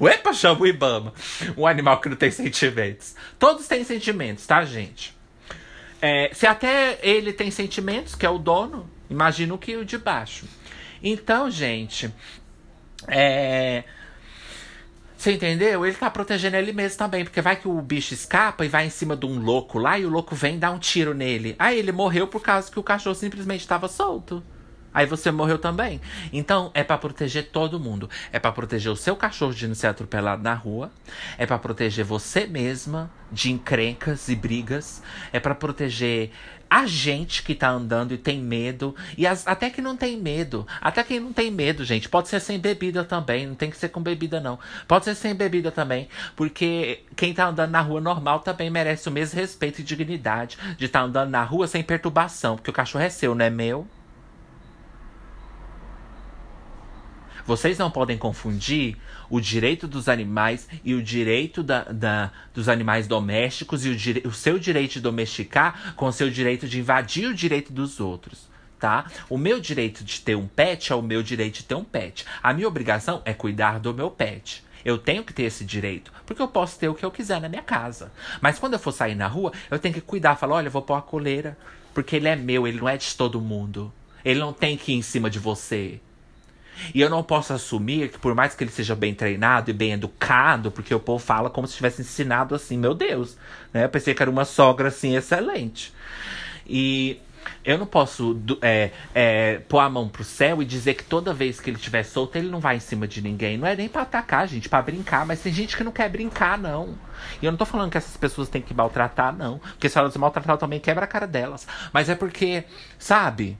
Uepa, 0.00 0.32
chama 0.32 0.62
o 0.62 0.66
Ibama. 0.66 1.12
Um 1.56 1.66
animal 1.66 2.00
que 2.00 2.08
não 2.08 2.16
tem 2.16 2.30
sentimentos. 2.30 3.14
Todos 3.38 3.66
têm 3.66 3.84
sentimentos, 3.84 4.46
tá, 4.46 4.64
gente? 4.64 5.16
É, 6.00 6.30
se 6.32 6.46
até 6.46 6.98
ele 7.02 7.32
tem 7.32 7.50
sentimentos, 7.50 8.14
que 8.14 8.24
é 8.24 8.30
o 8.30 8.38
dono, 8.38 8.88
imagino 9.10 9.58
que 9.58 9.76
o 9.76 9.84
de 9.84 9.98
baixo. 9.98 10.46
Então, 11.02 11.50
gente, 11.50 12.12
é. 13.06 13.84
Você 15.16 15.32
entendeu? 15.32 15.84
Ele 15.84 15.96
tá 15.96 16.08
protegendo 16.08 16.56
ele 16.56 16.72
mesmo 16.72 16.96
também. 16.96 17.24
Porque 17.24 17.40
vai 17.40 17.56
que 17.56 17.66
o 17.66 17.82
bicho 17.82 18.14
escapa 18.14 18.64
e 18.64 18.68
vai 18.68 18.86
em 18.86 18.90
cima 18.90 19.16
de 19.16 19.26
um 19.26 19.40
louco 19.40 19.78
lá 19.78 19.98
e 19.98 20.06
o 20.06 20.08
louco 20.08 20.34
vem 20.36 20.58
dar 20.58 20.70
um 20.70 20.78
tiro 20.78 21.12
nele. 21.12 21.56
Aí 21.58 21.76
ele 21.76 21.90
morreu 21.90 22.28
por 22.28 22.40
causa 22.40 22.70
que 22.70 22.78
o 22.78 22.84
cachorro 22.84 23.16
simplesmente 23.16 23.60
estava 23.60 23.88
solto. 23.88 24.42
Aí 24.94 25.06
você 25.06 25.30
morreu 25.30 25.58
também. 25.58 26.00
Então 26.32 26.70
é 26.72 26.84
para 26.84 26.96
proteger 26.96 27.50
todo 27.50 27.80
mundo. 27.80 28.08
É 28.32 28.38
para 28.38 28.52
proteger 28.52 28.90
o 28.92 28.96
seu 28.96 29.16
cachorro 29.16 29.52
de 29.52 29.66
não 29.66 29.74
ser 29.74 29.88
atropelado 29.88 30.42
na 30.42 30.54
rua. 30.54 30.90
É 31.36 31.44
para 31.44 31.58
proteger 31.58 32.04
você 32.04 32.46
mesma 32.46 33.10
de 33.30 33.50
encrencas 33.50 34.28
e 34.28 34.36
brigas. 34.36 35.02
É 35.32 35.40
para 35.40 35.54
proteger 35.54 36.30
a 36.70 36.86
gente 36.86 37.42
que 37.42 37.54
tá 37.54 37.68
andando 37.70 38.12
e 38.12 38.18
tem 38.18 38.40
medo, 38.40 38.94
e 39.16 39.26
as, 39.26 39.46
até 39.46 39.70
que 39.70 39.80
não 39.80 39.96
tem 39.96 40.18
medo, 40.18 40.66
até 40.80 41.02
quem 41.02 41.20
não 41.20 41.32
tem 41.32 41.50
medo, 41.50 41.84
gente, 41.84 42.08
pode 42.08 42.28
ser 42.28 42.40
sem 42.40 42.58
bebida 42.58 43.04
também, 43.04 43.46
não 43.46 43.54
tem 43.54 43.70
que 43.70 43.76
ser 43.76 43.88
com 43.88 44.02
bebida 44.02 44.40
não. 44.40 44.58
Pode 44.86 45.04
ser 45.04 45.14
sem 45.14 45.34
bebida 45.34 45.70
também, 45.70 46.08
porque 46.36 47.04
quem 47.16 47.32
tá 47.32 47.48
andando 47.48 47.70
na 47.70 47.80
rua 47.80 48.00
normal 48.00 48.40
também 48.40 48.70
merece 48.70 49.08
o 49.08 49.12
mesmo 49.12 49.38
respeito 49.38 49.80
e 49.80 49.84
dignidade 49.84 50.58
de 50.76 50.86
estar 50.86 51.00
tá 51.00 51.04
andando 51.06 51.30
na 51.30 51.42
rua 51.42 51.66
sem 51.66 51.82
perturbação, 51.82 52.56
porque 52.56 52.70
o 52.70 52.74
cachorro 52.74 53.04
é 53.04 53.08
seu, 53.08 53.34
não 53.34 53.44
é 53.44 53.50
meu. 53.50 53.86
Vocês 57.48 57.78
não 57.78 57.90
podem 57.90 58.18
confundir 58.18 58.98
o 59.30 59.40
direito 59.40 59.86
dos 59.86 60.08
animais 60.08 60.68
e 60.84 60.94
o 60.94 61.02
direito 61.02 61.62
da, 61.62 61.84
da 61.84 62.32
dos 62.54 62.68
animais 62.68 63.06
domésticos 63.06 63.84
e 63.84 63.90
o, 63.90 64.28
o 64.28 64.32
seu 64.32 64.58
direito 64.58 64.94
de 64.94 65.00
domesticar 65.00 65.94
com 65.94 66.06
o 66.06 66.12
seu 66.12 66.30
direito 66.30 66.68
de 66.68 66.80
invadir 66.80 67.28
o 67.28 67.34
direito 67.34 67.72
dos 67.72 68.00
outros 68.00 68.48
tá? 68.78 69.06
O 69.28 69.36
meu 69.36 69.60
direito 69.60 70.04
de 70.04 70.20
ter 70.20 70.36
um 70.36 70.46
pet 70.46 70.92
é 70.92 70.94
o 70.94 71.02
meu 71.02 71.22
direito 71.22 71.56
de 71.56 71.64
ter 71.64 71.74
um 71.74 71.84
pet. 71.84 72.24
A 72.42 72.52
minha 72.52 72.68
obrigação 72.68 73.20
é 73.24 73.34
cuidar 73.34 73.80
do 73.80 73.92
meu 73.92 74.10
pet. 74.10 74.64
Eu 74.84 74.96
tenho 74.96 75.24
que 75.24 75.32
ter 75.32 75.42
esse 75.42 75.64
direito, 75.64 76.12
porque 76.24 76.40
eu 76.40 76.48
posso 76.48 76.78
ter 76.78 76.88
o 76.88 76.94
que 76.94 77.04
eu 77.04 77.10
quiser 77.10 77.40
na 77.40 77.48
minha 77.48 77.62
casa. 77.62 78.12
Mas 78.40 78.58
quando 78.58 78.74
eu 78.74 78.78
for 78.78 78.92
sair 78.92 79.14
na 79.14 79.26
rua, 79.26 79.52
eu 79.70 79.78
tenho 79.78 79.94
que 79.94 80.00
cuidar, 80.00 80.36
falar, 80.36 80.56
olha, 80.56 80.68
eu 80.68 80.72
vou 80.72 80.82
pôr 80.82 80.94
a 80.94 81.02
coleira, 81.02 81.58
porque 81.92 82.16
ele 82.16 82.28
é 82.28 82.36
meu, 82.36 82.66
ele 82.66 82.78
não 82.78 82.88
é 82.88 82.96
de 82.96 83.14
todo 83.16 83.40
mundo. 83.40 83.92
Ele 84.24 84.38
não 84.38 84.52
tem 84.52 84.76
que 84.76 84.92
ir 84.92 84.96
em 84.96 85.02
cima 85.02 85.28
de 85.28 85.38
você. 85.38 86.00
E 86.94 87.00
eu 87.00 87.10
não 87.10 87.22
posso 87.22 87.52
assumir 87.52 88.10
que, 88.10 88.18
por 88.18 88.34
mais 88.34 88.54
que 88.54 88.64
ele 88.64 88.70
seja 88.70 88.94
bem 88.94 89.14
treinado 89.14 89.70
e 89.70 89.74
bem 89.74 89.92
educado, 89.92 90.70
porque 90.70 90.94
o 90.94 91.00
povo 91.00 91.24
fala 91.24 91.50
como 91.50 91.66
se 91.66 91.76
tivesse 91.76 92.02
ensinado 92.02 92.54
assim, 92.54 92.78
meu 92.78 92.94
Deus. 92.94 93.36
Né? 93.72 93.84
Eu 93.84 93.88
pensei 93.88 94.14
que 94.14 94.22
era 94.22 94.30
uma 94.30 94.44
sogra 94.44 94.88
assim 94.88 95.16
excelente. 95.16 95.92
E 96.66 97.20
eu 97.64 97.78
não 97.78 97.86
posso 97.86 98.40
é, 98.62 98.90
é, 99.14 99.58
pôr 99.68 99.78
a 99.80 99.90
mão 99.90 100.08
pro 100.08 100.24
céu 100.24 100.62
e 100.62 100.64
dizer 100.64 100.94
que 100.94 101.04
toda 101.04 101.34
vez 101.34 101.60
que 101.60 101.70
ele 101.70 101.76
estiver 101.76 102.02
solto, 102.02 102.36
ele 102.36 102.48
não 102.48 102.60
vai 102.60 102.76
em 102.76 102.80
cima 102.80 103.06
de 103.06 103.20
ninguém. 103.20 103.56
Não 103.58 103.66
é 103.66 103.76
nem 103.76 103.88
pra 103.88 104.02
atacar, 104.02 104.46
gente, 104.48 104.68
para 104.68 104.82
brincar. 104.82 105.26
Mas 105.26 105.40
tem 105.40 105.52
gente 105.52 105.76
que 105.76 105.84
não 105.84 105.92
quer 105.92 106.08
brincar, 106.08 106.58
não. 106.58 106.94
E 107.42 107.46
eu 107.46 107.52
não 107.52 107.58
tô 107.58 107.64
falando 107.64 107.90
que 107.90 107.98
essas 107.98 108.16
pessoas 108.16 108.48
têm 108.48 108.62
que 108.62 108.74
maltratar, 108.74 109.36
não. 109.36 109.58
Porque 109.58 109.88
se 109.88 109.98
elas 109.98 110.16
maltratar, 110.16 110.56
também 110.56 110.80
quebra 110.80 111.04
a 111.04 111.08
cara 111.08 111.26
delas. 111.26 111.66
Mas 111.92 112.08
é 112.08 112.14
porque, 112.14 112.64
sabe? 112.98 113.58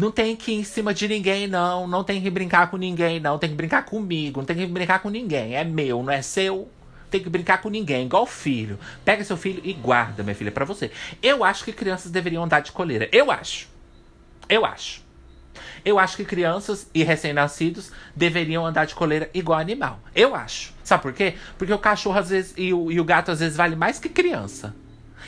Não 0.00 0.10
tem 0.10 0.34
que 0.34 0.52
ir 0.52 0.54
em 0.54 0.64
cima 0.64 0.94
de 0.94 1.06
ninguém, 1.06 1.46
não. 1.46 1.86
Não 1.86 2.02
tem 2.02 2.22
que 2.22 2.30
brincar 2.30 2.70
com 2.70 2.78
ninguém, 2.78 3.20
não. 3.20 3.38
Tem 3.38 3.50
que 3.50 3.54
brincar 3.54 3.84
comigo. 3.84 4.40
Não 4.40 4.46
tem 4.46 4.56
que 4.56 4.66
brincar 4.66 5.00
com 5.00 5.10
ninguém. 5.10 5.54
É 5.54 5.62
meu, 5.62 6.02
não 6.02 6.10
é 6.10 6.22
seu. 6.22 6.70
Tem 7.10 7.22
que 7.22 7.28
brincar 7.28 7.60
com 7.60 7.68
ninguém, 7.68 8.06
igual 8.06 8.24
filho. 8.24 8.78
Pega 9.04 9.22
seu 9.22 9.36
filho 9.36 9.60
e 9.62 9.74
guarda, 9.74 10.22
minha 10.22 10.34
filha, 10.34 10.50
para 10.50 10.64
você. 10.64 10.90
Eu 11.22 11.44
acho 11.44 11.66
que 11.66 11.72
crianças 11.72 12.10
deveriam 12.10 12.42
andar 12.42 12.60
de 12.60 12.72
coleira. 12.72 13.10
Eu 13.12 13.30
acho. 13.30 13.68
Eu 14.48 14.64
acho. 14.64 15.02
Eu 15.84 15.98
acho 15.98 16.16
que 16.16 16.24
crianças 16.24 16.88
e 16.94 17.02
recém-nascidos 17.02 17.92
deveriam 18.16 18.64
andar 18.64 18.86
de 18.86 18.94
coleira 18.94 19.28
igual 19.34 19.58
animal. 19.58 20.00
Eu 20.14 20.34
acho. 20.34 20.72
Sabe 20.82 21.02
por 21.02 21.12
quê? 21.12 21.34
Porque 21.58 21.74
o 21.74 21.78
cachorro 21.78 22.18
às 22.18 22.30
vezes 22.30 22.54
e 22.56 22.72
o, 22.72 22.90
e 22.90 22.98
o 22.98 23.04
gato 23.04 23.32
às 23.32 23.40
vezes 23.40 23.54
vale 23.54 23.76
mais 23.76 23.98
que 23.98 24.08
criança. 24.08 24.74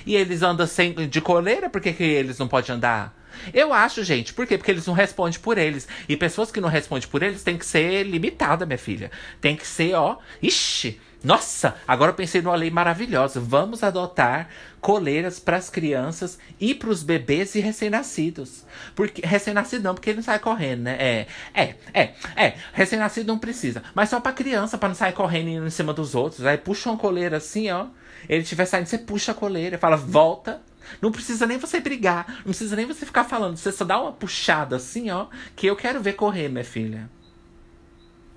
E 0.07 0.17
eles 0.17 0.41
andam 0.41 0.67
sem, 0.67 0.95
de 0.95 1.21
coleira, 1.21 1.69
por 1.69 1.81
que, 1.83 1.93
que 1.93 2.03
eles 2.03 2.39
não 2.39 2.49
podem 2.49 2.75
andar 2.75 3.22
eu 3.53 3.73
acho, 3.73 4.03
gente. 4.05 4.33
Por 4.33 4.47
quê? 4.47 4.57
Porque 4.57 4.71
eles 4.71 4.87
não 4.87 4.95
respondem 4.95 5.39
por 5.41 5.59
eles. 5.59 5.87
E 6.09 6.17
pessoas 6.17 6.51
que 6.51 6.61
não 6.61 6.69
respondem 6.69 7.09
por 7.09 7.23
eles 7.23 7.43
tem 7.43 7.57
que 7.57 7.67
ser 7.67 8.05
limitada, 8.05 8.67
minha 8.67 8.79
filha. 8.79 9.11
Tem 9.41 9.57
que 9.57 9.67
ser, 9.67 9.95
ó. 9.95 10.19
Ixi! 10.43 11.01
Nossa, 11.25 11.77
agora 11.87 12.11
eu 12.11 12.15
pensei 12.17 12.43
numa 12.43 12.57
lei 12.57 12.71
maravilhosa. 12.71 13.39
Vamos 13.39 13.85
adotar 13.85 14.49
coleiras 14.81 15.39
para 15.39 15.57
as 15.57 15.71
crianças 15.71 16.37
e 16.61 16.75
para 16.75 16.91
os 16.91 17.05
bebês 17.05 17.55
e 17.55 17.61
recém-nascidos. 17.61 18.65
Porque 18.97 19.25
recém-nascido 19.25 19.85
não, 19.85 19.95
porque 19.95 20.11
ele 20.11 20.17
não 20.17 20.25
sai 20.25 20.41
correndo, 20.41 20.83
né? 20.83 20.97
É, 20.99 21.27
é, 21.55 21.75
é, 21.95 22.15
é. 22.35 22.55
Recém-nascido 22.73 23.29
não 23.29 23.39
precisa, 23.39 23.85
mas 23.95 24.09
só 24.09 24.19
para 24.19 24.33
criança, 24.33 24.77
para 24.77 24.89
não 24.89 24.97
sair 24.97 25.13
correndo 25.13 25.65
em 25.65 25.71
cima 25.71 25.95
dos 25.95 26.15
outros. 26.17 26.45
Aí 26.45 26.59
puxa 26.59 26.91
uma 26.91 26.99
coleira 26.99 27.37
assim, 27.37 27.71
ó. 27.71 27.87
Ele 28.29 28.43
estiver 28.43 28.65
saindo, 28.65 28.87
você 28.87 28.99
puxa 28.99 29.33
a 29.33 29.35
coleira, 29.35 29.79
fala: 29.79 29.97
"Volta, 29.97 30.61
não 31.01 31.13
precisa 31.13 31.47
nem 31.47 31.59
você 31.59 31.81
brigar, 31.81 32.27
não 32.39 32.45
precisa 32.45 32.77
nem 32.77 32.87
você 32.87 33.05
ficar 33.07 33.25
falando. 33.25 33.57
Você 33.57 33.73
só 33.73 33.85
dá 33.85 34.01
uma 34.01 34.13
puxada 34.13 34.77
assim, 34.77 35.11
ó, 35.11 35.27
que 35.55 35.67
eu 35.67 35.77
quero 35.77 36.01
ver 36.01 36.15
correr, 36.15 36.49
minha 36.49 36.65
filha. 36.65 37.11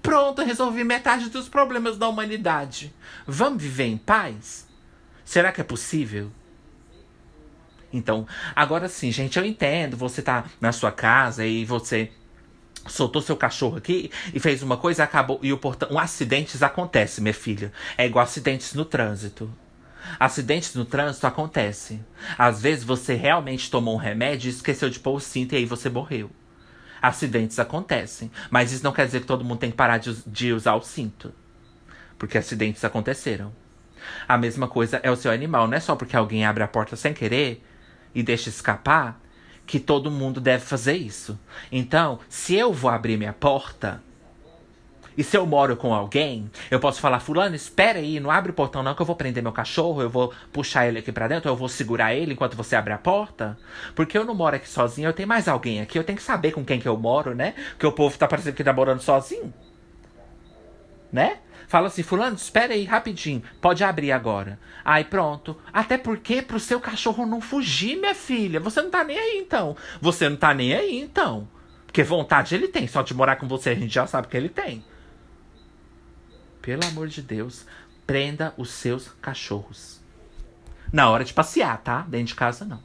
Pronto, 0.01 0.43
resolvi 0.43 0.83
metade 0.83 1.29
dos 1.29 1.49
problemas 1.49 1.97
da 1.97 2.07
humanidade. 2.07 2.93
Vamos 3.25 3.61
viver 3.61 3.85
em 3.85 3.97
paz? 3.97 4.67
Será 5.23 5.51
que 5.51 5.59
é 5.59 5.63
possível? 5.63 6.31
Então, 7.91 8.27
agora 8.55 8.87
sim, 8.87 9.11
gente, 9.11 9.39
eu 9.39 9.45
entendo. 9.45 9.97
Você 9.97 10.21
tá 10.21 10.45
na 10.61 10.71
sua 10.71 10.91
casa 10.91 11.45
e 11.45 11.65
você 11.65 12.11
soltou 12.87 13.21
seu 13.21 13.35
cachorro 13.35 13.77
aqui 13.77 14.11
e 14.33 14.39
fez 14.39 14.61
uma 14.61 14.77
coisa 14.77 15.03
acabou 15.03 15.39
e 15.41 15.51
o 15.51 15.57
portão 15.57 15.89
um 15.91 15.97
acidentes 15.97 16.61
acontece 16.61 17.19
minha 17.19 17.33
filha 17.33 17.73
é 17.97 18.05
igual 18.05 18.23
acidentes 18.23 18.75
no 18.75 18.85
trânsito 18.85 19.51
Acidentes 20.19 20.73
no 20.75 20.85
trânsito 20.85 21.27
acontecem. 21.27 22.05
Às 22.37 22.61
vezes 22.61 22.83
você 22.83 23.15
realmente 23.15 23.69
tomou 23.69 23.95
um 23.95 23.99
remédio 23.99 24.47
e 24.47 24.51
esqueceu 24.51 24.89
de 24.89 24.99
pôr 24.99 25.15
o 25.15 25.19
cinto 25.19 25.53
e 25.53 25.57
aí 25.57 25.65
você 25.65 25.89
morreu. 25.89 26.29
Acidentes 27.01 27.59
acontecem. 27.59 28.31
Mas 28.49 28.71
isso 28.71 28.83
não 28.83 28.91
quer 28.91 29.05
dizer 29.05 29.21
que 29.21 29.27
todo 29.27 29.43
mundo 29.43 29.59
tem 29.59 29.71
que 29.71 29.77
parar 29.77 29.97
de, 29.97 30.15
de 30.25 30.53
usar 30.53 30.75
o 30.75 30.81
cinto. 30.81 31.33
Porque 32.17 32.37
acidentes 32.37 32.83
aconteceram. 32.83 33.53
A 34.27 34.37
mesma 34.37 34.67
coisa 34.67 34.99
é 35.03 35.11
o 35.11 35.15
seu 35.15 35.31
animal. 35.31 35.67
Não 35.67 35.77
é 35.77 35.79
só 35.79 35.95
porque 35.95 36.15
alguém 36.15 36.45
abre 36.45 36.63
a 36.63 36.67
porta 36.67 36.95
sem 36.95 37.13
querer 37.13 37.63
e 38.13 38.23
deixa 38.23 38.49
escapar 38.49 39.19
que 39.65 39.79
todo 39.79 40.11
mundo 40.11 40.39
deve 40.39 40.63
fazer 40.63 40.95
isso. 40.95 41.39
Então, 41.71 42.19
se 42.29 42.55
eu 42.55 42.71
vou 42.71 42.89
abrir 42.89 43.17
minha 43.17 43.33
porta 43.33 44.01
e 45.17 45.23
se 45.23 45.37
eu 45.37 45.45
moro 45.45 45.77
com 45.77 45.93
alguém, 45.93 46.49
eu 46.69 46.79
posso 46.79 46.99
falar, 46.99 47.19
fulano, 47.19 47.55
espera 47.55 47.99
aí, 47.99 48.19
não 48.19 48.29
abre 48.29 48.51
o 48.51 48.53
portão 48.53 48.83
não 48.83 48.93
que 48.93 49.01
eu 49.01 49.05
vou 49.05 49.15
prender 49.15 49.41
meu 49.41 49.51
cachorro, 49.51 50.01
eu 50.01 50.09
vou 50.09 50.33
puxar 50.51 50.87
ele 50.87 50.99
aqui 50.99 51.11
para 51.11 51.27
dentro, 51.27 51.49
eu 51.49 51.55
vou 51.55 51.69
segurar 51.69 52.13
ele 52.13 52.33
enquanto 52.33 52.57
você 52.57 52.75
abre 52.75 52.93
a 52.93 52.97
porta. 52.97 53.57
Porque 53.95 54.17
eu 54.17 54.25
não 54.25 54.35
moro 54.35 54.55
aqui 54.55 54.67
sozinho, 54.67 55.07
eu 55.07 55.13
tenho 55.13 55.27
mais 55.27 55.47
alguém 55.47 55.81
aqui, 55.81 55.97
eu 55.97 56.03
tenho 56.03 56.17
que 56.17 56.23
saber 56.23 56.51
com 56.51 56.65
quem 56.65 56.79
que 56.79 56.87
eu 56.87 56.97
moro, 56.97 57.33
né? 57.33 57.53
Porque 57.71 57.87
o 57.87 57.91
povo 57.91 58.17
tá 58.17 58.27
parecendo 58.27 58.55
que 58.55 58.63
tá 58.63 58.73
morando 58.73 59.01
sozinho. 59.01 59.53
Né? 61.11 61.37
Fala 61.67 61.87
assim, 61.87 62.03
fulano, 62.03 62.35
espera 62.35 62.73
aí, 62.73 62.83
rapidinho, 62.83 63.41
pode 63.61 63.83
abrir 63.83 64.11
agora. 64.11 64.59
Aí 64.83 65.03
pronto. 65.03 65.57
Até 65.71 65.97
porque 65.97 66.41
pro 66.41 66.59
seu 66.59 66.79
cachorro 66.79 67.25
não 67.25 67.39
fugir, 67.39 67.97
minha 67.97 68.13
filha, 68.13 68.59
você 68.59 68.81
não 68.81 68.89
tá 68.89 69.03
nem 69.03 69.17
aí 69.17 69.37
então. 69.39 69.75
Você 70.01 70.27
não 70.27 70.35
tá 70.35 70.53
nem 70.53 70.73
aí 70.73 70.99
então. 70.99 71.47
Porque 71.85 72.03
vontade 72.03 72.53
ele 72.53 72.67
tem, 72.67 72.87
só 72.87 73.01
de 73.01 73.13
morar 73.13 73.37
com 73.37 73.47
você 73.47 73.69
a 73.69 73.75
gente 73.75 73.93
já 73.93 74.05
sabe 74.05 74.27
que 74.27 74.35
ele 74.35 74.49
tem 74.49 74.83
pelo 76.65 76.83
amor 76.83 77.07
de 77.07 77.21
Deus, 77.21 77.63
prenda 78.07 78.51
os 78.57 78.71
seus 78.71 79.09
cachorros. 79.21 80.01
Na 80.91 81.07
hora 81.11 81.23
de 81.23 81.31
passear, 81.31 81.77
tá? 81.77 82.01
Dentro 82.01 82.29
de 82.29 82.35
casa, 82.35 82.65
não. 82.65 82.81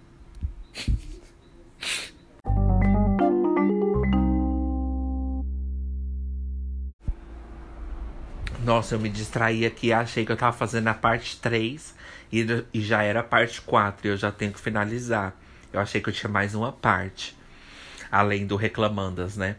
Nossa, 8.62 8.97
eu 8.97 9.01
me 9.01 9.09
distraí 9.09 9.65
aqui, 9.65 9.94
achei 9.94 10.27
que 10.27 10.32
eu 10.32 10.36
tava 10.36 10.55
fazendo 10.55 10.89
a 10.89 10.94
parte 10.94 11.39
3 11.40 11.94
e, 12.31 12.47
e 12.74 12.82
já 12.82 13.02
era 13.02 13.20
a 13.20 13.24
parte 13.24 13.62
4 13.62 14.07
e 14.07 14.11
eu 14.11 14.16
já 14.19 14.31
tenho 14.31 14.52
que 14.52 14.61
finalizar. 14.61 15.35
Eu 15.73 15.81
achei 15.81 16.02
que 16.02 16.11
eu 16.11 16.12
tinha 16.12 16.31
mais 16.31 16.55
uma 16.55 16.70
parte, 16.70 17.35
além 18.12 18.47
do 18.47 18.57
Reclamandas, 18.57 19.39
né? 19.39 19.57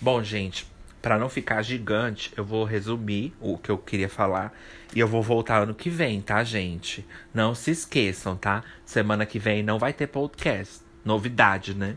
Bom, 0.00 0.22
gente, 0.22 0.68
para 1.00 1.18
não 1.18 1.28
ficar 1.28 1.62
gigante, 1.62 2.32
eu 2.36 2.44
vou 2.44 2.64
resumir 2.64 3.34
o 3.40 3.56
que 3.56 3.70
eu 3.70 3.78
queria 3.78 4.08
falar 4.08 4.52
e 4.94 5.00
eu 5.00 5.06
vou 5.06 5.22
voltar 5.22 5.62
ano 5.62 5.74
que 5.74 5.90
vem, 5.90 6.20
tá, 6.20 6.42
gente? 6.42 7.06
Não 7.32 7.54
se 7.54 7.70
esqueçam, 7.70 8.36
tá? 8.36 8.64
Semana 8.84 9.26
que 9.26 9.38
vem 9.38 9.62
não 9.62 9.78
vai 9.78 9.92
ter 9.92 10.06
podcast. 10.06 10.80
Novidade, 11.04 11.74
né? 11.74 11.96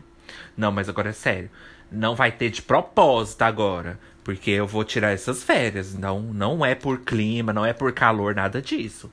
Não, 0.56 0.70
mas 0.70 0.88
agora 0.88 1.10
é 1.10 1.12
sério. 1.12 1.50
Não 1.90 2.14
vai 2.14 2.30
ter 2.30 2.50
de 2.50 2.62
propósito 2.62 3.42
agora. 3.42 3.98
Porque 4.22 4.50
eu 4.50 4.66
vou 4.66 4.84
tirar 4.84 5.10
essas 5.10 5.42
férias. 5.42 5.94
Não, 5.94 6.20
não 6.20 6.64
é 6.64 6.74
por 6.74 7.00
clima, 7.00 7.52
não 7.52 7.64
é 7.64 7.72
por 7.72 7.92
calor, 7.92 8.34
nada 8.34 8.60
disso. 8.60 9.10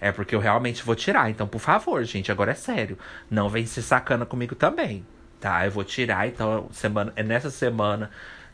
É 0.00 0.12
porque 0.12 0.34
eu 0.34 0.40
realmente 0.40 0.84
vou 0.84 0.94
tirar. 0.94 1.30
Então, 1.30 1.46
por 1.46 1.60
favor, 1.60 2.04
gente, 2.04 2.30
agora 2.30 2.52
é 2.52 2.54
sério. 2.54 2.98
Não 3.30 3.48
vem 3.48 3.66
se 3.66 3.82
sacana 3.82 4.24
comigo 4.24 4.54
também. 4.54 5.04
Tá? 5.40 5.64
Eu 5.64 5.70
vou 5.70 5.84
tirar. 5.84 6.28
Então, 6.28 6.68
semana, 6.72 7.12
é 7.16 7.22
nessa 7.22 7.50
semana 7.50 8.10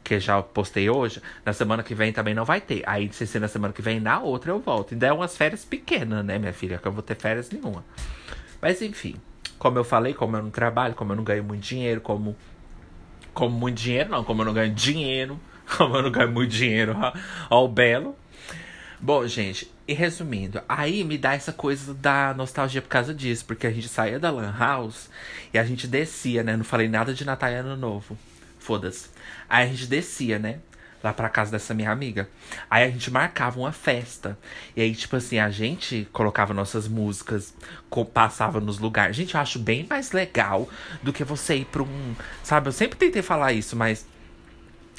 que 0.07 0.21
já 0.21 0.41
postei 0.41 0.89
hoje. 0.89 1.21
Na 1.45 1.53
semana 1.53 1.83
que 1.83 1.95
vem 1.95 2.13
também 2.13 2.35
não 2.35 2.45
vai 2.45 2.61
ter. 2.61 2.83
Aí, 2.87 3.13
se 3.13 3.27
ser 3.27 3.41
na 3.41 3.49
semana 3.49 3.73
que 3.73 3.83
vem, 3.83 3.99
na 3.99 4.21
outra 4.21 4.53
eu 4.53 4.61
volto. 4.61 4.93
Ainda 4.93 5.09
é 5.09 5.13
umas 5.13 5.37
férias 5.37 5.65
pequenas, 5.65 6.25
né, 6.25 6.39
minha 6.39 6.53
filha? 6.53 6.79
Que 6.79 6.87
eu 6.87 6.93
vou 6.93 7.03
ter 7.03 7.17
férias 7.17 7.51
nenhuma. 7.51 7.85
Mas, 8.63 8.81
enfim. 8.81 9.17
Como 9.59 9.79
eu 9.79 9.85
falei, 9.85 10.15
como 10.15 10.37
eu 10.37 10.43
não 10.43 10.51
trabalho, 10.51 10.95
como 10.95 11.13
eu 11.13 11.17
não 11.17 11.25
ganho 11.25 11.43
muito 11.43 11.63
dinheiro, 11.63 12.01
como. 12.01 12.37
Como 13.35 13.59
muito 13.59 13.77
dinheiro, 13.79 14.11
não, 14.11 14.23
como 14.23 14.43
eu 14.43 14.47
não 14.47 14.55
ganho 14.55 14.73
dinheiro 14.73 15.39
como 15.77 15.97
eu 15.97 16.03
não 16.03 16.11
ganho 16.11 16.31
muito 16.31 16.53
dinheiro 16.53 16.97
ao 17.51 17.69
belo. 17.69 18.17
Bom, 18.99 19.27
gente, 19.27 19.71
e 19.87 19.93
resumindo, 19.93 20.63
aí 20.69 21.05
me 21.05 21.19
dá 21.19 21.35
essa 21.35 21.53
coisa 21.53 21.93
da 21.93 22.33
nostalgia 22.35 22.81
por 22.81 22.89
causa 22.89 23.13
disso, 23.13 23.45
porque 23.45 23.67
a 23.67 23.71
gente 23.71 23.89
saía 23.89 24.19
da 24.19 24.31
Lan 24.31 24.55
House 24.57 25.11
e 25.53 25.59
a 25.59 25.65
gente 25.65 25.87
descia, 25.87 26.43
né? 26.43 26.57
Não 26.57 26.65
falei 26.65 26.89
nada 26.89 27.13
de 27.13 27.25
Natal 27.25 27.51
Ano 27.51 27.77
Novo. 27.77 28.17
Foda-se. 28.67 29.11
Aí 29.49 29.65
a 29.65 29.71
gente 29.71 29.87
descia, 29.87 30.41
né? 30.41 30.59
Lá 31.01 31.13
pra 31.13 31.29
casa 31.29 31.53
dessa 31.53 31.73
minha 31.73 31.93
amiga. 31.93 32.29
Aí 32.69 32.83
a 32.83 32.91
gente 32.91 33.13
marcava 33.13 33.61
uma 33.61 33.71
festa. 33.71 34.37
E 34.75 34.83
aí, 34.83 34.93
tipo 34.93 35.15
assim, 35.15 35.39
a 35.39 35.49
gente 35.51 36.09
colocava 36.13 36.53
nossas 36.53 36.89
músicas, 36.89 37.55
passava 38.13 38.59
nos 38.59 38.81
lugares. 38.81 39.15
Gente, 39.15 39.37
eu 39.37 39.41
acho 39.41 39.61
bem 39.61 39.87
mais 39.89 40.11
legal 40.11 40.69
do 41.01 41.13
que 41.13 41.23
você 41.23 41.59
ir 41.59 41.67
pra 41.67 41.85
um. 41.85 42.17
Sabe, 42.43 42.67
eu 42.67 42.73
sempre 42.73 42.99
tentei 42.99 43.23
falar 43.23 43.53
isso, 43.53 43.77
mas 43.77 44.05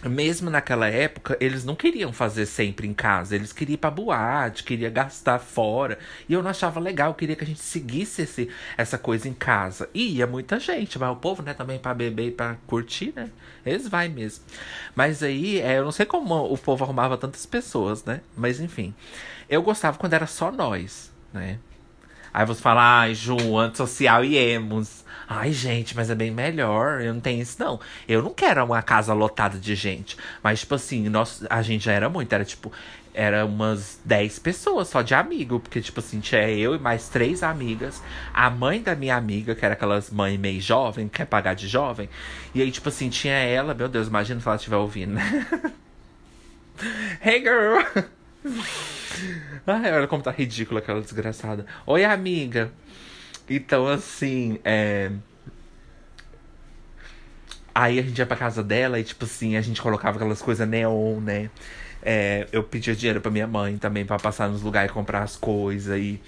mesmo 0.05 0.49
naquela 0.49 0.87
época, 0.87 1.35
eles 1.39 1.65
não 1.65 1.75
queriam 1.75 2.13
fazer 2.13 2.45
sempre 2.45 2.87
em 2.87 2.93
casa. 2.93 3.35
Eles 3.35 3.51
queriam 3.51 3.73
ir 3.73 3.77
pra 3.77 3.89
boate, 3.89 4.63
queriam 4.63 4.91
gastar 4.91 5.39
fora. 5.39 5.97
E 6.29 6.33
eu 6.33 6.43
não 6.43 6.51
achava 6.51 6.79
legal, 6.79 7.09
eu 7.09 7.15
queria 7.15 7.35
que 7.35 7.43
a 7.43 7.47
gente 7.47 7.61
seguisse 7.61 8.21
esse, 8.21 8.49
essa 8.77 8.97
coisa 8.97 9.27
em 9.27 9.33
casa. 9.33 9.89
E 9.93 10.17
ia 10.17 10.27
muita 10.27 10.59
gente, 10.59 10.99
mas 10.99 11.09
o 11.09 11.15
povo, 11.15 11.41
né, 11.41 11.53
também 11.53 11.79
pra 11.79 11.93
beber 11.93 12.27
e 12.27 12.31
pra 12.31 12.57
curtir, 12.67 13.11
né? 13.15 13.29
Eles 13.65 13.87
vai 13.87 14.07
mesmo. 14.07 14.45
Mas 14.95 15.23
aí, 15.23 15.59
é, 15.59 15.79
eu 15.79 15.83
não 15.83 15.91
sei 15.91 16.05
como 16.05 16.53
o 16.53 16.57
povo 16.57 16.83
arrumava 16.83 17.17
tantas 17.17 17.45
pessoas, 17.45 18.05
né? 18.05 18.21
Mas 18.35 18.59
enfim. 18.59 18.93
Eu 19.49 19.61
gostava 19.63 19.97
quando 19.97 20.13
era 20.13 20.27
só 20.27 20.51
nós, 20.51 21.11
né? 21.33 21.59
Aí 22.33 22.45
você 22.45 22.61
fala, 22.61 22.99
ai, 22.99 23.15
Ju, 23.15 23.57
antissocial 23.57 24.23
e 24.23 24.37
emos. 24.37 25.03
Ai, 25.29 25.51
gente, 25.51 25.93
mas 25.93 26.09
é 26.09 26.15
bem 26.15 26.31
melhor. 26.31 27.01
Eu 27.01 27.13
não 27.13 27.19
tenho 27.19 27.41
isso, 27.41 27.57
não. 27.59 27.79
Eu 28.07 28.23
não 28.23 28.33
quero 28.33 28.63
uma 28.63 28.81
casa 28.81 29.13
lotada 29.13 29.57
de 29.59 29.75
gente. 29.75 30.15
Mas, 30.41 30.61
tipo 30.61 30.75
assim, 30.75 31.09
nós, 31.09 31.43
a 31.49 31.61
gente 31.61 31.83
já 31.83 31.91
era 31.91 32.07
muito. 32.09 32.31
Era 32.31 32.45
tipo, 32.45 32.71
era 33.13 33.45
umas 33.45 33.99
10 34.05 34.39
pessoas 34.39 34.87
só 34.87 35.01
de 35.01 35.13
amigo. 35.13 35.59
Porque, 35.59 35.81
tipo 35.81 35.99
assim, 35.99 36.21
tinha 36.21 36.49
eu 36.49 36.75
e 36.75 36.79
mais 36.79 37.09
três 37.09 37.43
amigas. 37.43 38.01
A 38.33 38.49
mãe 38.49 38.81
da 38.81 38.95
minha 38.95 39.17
amiga, 39.17 39.53
que 39.53 39.65
era 39.65 39.73
aquelas 39.73 40.09
mães 40.09 40.39
meio 40.39 40.61
jovem, 40.61 41.09
quer 41.09 41.25
pagar 41.25 41.55
de 41.55 41.67
jovem. 41.67 42.09
E 42.55 42.61
aí, 42.61 42.71
tipo 42.71 42.87
assim, 42.87 43.09
tinha 43.09 43.35
ela. 43.35 43.73
Meu 43.73 43.89
Deus, 43.89 44.07
imagina 44.07 44.39
se 44.39 44.47
ela 44.47 44.55
estiver 44.55 44.77
ouvindo, 44.77 45.13
né? 45.13 45.45
hey, 47.21 47.41
girl! 47.41 47.83
Ai, 49.67 49.91
olha 49.91 50.07
como 50.07 50.23
tá 50.23 50.31
ridícula 50.31 50.79
aquela 50.79 51.01
desgraçada. 51.01 51.65
Oi, 51.85 52.05
amiga. 52.05 52.71
Então, 53.49 53.87
assim, 53.87 54.59
é. 54.63 55.11
Aí 57.73 57.99
a 57.99 58.01
gente 58.01 58.17
ia 58.17 58.25
pra 58.25 58.35
casa 58.35 58.63
dela 58.63 58.99
e, 58.99 59.03
tipo 59.03 59.25
assim, 59.25 59.55
a 59.55 59.61
gente 59.61 59.81
colocava 59.81 60.17
aquelas 60.17 60.41
coisas 60.41 60.67
neon, 60.67 61.19
né? 61.21 61.49
É, 62.01 62.47
eu 62.51 62.63
pedia 62.63 62.95
dinheiro 62.95 63.21
pra 63.21 63.29
minha 63.31 63.47
mãe 63.47 63.77
também 63.77 64.05
para 64.05 64.17
passar 64.17 64.49
nos 64.49 64.61
lugares 64.61 64.89
e 64.91 64.93
comprar 64.93 65.21
as 65.23 65.35
coisas. 65.35 65.97
E 65.99 66.21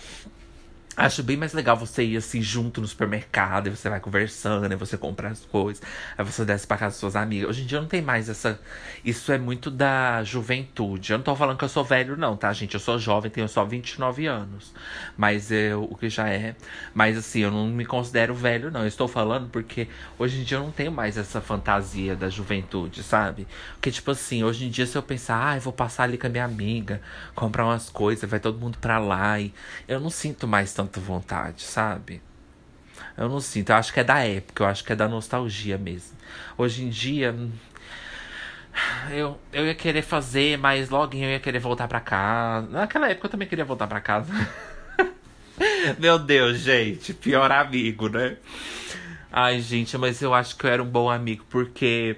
Acho 1.00 1.24
bem 1.24 1.38
mais 1.38 1.54
legal 1.54 1.78
você 1.78 2.04
ir 2.04 2.18
assim 2.18 2.42
junto 2.42 2.82
no 2.82 2.88
supermercado 2.88 3.68
e 3.68 3.70
você 3.70 3.90
vai 3.90 4.02
conversando, 4.02 4.70
e 4.70 4.76
você 4.76 4.98
compra 4.98 5.30
as 5.30 5.46
coisas, 5.46 5.82
aí 6.18 6.26
você 6.26 6.44
desce 6.44 6.68
pra 6.68 6.76
casa 6.76 6.92
das 6.92 7.00
suas 7.00 7.16
amigas. 7.16 7.52
Hoje 7.52 7.64
em 7.64 7.66
dia 7.66 7.80
não 7.80 7.88
tem 7.88 8.02
mais 8.02 8.28
essa. 8.28 8.60
Isso 9.06 9.32
é 9.32 9.38
muito 9.38 9.72
da 9.72 10.22
juventude. 10.26 11.14
Eu 11.14 11.20
não 11.20 11.24
tô 11.24 11.34
falando 11.38 11.58
que 11.58 11.64
eu 11.64 11.70
sou 11.70 11.86
velho, 11.86 12.18
não, 12.18 12.36
tá, 12.36 12.52
gente? 12.52 12.74
Eu 12.74 12.82
sou 12.82 13.00
jovem, 13.00 13.32
tenho 13.32 13.48
só 13.48 13.64
29 13.64 14.28
anos. 14.28 14.74
Mas 15.16 15.50
eu, 15.52 15.88
o 15.90 15.96
que 15.96 16.10
já 16.10 16.28
é. 16.28 16.54
Mas 16.94 17.18
assim, 17.18 17.40
eu 17.40 17.52
não 17.52 17.68
me 17.68 17.86
considero 17.86 18.36
velho, 18.36 18.70
não. 18.70 18.82
Eu 18.82 18.88
estou 18.88 19.08
falando 19.08 19.48
porque 19.50 19.88
hoje 20.18 20.42
em 20.42 20.44
dia 20.44 20.58
eu 20.58 20.64
não 20.64 20.72
tenho 20.72 20.92
mais 20.92 21.18
essa 21.18 21.40
fantasia 21.40 22.14
da 22.14 22.30
juventude, 22.30 23.04
sabe? 23.04 23.48
Porque, 23.76 23.90
tipo 23.90 24.12
assim, 24.12 24.44
hoje 24.44 24.66
em 24.66 24.70
dia, 24.70 24.86
se 24.86 24.98
eu 24.98 25.04
pensar, 25.04 25.52
ah, 25.52 25.56
eu 25.56 25.62
vou 25.62 25.72
passar 25.72 26.04
ali 26.04 26.18
com 26.18 26.28
a 26.28 26.30
minha 26.30 26.44
amiga, 26.44 27.02
comprar 27.34 27.64
umas 27.64 27.90
coisas, 27.90 28.30
vai 28.30 28.42
todo 28.42 28.60
mundo 28.60 28.78
pra 28.80 29.00
lá. 29.00 29.40
E 29.40 29.54
eu 29.88 30.02
não 30.02 30.10
sinto 30.10 30.46
mais 30.46 30.74
tanto 30.74 30.89
tanta 30.90 31.00
vontade, 31.00 31.62
sabe? 31.62 32.22
Eu 33.16 33.30
não 33.30 33.40
sinto, 33.40 33.70
eu 33.70 33.76
acho 33.76 33.94
que 33.94 34.00
é 34.00 34.04
da 34.04 34.20
época, 34.20 34.64
eu 34.64 34.68
acho 34.68 34.84
que 34.84 34.92
é 34.92 34.96
da 34.96 35.08
nostalgia 35.08 35.78
mesmo. 35.78 36.18
Hoje 36.58 36.84
em 36.84 36.90
dia, 36.90 37.36
eu, 39.12 39.40
eu 39.54 39.66
ia 39.68 39.76
querer 39.76 40.02
fazer, 40.02 40.58
mas 40.58 40.90
logo 40.90 41.16
eu 41.16 41.30
ia 41.30 41.40
querer 41.40 41.60
voltar 41.60 41.88
pra 41.88 42.00
casa. 42.00 42.68
Naquela 42.68 43.10
época 43.10 43.28
eu 43.28 43.32
também 43.32 43.48
queria 43.48 43.66
voltar 43.66 43.88
pra 43.88 44.02
casa. 44.02 44.34
Meu 46.00 46.18
Deus, 46.18 46.60
gente, 46.60 47.14
pior 47.14 47.52
amigo, 47.52 48.10
né? 48.10 48.38
Ai, 49.32 49.62
gente, 49.62 49.98
mas 49.98 50.22
eu 50.22 50.34
acho 50.34 50.56
que 50.56 50.66
eu 50.66 50.70
era 50.70 50.82
um 50.82 50.90
bom 50.90 51.10
amigo 51.10 51.46
porque 51.50 52.18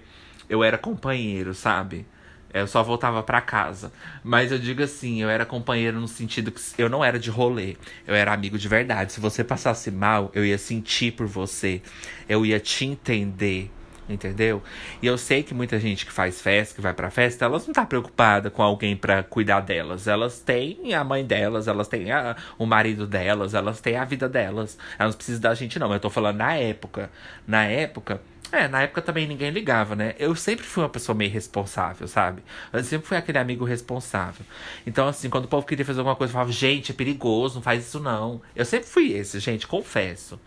eu 0.49 0.63
era 0.63 0.77
companheiro, 0.77 1.53
sabe? 1.53 2.05
Eu 2.53 2.67
só 2.67 2.83
voltava 2.83 3.23
para 3.23 3.41
casa. 3.41 3.91
Mas 4.23 4.51
eu 4.51 4.59
digo 4.59 4.83
assim, 4.83 5.21
eu 5.21 5.29
era 5.29 5.45
companheiro 5.45 5.99
no 5.99 6.07
sentido 6.07 6.51
que 6.51 6.61
eu 6.77 6.89
não 6.89 7.03
era 7.03 7.17
de 7.17 7.29
rolê. 7.29 7.77
Eu 8.05 8.13
era 8.13 8.33
amigo 8.33 8.57
de 8.57 8.67
verdade. 8.67 9.13
Se 9.13 9.19
você 9.19 9.43
passasse 9.43 9.89
mal, 9.89 10.31
eu 10.33 10.45
ia 10.45 10.57
sentir 10.57 11.13
por 11.13 11.27
você. 11.27 11.81
Eu 12.27 12.45
ia 12.45 12.59
te 12.59 12.85
entender. 12.85 13.71
Entendeu? 14.11 14.61
E 15.01 15.07
eu 15.07 15.17
sei 15.17 15.43
que 15.43 15.53
muita 15.53 15.79
gente 15.79 16.05
que 16.05 16.11
faz 16.11 16.41
festa, 16.41 16.75
que 16.75 16.81
vai 16.81 16.93
pra 16.93 17.09
festa, 17.09 17.45
elas 17.45 17.65
não 17.65 17.73
tá 17.73 17.85
preocupada 17.85 18.49
com 18.49 18.61
alguém 18.61 18.95
para 18.95 19.23
cuidar 19.23 19.61
delas. 19.61 20.07
Elas 20.07 20.39
têm 20.39 20.93
a 20.93 21.03
mãe 21.03 21.25
delas, 21.25 21.67
elas 21.67 21.87
têm 21.87 22.11
a, 22.11 22.35
o 22.57 22.65
marido 22.65 23.07
delas, 23.07 23.53
elas 23.53 23.79
têm 23.79 23.95
a 23.95 24.05
vida 24.05 24.27
delas. 24.27 24.77
Elas 24.99 25.13
não 25.13 25.17
precisam 25.17 25.41
da 25.41 25.53
gente, 25.53 25.79
não. 25.79 25.93
Eu 25.93 25.99
tô 25.99 26.09
falando 26.09 26.37
na 26.37 26.53
época. 26.53 27.09
Na 27.47 27.63
época, 27.63 28.21
é, 28.51 28.67
na 28.67 28.81
época 28.81 29.01
também 29.01 29.25
ninguém 29.25 29.49
ligava, 29.49 29.95
né? 29.95 30.13
Eu 30.19 30.35
sempre 30.35 30.65
fui 30.65 30.83
uma 30.83 30.89
pessoa 30.89 31.15
meio 31.15 31.31
responsável, 31.31 32.05
sabe? 32.05 32.43
Eu 32.73 32.83
sempre 32.83 33.07
fui 33.07 33.15
aquele 33.15 33.37
amigo 33.37 33.63
responsável. 33.63 34.45
Então, 34.85 35.07
assim, 35.07 35.29
quando 35.29 35.45
o 35.45 35.47
povo 35.47 35.65
queria 35.65 35.85
fazer 35.85 35.99
alguma 35.99 36.17
coisa, 36.17 36.31
eu 36.31 36.33
falava, 36.33 36.51
gente, 36.51 36.91
é 36.91 36.95
perigoso, 36.95 37.55
não 37.55 37.61
faz 37.61 37.87
isso 37.87 37.99
não. 38.01 38.41
Eu 38.53 38.65
sempre 38.65 38.89
fui 38.89 39.13
esse, 39.13 39.39
gente, 39.39 39.65
confesso. 39.65 40.37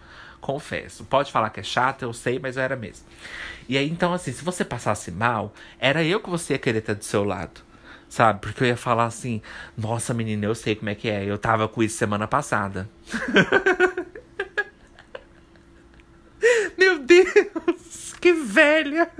Confesso. 0.44 1.06
Pode 1.06 1.32
falar 1.32 1.48
que 1.48 1.60
é 1.60 1.62
chato, 1.62 2.02
eu 2.02 2.12
sei, 2.12 2.38
mas 2.38 2.58
eu 2.58 2.62
era 2.62 2.76
mesmo. 2.76 3.06
E 3.66 3.78
aí, 3.78 3.88
então, 3.88 4.12
assim, 4.12 4.30
se 4.30 4.44
você 4.44 4.62
passasse 4.62 5.10
mal, 5.10 5.54
era 5.78 6.04
eu 6.04 6.20
que 6.20 6.28
você 6.28 6.52
ia 6.52 6.58
querer 6.58 6.80
estar 6.80 6.92
do 6.92 7.02
seu 7.02 7.24
lado. 7.24 7.62
Sabe? 8.10 8.40
Porque 8.40 8.62
eu 8.62 8.68
ia 8.68 8.76
falar 8.76 9.06
assim, 9.06 9.40
nossa, 9.74 10.12
menina, 10.12 10.44
eu 10.44 10.54
sei 10.54 10.74
como 10.74 10.90
é 10.90 10.94
que 10.94 11.08
é. 11.08 11.24
Eu 11.24 11.38
tava 11.38 11.66
com 11.66 11.82
isso 11.82 11.96
semana 11.96 12.28
passada. 12.28 12.86
Meu 16.76 16.98
Deus, 16.98 18.12
que 18.20 18.34
velha! 18.34 19.10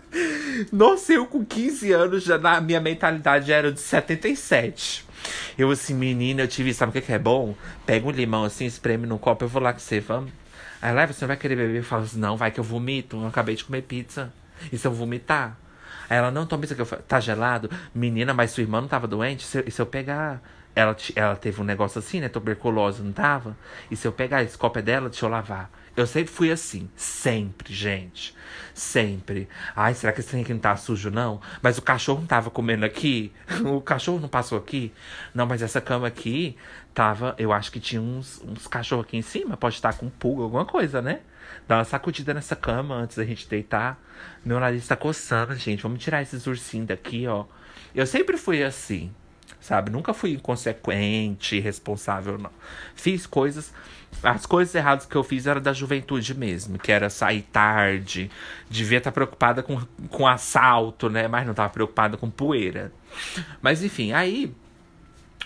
Nossa, 0.71 1.15
eu 1.15 1.25
com 1.25 1.43
15 1.43 1.91
anos, 1.91 2.23
já 2.23 2.37
na 2.37 2.61
minha 2.61 2.83
mentalidade 2.83 3.51
era 3.51 3.73
de 3.73 3.81
77. 3.81 5.07
Eu 5.57 5.71
assim, 5.71 5.95
menina, 5.95 6.43
eu 6.43 6.49
tive, 6.49 6.75
sabe 6.75 6.91
o 6.91 6.93
que, 6.93 7.01
que 7.01 7.15
é 7.15 7.19
bom? 7.19 7.55
Pega 7.87 8.07
um 8.07 8.11
limão 8.11 8.45
assim, 8.45 8.67
espreme 8.67 9.07
num 9.07 9.17
copo, 9.17 9.45
eu 9.45 9.49
vou 9.49 9.63
lá 9.63 9.73
com 9.73 9.79
você, 9.79 10.01
vamos. 10.01 10.44
Aí 10.85 10.93
lá, 10.93 11.07
você 11.07 11.25
vai 11.25 11.39
querer 11.39 11.57
beber? 11.57 11.79
Eu 11.79 11.83
falo 11.83 12.03
assim, 12.03 12.19
não, 12.19 12.37
vai 12.37 12.51
que 12.51 12.61
eu 12.61 12.65
vomito, 12.65 13.17
eu 13.17 13.27
acabei 13.27 13.57
de 13.57 13.65
comer 13.65 13.81
pizza. 13.81 14.31
E 14.71 14.77
se 14.77 14.87
eu 14.87 14.93
vomitar? 14.93 15.57
Aí 16.11 16.19
ela, 16.19 16.31
não, 16.31 16.45
toma 16.45 16.65
isso 16.65 16.75
aqui. 16.75 16.83
Eu 16.83 16.87
falo, 16.87 17.01
tá 17.09 17.19
gelado? 17.19 17.71
Menina, 17.95 18.35
mas 18.35 18.51
sua 18.51 18.61
irmã 18.61 18.83
não 18.83 18.89
tava 18.89 19.07
doente? 19.07 19.45
Se, 19.45 19.65
e 19.67 19.71
se 19.71 19.81
eu 19.81 19.87
pegar? 19.87 20.43
Ela, 20.77 20.95
ela 21.17 21.37
teve 21.37 21.59
um 21.59 21.65
negócio 21.65 21.99
assim, 21.99 22.21
né? 22.21 22.29
Tuberculose, 22.29 23.03
não 23.03 23.13
tava? 23.13 23.57
E 23.91 23.97
se 23.97 24.07
eu 24.07 24.13
pegar 24.13 24.43
esse 24.43 24.59
copo 24.59 24.79
é 24.79 24.83
dela, 24.83 25.09
deixa 25.09 25.25
eu 25.25 25.31
lavar. 25.31 25.71
Eu 25.97 26.07
sempre 26.07 26.31
fui 26.31 26.51
assim. 26.51 26.91
Sempre, 26.95 27.73
gente. 27.73 28.37
Sempre. 28.75 29.49
Ai, 29.75 29.95
será 29.95 30.13
que 30.13 30.21
esse 30.21 30.29
trem 30.29 30.43
aqui 30.43 30.53
não 30.53 30.61
tá 30.61 30.77
sujo, 30.77 31.11
não? 31.11 31.41
Mas 31.63 31.79
o 31.79 31.83
cachorro 31.83 32.21
não 32.21 32.27
tava 32.27 32.51
comendo 32.51 32.85
aqui? 32.85 33.33
O 33.65 33.81
cachorro 33.81 34.21
não 34.21 34.29
passou 34.29 34.59
aqui? 34.59 34.93
Não, 35.33 35.47
mas 35.47 35.63
essa 35.63 35.81
cama 35.81 36.07
aqui 36.07 36.59
tava. 36.95 37.35
Eu 37.37 37.53
acho 37.53 37.71
que 37.73 37.81
tinha 37.81 38.01
uns, 38.01 38.41
uns 38.43 38.67
cachorros 38.67 39.05
aqui 39.05 39.17
em 39.17 39.23
cima. 39.23 39.57
Pode 39.57 39.75
estar 39.75 39.93
com 39.95 40.09
pulga, 40.09 40.45
alguma 40.45 40.65
coisa, 40.65 41.03
né? 41.03 41.21
Dá 41.67 41.79
uma 41.79 41.85
sacudida 41.85 42.33
nessa 42.33 42.55
cama 42.55 42.95
antes 42.95 43.17
da 43.17 43.25
gente 43.25 43.49
deitar. 43.49 44.01
Meu 44.45 44.61
nariz 44.61 44.87
tá 44.87 44.97
coçando, 44.97 45.55
gente. 45.57 45.83
Vamos 45.83 46.03
tirar 46.03 46.23
esses 46.23 46.47
ursinhos 46.47 46.87
daqui, 46.87 47.27
ó. 47.27 47.45
Eu 47.95 48.07
sempre 48.07 48.37
fui 48.37 48.63
assim, 48.63 49.13
sabe? 49.61 49.91
Nunca 49.91 50.15
fui 50.15 50.33
inconsequente, 50.33 51.57
irresponsável, 51.57 52.39
não. 52.39 52.51
Fiz 52.95 53.27
coisas. 53.27 53.73
As 54.23 54.47
coisas 54.47 54.73
erradas 54.75 55.07
que 55.07 55.17
eu 55.17 55.25
fiz 55.25 55.47
era 55.47 55.61
da 55.61 55.73
juventude 55.73 56.35
mesmo, 56.35 56.79
que 56.79 56.93
era 56.93 57.11
sair 57.11 57.43
tarde, 57.43 58.31
devia 58.71 58.99
estar 58.99 59.11
preocupada 59.11 59.61
com, 59.61 59.81
com 60.09 60.27
assalto, 60.27 61.11
né? 61.11 61.27
Mas 61.27 61.45
não 61.45 61.51
estava 61.51 61.71
preocupada 61.71 62.17
com 62.17 62.31
poeira. 62.31 62.93
Mas 63.61 63.83
enfim, 63.83 64.13
aí 64.13 64.55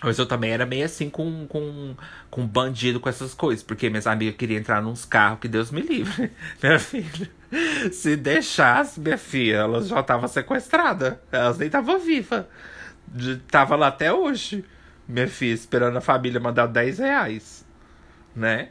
mas 0.02 0.18
eu 0.18 0.26
também 0.26 0.52
era 0.52 0.64
meio 0.64 0.84
assim 0.84 1.10
com, 1.10 1.46
com, 1.48 1.94
com 2.30 2.46
bandido 2.46 3.00
com 3.00 3.08
essas 3.08 3.34
coisas. 3.34 3.62
Porque 3.62 3.90
minhas 3.90 4.06
amigas 4.06 4.36
queriam 4.36 4.58
entrar 4.58 4.80
nos 4.80 5.04
carros, 5.04 5.40
que 5.40 5.48
Deus 5.48 5.70
me 5.70 5.80
livre. 5.80 6.30
Minha 6.62 6.78
filha. 6.78 7.30
Se 7.90 8.14
deixasse, 8.14 9.00
minha 9.00 9.16
filha, 9.16 9.56
elas 9.56 9.88
já 9.88 10.00
estavam 10.00 10.28
sequestradas. 10.28 11.14
Elas 11.32 11.56
nem 11.56 11.66
estavam 11.66 11.98
vivas. 11.98 12.44
Tava 13.50 13.74
lá 13.74 13.88
até 13.88 14.12
hoje. 14.12 14.64
Minha 15.08 15.26
filha, 15.26 15.54
esperando 15.54 15.96
a 15.96 16.00
família 16.02 16.38
mandar 16.38 16.66
10 16.66 16.98
reais. 16.98 17.66
Né? 18.36 18.68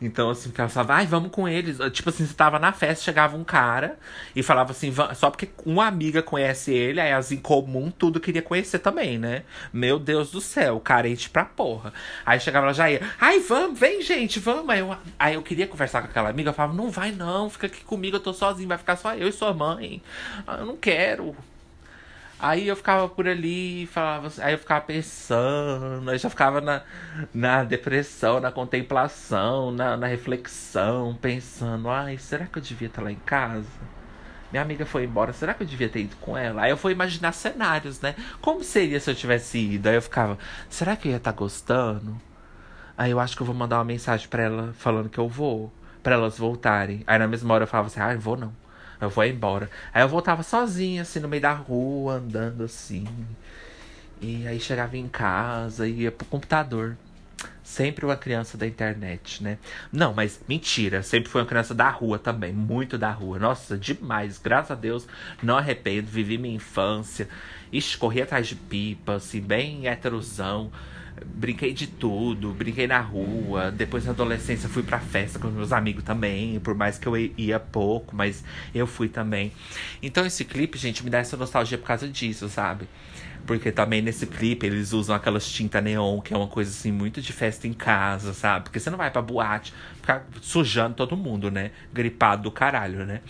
Então, 0.00 0.28
assim, 0.28 0.52
ela 0.56 0.68
falava, 0.68 0.94
ai, 0.94 1.06
vamos 1.06 1.30
com 1.30 1.48
eles. 1.48 1.78
Tipo 1.92 2.10
assim, 2.10 2.26
você 2.26 2.34
tava 2.34 2.58
na 2.58 2.72
festa, 2.72 3.04
chegava 3.04 3.36
um 3.36 3.44
cara 3.44 3.98
e 4.34 4.42
falava 4.42 4.72
assim, 4.72 4.92
só 5.14 5.30
porque 5.30 5.48
uma 5.64 5.86
amiga 5.86 6.22
conhece 6.22 6.72
ele, 6.72 7.00
aí 7.00 7.12
as 7.12 7.32
em 7.32 7.38
comum 7.38 7.90
tudo 7.90 8.20
queria 8.20 8.42
conhecer 8.42 8.78
também, 8.78 9.18
né? 9.18 9.42
Meu 9.72 9.98
Deus 9.98 10.30
do 10.30 10.40
céu, 10.40 10.78
carente 10.80 11.30
pra 11.30 11.44
porra. 11.46 11.94
Aí 12.26 12.38
chegava 12.38 12.66
ela 12.66 12.74
já 12.74 12.90
ia, 12.90 13.00
ai, 13.18 13.40
vamos, 13.40 13.78
vem, 13.78 14.02
gente, 14.02 14.38
vamos. 14.38 14.68
Aí 14.68 14.80
eu, 14.80 14.96
aí 15.18 15.34
eu 15.34 15.42
queria 15.42 15.66
conversar 15.66 16.02
com 16.02 16.08
aquela 16.08 16.28
amiga, 16.28 16.50
eu 16.50 16.54
falava, 16.54 16.74
não 16.74 16.90
vai 16.90 17.10
não, 17.12 17.48
fica 17.48 17.66
aqui 17.66 17.82
comigo, 17.82 18.16
eu 18.16 18.20
tô 18.20 18.34
sozinho, 18.34 18.68
vai 18.68 18.78
ficar 18.78 18.96
só 18.96 19.14
eu 19.14 19.28
e 19.28 19.32
sua 19.32 19.54
mãe. 19.54 20.02
Ah, 20.46 20.58
eu 20.58 20.66
não 20.66 20.76
quero. 20.76 21.34
Aí 22.38 22.68
eu 22.68 22.76
ficava 22.76 23.08
por 23.08 23.26
ali, 23.26 23.86
falava, 23.86 24.30
aí 24.42 24.52
eu 24.52 24.58
ficava 24.58 24.82
pensando, 24.82 26.10
aí 26.10 26.18
já 26.18 26.28
ficava 26.28 26.60
na, 26.60 26.82
na 27.32 27.64
depressão, 27.64 28.40
na 28.40 28.52
contemplação, 28.52 29.70
na, 29.72 29.96
na 29.96 30.06
reflexão, 30.06 31.16
pensando, 31.20 31.88
ai, 31.88 32.18
será 32.18 32.44
que 32.46 32.58
eu 32.58 32.62
devia 32.62 32.88
estar 32.88 33.00
lá 33.02 33.10
em 33.10 33.16
casa? 33.16 33.66
Minha 34.52 34.62
amiga 34.62 34.84
foi 34.84 35.04
embora, 35.04 35.32
será 35.32 35.54
que 35.54 35.62
eu 35.62 35.66
devia 35.66 35.88
ter 35.88 36.00
ido 36.00 36.16
com 36.16 36.36
ela? 36.36 36.62
Aí 36.62 36.70
eu 36.70 36.76
fui 36.76 36.92
imaginar 36.92 37.32
cenários, 37.32 38.00
né? 38.02 38.14
Como 38.40 38.62
seria 38.62 39.00
se 39.00 39.10
eu 39.10 39.14
tivesse 39.14 39.58
ido? 39.58 39.88
Aí 39.88 39.94
eu 39.94 40.02
ficava, 40.02 40.38
será 40.68 40.94
que 40.94 41.08
eu 41.08 41.12
ia 41.12 41.16
estar 41.18 41.32
gostando? 41.32 42.20
Aí 42.98 43.10
eu 43.10 43.20
acho 43.20 43.34
que 43.34 43.42
eu 43.42 43.46
vou 43.46 43.54
mandar 43.56 43.78
uma 43.78 43.84
mensagem 43.84 44.28
para 44.28 44.42
ela 44.42 44.74
falando 44.78 45.08
que 45.08 45.18
eu 45.18 45.28
vou, 45.28 45.72
para 46.02 46.14
elas 46.14 46.38
voltarem. 46.38 47.02
Aí 47.06 47.18
na 47.18 47.26
mesma 47.26 47.54
hora 47.54 47.64
eu 47.64 47.68
falava 47.68 47.88
assim, 47.88 48.00
ai, 48.00 48.14
ah, 48.14 48.18
vou 48.18 48.36
não. 48.36 48.52
Eu 49.00 49.10
vou 49.10 49.24
embora. 49.24 49.70
Aí 49.92 50.02
eu 50.02 50.08
voltava 50.08 50.42
sozinha, 50.42 51.02
assim, 51.02 51.20
no 51.20 51.28
meio 51.28 51.42
da 51.42 51.52
rua, 51.52 52.14
andando 52.14 52.64
assim. 52.64 53.06
E 54.20 54.46
aí 54.46 54.58
chegava 54.58 54.96
em 54.96 55.08
casa, 55.08 55.86
ia 55.86 56.10
pro 56.10 56.26
computador. 56.26 56.96
Sempre 57.62 58.06
uma 58.06 58.16
criança 58.16 58.56
da 58.56 58.66
internet, 58.66 59.42
né? 59.42 59.58
Não, 59.92 60.14
mas 60.14 60.40
mentira. 60.48 61.02
Sempre 61.02 61.28
foi 61.28 61.42
uma 61.42 61.46
criança 61.46 61.74
da 61.74 61.90
rua 61.90 62.18
também. 62.18 62.52
Muito 62.52 62.96
da 62.96 63.10
rua. 63.10 63.38
Nossa, 63.38 63.76
demais. 63.76 64.38
Graças 64.38 64.70
a 64.70 64.74
Deus, 64.74 65.06
não 65.42 65.58
arrependo. 65.58 66.06
Vivi 66.06 66.38
minha 66.38 66.54
infância. 66.54 67.28
Ixi, 67.72 67.98
corri 67.98 68.22
atrás 68.22 68.46
de 68.46 68.54
pipa, 68.54 69.14
assim, 69.14 69.40
bem 69.40 69.86
heterosão 69.86 70.70
brinquei 71.24 71.72
de 71.72 71.86
tudo, 71.86 72.52
brinquei 72.52 72.86
na 72.86 73.00
rua. 73.00 73.70
Depois 73.70 74.04
na 74.04 74.12
adolescência 74.12 74.68
fui 74.68 74.82
pra 74.82 74.98
festa 74.98 75.38
com 75.38 75.48
meus 75.48 75.72
amigos 75.72 76.04
também, 76.04 76.58
por 76.60 76.74
mais 76.74 76.98
que 76.98 77.06
eu 77.06 77.16
ia 77.16 77.58
pouco, 77.58 78.14
mas 78.14 78.44
eu 78.74 78.86
fui 78.86 79.08
também. 79.08 79.52
Então 80.02 80.26
esse 80.26 80.44
clipe, 80.44 80.78
gente, 80.78 81.04
me 81.04 81.10
dá 81.10 81.18
essa 81.18 81.36
nostalgia 81.36 81.78
por 81.78 81.86
causa 81.86 82.08
disso, 82.08 82.48
sabe? 82.48 82.88
Porque 83.46 83.70
também 83.70 84.02
nesse 84.02 84.26
clipe 84.26 84.66
eles 84.66 84.92
usam 84.92 85.14
aquelas 85.14 85.48
tinta 85.48 85.80
neon, 85.80 86.20
que 86.20 86.34
é 86.34 86.36
uma 86.36 86.48
coisa 86.48 86.70
assim 86.70 86.90
muito 86.90 87.22
de 87.22 87.32
festa 87.32 87.68
em 87.68 87.72
casa, 87.72 88.34
sabe? 88.34 88.64
Porque 88.64 88.80
você 88.80 88.90
não 88.90 88.98
vai 88.98 89.10
pra 89.10 89.22
boate 89.22 89.72
ficar 90.00 90.26
sujando 90.40 90.94
todo 90.94 91.16
mundo, 91.16 91.50
né? 91.50 91.70
Gripado 91.92 92.42
do 92.42 92.50
caralho, 92.50 93.06
né? 93.06 93.20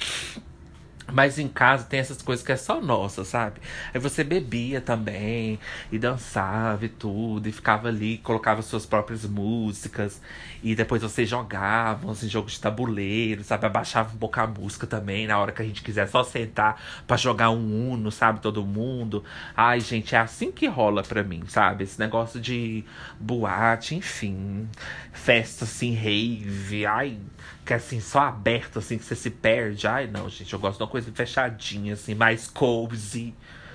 Mas 1.12 1.38
em 1.38 1.46
casa 1.46 1.84
tem 1.84 2.00
essas 2.00 2.20
coisas 2.20 2.44
que 2.44 2.50
é 2.50 2.56
só 2.56 2.80
nossa, 2.80 3.24
sabe? 3.24 3.60
Aí 3.94 4.00
você 4.00 4.24
bebia 4.24 4.80
também, 4.80 5.58
e 5.90 5.98
dançava 5.98 6.84
e 6.84 6.88
tudo, 6.88 7.48
e 7.48 7.52
ficava 7.52 7.88
ali, 7.88 8.18
colocava 8.18 8.60
suas 8.60 8.84
próprias 8.84 9.24
músicas, 9.24 10.20
e 10.62 10.74
depois 10.74 11.02
vocês 11.02 11.28
jogavam, 11.28 12.10
assim, 12.10 12.28
jogo 12.28 12.48
de 12.48 12.60
tabuleiro, 12.60 13.44
sabe? 13.44 13.66
Abaixava 13.66 14.14
um 14.14 14.18
pouco 14.18 14.40
a 14.40 14.46
música 14.46 14.86
também, 14.86 15.26
na 15.26 15.38
hora 15.38 15.52
que 15.52 15.62
a 15.62 15.64
gente 15.64 15.82
quiser 15.82 16.08
só 16.08 16.24
sentar 16.24 16.82
para 17.06 17.16
jogar 17.16 17.50
um 17.50 17.92
Uno, 17.92 18.10
sabe? 18.10 18.40
Todo 18.40 18.64
mundo. 18.64 19.22
Ai, 19.56 19.80
gente, 19.80 20.14
é 20.14 20.18
assim 20.18 20.50
que 20.50 20.66
rola 20.66 21.02
pra 21.02 21.22
mim, 21.22 21.42
sabe? 21.46 21.84
Esse 21.84 21.98
negócio 22.00 22.40
de 22.40 22.84
boate, 23.20 23.94
enfim, 23.94 24.68
festa 25.12 25.64
assim, 25.64 25.94
rave, 25.94 26.84
ai 26.84 27.18
que 27.66 27.72
é 27.72 27.76
assim, 27.76 28.00
só 28.00 28.20
aberto, 28.20 28.78
assim, 28.78 28.96
que 28.96 29.04
você 29.04 29.16
se 29.16 29.28
perde. 29.28 29.88
Ai, 29.88 30.06
não, 30.06 30.30
gente, 30.30 30.52
eu 30.52 30.58
gosto 30.58 30.78
de 30.78 30.84
uma 30.84 30.88
coisa 30.88 31.10
fechadinha, 31.12 31.94
assim, 31.94 32.14
mais 32.14 32.46
cozy. 32.46 33.34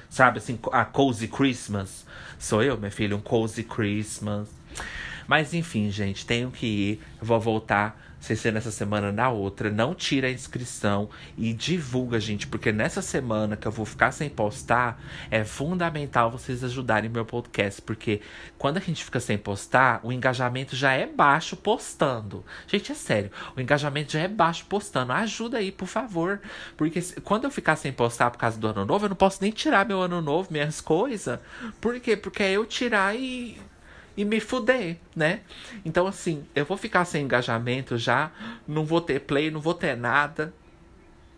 Sabe, 0.10 0.38
assim, 0.38 0.58
a 0.72 0.86
cozy 0.86 1.28
Christmas. 1.28 2.06
Sou 2.40 2.64
eu, 2.64 2.78
minha 2.78 2.90
filha, 2.90 3.16
um 3.16 3.22
cozy 3.22 3.64
Christmas. 3.64 4.48
Mas 5.28 5.54
enfim, 5.54 5.92
gente, 5.92 6.26
tenho 6.26 6.50
que 6.50 6.66
ir. 6.66 7.02
Vou 7.22 7.40
voltar 7.40 8.11
sem 8.22 8.36
ser 8.36 8.54
nessa 8.54 8.72
semana 8.72 9.12
na 9.12 9.30
outra. 9.30 9.70
Não 9.70 9.94
tira 9.94 10.28
a 10.28 10.32
inscrição 10.32 11.10
e 11.36 11.52
divulga, 11.52 12.20
gente, 12.20 12.48
porque 12.48 12.72
nessa 12.72 13.02
semana 13.02 13.58
que 13.58 13.68
eu 13.68 13.72
vou 13.72 13.86
ficar 13.86 14.12
sem 14.12 14.30
postar, 14.30 15.02
é 15.30 15.44
fundamental 15.44 16.32
vocês 16.32 16.64
ajudarem 16.64 17.10
meu 17.10 17.26
podcast, 17.26 17.82
porque 17.82 18.22
quando 18.58 18.78
a 18.78 18.80
gente 18.80 19.04
fica 19.04 19.20
sem 19.20 19.38
postar, 19.38 20.00
o 20.04 20.14
engajamento 20.14 20.76
já 20.76 20.94
é 20.94 21.08
baixo 21.08 21.58
postando. 21.58 22.46
Gente, 22.68 22.92
é 22.92 22.96
sério, 22.96 23.32
o 23.58 23.60
engajamento 23.60 24.14
já 24.14 24.20
é 24.20 24.28
baixo 24.28 24.66
postando. 24.68 25.12
Ajuda 25.12 25.58
aí, 25.58 25.72
por 25.72 25.88
favor, 25.88 26.40
porque 26.78 27.02
quando 27.24 27.46
eu 27.46 27.52
ficar 27.52 27.76
sem 27.76 27.92
postar 27.92 28.30
por 28.30 28.38
causa 28.38 28.60
do 28.60 28.68
ano 28.68 28.86
novo, 28.86 29.06
eu 29.06 29.10
não 29.10 29.16
posso 29.16 29.40
nem 29.42 29.52
tirar 29.52 29.86
meu 29.86 30.00
ano 30.00 30.22
novo, 30.22 30.50
minhas 30.52 30.80
coisas. 30.80 31.40
Por 31.82 32.00
quê? 32.00 32.16
Porque 32.16 32.44
é 32.44 32.52
eu 32.52 32.66
tirar 32.66 33.16
e 33.16 33.60
e 34.16 34.26
me 34.26 34.40
fuder, 34.40 34.98
né? 35.16 35.42
Então, 35.86 36.08
assim, 36.08 36.46
eu 36.56 36.66
vou 36.66 36.78
ficar 36.78 37.06
sem 37.06 37.24
engajamento 37.24 37.98
já, 37.98 38.32
não 38.68 38.86
vou 38.86 39.02
ter 39.02 39.22
play, 39.22 39.50
não 39.50 39.60
vou 39.60 39.74
ter 39.74 39.96
nada. 39.96 40.54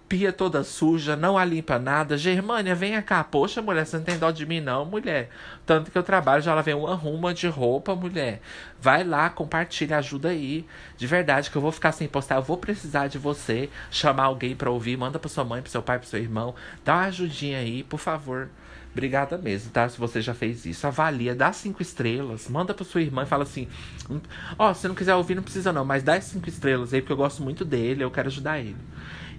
Pia 0.10 0.32
toda 0.32 0.64
suja, 0.64 1.16
não 1.16 1.38
a 1.40 1.46
limpa 1.46 1.80
nada. 1.80 2.18
Germânia, 2.18 2.76
venha 2.76 3.02
cá. 3.02 3.24
Poxa, 3.24 3.64
mulher, 3.64 3.86
você 3.86 3.98
não 3.98 4.04
tem 4.04 4.20
dó 4.20 4.30
de 4.30 4.46
mim, 4.46 4.60
não, 4.60 4.86
mulher. 4.86 5.30
Tanto 5.66 5.90
que 5.90 5.98
eu 5.98 6.04
trabalho, 6.04 6.44
já 6.44 6.54
lavei 6.54 6.74
uma 6.74 6.94
ruma 6.94 7.34
de 7.34 7.48
roupa, 7.48 7.96
mulher. 7.96 8.40
Vai 8.80 9.04
lá, 9.04 9.30
compartilha, 9.32 9.98
ajuda 9.98 10.30
aí. 10.30 10.68
De 10.98 11.08
verdade, 11.08 11.50
que 11.50 11.56
eu 11.56 11.62
vou 11.62 11.72
ficar 11.72 11.94
sem 11.94 12.08
postar. 12.08 12.36
Eu 12.36 12.44
vou 12.44 12.58
precisar 12.58 13.08
de 13.08 13.18
você. 13.18 13.72
Chamar 13.90 14.26
alguém 14.26 14.56
pra 14.56 14.70
ouvir. 14.70 14.98
Manda 14.98 15.18
pra 15.18 15.30
sua 15.30 15.44
mãe, 15.44 15.64
pro 15.64 15.72
seu 15.72 15.82
pai, 15.82 15.98
pro 15.98 16.08
seu 16.08 16.20
irmão. 16.20 16.54
Dá 16.86 16.94
uma 16.94 17.06
ajudinha 17.06 17.58
aí, 17.58 17.82
por 17.82 17.98
favor. 18.00 18.50
Obrigada 18.94 19.40
mesmo, 19.40 19.72
tá? 19.72 19.90
Se 19.90 19.98
você 19.98 20.22
já 20.22 20.36
fez 20.36 20.68
isso. 20.68 20.86
Avalia, 20.86 21.34
dá 21.34 21.52
cinco 21.52 21.82
estrelas. 21.82 22.48
Manda 22.48 22.76
pra 22.76 22.86
sua 22.86 23.02
irmã 23.02 23.24
e 23.24 23.26
fala 23.26 23.44
assim: 23.44 23.68
hum, 24.08 24.22
Ó, 24.58 24.70
oh, 24.70 24.74
se 24.74 24.88
não 24.88 24.94
quiser 24.94 25.16
ouvir, 25.16 25.34
não 25.34 25.42
precisa 25.42 25.74
não, 25.74 25.84
mas 25.84 26.04
dá 26.04 26.22
cinco 26.22 26.48
estrelas 26.48 26.94
aí, 26.94 27.02
porque 27.02 27.14
eu 27.14 27.18
gosto 27.18 27.42
muito 27.42 27.66
dele, 27.66 28.04
eu 28.04 28.12
quero 28.12 28.28
ajudar 28.28 28.60
ele. 28.60 28.78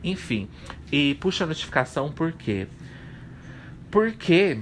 Enfim. 0.02 0.48
E 0.90 1.14
puxa 1.14 1.44
a 1.44 1.46
notificação 1.46 2.10
por 2.10 2.32
quê? 2.32 2.66
Porque 3.92 4.58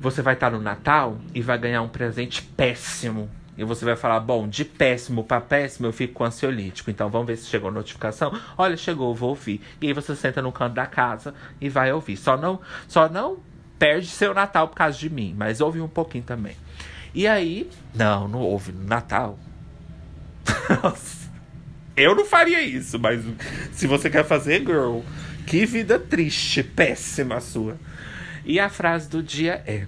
você 0.00 0.22
vai 0.22 0.34
estar 0.34 0.52
no 0.52 0.60
Natal 0.60 1.18
e 1.34 1.42
vai 1.42 1.58
ganhar 1.58 1.82
um 1.82 1.88
presente 1.88 2.40
péssimo. 2.40 3.28
E 3.56 3.64
você 3.64 3.84
vai 3.84 3.96
falar, 3.96 4.20
bom, 4.20 4.46
de 4.46 4.64
péssimo 4.64 5.24
para 5.24 5.40
péssimo 5.40 5.88
eu 5.88 5.92
fico 5.92 6.14
com 6.14 6.24
ansiolítico. 6.24 6.88
Então 6.88 7.10
vamos 7.10 7.26
ver 7.26 7.36
se 7.36 7.46
chegou 7.46 7.68
a 7.68 7.72
notificação. 7.72 8.32
Olha, 8.56 8.76
chegou, 8.76 9.12
vou 9.12 9.30
ouvir. 9.30 9.60
E 9.82 9.88
aí 9.88 9.92
você 9.92 10.14
senta 10.14 10.40
no 10.40 10.52
canto 10.52 10.74
da 10.74 10.86
casa 10.86 11.34
e 11.60 11.68
vai 11.68 11.92
ouvir. 11.92 12.16
Só 12.16 12.36
não, 12.36 12.60
só 12.86 13.08
não 13.08 13.47
perde 13.78 14.08
seu 14.08 14.34
Natal 14.34 14.68
por 14.68 14.76
causa 14.76 14.98
de 14.98 15.08
mim, 15.08 15.34
mas 15.36 15.60
ouve 15.60 15.80
um 15.80 15.88
pouquinho 15.88 16.24
também. 16.24 16.56
E 17.14 17.26
aí, 17.26 17.68
não, 17.94 18.28
não 18.28 18.40
ouve 18.40 18.72
no 18.72 18.84
Natal. 18.84 19.38
Eu 21.96 22.14
não 22.14 22.24
faria 22.24 22.62
isso, 22.62 22.98
mas 22.98 23.20
se 23.72 23.86
você 23.88 24.08
quer 24.08 24.24
fazer, 24.24 24.60
girl, 24.60 25.00
que 25.46 25.66
vida 25.66 25.98
triste, 25.98 26.62
péssima 26.62 27.36
a 27.36 27.40
sua. 27.40 27.76
E 28.44 28.60
a 28.60 28.68
frase 28.68 29.08
do 29.08 29.20
dia 29.20 29.62
é: 29.66 29.86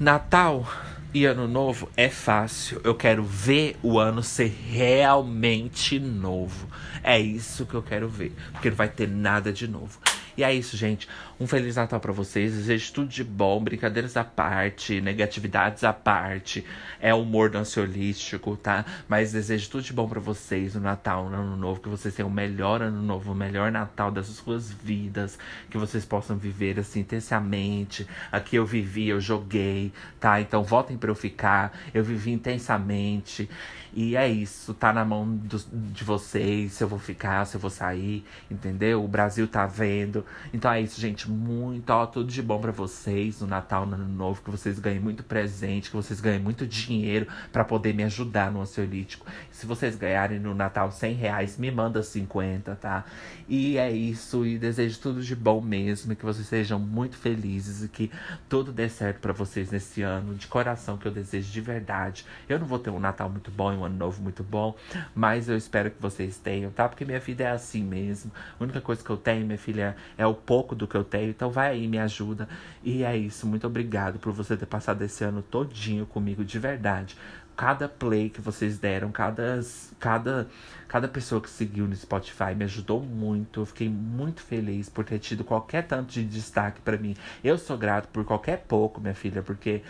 Natal 0.00 0.66
e 1.14 1.24
ano 1.26 1.46
novo 1.46 1.88
é 1.96 2.08
fácil. 2.08 2.80
Eu 2.82 2.94
quero 2.94 3.22
ver 3.22 3.76
o 3.82 3.98
ano 3.98 4.22
ser 4.22 4.52
realmente 4.68 5.98
novo. 5.98 6.68
É 7.02 7.18
isso 7.18 7.66
que 7.66 7.74
eu 7.74 7.82
quero 7.82 8.08
ver. 8.08 8.34
Porque 8.52 8.70
não 8.70 8.76
vai 8.76 8.88
ter 8.88 9.08
nada 9.08 9.52
de 9.52 9.68
novo. 9.68 9.98
E 10.36 10.44
é 10.44 10.52
isso, 10.54 10.76
gente. 10.76 11.08
Um 11.38 11.46
Feliz 11.46 11.76
Natal 11.76 12.00
para 12.00 12.12
vocês. 12.12 12.52
Desejo 12.52 12.92
tudo 12.92 13.08
de 13.08 13.24
bom, 13.24 13.62
brincadeiras 13.62 14.16
à 14.16 14.24
parte, 14.24 15.00
negatividades 15.00 15.84
à 15.84 15.92
parte. 15.92 16.64
É 17.00 17.14
humor 17.14 17.54
ansiolístico, 17.56 18.56
tá? 18.56 18.84
Mas 19.08 19.32
desejo 19.32 19.70
tudo 19.70 19.82
de 19.82 19.92
bom 19.92 20.08
para 20.08 20.20
vocês 20.20 20.74
no 20.74 20.80
Natal, 20.80 21.28
no 21.28 21.36
Ano 21.36 21.56
Novo. 21.56 21.80
Que 21.80 21.88
vocês 21.88 22.14
tenham 22.14 22.28
o 22.28 22.32
melhor 22.32 22.82
Ano 22.82 23.02
Novo, 23.02 23.32
o 23.32 23.34
melhor 23.34 23.72
Natal 23.72 24.10
das 24.10 24.26
suas 24.26 24.70
vidas. 24.70 25.38
Que 25.68 25.78
vocês 25.78 26.04
possam 26.04 26.36
viver 26.36 26.78
assim 26.78 27.00
intensamente. 27.00 28.06
Aqui 28.30 28.56
eu 28.56 28.66
vivi, 28.66 29.08
eu 29.08 29.20
joguei, 29.20 29.92
tá? 30.18 30.40
Então 30.40 30.62
votem 30.62 30.96
pra 30.96 31.10
eu 31.10 31.14
ficar. 31.14 31.78
Eu 31.92 32.04
vivi 32.04 32.30
intensamente. 32.32 33.48
E 33.92 34.16
é 34.16 34.28
isso, 34.28 34.72
tá 34.72 34.92
na 34.92 35.04
mão 35.04 35.26
do, 35.26 35.58
de 35.92 36.04
vocês 36.04 36.72
se 36.72 36.84
eu 36.84 36.88
vou 36.88 36.98
ficar, 36.98 37.44
se 37.44 37.56
eu 37.56 37.60
vou 37.60 37.70
sair, 37.70 38.24
entendeu? 38.50 39.04
O 39.04 39.08
Brasil 39.08 39.48
tá 39.48 39.66
vendo. 39.66 40.24
Então 40.54 40.70
é 40.70 40.80
isso, 40.80 41.00
gente. 41.00 41.28
Muito, 41.28 41.90
ó, 41.90 42.06
tudo 42.06 42.30
de 42.30 42.42
bom 42.42 42.60
para 42.60 42.70
vocês 42.70 43.40
no 43.40 43.46
Natal, 43.46 43.86
no 43.86 43.94
Ano 43.94 44.08
Novo. 44.08 44.42
Que 44.42 44.50
vocês 44.50 44.78
ganhem 44.78 45.00
muito 45.00 45.22
presente, 45.22 45.90
que 45.90 45.96
vocês 45.96 46.20
ganhem 46.20 46.40
muito 46.40 46.66
dinheiro 46.66 47.26
para 47.52 47.64
poder 47.64 47.92
me 47.92 48.04
ajudar 48.04 48.50
no 48.52 48.60
ansiolítico. 48.60 49.26
Se 49.50 49.66
vocês 49.66 49.96
ganharem 49.96 50.38
no 50.38 50.54
Natal 50.54 50.90
100 50.92 51.14
reais, 51.14 51.58
me 51.58 51.70
manda 51.70 52.02
50, 52.02 52.76
tá? 52.76 53.04
E 53.52 53.78
é 53.78 53.90
isso, 53.90 54.46
e 54.46 54.56
desejo 54.56 55.00
tudo 55.00 55.20
de 55.20 55.34
bom 55.34 55.60
mesmo. 55.60 56.14
Que 56.14 56.24
vocês 56.24 56.46
sejam 56.46 56.78
muito 56.78 57.16
felizes 57.16 57.82
e 57.82 57.88
que 57.88 58.08
tudo 58.48 58.70
dê 58.70 58.88
certo 58.88 59.18
para 59.18 59.32
vocês 59.32 59.72
nesse 59.72 60.02
ano. 60.02 60.36
De 60.36 60.46
coração, 60.46 60.96
que 60.96 61.08
eu 61.08 61.10
desejo 61.10 61.50
de 61.50 61.60
verdade. 61.60 62.24
Eu 62.48 62.60
não 62.60 62.66
vou 62.66 62.78
ter 62.78 62.90
um 62.90 63.00
Natal 63.00 63.28
muito 63.28 63.50
bom 63.50 63.72
um 63.72 63.84
ano 63.84 63.96
novo 63.96 64.22
muito 64.22 64.44
bom. 64.44 64.76
Mas 65.12 65.48
eu 65.48 65.56
espero 65.56 65.90
que 65.90 66.00
vocês 66.00 66.38
tenham, 66.38 66.70
tá? 66.70 66.88
Porque 66.88 67.04
minha 67.04 67.18
vida 67.18 67.42
é 67.42 67.50
assim 67.50 67.82
mesmo. 67.82 68.30
A 68.58 68.62
única 68.62 68.80
coisa 68.80 69.02
que 69.02 69.10
eu 69.10 69.16
tenho, 69.16 69.44
minha 69.44 69.58
filha, 69.58 69.96
é 70.16 70.24
o 70.24 70.34
pouco 70.34 70.76
do 70.76 70.86
que 70.86 70.96
eu 70.96 71.02
tenho. 71.02 71.30
Então 71.30 71.50
vai 71.50 71.72
aí, 71.72 71.88
me 71.88 71.98
ajuda. 71.98 72.48
E 72.84 73.02
é 73.02 73.16
isso. 73.16 73.48
Muito 73.48 73.66
obrigado 73.66 74.20
por 74.20 74.32
você 74.32 74.56
ter 74.56 74.66
passado 74.66 75.02
esse 75.02 75.24
ano 75.24 75.42
todinho 75.42 76.06
comigo, 76.06 76.44
de 76.44 76.58
verdade 76.60 77.16
cada 77.60 77.86
play 77.86 78.30
que 78.30 78.40
vocês 78.40 78.78
deram, 78.78 79.12
cada, 79.12 79.60
cada, 79.98 80.48
cada 80.90 81.06
pessoa 81.06 81.40
que 81.40 81.48
seguiu 81.48 81.86
no 81.86 81.94
Spotify 81.94 82.52
me 82.52 82.64
ajudou 82.64 83.00
muito. 83.00 83.60
Eu 83.60 83.66
fiquei 83.66 83.88
muito 83.88 84.42
feliz 84.42 84.88
por 84.88 85.04
ter 85.04 85.20
tido 85.20 85.44
qualquer 85.44 85.86
tanto 85.86 86.12
de 86.12 86.24
destaque 86.24 86.80
para 86.80 86.96
mim. 86.96 87.14
Eu 87.44 87.56
sou 87.56 87.78
grato 87.78 88.08
por 88.08 88.24
qualquer 88.24 88.64
pouco, 88.66 89.00
minha 89.00 89.14
filha, 89.14 89.40
porque 89.40 89.82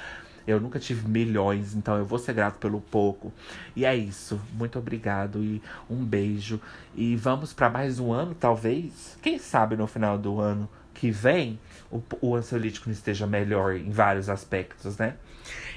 eu 0.46 0.60
nunca 0.60 0.78
tive 0.78 1.08
milhões, 1.08 1.74
então 1.74 1.96
eu 1.96 2.04
vou 2.04 2.18
ser 2.18 2.34
grato 2.34 2.58
pelo 2.58 2.82
pouco. 2.82 3.32
E 3.74 3.86
é 3.86 3.96
isso. 3.96 4.38
Muito 4.52 4.78
obrigado 4.78 5.42
e 5.42 5.62
um 5.88 6.04
beijo. 6.04 6.60
E 6.94 7.16
vamos 7.16 7.54
para 7.54 7.70
mais 7.70 7.98
um 7.98 8.12
ano, 8.12 8.34
talvez. 8.34 9.16
Quem 9.22 9.38
sabe 9.38 9.76
no 9.76 9.86
final 9.86 10.18
do 10.18 10.38
ano 10.38 10.68
que 10.92 11.10
vem 11.10 11.58
o, 11.90 12.02
o 12.20 12.36
ansiolítico 12.36 12.90
não 12.90 12.92
esteja 12.92 13.26
melhor 13.26 13.74
em 13.74 13.90
vários 13.90 14.28
aspectos, 14.28 14.98
né? 14.98 15.16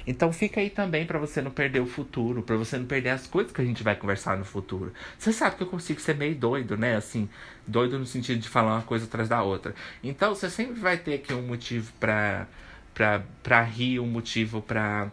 Então 0.06 0.32
fica 0.32 0.60
aí 0.60 0.70
também 0.70 1.06
para 1.06 1.18
você 1.18 1.40
não 1.40 1.50
perder 1.50 1.80
o 1.80 1.86
futuro, 1.86 2.42
para 2.42 2.56
você 2.56 2.78
não 2.78 2.86
perder 2.86 3.10
as 3.10 3.26
coisas 3.26 3.52
que 3.52 3.60
a 3.60 3.64
gente 3.64 3.82
vai 3.82 3.96
conversar 3.96 4.36
no 4.36 4.44
futuro. 4.44 4.92
Você 5.18 5.32
sabe 5.32 5.56
que 5.56 5.62
eu 5.62 5.66
consigo 5.66 6.00
ser 6.00 6.16
meio 6.16 6.34
doido, 6.34 6.76
né? 6.76 6.96
Assim, 6.96 7.28
doido 7.66 7.98
no 7.98 8.06
sentido 8.06 8.40
de 8.40 8.48
falar 8.48 8.74
uma 8.74 8.82
coisa 8.82 9.04
atrás 9.06 9.28
da 9.28 9.42
outra. 9.42 9.74
Então 10.02 10.34
você 10.34 10.50
sempre 10.50 10.80
vai 10.80 10.96
ter 10.96 11.14
aqui 11.14 11.32
um 11.32 11.42
motivo 11.42 11.92
para 11.98 12.46
para 13.42 13.60
rir, 13.62 13.98
um 13.98 14.06
motivo 14.06 14.62
para 14.62 15.10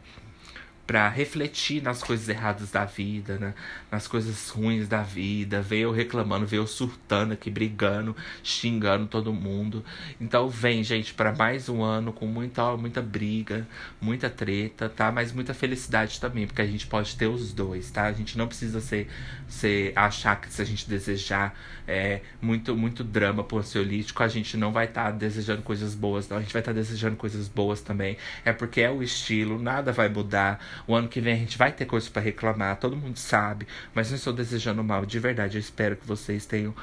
para 0.92 1.08
refletir 1.08 1.82
nas 1.82 2.04
coisas 2.04 2.28
erradas 2.28 2.70
da 2.70 2.84
vida, 2.84 3.38
né? 3.38 3.54
nas 3.90 4.10
coisas 4.10 4.50
ruins 4.50 4.90
da 4.90 5.02
vida, 5.02 5.66
eu 5.72 5.90
reclamando, 5.90 6.46
eu 6.54 6.68
surtando 6.68 7.32
aqui, 7.32 7.50
brigando, 7.50 8.14
xingando 8.44 9.08
todo 9.08 9.32
mundo. 9.32 9.86
Então 10.20 10.50
vem, 10.50 10.84
gente, 10.84 11.14
para 11.14 11.32
mais 11.34 11.70
um 11.70 11.82
ano 11.82 12.12
com 12.12 12.26
muita, 12.26 12.76
muita 12.76 13.02
briga, 13.02 13.66
muita 14.02 14.30
treta, 14.30 14.90
tá? 14.90 15.14
Mas 15.14 15.32
muita 15.32 15.54
felicidade 15.54 16.20
também, 16.20 16.46
porque 16.46 16.62
a 16.62 16.68
gente 16.68 16.86
pode 16.86 17.16
ter 17.16 17.28
os 17.28 17.54
dois, 17.54 17.90
tá? 17.90 18.08
A 18.08 18.12
gente 18.12 18.38
não 18.38 18.48
precisa 18.48 18.82
ser, 18.82 19.08
ser 19.48 19.94
achar 19.96 20.42
que 20.42 20.52
se 20.52 20.62
a 20.62 20.66
gente 20.66 20.90
desejar 20.90 21.58
é, 21.88 22.22
muito, 22.42 22.76
muito 22.76 23.02
drama 23.02 23.46
pro 23.46 23.60
ansiolítico, 23.60 24.24
a 24.24 24.28
gente 24.28 24.58
não 24.58 24.74
vai 24.74 24.86
estar 24.86 25.06
tá 25.06 25.12
desejando 25.12 25.62
coisas 25.62 25.96
boas, 25.96 26.28
não. 26.28 26.38
A 26.38 26.42
gente 26.42 26.52
vai 26.52 26.62
estar 26.62 26.74
tá 26.74 26.80
desejando 26.80 27.16
coisas 27.16 27.48
boas 27.48 27.82
também. 27.82 28.18
É 28.44 28.52
porque 28.52 28.82
é 28.82 28.92
o 28.92 29.02
estilo, 29.02 29.58
nada 29.62 29.92
vai 29.92 30.10
mudar 30.10 30.60
o 30.88 30.96
ano 30.96 31.08
que 31.08 31.22
vem 31.22 31.34
a 31.34 31.38
gente 31.38 31.58
vai 31.58 31.72
ter 31.72 31.86
coisa 31.86 32.10
para 32.10 32.22
reclamar, 32.22 32.78
todo 32.78 32.96
mundo 32.96 33.18
sabe, 33.18 33.68
mas 33.94 34.10
não 34.10 34.18
estou 34.18 34.34
desejando 34.34 34.84
mal, 34.84 35.06
de 35.06 35.20
verdade. 35.20 35.58
Eu 35.58 35.62
espero 35.62 35.96
que 35.96 36.08
vocês 36.08 36.46
tenham 36.46 36.76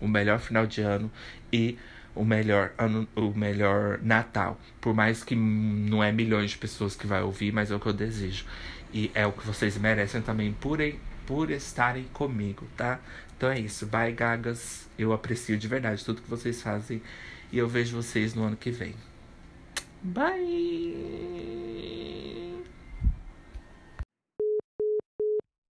o 0.00 0.08
melhor 0.08 0.38
final 0.38 0.66
de 0.66 0.80
ano 0.80 1.10
e 1.52 1.78
o 2.14 2.24
melhor 2.24 2.72
ano, 2.78 3.08
o 3.16 3.32
melhor 3.32 3.98
Natal. 4.02 4.60
Por 4.80 4.94
mais 4.94 5.24
que 5.24 5.34
não 5.34 6.02
é 6.02 6.12
milhões 6.12 6.52
de 6.52 6.58
pessoas 6.58 6.94
que 6.94 7.06
vai 7.06 7.22
ouvir, 7.22 7.52
mas 7.52 7.70
é 7.70 7.74
o 7.74 7.80
que 7.80 7.86
eu 7.86 7.92
desejo. 7.92 8.44
E 8.92 9.10
é 9.14 9.26
o 9.26 9.32
que 9.32 9.46
vocês 9.46 9.76
merecem 9.76 10.22
também 10.22 10.52
por, 10.52 10.78
por 11.26 11.50
estarem 11.50 12.04
comigo, 12.12 12.66
tá? 12.76 13.00
Então 13.36 13.50
é 13.50 13.58
isso. 13.58 13.86
Bye, 13.86 14.12
gagas. 14.12 14.88
Eu 14.96 15.12
aprecio 15.12 15.56
de 15.58 15.66
verdade 15.66 16.04
tudo 16.04 16.22
que 16.22 16.30
vocês 16.30 16.62
fazem. 16.62 17.02
E 17.50 17.58
eu 17.58 17.68
vejo 17.68 17.96
vocês 17.96 18.34
no 18.34 18.44
ano 18.44 18.56
que 18.56 18.70
vem. 18.70 18.94
Bye! 20.02 21.34